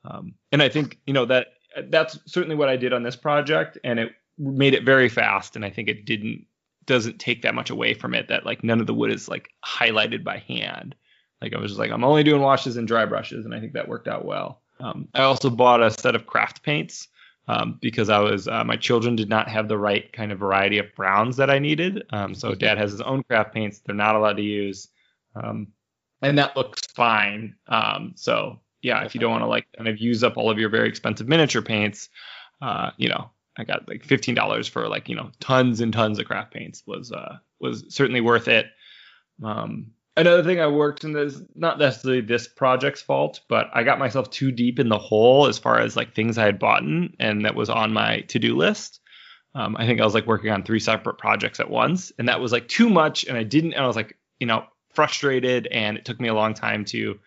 um, 0.06 0.36
and 0.54 0.62
I 0.62 0.70
think 0.70 0.98
you 1.06 1.14
know 1.14 1.26
that 1.26 1.48
that's 1.90 2.18
certainly 2.26 2.56
what 2.56 2.70
I 2.70 2.78
did 2.78 2.94
on 2.94 3.04
this 3.04 3.18
project, 3.18 3.78
and 3.84 4.00
it 4.00 4.14
made 4.38 4.76
it 4.76 4.86
very 4.86 5.10
fast. 5.10 5.58
And 5.58 5.66
I 5.66 5.70
think 5.70 5.90
it 5.90 6.06
didn't 6.06 6.46
doesn't 6.86 7.20
take 7.20 7.44
that 7.44 7.56
much 7.56 7.70
away 7.70 7.94
from 7.94 8.14
it 8.14 8.28
that 8.30 8.46
like 8.46 8.64
none 8.64 8.80
of 8.80 8.88
the 8.88 8.94
wood 8.94 9.12
is 9.12 9.30
like 9.30 9.50
highlighted 9.66 10.24
by 10.24 10.38
hand. 10.40 10.96
Like 11.42 11.54
I 11.54 11.60
was 11.60 11.72
just 11.72 11.80
like 11.80 11.92
I'm 11.92 12.04
only 12.04 12.24
doing 12.24 12.42
washes 12.42 12.78
and 12.78 12.88
dry 12.88 13.06
brushes, 13.06 13.46
and 13.46 13.54
I 13.54 13.60
think 13.60 13.74
that 13.74 13.88
worked 13.88 14.08
out 14.08 14.26
well. 14.26 14.62
Um, 14.80 15.08
I 15.14 15.22
also 15.22 15.50
bought 15.50 15.82
a 15.82 15.92
set 15.92 16.16
of 16.16 16.26
craft 16.26 16.64
paints 16.64 17.08
um, 17.48 17.78
because 17.82 18.10
I 18.10 18.20
was 18.20 18.48
uh, 18.48 18.64
my 18.64 18.78
children 18.78 19.16
did 19.16 19.30
not 19.30 19.48
have 19.48 19.68
the 19.68 19.78
right 19.78 20.12
kind 20.14 20.32
of 20.32 20.40
variety 20.40 20.78
of 20.78 20.94
browns 20.96 21.38
that 21.38 21.50
I 21.50 21.60
needed. 21.60 22.04
Um, 22.12 22.36
so 22.36 22.54
dad 22.56 22.78
has 22.78 22.92
his 22.92 23.02
own 23.02 23.24
craft 23.24 23.54
paints; 23.54 23.80
they're 23.80 23.96
not 23.96 24.16
allowed 24.16 24.38
to 24.38 24.44
use, 24.44 24.88
um, 25.36 25.68
and 26.22 26.38
that 26.38 26.56
looks 26.56 26.82
fine. 26.94 27.56
Um, 27.68 28.14
so 28.16 28.60
yeah, 28.82 29.04
if 29.04 29.16
you 29.16 29.22
don't 29.22 29.32
want 29.32 29.44
to 29.44 29.48
like 29.48 29.68
kind 29.76 29.88
of 29.88 30.00
use 30.00 30.24
up 30.24 30.38
all 30.38 30.50
of 30.50 30.60
your 30.60 30.70
very 30.70 30.88
expensive 30.88 31.28
miniature 31.28 31.62
paints, 31.62 32.10
uh, 32.62 32.92
you 32.98 33.10
know, 33.10 33.30
I 33.62 33.64
got 33.64 33.88
like 33.88 34.04
fifteen 34.04 34.36
dollars 34.36 34.68
for 34.68 34.88
like 34.88 35.08
you 35.08 35.16
know 35.16 35.32
tons 35.40 35.80
and 35.80 35.94
tons 35.94 36.20
of 36.20 36.26
craft 36.26 36.54
paints 36.54 36.84
was 36.86 37.12
uh 37.12 37.38
was 37.60 37.86
certainly 37.90 38.22
worth 38.22 38.48
it. 38.48 38.66
Um, 39.44 39.92
another 40.18 40.44
thing 40.44 40.60
I 40.60 40.68
worked 40.68 41.04
in 41.04 41.14
this, 41.14 41.42
not 41.56 41.80
necessarily 41.80 42.22
this 42.22 42.48
project's 42.48 43.02
fault, 43.02 43.42
but 43.48 43.70
I 43.74 43.84
got 43.84 44.00
myself 44.00 44.30
too 44.30 44.52
deep 44.52 44.80
in 44.80 44.90
the 44.90 44.98
hole 44.98 45.48
as 45.48 45.58
far 45.58 45.80
as 45.80 45.96
like 45.96 46.14
things 46.14 46.38
I 46.38 46.46
had 46.46 46.60
bought 46.60 46.84
and 46.84 47.46
that 47.46 47.56
was 47.56 47.70
on 47.70 47.94
my 47.94 48.22
to 48.22 48.40
do 48.40 48.56
list. 48.56 49.00
Um, 49.54 49.76
I 49.78 49.86
think 49.86 50.00
I 50.00 50.06
was 50.06 50.14
like 50.14 50.28
working 50.28 50.52
on 50.52 50.64
three 50.64 50.80
separate 50.80 51.18
projects 51.18 51.60
at 51.60 51.70
once, 51.70 52.12
and 52.18 52.30
that 52.30 52.40
was 52.40 52.52
like 52.52 52.68
too 52.68 52.90
much. 52.90 53.26
And 53.26 53.38
I 53.38 53.44
didn't, 53.44 53.74
and 53.74 53.84
I 53.84 53.88
was 53.88 53.96
like, 53.96 54.18
you 54.40 54.48
know, 54.48 54.66
frustrated, 54.94 55.68
and 55.68 55.98
it 55.98 56.06
took 56.06 56.20
me 56.20 56.30
a 56.30 56.34
long 56.34 56.54
time 56.54 56.86
to 56.86 57.20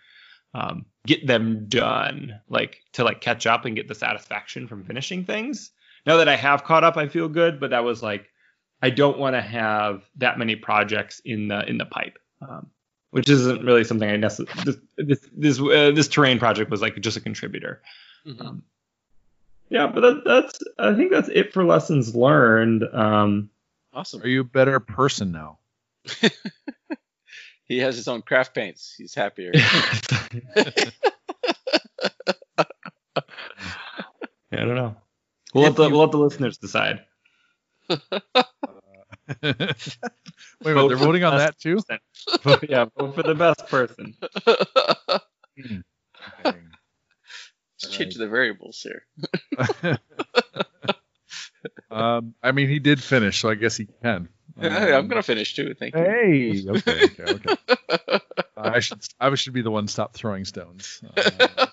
um, 0.54 0.86
get 1.06 1.26
them 1.26 1.66
done, 1.68 2.40
like 2.48 2.80
to 2.94 3.04
like 3.04 3.20
catch 3.20 3.46
up 3.46 3.66
and 3.66 3.76
get 3.76 3.88
the 3.88 3.94
satisfaction 3.94 4.68
from 4.68 4.84
finishing 4.84 5.24
things. 5.24 5.70
Now 6.06 6.18
that 6.18 6.28
I 6.28 6.36
have 6.36 6.64
caught 6.64 6.84
up, 6.84 6.96
I 6.96 7.08
feel 7.08 7.28
good, 7.28 7.60
but 7.60 7.70
that 7.70 7.84
was 7.84 8.02
like, 8.02 8.30
I 8.82 8.90
don't 8.90 9.18
want 9.18 9.34
to 9.34 9.40
have 9.40 10.02
that 10.16 10.38
many 10.38 10.56
projects 10.56 11.20
in 11.24 11.48
the 11.48 11.66
in 11.68 11.78
the 11.78 11.86
pipe. 11.86 12.18
Um, 12.46 12.68
which 13.10 13.30
isn't 13.30 13.64
really 13.64 13.84
something 13.84 14.10
I 14.10 14.16
necessarily 14.16 14.64
this 14.64 14.76
this 14.96 15.20
this, 15.32 15.60
uh, 15.60 15.92
this 15.94 16.08
terrain 16.08 16.38
project 16.38 16.70
was 16.70 16.82
like 16.82 17.00
just 17.00 17.16
a 17.16 17.20
contributor. 17.20 17.80
Mhm. 18.26 18.40
Um, 18.40 18.62
yeah, 19.70 19.86
but 19.86 20.00
that, 20.00 20.22
that's 20.24 20.58
I 20.78 20.94
think 20.94 21.10
that's 21.10 21.28
it 21.28 21.52
for 21.52 21.64
lessons 21.64 22.14
learned. 22.14 22.84
Um, 22.92 23.50
Awesome. 23.92 24.22
Are 24.22 24.26
you 24.26 24.40
a 24.40 24.44
better 24.44 24.80
person 24.80 25.30
now? 25.32 25.58
He 27.66 27.78
has 27.78 27.96
his 27.96 28.08
own 28.08 28.20
craft 28.20 28.54
paints. 28.54 28.94
He's 28.96 29.14
happier. 29.14 29.52
Yeah, 34.52 34.62
I 34.62 34.66
don't 34.66 34.76
know. 34.76 34.96
We'll 35.54 35.64
let 35.64 35.76
the 35.76 35.84
you- 35.84 35.90
we'll 35.92 36.00
let 36.00 36.10
the 36.10 36.18
listeners 36.18 36.58
decide. 36.58 37.04
Wait 37.88 38.00
a 39.42 39.54
minute, 40.64 40.88
they're 40.88 40.96
voting 40.96 41.24
on 41.24 41.38
that 41.38 41.58
too. 41.58 41.80
Vote- 42.42 42.64
yeah, 42.68 42.86
vote 42.98 43.14
for 43.14 43.22
the 43.22 43.34
best 43.34 43.66
person. 43.68 44.14
Okay. 46.46 46.58
Just 47.80 47.92
change 47.92 48.14
the 48.16 48.26
variables 48.28 48.80
here. 48.82 49.02
um, 51.90 52.34
I 52.42 52.52
mean, 52.52 52.68
he 52.68 52.78
did 52.78 53.02
finish, 53.02 53.40
so 53.40 53.48
I 53.50 53.54
guess 53.54 53.76
he 53.76 53.86
can. 54.02 54.28
Hey, 54.60 54.68
I'm 54.68 55.00
Um, 55.04 55.08
gonna 55.08 55.22
finish 55.22 55.54
too. 55.54 55.74
Thank 55.74 55.94
you. 55.94 56.00
Hey, 56.02 56.64
okay, 56.68 57.04
okay, 57.04 57.22
okay. 57.24 57.54
Uh, 58.56 58.70
I 58.74 58.80
should, 58.80 59.00
I 59.20 59.34
should 59.34 59.52
be 59.52 59.62
the 59.62 59.70
one 59.70 59.86
to 59.86 59.92
stop 59.92 60.14
throwing 60.14 60.44
stones. 60.44 61.02
Uh, 61.16 61.66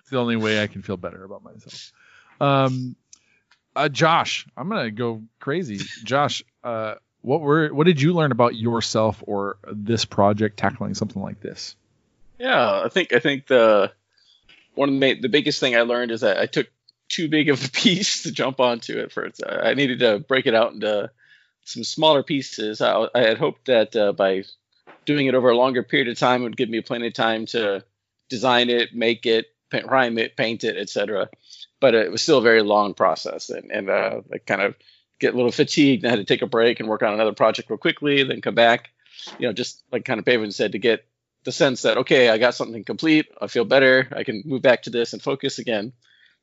it's 0.00 0.10
the 0.10 0.18
only 0.18 0.36
way 0.36 0.62
I 0.62 0.66
can 0.66 0.82
feel 0.82 0.96
better 0.96 1.24
about 1.24 1.42
myself. 1.42 1.92
Um, 2.40 2.96
uh, 3.74 3.88
Josh, 3.88 4.46
I'm 4.56 4.68
gonna 4.68 4.90
go 4.90 5.22
crazy. 5.40 5.78
Josh, 6.04 6.42
uh, 6.64 6.94
what 7.22 7.40
were, 7.40 7.68
what 7.68 7.86
did 7.86 8.00
you 8.00 8.12
learn 8.12 8.32
about 8.32 8.54
yourself 8.54 9.22
or 9.26 9.58
this 9.70 10.04
project 10.04 10.56
tackling 10.56 10.94
something 10.94 11.22
like 11.22 11.40
this? 11.40 11.76
Yeah, 12.38 12.82
I 12.84 12.88
think 12.88 13.12
I 13.12 13.18
think 13.18 13.46
the 13.46 13.92
one 14.74 14.88
of 14.88 15.00
the 15.00 15.20
the 15.20 15.28
biggest 15.28 15.60
thing 15.60 15.76
I 15.76 15.82
learned 15.82 16.12
is 16.12 16.20
that 16.20 16.38
I 16.38 16.46
took 16.46 16.68
too 17.08 17.28
big 17.28 17.48
of 17.48 17.64
a 17.64 17.68
piece 17.72 18.22
to 18.22 18.32
jump 18.32 18.60
onto 18.60 18.98
at 19.00 19.12
first. 19.12 19.42
I 19.46 19.74
needed 19.74 20.00
to 20.00 20.20
break 20.20 20.46
it 20.46 20.54
out 20.54 20.72
into 20.72 21.10
some 21.64 21.84
smaller 21.84 22.22
pieces. 22.22 22.80
I, 22.80 23.08
I 23.14 23.20
had 23.20 23.38
hoped 23.38 23.66
that 23.66 23.94
uh, 23.94 24.12
by 24.12 24.44
doing 25.04 25.26
it 25.26 25.34
over 25.34 25.50
a 25.50 25.56
longer 25.56 25.82
period 25.82 26.08
of 26.08 26.18
time 26.18 26.42
would 26.42 26.56
give 26.56 26.68
me 26.68 26.80
plenty 26.80 27.08
of 27.08 27.14
time 27.14 27.46
to 27.46 27.84
design 28.28 28.70
it, 28.70 28.94
make 28.94 29.26
it, 29.26 29.46
paint, 29.70 29.86
rhyme 29.86 30.18
it, 30.18 30.36
paint 30.36 30.64
it, 30.64 30.76
etc. 30.76 31.28
But 31.80 31.94
it 31.94 32.10
was 32.10 32.22
still 32.22 32.38
a 32.38 32.42
very 32.42 32.62
long 32.62 32.94
process, 32.94 33.50
and 33.50 33.70
and 33.70 33.90
uh, 33.90 34.20
kind 34.46 34.62
of 34.62 34.74
get 35.18 35.34
a 35.34 35.36
little 35.36 35.52
fatigued 35.52 36.04
and 36.04 36.08
I 36.12 36.16
had 36.16 36.26
to 36.26 36.32
take 36.32 36.42
a 36.42 36.46
break 36.46 36.80
and 36.80 36.88
work 36.88 37.02
on 37.02 37.12
another 37.12 37.32
project 37.32 37.70
real 37.70 37.76
quickly, 37.76 38.22
then 38.22 38.40
come 38.40 38.54
back. 38.54 38.90
You 39.38 39.48
know, 39.48 39.52
just 39.52 39.82
like 39.90 40.04
kind 40.04 40.20
of 40.20 40.24
Paven 40.24 40.52
said, 40.52 40.72
to 40.72 40.78
get 40.78 41.04
the 41.44 41.52
sense 41.52 41.82
that 41.82 41.98
okay, 41.98 42.28
I 42.28 42.38
got 42.38 42.54
something 42.54 42.84
complete. 42.84 43.26
I 43.40 43.46
feel 43.46 43.64
better. 43.64 44.08
I 44.14 44.24
can 44.24 44.42
move 44.44 44.62
back 44.62 44.82
to 44.82 44.90
this 44.90 45.12
and 45.12 45.22
focus 45.22 45.58
again 45.58 45.92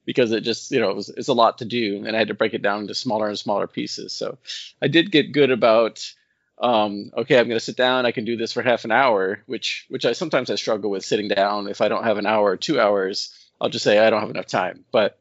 because 0.05 0.31
it 0.31 0.41
just 0.41 0.71
you 0.71 0.79
know 0.79 0.89
it 0.89 0.95
was, 0.95 1.09
it's 1.09 1.27
a 1.27 1.33
lot 1.33 1.59
to 1.59 1.65
do, 1.65 2.03
and 2.05 2.15
I 2.15 2.19
had 2.19 2.29
to 2.29 2.33
break 2.33 2.53
it 2.53 2.61
down 2.61 2.81
into 2.81 2.95
smaller 2.95 3.27
and 3.27 3.39
smaller 3.39 3.67
pieces. 3.67 4.13
So 4.13 4.37
I 4.81 4.87
did 4.87 5.11
get 5.11 5.31
good 5.31 5.51
about 5.51 6.13
um, 6.57 7.11
okay, 7.17 7.37
I'm 7.37 7.47
going 7.47 7.59
to 7.59 7.65
sit 7.65 7.75
down. 7.75 8.05
I 8.05 8.11
can 8.11 8.23
do 8.23 8.37
this 8.37 8.53
for 8.53 8.61
half 8.61 8.85
an 8.85 8.91
hour, 8.91 9.43
which 9.45 9.85
which 9.89 10.05
I 10.05 10.13
sometimes 10.13 10.49
I 10.49 10.55
struggle 10.55 10.89
with 10.89 11.05
sitting 11.05 11.27
down. 11.27 11.67
If 11.67 11.81
I 11.81 11.89
don't 11.89 12.03
have 12.03 12.17
an 12.17 12.25
hour 12.25 12.51
or 12.51 12.57
two 12.57 12.79
hours, 12.79 13.33
I'll 13.59 13.69
just 13.69 13.83
say 13.83 13.99
I 13.99 14.09
don't 14.09 14.21
have 14.21 14.29
enough 14.29 14.47
time. 14.47 14.85
But 14.91 15.19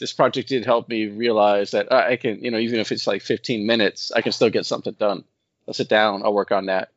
this 0.00 0.12
project 0.14 0.48
did 0.48 0.64
help 0.64 0.88
me 0.88 1.06
realize 1.06 1.72
that 1.72 1.92
I 1.92 2.16
can, 2.16 2.42
you 2.42 2.50
know, 2.50 2.58
even 2.58 2.80
if 2.80 2.90
it's 2.90 3.06
like 3.06 3.22
15 3.22 3.66
minutes, 3.66 4.10
I 4.10 4.22
can 4.22 4.32
still 4.32 4.50
get 4.50 4.66
something 4.66 4.94
done. 4.94 5.24
I'll 5.68 5.74
sit 5.74 5.88
down. 5.88 6.22
I'll 6.24 6.34
work 6.34 6.50
on 6.50 6.66
that. 6.66 6.90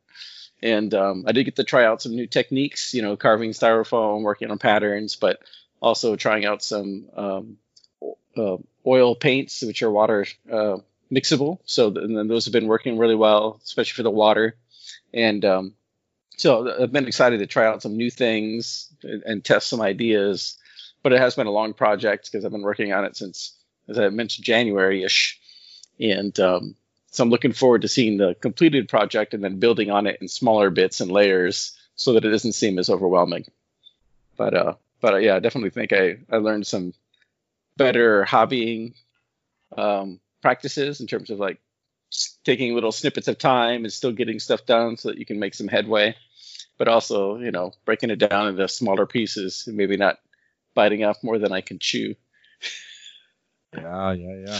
And 0.63 0.93
um, 0.93 1.25
I 1.27 1.33
did 1.33 1.43
get 1.43 1.57
to 1.57 1.65
try 1.65 1.85
out 1.85 2.01
some 2.01 2.15
new 2.15 2.25
techniques, 2.25 2.93
you 2.93 3.01
know, 3.01 3.17
carving 3.17 3.51
styrofoam, 3.51 4.21
working 4.21 4.49
on 4.49 4.57
patterns, 4.57 5.17
but 5.17 5.39
also 5.81 6.15
trying 6.15 6.45
out 6.45 6.63
some 6.63 7.09
um, 7.17 7.57
uh, 8.37 8.57
oil 8.87 9.15
paints, 9.15 9.61
which 9.61 9.83
are 9.83 9.91
water 9.91 10.25
uh, 10.49 10.77
mixable. 11.11 11.59
So 11.65 11.93
and 11.95 12.29
those 12.29 12.45
have 12.45 12.53
been 12.53 12.67
working 12.67 12.97
really 12.97 13.15
well, 13.15 13.59
especially 13.65 13.97
for 13.97 14.03
the 14.03 14.11
water. 14.11 14.55
And 15.13 15.43
um, 15.43 15.73
so 16.37 16.81
I've 16.81 16.93
been 16.93 17.07
excited 17.07 17.39
to 17.39 17.47
try 17.47 17.67
out 17.67 17.81
some 17.81 17.97
new 17.97 18.09
things 18.09 18.89
and, 19.03 19.23
and 19.23 19.43
test 19.43 19.67
some 19.67 19.81
ideas. 19.81 20.57
But 21.03 21.13
it 21.13 21.19
has 21.19 21.35
been 21.35 21.47
a 21.47 21.51
long 21.51 21.73
project 21.73 22.31
because 22.31 22.45
I've 22.45 22.51
been 22.51 22.61
working 22.61 22.93
on 22.93 23.05
it 23.05 23.15
since, 23.15 23.57
as 23.87 23.99
I 23.99 24.09
mentioned, 24.09 24.45
January-ish. 24.45 25.39
And 25.99 26.37
um, 26.39 26.75
so 27.11 27.23
I'm 27.23 27.29
looking 27.29 27.53
forward 27.53 27.83
to 27.83 27.87
seeing 27.87 28.17
the 28.17 28.35
completed 28.35 28.89
project 28.89 29.33
and 29.33 29.43
then 29.43 29.59
building 29.59 29.91
on 29.91 30.07
it 30.07 30.19
in 30.21 30.27
smaller 30.27 30.69
bits 30.69 31.01
and 31.01 31.11
layers 31.11 31.77
so 31.95 32.13
that 32.13 32.25
it 32.25 32.29
doesn't 32.29 32.53
seem 32.53 32.79
as 32.79 32.89
overwhelming. 32.89 33.45
But 34.35 34.53
uh, 34.55 34.73
but 35.01 35.13
uh, 35.13 35.17
yeah, 35.17 35.35
I 35.35 35.39
definitely 35.39 35.69
think 35.69 35.93
I, 35.93 36.17
I 36.31 36.37
learned 36.37 36.65
some 36.65 36.93
better 37.77 38.25
hobbying 38.25 38.93
um, 39.77 40.19
practices 40.41 41.01
in 41.01 41.07
terms 41.07 41.29
of 41.29 41.39
like 41.39 41.59
taking 42.43 42.73
little 42.73 42.91
snippets 42.91 43.27
of 43.27 43.37
time 43.37 43.83
and 43.83 43.93
still 43.93 44.11
getting 44.11 44.39
stuff 44.39 44.65
done 44.65 44.97
so 44.97 45.09
that 45.09 45.17
you 45.17 45.25
can 45.25 45.39
make 45.39 45.53
some 45.53 45.67
headway, 45.67 46.15
but 46.77 46.87
also 46.87 47.37
you 47.37 47.51
know 47.51 47.73
breaking 47.85 48.09
it 48.09 48.17
down 48.17 48.47
into 48.47 48.67
smaller 48.67 49.05
pieces 49.05 49.65
and 49.67 49.77
maybe 49.77 49.97
not 49.97 50.19
biting 50.73 51.03
off 51.03 51.23
more 51.23 51.37
than 51.39 51.51
I 51.51 51.61
can 51.61 51.79
chew. 51.79 52.15
Yeah, 53.75 54.11
yeah, 54.13 54.35
yeah. 54.45 54.59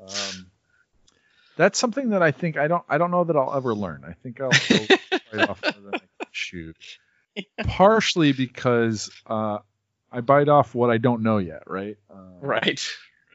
Um, 0.00 0.50
that's 1.56 1.78
something 1.78 2.10
that 2.10 2.22
I 2.22 2.30
think 2.32 2.56
I 2.56 2.68
don't 2.68 2.84
I 2.88 2.98
don't 2.98 3.10
know 3.10 3.24
that 3.24 3.36
I'll 3.36 3.54
ever 3.54 3.74
learn. 3.74 4.04
I 4.06 4.12
think 4.12 4.40
I'll 4.40 4.50
right 5.32 5.48
off 5.48 5.62
more 5.62 5.72
than 5.72 5.94
I 5.94 5.98
can 5.98 6.28
chew. 6.32 6.74
Partially 7.64 8.32
because 8.32 9.10
uh, 9.26 9.58
I 10.10 10.20
bite 10.20 10.48
off 10.48 10.74
what 10.74 10.90
I 10.90 10.98
don't 10.98 11.22
know 11.22 11.38
yet, 11.38 11.62
right? 11.66 11.96
Um, 12.10 12.40
Right. 12.40 12.86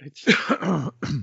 Right. 0.01 0.91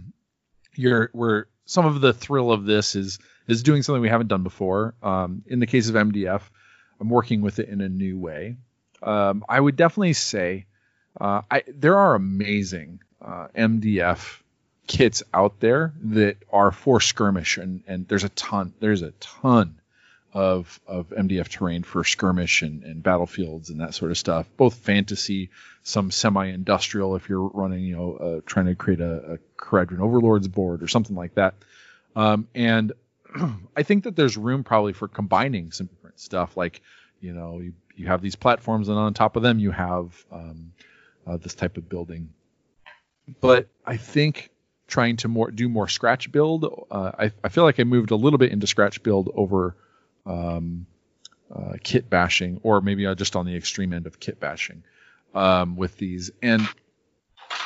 you're 0.74 1.10
we're 1.12 1.44
some 1.66 1.86
of 1.86 2.00
the 2.00 2.12
thrill 2.12 2.50
of 2.50 2.64
this 2.64 2.94
is 2.94 3.18
is 3.46 3.62
doing 3.62 3.82
something 3.82 4.02
we 4.02 4.08
haven't 4.08 4.28
done 4.28 4.42
before. 4.42 4.94
Um, 5.02 5.42
in 5.46 5.60
the 5.60 5.66
case 5.66 5.88
of 5.88 5.94
MDF, 5.94 6.42
I'm 7.00 7.08
working 7.10 7.42
with 7.42 7.58
it 7.58 7.68
in 7.68 7.80
a 7.80 7.88
new 7.88 8.18
way. 8.18 8.56
Um, 9.02 9.44
I 9.48 9.60
would 9.60 9.76
definitely 9.76 10.14
say 10.14 10.66
uh, 11.20 11.42
I, 11.50 11.62
there 11.68 11.98
are 11.98 12.14
amazing 12.14 13.00
uh, 13.22 13.48
MDF 13.56 14.40
kits 14.86 15.22
out 15.32 15.60
there 15.60 15.92
that 16.02 16.36
are 16.52 16.72
for 16.72 17.00
skirmish, 17.00 17.56
and, 17.56 17.82
and 17.86 18.06
there's 18.08 18.24
a 18.24 18.28
ton. 18.30 18.74
There's 18.80 19.02
a 19.02 19.12
ton 19.12 19.80
of 20.32 20.80
of 20.86 21.10
MDF 21.10 21.48
terrain 21.48 21.84
for 21.84 22.02
skirmish 22.02 22.62
and, 22.62 22.82
and 22.82 23.02
battlefields 23.02 23.70
and 23.70 23.80
that 23.80 23.94
sort 23.94 24.10
of 24.10 24.18
stuff. 24.18 24.48
Both 24.56 24.74
fantasy, 24.74 25.50
some 25.84 26.10
semi-industrial 26.10 27.14
if 27.16 27.28
you're 27.28 27.48
running, 27.48 27.84
you 27.84 27.96
know, 27.96 28.16
uh, 28.16 28.40
trying 28.44 28.66
to 28.66 28.74
create 28.74 29.00
a, 29.00 29.34
a 29.34 29.38
Kharadron 29.56 30.00
Overlords 30.00 30.48
board 30.48 30.82
or 30.82 30.88
something 30.88 31.14
like 31.14 31.34
that. 31.36 31.54
Um, 32.16 32.48
and 32.54 32.92
I 33.76 33.84
think 33.84 34.04
that 34.04 34.16
there's 34.16 34.36
room 34.36 34.64
probably 34.64 34.92
for 34.92 35.08
combining 35.08 35.70
some 35.70 35.86
different 35.86 36.18
stuff. 36.18 36.56
Like, 36.56 36.82
you 37.20 37.32
know, 37.32 37.60
you, 37.60 37.72
you 37.96 38.06
have 38.08 38.20
these 38.20 38.36
platforms, 38.36 38.88
and 38.88 38.98
on 38.98 39.14
top 39.14 39.36
of 39.36 39.42
them 39.42 39.60
you 39.60 39.70
have 39.70 40.24
um, 40.32 40.72
uh, 41.26 41.36
this 41.36 41.54
type 41.54 41.76
of 41.76 41.88
building. 41.88 42.30
But 43.40 43.68
I 43.86 43.96
think 43.96 44.50
trying 44.86 45.16
to 45.16 45.28
more 45.28 45.50
do 45.50 45.68
more 45.68 45.88
scratch 45.88 46.30
build, 46.30 46.86
uh, 46.90 47.12
I, 47.18 47.32
I 47.42 47.48
feel 47.48 47.64
like 47.64 47.80
I 47.80 47.84
moved 47.84 48.10
a 48.10 48.16
little 48.16 48.38
bit 48.38 48.52
into 48.52 48.66
scratch 48.66 49.02
build 49.02 49.30
over 49.34 49.76
um, 50.26 50.86
uh, 51.54 51.74
kit 51.82 52.10
bashing, 52.10 52.60
or 52.62 52.80
maybe 52.80 53.06
uh, 53.06 53.14
just 53.14 53.36
on 53.36 53.46
the 53.46 53.56
extreme 53.56 53.92
end 53.92 54.06
of 54.06 54.20
kit 54.20 54.40
bashing 54.40 54.82
um, 55.34 55.76
with 55.76 55.96
these. 55.96 56.30
And 56.42 56.68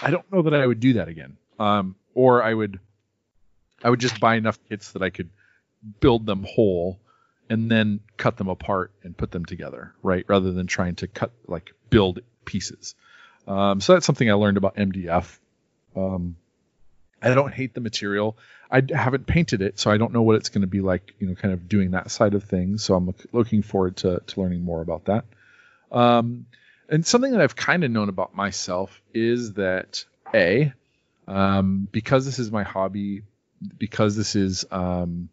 I 0.02 0.10
don't 0.10 0.30
know 0.32 0.42
that 0.42 0.54
I 0.54 0.66
would 0.66 0.80
do 0.80 0.94
that 0.94 1.08
again. 1.08 1.36
Um, 1.58 1.96
or 2.14 2.42
I 2.42 2.54
would, 2.54 2.78
I 3.82 3.90
would 3.90 4.00
just 4.00 4.20
buy 4.20 4.36
enough 4.36 4.58
kits 4.68 4.92
that 4.92 5.02
I 5.02 5.10
could 5.10 5.30
build 6.00 6.26
them 6.26 6.44
whole 6.48 6.98
and 7.50 7.70
then 7.70 8.00
cut 8.16 8.36
them 8.36 8.48
apart 8.48 8.92
and 9.02 9.16
put 9.16 9.30
them 9.30 9.44
together, 9.44 9.92
right? 10.02 10.24
Rather 10.28 10.52
than 10.52 10.66
trying 10.66 10.96
to 10.96 11.06
cut 11.06 11.32
like 11.46 11.72
build 11.90 12.20
pieces. 12.44 12.94
Um, 13.48 13.80
so 13.80 13.94
that's 13.94 14.06
something 14.06 14.30
I 14.30 14.34
learned 14.34 14.58
about 14.58 14.76
MDF. 14.76 15.38
Um, 15.96 16.36
I 17.20 17.34
don't 17.34 17.52
hate 17.52 17.74
the 17.74 17.80
material. 17.80 18.36
I 18.70 18.82
haven't 18.88 19.26
painted 19.26 19.62
it, 19.62 19.80
so 19.80 19.90
I 19.90 19.96
don't 19.96 20.12
know 20.12 20.22
what 20.22 20.36
it's 20.36 20.50
going 20.50 20.60
to 20.60 20.68
be 20.68 20.80
like. 20.80 21.14
You 21.18 21.28
know, 21.28 21.34
kind 21.34 21.54
of 21.54 21.68
doing 21.68 21.92
that 21.92 22.10
side 22.10 22.34
of 22.34 22.44
things. 22.44 22.84
So 22.84 22.94
I'm 22.94 23.12
looking 23.32 23.62
forward 23.62 23.96
to 23.98 24.20
to 24.24 24.40
learning 24.40 24.62
more 24.62 24.82
about 24.82 25.06
that. 25.06 25.24
Um, 25.90 26.46
and 26.88 27.04
something 27.06 27.32
that 27.32 27.40
I've 27.40 27.56
kind 27.56 27.82
of 27.82 27.90
known 27.90 28.08
about 28.08 28.36
myself 28.36 29.00
is 29.12 29.54
that 29.54 30.04
a 30.34 30.72
um, 31.26 31.88
because 31.90 32.24
this 32.24 32.38
is 32.38 32.50
my 32.50 32.62
hobby, 32.62 33.22
because 33.78 34.16
this 34.16 34.36
is 34.36 34.64
um, 34.70 35.28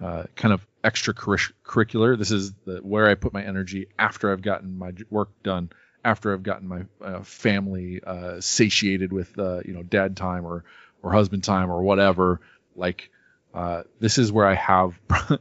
uh, 0.00 0.24
kind 0.36 0.54
of 0.54 0.66
extracurricular. 0.82 2.18
This 2.18 2.30
is 2.30 2.52
the, 2.64 2.78
where 2.78 3.08
I 3.08 3.14
put 3.14 3.32
my 3.32 3.44
energy 3.44 3.88
after 3.98 4.32
I've 4.32 4.42
gotten 4.42 4.78
my 4.78 4.92
work 5.10 5.30
done, 5.42 5.70
after 6.04 6.32
I've 6.32 6.42
gotten 6.42 6.68
my 6.68 6.82
uh, 7.02 7.22
family 7.22 8.00
uh, 8.04 8.40
satiated 8.40 9.12
with 9.12 9.38
uh, 9.38 9.60
you 9.64 9.74
know 9.74 9.82
dad 9.82 10.16
time 10.16 10.46
or 10.46 10.64
or 11.02 11.12
husband 11.12 11.44
time 11.44 11.70
or 11.70 11.82
whatever. 11.82 12.40
Like 12.76 13.10
uh, 13.54 13.82
this 13.98 14.18
is 14.18 14.32
where 14.32 14.46
I 14.46 14.54
have. 14.54 14.98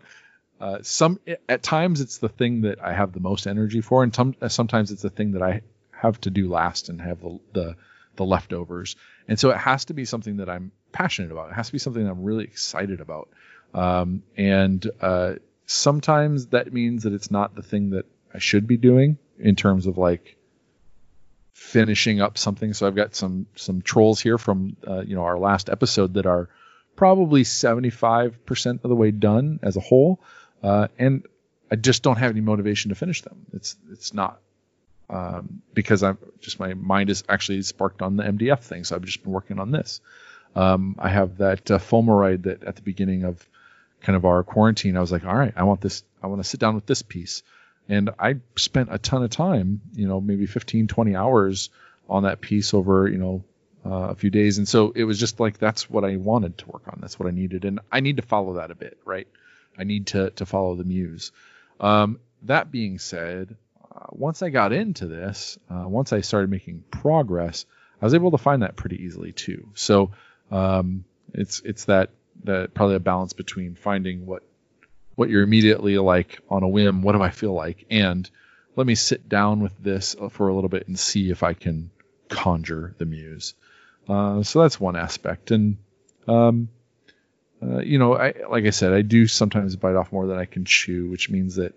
Uh, 0.60 0.80
some 0.82 1.18
at 1.48 1.64
times 1.64 2.02
it's 2.02 2.18
the 2.18 2.28
thing 2.28 2.64
that 2.64 2.84
I 2.84 2.92
have 2.92 3.14
the 3.14 3.22
most 3.22 3.48
energy 3.48 3.80
for, 3.80 4.04
and 4.04 4.14
some, 4.14 4.36
sometimes 4.50 4.92
it's 4.92 5.02
the 5.02 5.10
thing 5.10 5.32
that 5.32 5.42
I 5.42 5.62
have 5.92 6.20
to 6.22 6.30
do 6.30 6.50
last 6.50 6.90
and 6.90 7.02
have 7.02 7.22
the, 7.22 7.40
the 7.54 7.76
the 8.18 8.26
leftovers. 8.26 8.98
And 9.28 9.40
so 9.40 9.52
it 9.52 9.58
has 9.58 9.86
to 9.86 9.94
be 9.94 10.06
something 10.06 10.38
that 10.38 10.50
I'm 10.50 10.72
passionate 10.92 11.32
about. 11.32 11.52
It 11.52 11.54
has 11.54 11.68
to 11.68 11.72
be 11.72 11.80
something 11.80 12.04
that 12.04 12.12
I'm 12.12 12.24
really 12.24 12.44
excited 12.44 13.00
about. 13.00 13.30
Um, 13.74 14.24
and 14.36 14.86
uh, 15.00 15.36
sometimes 15.66 16.48
that 16.48 16.74
means 16.74 17.04
that 17.04 17.14
it's 17.14 17.32
not 17.32 17.56
the 17.56 17.64
thing 17.64 17.92
that 17.92 18.06
I 18.34 18.40
should 18.40 18.68
be 18.68 18.78
doing 18.78 19.18
in 19.40 19.56
terms 19.56 19.86
of 19.88 19.98
like 19.98 20.36
finishing 21.60 22.22
up 22.22 22.38
something. 22.38 22.74
So 22.74 22.88
I've 22.88 22.96
got 22.96 23.16
some 23.16 23.46
some 23.56 23.82
trolls 23.82 24.20
here 24.20 24.38
from 24.38 24.78
uh, 24.88 25.02
you 25.02 25.16
know 25.16 25.24
our 25.24 25.38
last 25.38 25.70
episode 25.70 26.14
that 26.14 26.26
are 26.26 26.50
probably 26.96 27.44
75% 27.44 28.84
of 28.84 28.90
the 28.90 28.96
way 28.96 29.12
done 29.12 29.60
as 29.62 29.78
a 29.78 29.80
whole, 29.80 30.20
uh, 30.64 30.88
and 30.98 31.26
I 31.72 31.76
just 31.76 32.02
don't 32.02 32.18
have 32.18 32.32
any 32.32 32.42
motivation 32.42 32.90
to 32.90 32.96
finish 32.96 33.22
them. 33.22 33.46
It's 33.54 33.76
it's 33.92 34.14
not 34.14 34.40
um, 35.10 35.62
because 35.74 36.02
I'm 36.02 36.18
just 36.40 36.60
my 36.60 36.74
mind 36.74 37.10
is 37.10 37.24
actually 37.28 37.62
sparked 37.62 38.02
on 38.02 38.16
the 38.16 38.24
MDF 38.24 38.60
thing. 38.60 38.86
So 38.86 38.96
I've 38.96 39.04
just 39.04 39.22
been 39.24 39.34
working 39.34 39.60
on 39.60 39.72
this. 39.72 40.02
Um, 40.56 40.96
I 40.98 41.10
have 41.10 41.38
that 41.38 41.70
uh, 41.70 41.78
that 41.78 42.64
at 42.66 42.76
the 42.78 42.82
beginning 42.82 43.26
of 43.26 43.46
kind 44.02 44.16
of 44.16 44.26
our 44.26 44.44
quarantine, 44.44 44.96
I 44.96 45.02
was 45.02 45.12
like, 45.12 45.26
all 45.26 45.36
right, 45.36 45.54
I 45.56 45.64
want 45.64 45.82
this. 45.82 46.04
I 46.24 46.28
want 46.28 46.42
to 46.42 46.50
sit 46.50 46.60
down 46.60 46.76
with 46.76 46.86
this 46.86 47.02
piece, 47.02 47.44
and 47.90 48.12
I 48.20 48.36
spent 48.56 48.90
a 48.92 49.00
ton 49.00 49.24
of 49.24 49.32
time, 49.32 49.82
you 49.94 50.08
know, 50.08 50.22
maybe 50.22 50.46
15, 50.46 50.88
20 50.88 51.16
hours 51.16 51.70
on 52.08 52.24
that 52.24 52.40
piece 52.40 52.74
over, 52.74 53.08
you 53.08 53.18
know, 53.18 53.44
uh, 53.86 54.10
a 54.10 54.16
few 54.16 54.30
days. 54.30 54.58
And 54.58 54.68
so 54.68 54.92
it 54.96 55.04
was 55.04 55.20
just 55.20 55.40
like 55.40 55.58
that's 55.58 55.90
what 55.90 56.06
I 56.06 56.18
wanted 56.18 56.58
to 56.60 56.68
work 56.68 56.84
on. 56.88 57.00
That's 57.02 57.20
what 57.20 57.28
I 57.28 57.32
needed, 57.32 57.66
and 57.66 57.80
I 57.92 58.00
need 58.00 58.18
to 58.18 58.24
follow 58.24 58.56
that 58.56 58.72
a 58.72 58.76
bit, 58.76 58.98
right? 59.06 59.28
I 59.78 59.84
need 59.84 60.08
to 60.08 60.30
to 60.32 60.46
follow 60.46 60.76
the 60.76 60.84
muse. 60.84 61.32
Um, 61.80 62.20
that 62.44 62.72
being 62.72 63.00
said, 63.00 63.56
uh, 63.84 64.08
once 64.12 64.42
I 64.42 64.50
got 64.50 64.74
into 64.74 65.08
this, 65.08 65.58
uh, 65.70 65.86
once 65.88 66.14
I 66.14 66.22
started 66.22 66.50
making 66.50 66.84
progress, 66.92 67.66
I 68.02 68.06
was 68.06 68.14
able 68.14 68.32
to 68.32 68.38
find 68.38 68.62
that 68.64 68.76
pretty 68.76 69.04
easily 69.04 69.32
too. 69.32 69.70
So 69.76 70.12
um, 70.52 71.06
it's 71.34 71.62
it's 71.62 71.86
that 71.86 72.12
that 72.44 72.74
probably 72.74 72.96
a 72.96 73.00
balance 73.00 73.34
between 73.34 73.76
finding 73.76 74.26
what 74.26 74.44
what 75.20 75.30
you're 75.30 75.44
immediately 75.44 75.98
like 75.98 76.40
on 76.50 76.64
a 76.64 76.68
whim. 76.68 77.02
What 77.02 77.12
do 77.12 77.22
I 77.22 77.30
feel 77.30 77.52
like? 77.52 77.86
And 77.92 78.28
let 78.78 78.88
me 78.88 78.96
sit 78.96 79.28
down 79.28 79.60
with 79.60 79.78
this 79.78 80.16
for 80.30 80.48
a 80.48 80.56
little 80.56 80.70
bit 80.70 80.88
and 80.88 80.98
see 80.98 81.30
if 81.30 81.44
I 81.44 81.54
can 81.54 81.92
conjure 82.30 82.96
the 82.98 83.06
muse. 83.06 83.54
Uh, 84.08 84.44
so 84.44 84.62
that's 84.62 84.80
one 84.80 84.96
aspect, 84.96 85.52
and 85.52 85.78
um, 86.26 86.70
uh, 87.62 87.80
you 87.80 88.00
know, 88.00 88.16
I 88.16 88.34
like 88.50 88.64
I 88.64 88.70
said, 88.70 88.94
I 88.94 89.02
do 89.02 89.28
sometimes 89.28 89.76
bite 89.76 89.98
off 89.98 90.14
more 90.14 90.26
than 90.26 90.40
I 90.40 90.46
can 90.46 90.64
chew, 90.64 91.10
which 91.10 91.30
means 91.30 91.56
that 91.56 91.76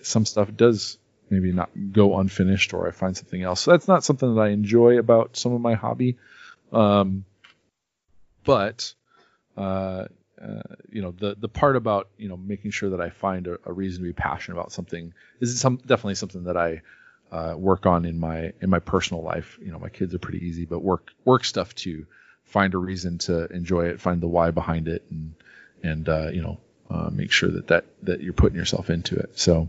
some 0.00 0.26
stuff 0.26 0.48
does 0.54 0.98
maybe 1.30 1.52
not 1.52 1.70
go 1.92 2.18
unfinished, 2.18 2.74
or 2.74 2.88
I 2.88 2.90
find 2.90 3.16
something 3.16 3.40
else. 3.40 3.60
So 3.60 3.70
that's 3.70 3.86
not 3.86 4.02
something 4.02 4.34
that 4.34 4.40
I 4.40 4.48
enjoy 4.48 4.98
about 4.98 5.36
some 5.36 5.52
of 5.52 5.60
my 5.60 5.74
hobby. 5.74 6.18
Um, 6.72 7.24
but 8.44 8.92
uh, 9.56 10.06
uh, 10.42 10.74
you 10.90 11.02
know, 11.02 11.12
the 11.12 11.36
the 11.38 11.48
part 11.48 11.76
about 11.76 12.08
you 12.18 12.28
know 12.28 12.36
making 12.36 12.72
sure 12.72 12.90
that 12.90 13.00
I 13.00 13.10
find 13.10 13.46
a, 13.46 13.58
a 13.64 13.72
reason 13.72 14.02
to 14.02 14.08
be 14.08 14.12
passionate 14.12 14.58
about 14.58 14.72
something 14.72 15.14
is 15.40 15.58
some 15.60 15.76
definitely 15.76 16.16
something 16.16 16.44
that 16.44 16.56
I 16.56 16.82
uh, 17.30 17.54
work 17.56 17.86
on 17.86 18.04
in 18.04 18.18
my 18.18 18.52
in 18.60 18.68
my 18.68 18.80
personal 18.80 19.22
life. 19.22 19.58
You 19.62 19.70
know, 19.70 19.78
my 19.78 19.88
kids 19.88 20.14
are 20.14 20.18
pretty 20.18 20.44
easy, 20.44 20.64
but 20.64 20.80
work 20.80 21.10
work 21.24 21.44
stuff 21.44 21.74
too. 21.74 22.06
Find 22.44 22.74
a 22.74 22.78
reason 22.78 23.18
to 23.18 23.46
enjoy 23.46 23.86
it, 23.86 24.00
find 24.00 24.20
the 24.20 24.26
why 24.26 24.50
behind 24.50 24.88
it, 24.88 25.04
and 25.10 25.34
and 25.82 26.08
uh, 26.08 26.28
you 26.32 26.42
know 26.42 26.58
uh, 26.90 27.10
make 27.10 27.30
sure 27.30 27.50
that 27.50 27.68
that 27.68 27.84
that 28.02 28.20
you're 28.20 28.32
putting 28.32 28.58
yourself 28.58 28.90
into 28.90 29.16
it. 29.16 29.38
So 29.38 29.68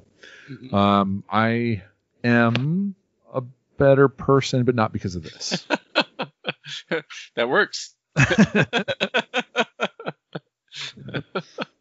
um, 0.71 1.23
I 1.29 1.83
am 2.23 2.95
a 3.31 3.43
better 3.77 4.07
person, 4.07 4.63
but 4.63 4.75
not 4.75 4.91
because 4.91 5.15
of 5.15 5.23
this. 5.23 5.65
that 7.35 7.47
works. 7.47 7.95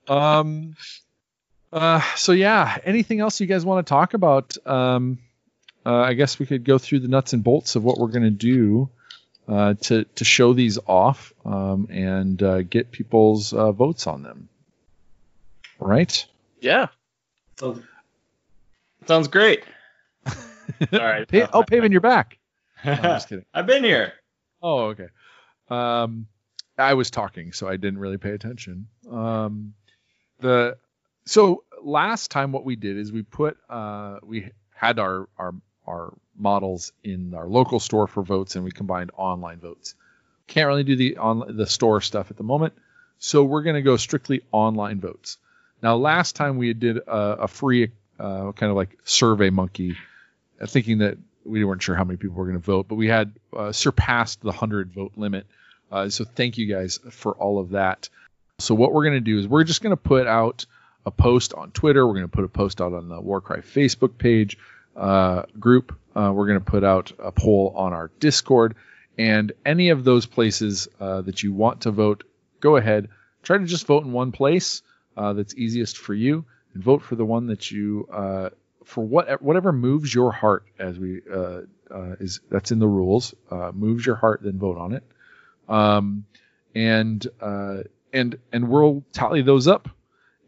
um, 0.09 0.76
uh, 1.72 2.01
so 2.16 2.33
yeah, 2.33 2.78
anything 2.85 3.20
else 3.20 3.41
you 3.41 3.47
guys 3.47 3.64
want 3.64 3.87
to 3.87 3.91
talk 3.91 4.14
about? 4.14 4.57
Um, 4.66 5.18
uh, 5.85 5.97
I 5.97 6.14
guess 6.14 6.39
we 6.39 6.47
could 6.47 6.64
go 6.64 6.78
through 6.78 7.01
the 7.01 7.09
nuts 7.09 7.33
and 7.33 7.43
bolts 7.43 7.76
of 7.76 7.85
what 7.85 7.99
we're 7.99 8.09
going 8.09 8.22
to 8.22 8.30
do 8.30 8.89
uh, 9.49 9.74
to 9.74 10.05
to 10.05 10.24
show 10.24 10.53
these 10.53 10.78
off 10.87 11.33
um, 11.45 11.89
and 11.91 12.43
uh, 12.43 12.62
get 12.62 12.93
people's 12.93 13.53
uh, 13.53 13.72
votes 13.72 14.07
on 14.07 14.22
them. 14.22 14.49
Right? 15.78 16.24
Yeah. 16.61 16.89
Sounds, 17.59 17.83
sounds 19.07 19.28
great. 19.28 19.64
All 20.26 20.35
right. 20.93 21.26
Pa- 21.26 21.51
oh, 21.53 21.62
Paven, 21.64 21.91
you're 21.93 22.01
back. 22.01 22.39
No, 22.85 22.93
I'm 22.93 23.03
just 23.03 23.28
kidding. 23.28 23.45
I've 23.55 23.66
been 23.66 23.85
here. 23.85 24.12
Oh, 24.61 24.87
okay. 24.87 25.07
Um, 25.70 26.26
I 26.79 26.95
was 26.95 27.11
talking, 27.11 27.53
so 27.53 27.68
I 27.68 27.77
didn't 27.77 27.99
really 27.99 28.18
pay 28.18 28.31
attention. 28.31 28.89
Um, 29.11 29.75
the 30.41 30.77
so 31.25 31.64
last 31.83 32.31
time 32.31 32.53
what 32.53 32.64
we 32.64 32.77
did 32.77 32.97
is 32.97 33.12
we 33.12 33.23
put 33.23 33.57
uh, 33.68 34.18
we 34.23 34.51
had 34.75 34.99
our 34.99 35.29
our 35.39 35.55
our 35.87 36.14
models 36.37 36.93
in 37.05 37.35
our 37.35 37.47
local 37.47 37.81
store 37.81 38.07
for 38.07 38.23
votes, 38.23 38.57
and 38.57 38.64
we 38.64 38.70
combined 38.70 39.11
online 39.16 39.59
votes. 39.59 39.95
Can't 40.47 40.66
really 40.66 40.85
do 40.85 40.97
the 40.97 41.16
on 41.18 41.57
the 41.57 41.66
store 41.66 42.01
stuff 42.01 42.31
at 42.31 42.37
the 42.37 42.43
moment, 42.43 42.75
so 43.18 43.45
we're 43.45 43.62
going 43.62 43.77
to 43.77 43.83
go 43.83 43.97
strictly 43.97 44.43
online 44.51 45.01
votes. 45.01 45.39
Now, 45.83 45.97
last 45.97 46.37
time 46.37 46.59
we 46.59 46.75
did 46.75 46.97
a, 46.99 47.43
a 47.43 47.49
free 47.49 47.91
uh, 48.18 48.53
kind 48.53 48.70
of 48.70 48.77
like 48.77 48.99
Survey 49.05 49.51
Monkey, 49.51 49.97
uh, 50.61 50.66
thinking 50.66 50.99
that 50.99 51.18
we 51.45 51.64
weren't 51.64 51.83
sure 51.83 51.97
how 51.97 52.05
many 52.05 52.16
people 52.16 52.37
were 52.37 52.47
going 52.47 52.59
to 52.59 52.64
vote, 52.64 52.87
but 52.89 52.95
we 52.95 53.09
had 53.09 53.33
uh, 53.57 53.73
surpassed 53.73 54.41
the 54.43 54.53
hundred 54.53 54.93
vote 54.93 55.12
limit. 55.16 55.47
Uh, 55.93 56.09
so 56.09 56.24
thank 56.24 56.57
you 56.57 56.66
guys 56.66 56.99
for 57.11 57.32
all 57.34 57.61
of 57.61 57.70
that. 57.70 58.09
So 58.59 58.74
what 58.74 58.93
we're 58.93 59.05
going 59.05 59.14
to 59.14 59.20
do 59.20 59.38
is 59.38 59.47
we're 59.47 59.64
just 59.64 59.82
going 59.82 59.95
to 59.95 60.03
put 60.03 60.26
out 60.26 60.64
a 61.05 61.11
post 61.11 61.53
on 61.53 61.71
Twitter. 61.72 62.07
We're 62.07 62.14
going 62.14 62.25
to 62.25 62.37
put 62.37 62.45
a 62.45 62.49
post 62.49 62.80
out 62.80 62.95
on 62.95 63.08
the 63.08 63.21
Warcry 63.21 63.62
Facebook 63.62 64.17
page 64.17 64.57
uh, 64.96 65.42
group. 65.58 65.96
Uh, 66.14 66.33
we're 66.34 66.46
going 66.46 66.58
to 66.58 66.64
put 66.64 66.84
out 66.84 67.12
a 67.18 67.33
poll 67.33 67.72
on 67.76 67.92
our 67.92 68.11
Discord, 68.21 68.76
and 69.18 69.53
any 69.64 69.91
of 69.91 70.04
those 70.04 70.26
places 70.26 70.88
uh, 71.00 71.22
that 71.22 71.42
you 71.42 71.53
want 71.53 71.83
to 71.83 71.91
vote, 71.91 72.25
go 72.61 72.76
ahead. 72.76 73.08
Try 73.42 73.58
to 73.58 73.64
just 73.64 73.87
vote 73.87 74.04
in 74.04 74.12
one 74.12 74.33
place 74.33 74.83
uh, 75.17 75.33
that's 75.33 75.54
easiest 75.54 75.99
for 75.99 76.14
you, 76.14 76.45
and 76.75 76.83
vote 76.83 77.03
for 77.03 77.17
the 77.17 77.25
one 77.25 77.46
that 77.46 77.71
you 77.71 78.07
uh, 78.12 78.50
for 78.84 79.03
what 79.04 79.42
whatever 79.42 79.72
moves 79.72 80.14
your 80.14 80.33
heart. 80.33 80.64
As 80.79 80.99
we 80.99 81.22
uh, 81.33 81.62
is 82.21 82.41
that's 82.50 82.71
in 82.71 82.79
the 82.79 82.88
rules. 82.88 83.34
moves 83.72 84.04
your 84.04 84.17
heart, 84.17 84.42
then 84.42 84.58
vote 84.58 84.79
on 84.79 84.92
it. 84.92 85.03
Um, 85.72 86.26
and 86.74 87.26
uh, 87.40 87.82
and 88.12 88.38
and 88.53 88.68
we'll 88.68 89.04
tally 89.12 89.42
those 89.42 89.68
up 89.68 89.88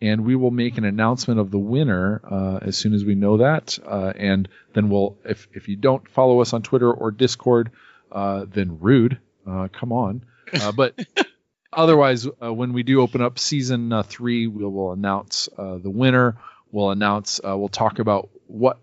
and 0.04 0.24
we 0.24 0.36
will 0.36 0.50
make 0.50 0.76
an 0.76 0.84
announcement 0.84 1.40
of 1.40 1.50
the 1.50 1.58
winner 1.58 2.20
uh, 2.30 2.58
as 2.60 2.76
soon 2.76 2.92
as 2.92 3.04
we 3.04 3.14
know 3.14 3.38
that. 3.38 3.78
Uh, 3.86 4.12
and 4.16 4.48
then 4.74 4.90
we'll, 4.90 5.16
if 5.24 5.48
if 5.54 5.68
you 5.68 5.76
don't 5.76 6.08
follow 6.10 6.40
us 6.40 6.52
on 6.52 6.62
Twitter 6.62 6.92
or 6.92 7.10
Discord, 7.10 7.70
uh, 8.12 8.44
then 8.46 8.78
rude. 8.80 9.18
Uh, 9.46 9.68
come 9.72 9.92
on. 9.92 10.24
Uh, 10.52 10.72
but 10.72 10.98
otherwise, 11.72 12.26
uh, 12.42 12.52
when 12.52 12.74
we 12.74 12.82
do 12.82 13.00
open 13.00 13.22
up 13.22 13.38
season 13.38 14.02
three, 14.04 14.46
we 14.46 14.64
will 14.64 14.92
announce 14.92 15.48
the 15.56 15.90
winner. 15.90 16.36
We'll 16.70 16.90
announce. 16.90 17.40
we'll 17.42 17.68
talk 17.68 17.98
about 17.98 18.28
what 18.46 18.78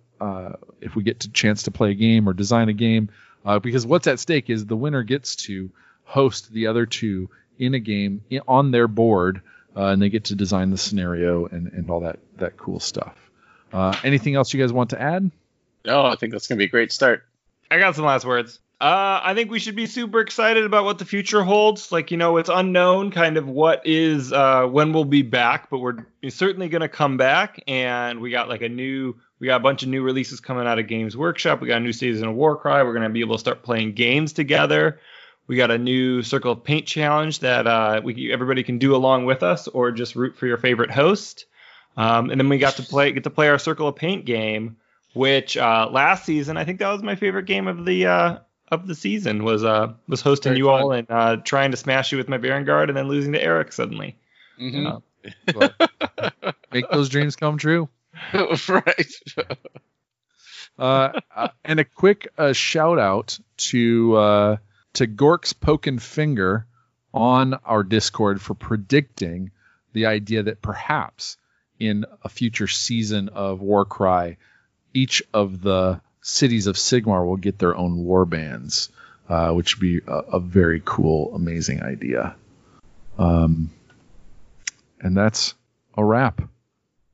if 0.81 0.95
we 0.95 1.03
get 1.03 1.23
a 1.23 1.31
chance 1.31 1.63
to 1.63 1.71
play 1.71 1.91
a 1.91 1.95
game 1.95 2.27
or 2.27 2.33
design 2.33 2.69
a 2.69 2.73
game. 2.73 3.09
because 3.61 3.85
what's 3.85 4.07
at 4.07 4.19
stake 4.19 4.49
is 4.49 4.65
the 4.65 4.75
winner 4.75 5.03
gets 5.03 5.35
to 5.35 5.71
host 6.11 6.51
the 6.51 6.67
other 6.67 6.85
two 6.85 7.29
in 7.57 7.73
a 7.73 7.79
game 7.79 8.23
in, 8.29 8.41
on 8.47 8.71
their 8.71 8.87
board 8.87 9.41
uh, 9.75 9.85
and 9.85 10.01
they 10.01 10.09
get 10.09 10.25
to 10.25 10.35
design 10.35 10.69
the 10.69 10.77
scenario 10.77 11.45
and, 11.45 11.71
and 11.71 11.89
all 11.89 12.01
that 12.01 12.19
that 12.37 12.57
cool 12.57 12.79
stuff. 12.79 13.15
Uh, 13.71 13.95
anything 14.03 14.35
else 14.35 14.53
you 14.53 14.61
guys 14.61 14.73
want 14.73 14.89
to 14.89 15.01
add? 15.01 15.31
No, 15.85 16.05
I 16.05 16.15
think 16.15 16.33
that's 16.33 16.47
gonna 16.47 16.59
be 16.59 16.65
a 16.65 16.69
great 16.69 16.91
start. 16.91 17.23
I 17.69 17.79
got 17.79 17.95
some 17.95 18.05
last 18.05 18.25
words. 18.25 18.59
Uh, 18.81 19.21
I 19.23 19.35
think 19.35 19.51
we 19.51 19.59
should 19.59 19.75
be 19.75 19.85
super 19.85 20.21
excited 20.21 20.65
about 20.65 20.85
what 20.85 20.97
the 20.97 21.05
future 21.05 21.43
holds. 21.43 21.91
Like, 21.91 22.09
you 22.09 22.17
know, 22.17 22.37
it's 22.37 22.49
unknown 22.49 23.11
kind 23.11 23.37
of 23.37 23.47
what 23.47 23.85
is 23.85 24.33
uh, 24.33 24.65
when 24.65 24.91
we'll 24.91 25.05
be 25.05 25.21
back, 25.21 25.69
but 25.69 25.77
we're 25.77 26.03
certainly 26.29 26.67
going 26.67 26.81
to 26.81 26.89
come 26.89 27.15
back. 27.15 27.63
And 27.67 28.19
we 28.21 28.31
got 28.31 28.49
like 28.49 28.63
a 28.63 28.69
new, 28.69 29.15
we 29.37 29.45
got 29.45 29.57
a 29.57 29.63
bunch 29.63 29.83
of 29.83 29.89
new 29.89 30.01
releases 30.01 30.39
coming 30.39 30.65
out 30.65 30.79
of 30.79 30.87
Games 30.87 31.15
Workshop. 31.15 31.61
We 31.61 31.67
got 31.67 31.77
a 31.77 31.81
new 31.81 31.93
season 31.93 32.27
of 32.27 32.33
Warcry. 32.33 32.83
We're 32.83 32.93
going 32.93 33.03
to 33.03 33.09
be 33.09 33.19
able 33.19 33.35
to 33.35 33.39
start 33.39 33.61
playing 33.61 33.93
games 33.93 34.33
together. 34.33 34.99
We 35.51 35.57
got 35.57 35.69
a 35.69 35.77
new 35.77 36.23
Circle 36.23 36.53
of 36.53 36.63
Paint 36.63 36.87
challenge 36.87 37.39
that 37.39 37.67
uh, 37.67 37.99
we 38.01 38.31
everybody 38.31 38.63
can 38.63 38.77
do 38.77 38.95
along 38.95 39.25
with 39.25 39.43
us, 39.43 39.67
or 39.67 39.91
just 39.91 40.15
root 40.15 40.37
for 40.37 40.47
your 40.47 40.55
favorite 40.55 40.91
host. 40.91 41.45
Um, 41.97 42.29
and 42.29 42.39
then 42.39 42.47
we 42.47 42.57
got 42.57 42.77
to 42.77 42.83
play 42.83 43.11
get 43.11 43.25
to 43.25 43.29
play 43.29 43.49
our 43.49 43.59
Circle 43.59 43.89
of 43.89 43.97
Paint 43.97 44.23
game, 44.23 44.77
which 45.13 45.57
uh, 45.57 45.89
last 45.91 46.23
season 46.23 46.55
I 46.55 46.63
think 46.63 46.79
that 46.79 46.87
was 46.89 47.03
my 47.03 47.15
favorite 47.15 47.47
game 47.47 47.67
of 47.67 47.83
the 47.83 48.05
uh, 48.05 48.37
of 48.71 48.87
the 48.87 48.95
season 48.95 49.43
was 49.43 49.65
uh 49.65 49.91
was 50.07 50.21
hosting 50.21 50.51
Very 50.51 50.59
you 50.59 50.65
fun. 50.67 50.81
all 50.83 50.91
and 50.93 51.07
uh, 51.11 51.35
trying 51.43 51.71
to 51.71 51.77
smash 51.77 52.13
you 52.13 52.17
with 52.17 52.29
my 52.29 52.37
Varanguard 52.37 52.87
and 52.87 52.95
then 52.95 53.09
losing 53.09 53.33
to 53.33 53.43
Eric 53.43 53.73
suddenly. 53.73 54.15
Mhm. 54.57 55.01
But 55.53 55.75
make 56.71 56.89
those 56.89 57.09
dreams 57.09 57.35
come 57.35 57.57
true. 57.57 57.89
right. 58.69 59.13
Uh, 60.79 61.19
uh, 61.35 61.47
and 61.65 61.81
a 61.81 61.83
quick 61.83 62.29
uh, 62.37 62.53
shout 62.53 62.97
out 62.99 63.37
to 63.57 64.15
uh, 64.15 64.57
to 64.93 65.07
Gork's 65.07 65.53
Pokin 65.53 65.99
Finger 66.01 66.65
on 67.13 67.53
our 67.65 67.83
Discord 67.83 68.41
for 68.41 68.53
predicting 68.53 69.51
the 69.93 70.05
idea 70.05 70.43
that 70.43 70.61
perhaps 70.61 71.37
in 71.79 72.05
a 72.23 72.29
future 72.29 72.67
season 72.67 73.29
of 73.29 73.61
Warcry, 73.61 74.37
each 74.93 75.23
of 75.33 75.61
the 75.61 76.01
cities 76.21 76.67
of 76.67 76.75
Sigmar 76.75 77.25
will 77.25 77.37
get 77.37 77.57
their 77.57 77.75
own 77.75 77.97
war 77.97 78.25
bands, 78.25 78.89
uh, 79.27 79.51
which 79.51 79.75
would 79.77 79.81
be 79.81 80.01
a, 80.07 80.11
a 80.11 80.39
very 80.39 80.81
cool, 80.83 81.33
amazing 81.35 81.81
idea. 81.81 82.35
Um, 83.17 83.71
and 84.99 85.17
that's 85.17 85.55
a 85.97 86.03
wrap. 86.03 86.41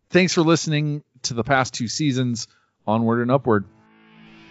Thanks 0.09 0.33
for 0.33 0.41
listening 0.41 1.03
to 1.23 1.33
the 1.33 1.43
past 1.43 1.73
two 1.73 1.87
seasons. 1.87 2.47
Onward 2.85 3.21
and 3.21 3.31
upward. 3.31 3.65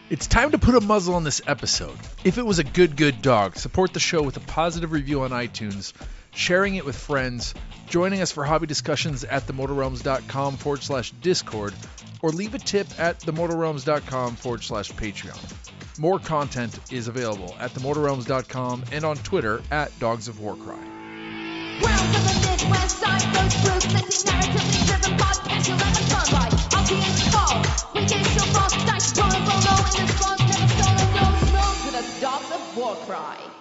It's 0.09 0.29
time 0.29 0.53
to 0.53 0.59
put 0.59 0.77
a 0.77 0.81
muzzle 0.81 1.17
on 1.17 1.25
this 1.25 1.43
episode. 1.49 1.99
If 2.23 2.39
it 2.39 2.47
was 2.47 2.61
a 2.61 2.65
good, 2.65 2.97
good 2.97 3.23
dog, 3.23 3.57
support 3.57 3.93
the 3.93 3.99
show 3.99 4.23
with 4.23 4.37
a 4.37 4.41
positive 4.41 4.93
review 4.93 5.23
on 5.23 5.31
iTunes, 5.31 5.95
sharing 6.33 6.77
it 6.77 6.85
with 6.85 6.95
friends, 6.95 7.55
joining 7.89 8.23
us 8.23 8.31
for 8.31 8.45
hobby 8.45 8.69
discussions 8.69 9.25
at 9.25 9.49
themortalrealms.com 9.49 10.59
forward 10.59 10.85
slash 10.85 11.11
Discord, 11.11 11.75
or 12.23 12.31
leave 12.31 12.55
a 12.55 12.59
tip 12.61 12.87
at 13.01 13.19
themortalrealms.com 13.19 14.37
forward 14.37 14.63
slash 14.63 14.93
Patreon. 14.93 15.99
More 15.99 16.21
content 16.21 16.79
is 16.93 17.09
available 17.09 17.57
at 17.59 17.73
themortalrealms.com 17.73 18.85
and 18.93 19.05
on 19.05 19.17
Twitter 19.17 19.61
at 19.73 19.99
Dogs 19.99 20.29
of 20.29 20.39
Warcry. 20.39 20.77
The 21.81 21.89
Midwest 22.47 23.03
ruthlessly 23.03 24.31
narratively 24.31 24.87
driven 24.87 25.19
podcast 25.19 25.67
you'll. 25.67 25.79
I'll 26.79 26.87
be 26.89 27.26
We 27.95 28.01
get 28.07 28.25
so 28.27 28.45
fast, 28.53 28.87
dice 28.87 29.19
rolling 29.19 29.45
below 29.45 29.79
in 29.85 30.07
this 30.07 30.13
funk, 30.19 30.41
never 30.41 30.67
to 30.67 30.83
the 32.49 32.81
war 32.81 32.97
cry. 33.07 33.56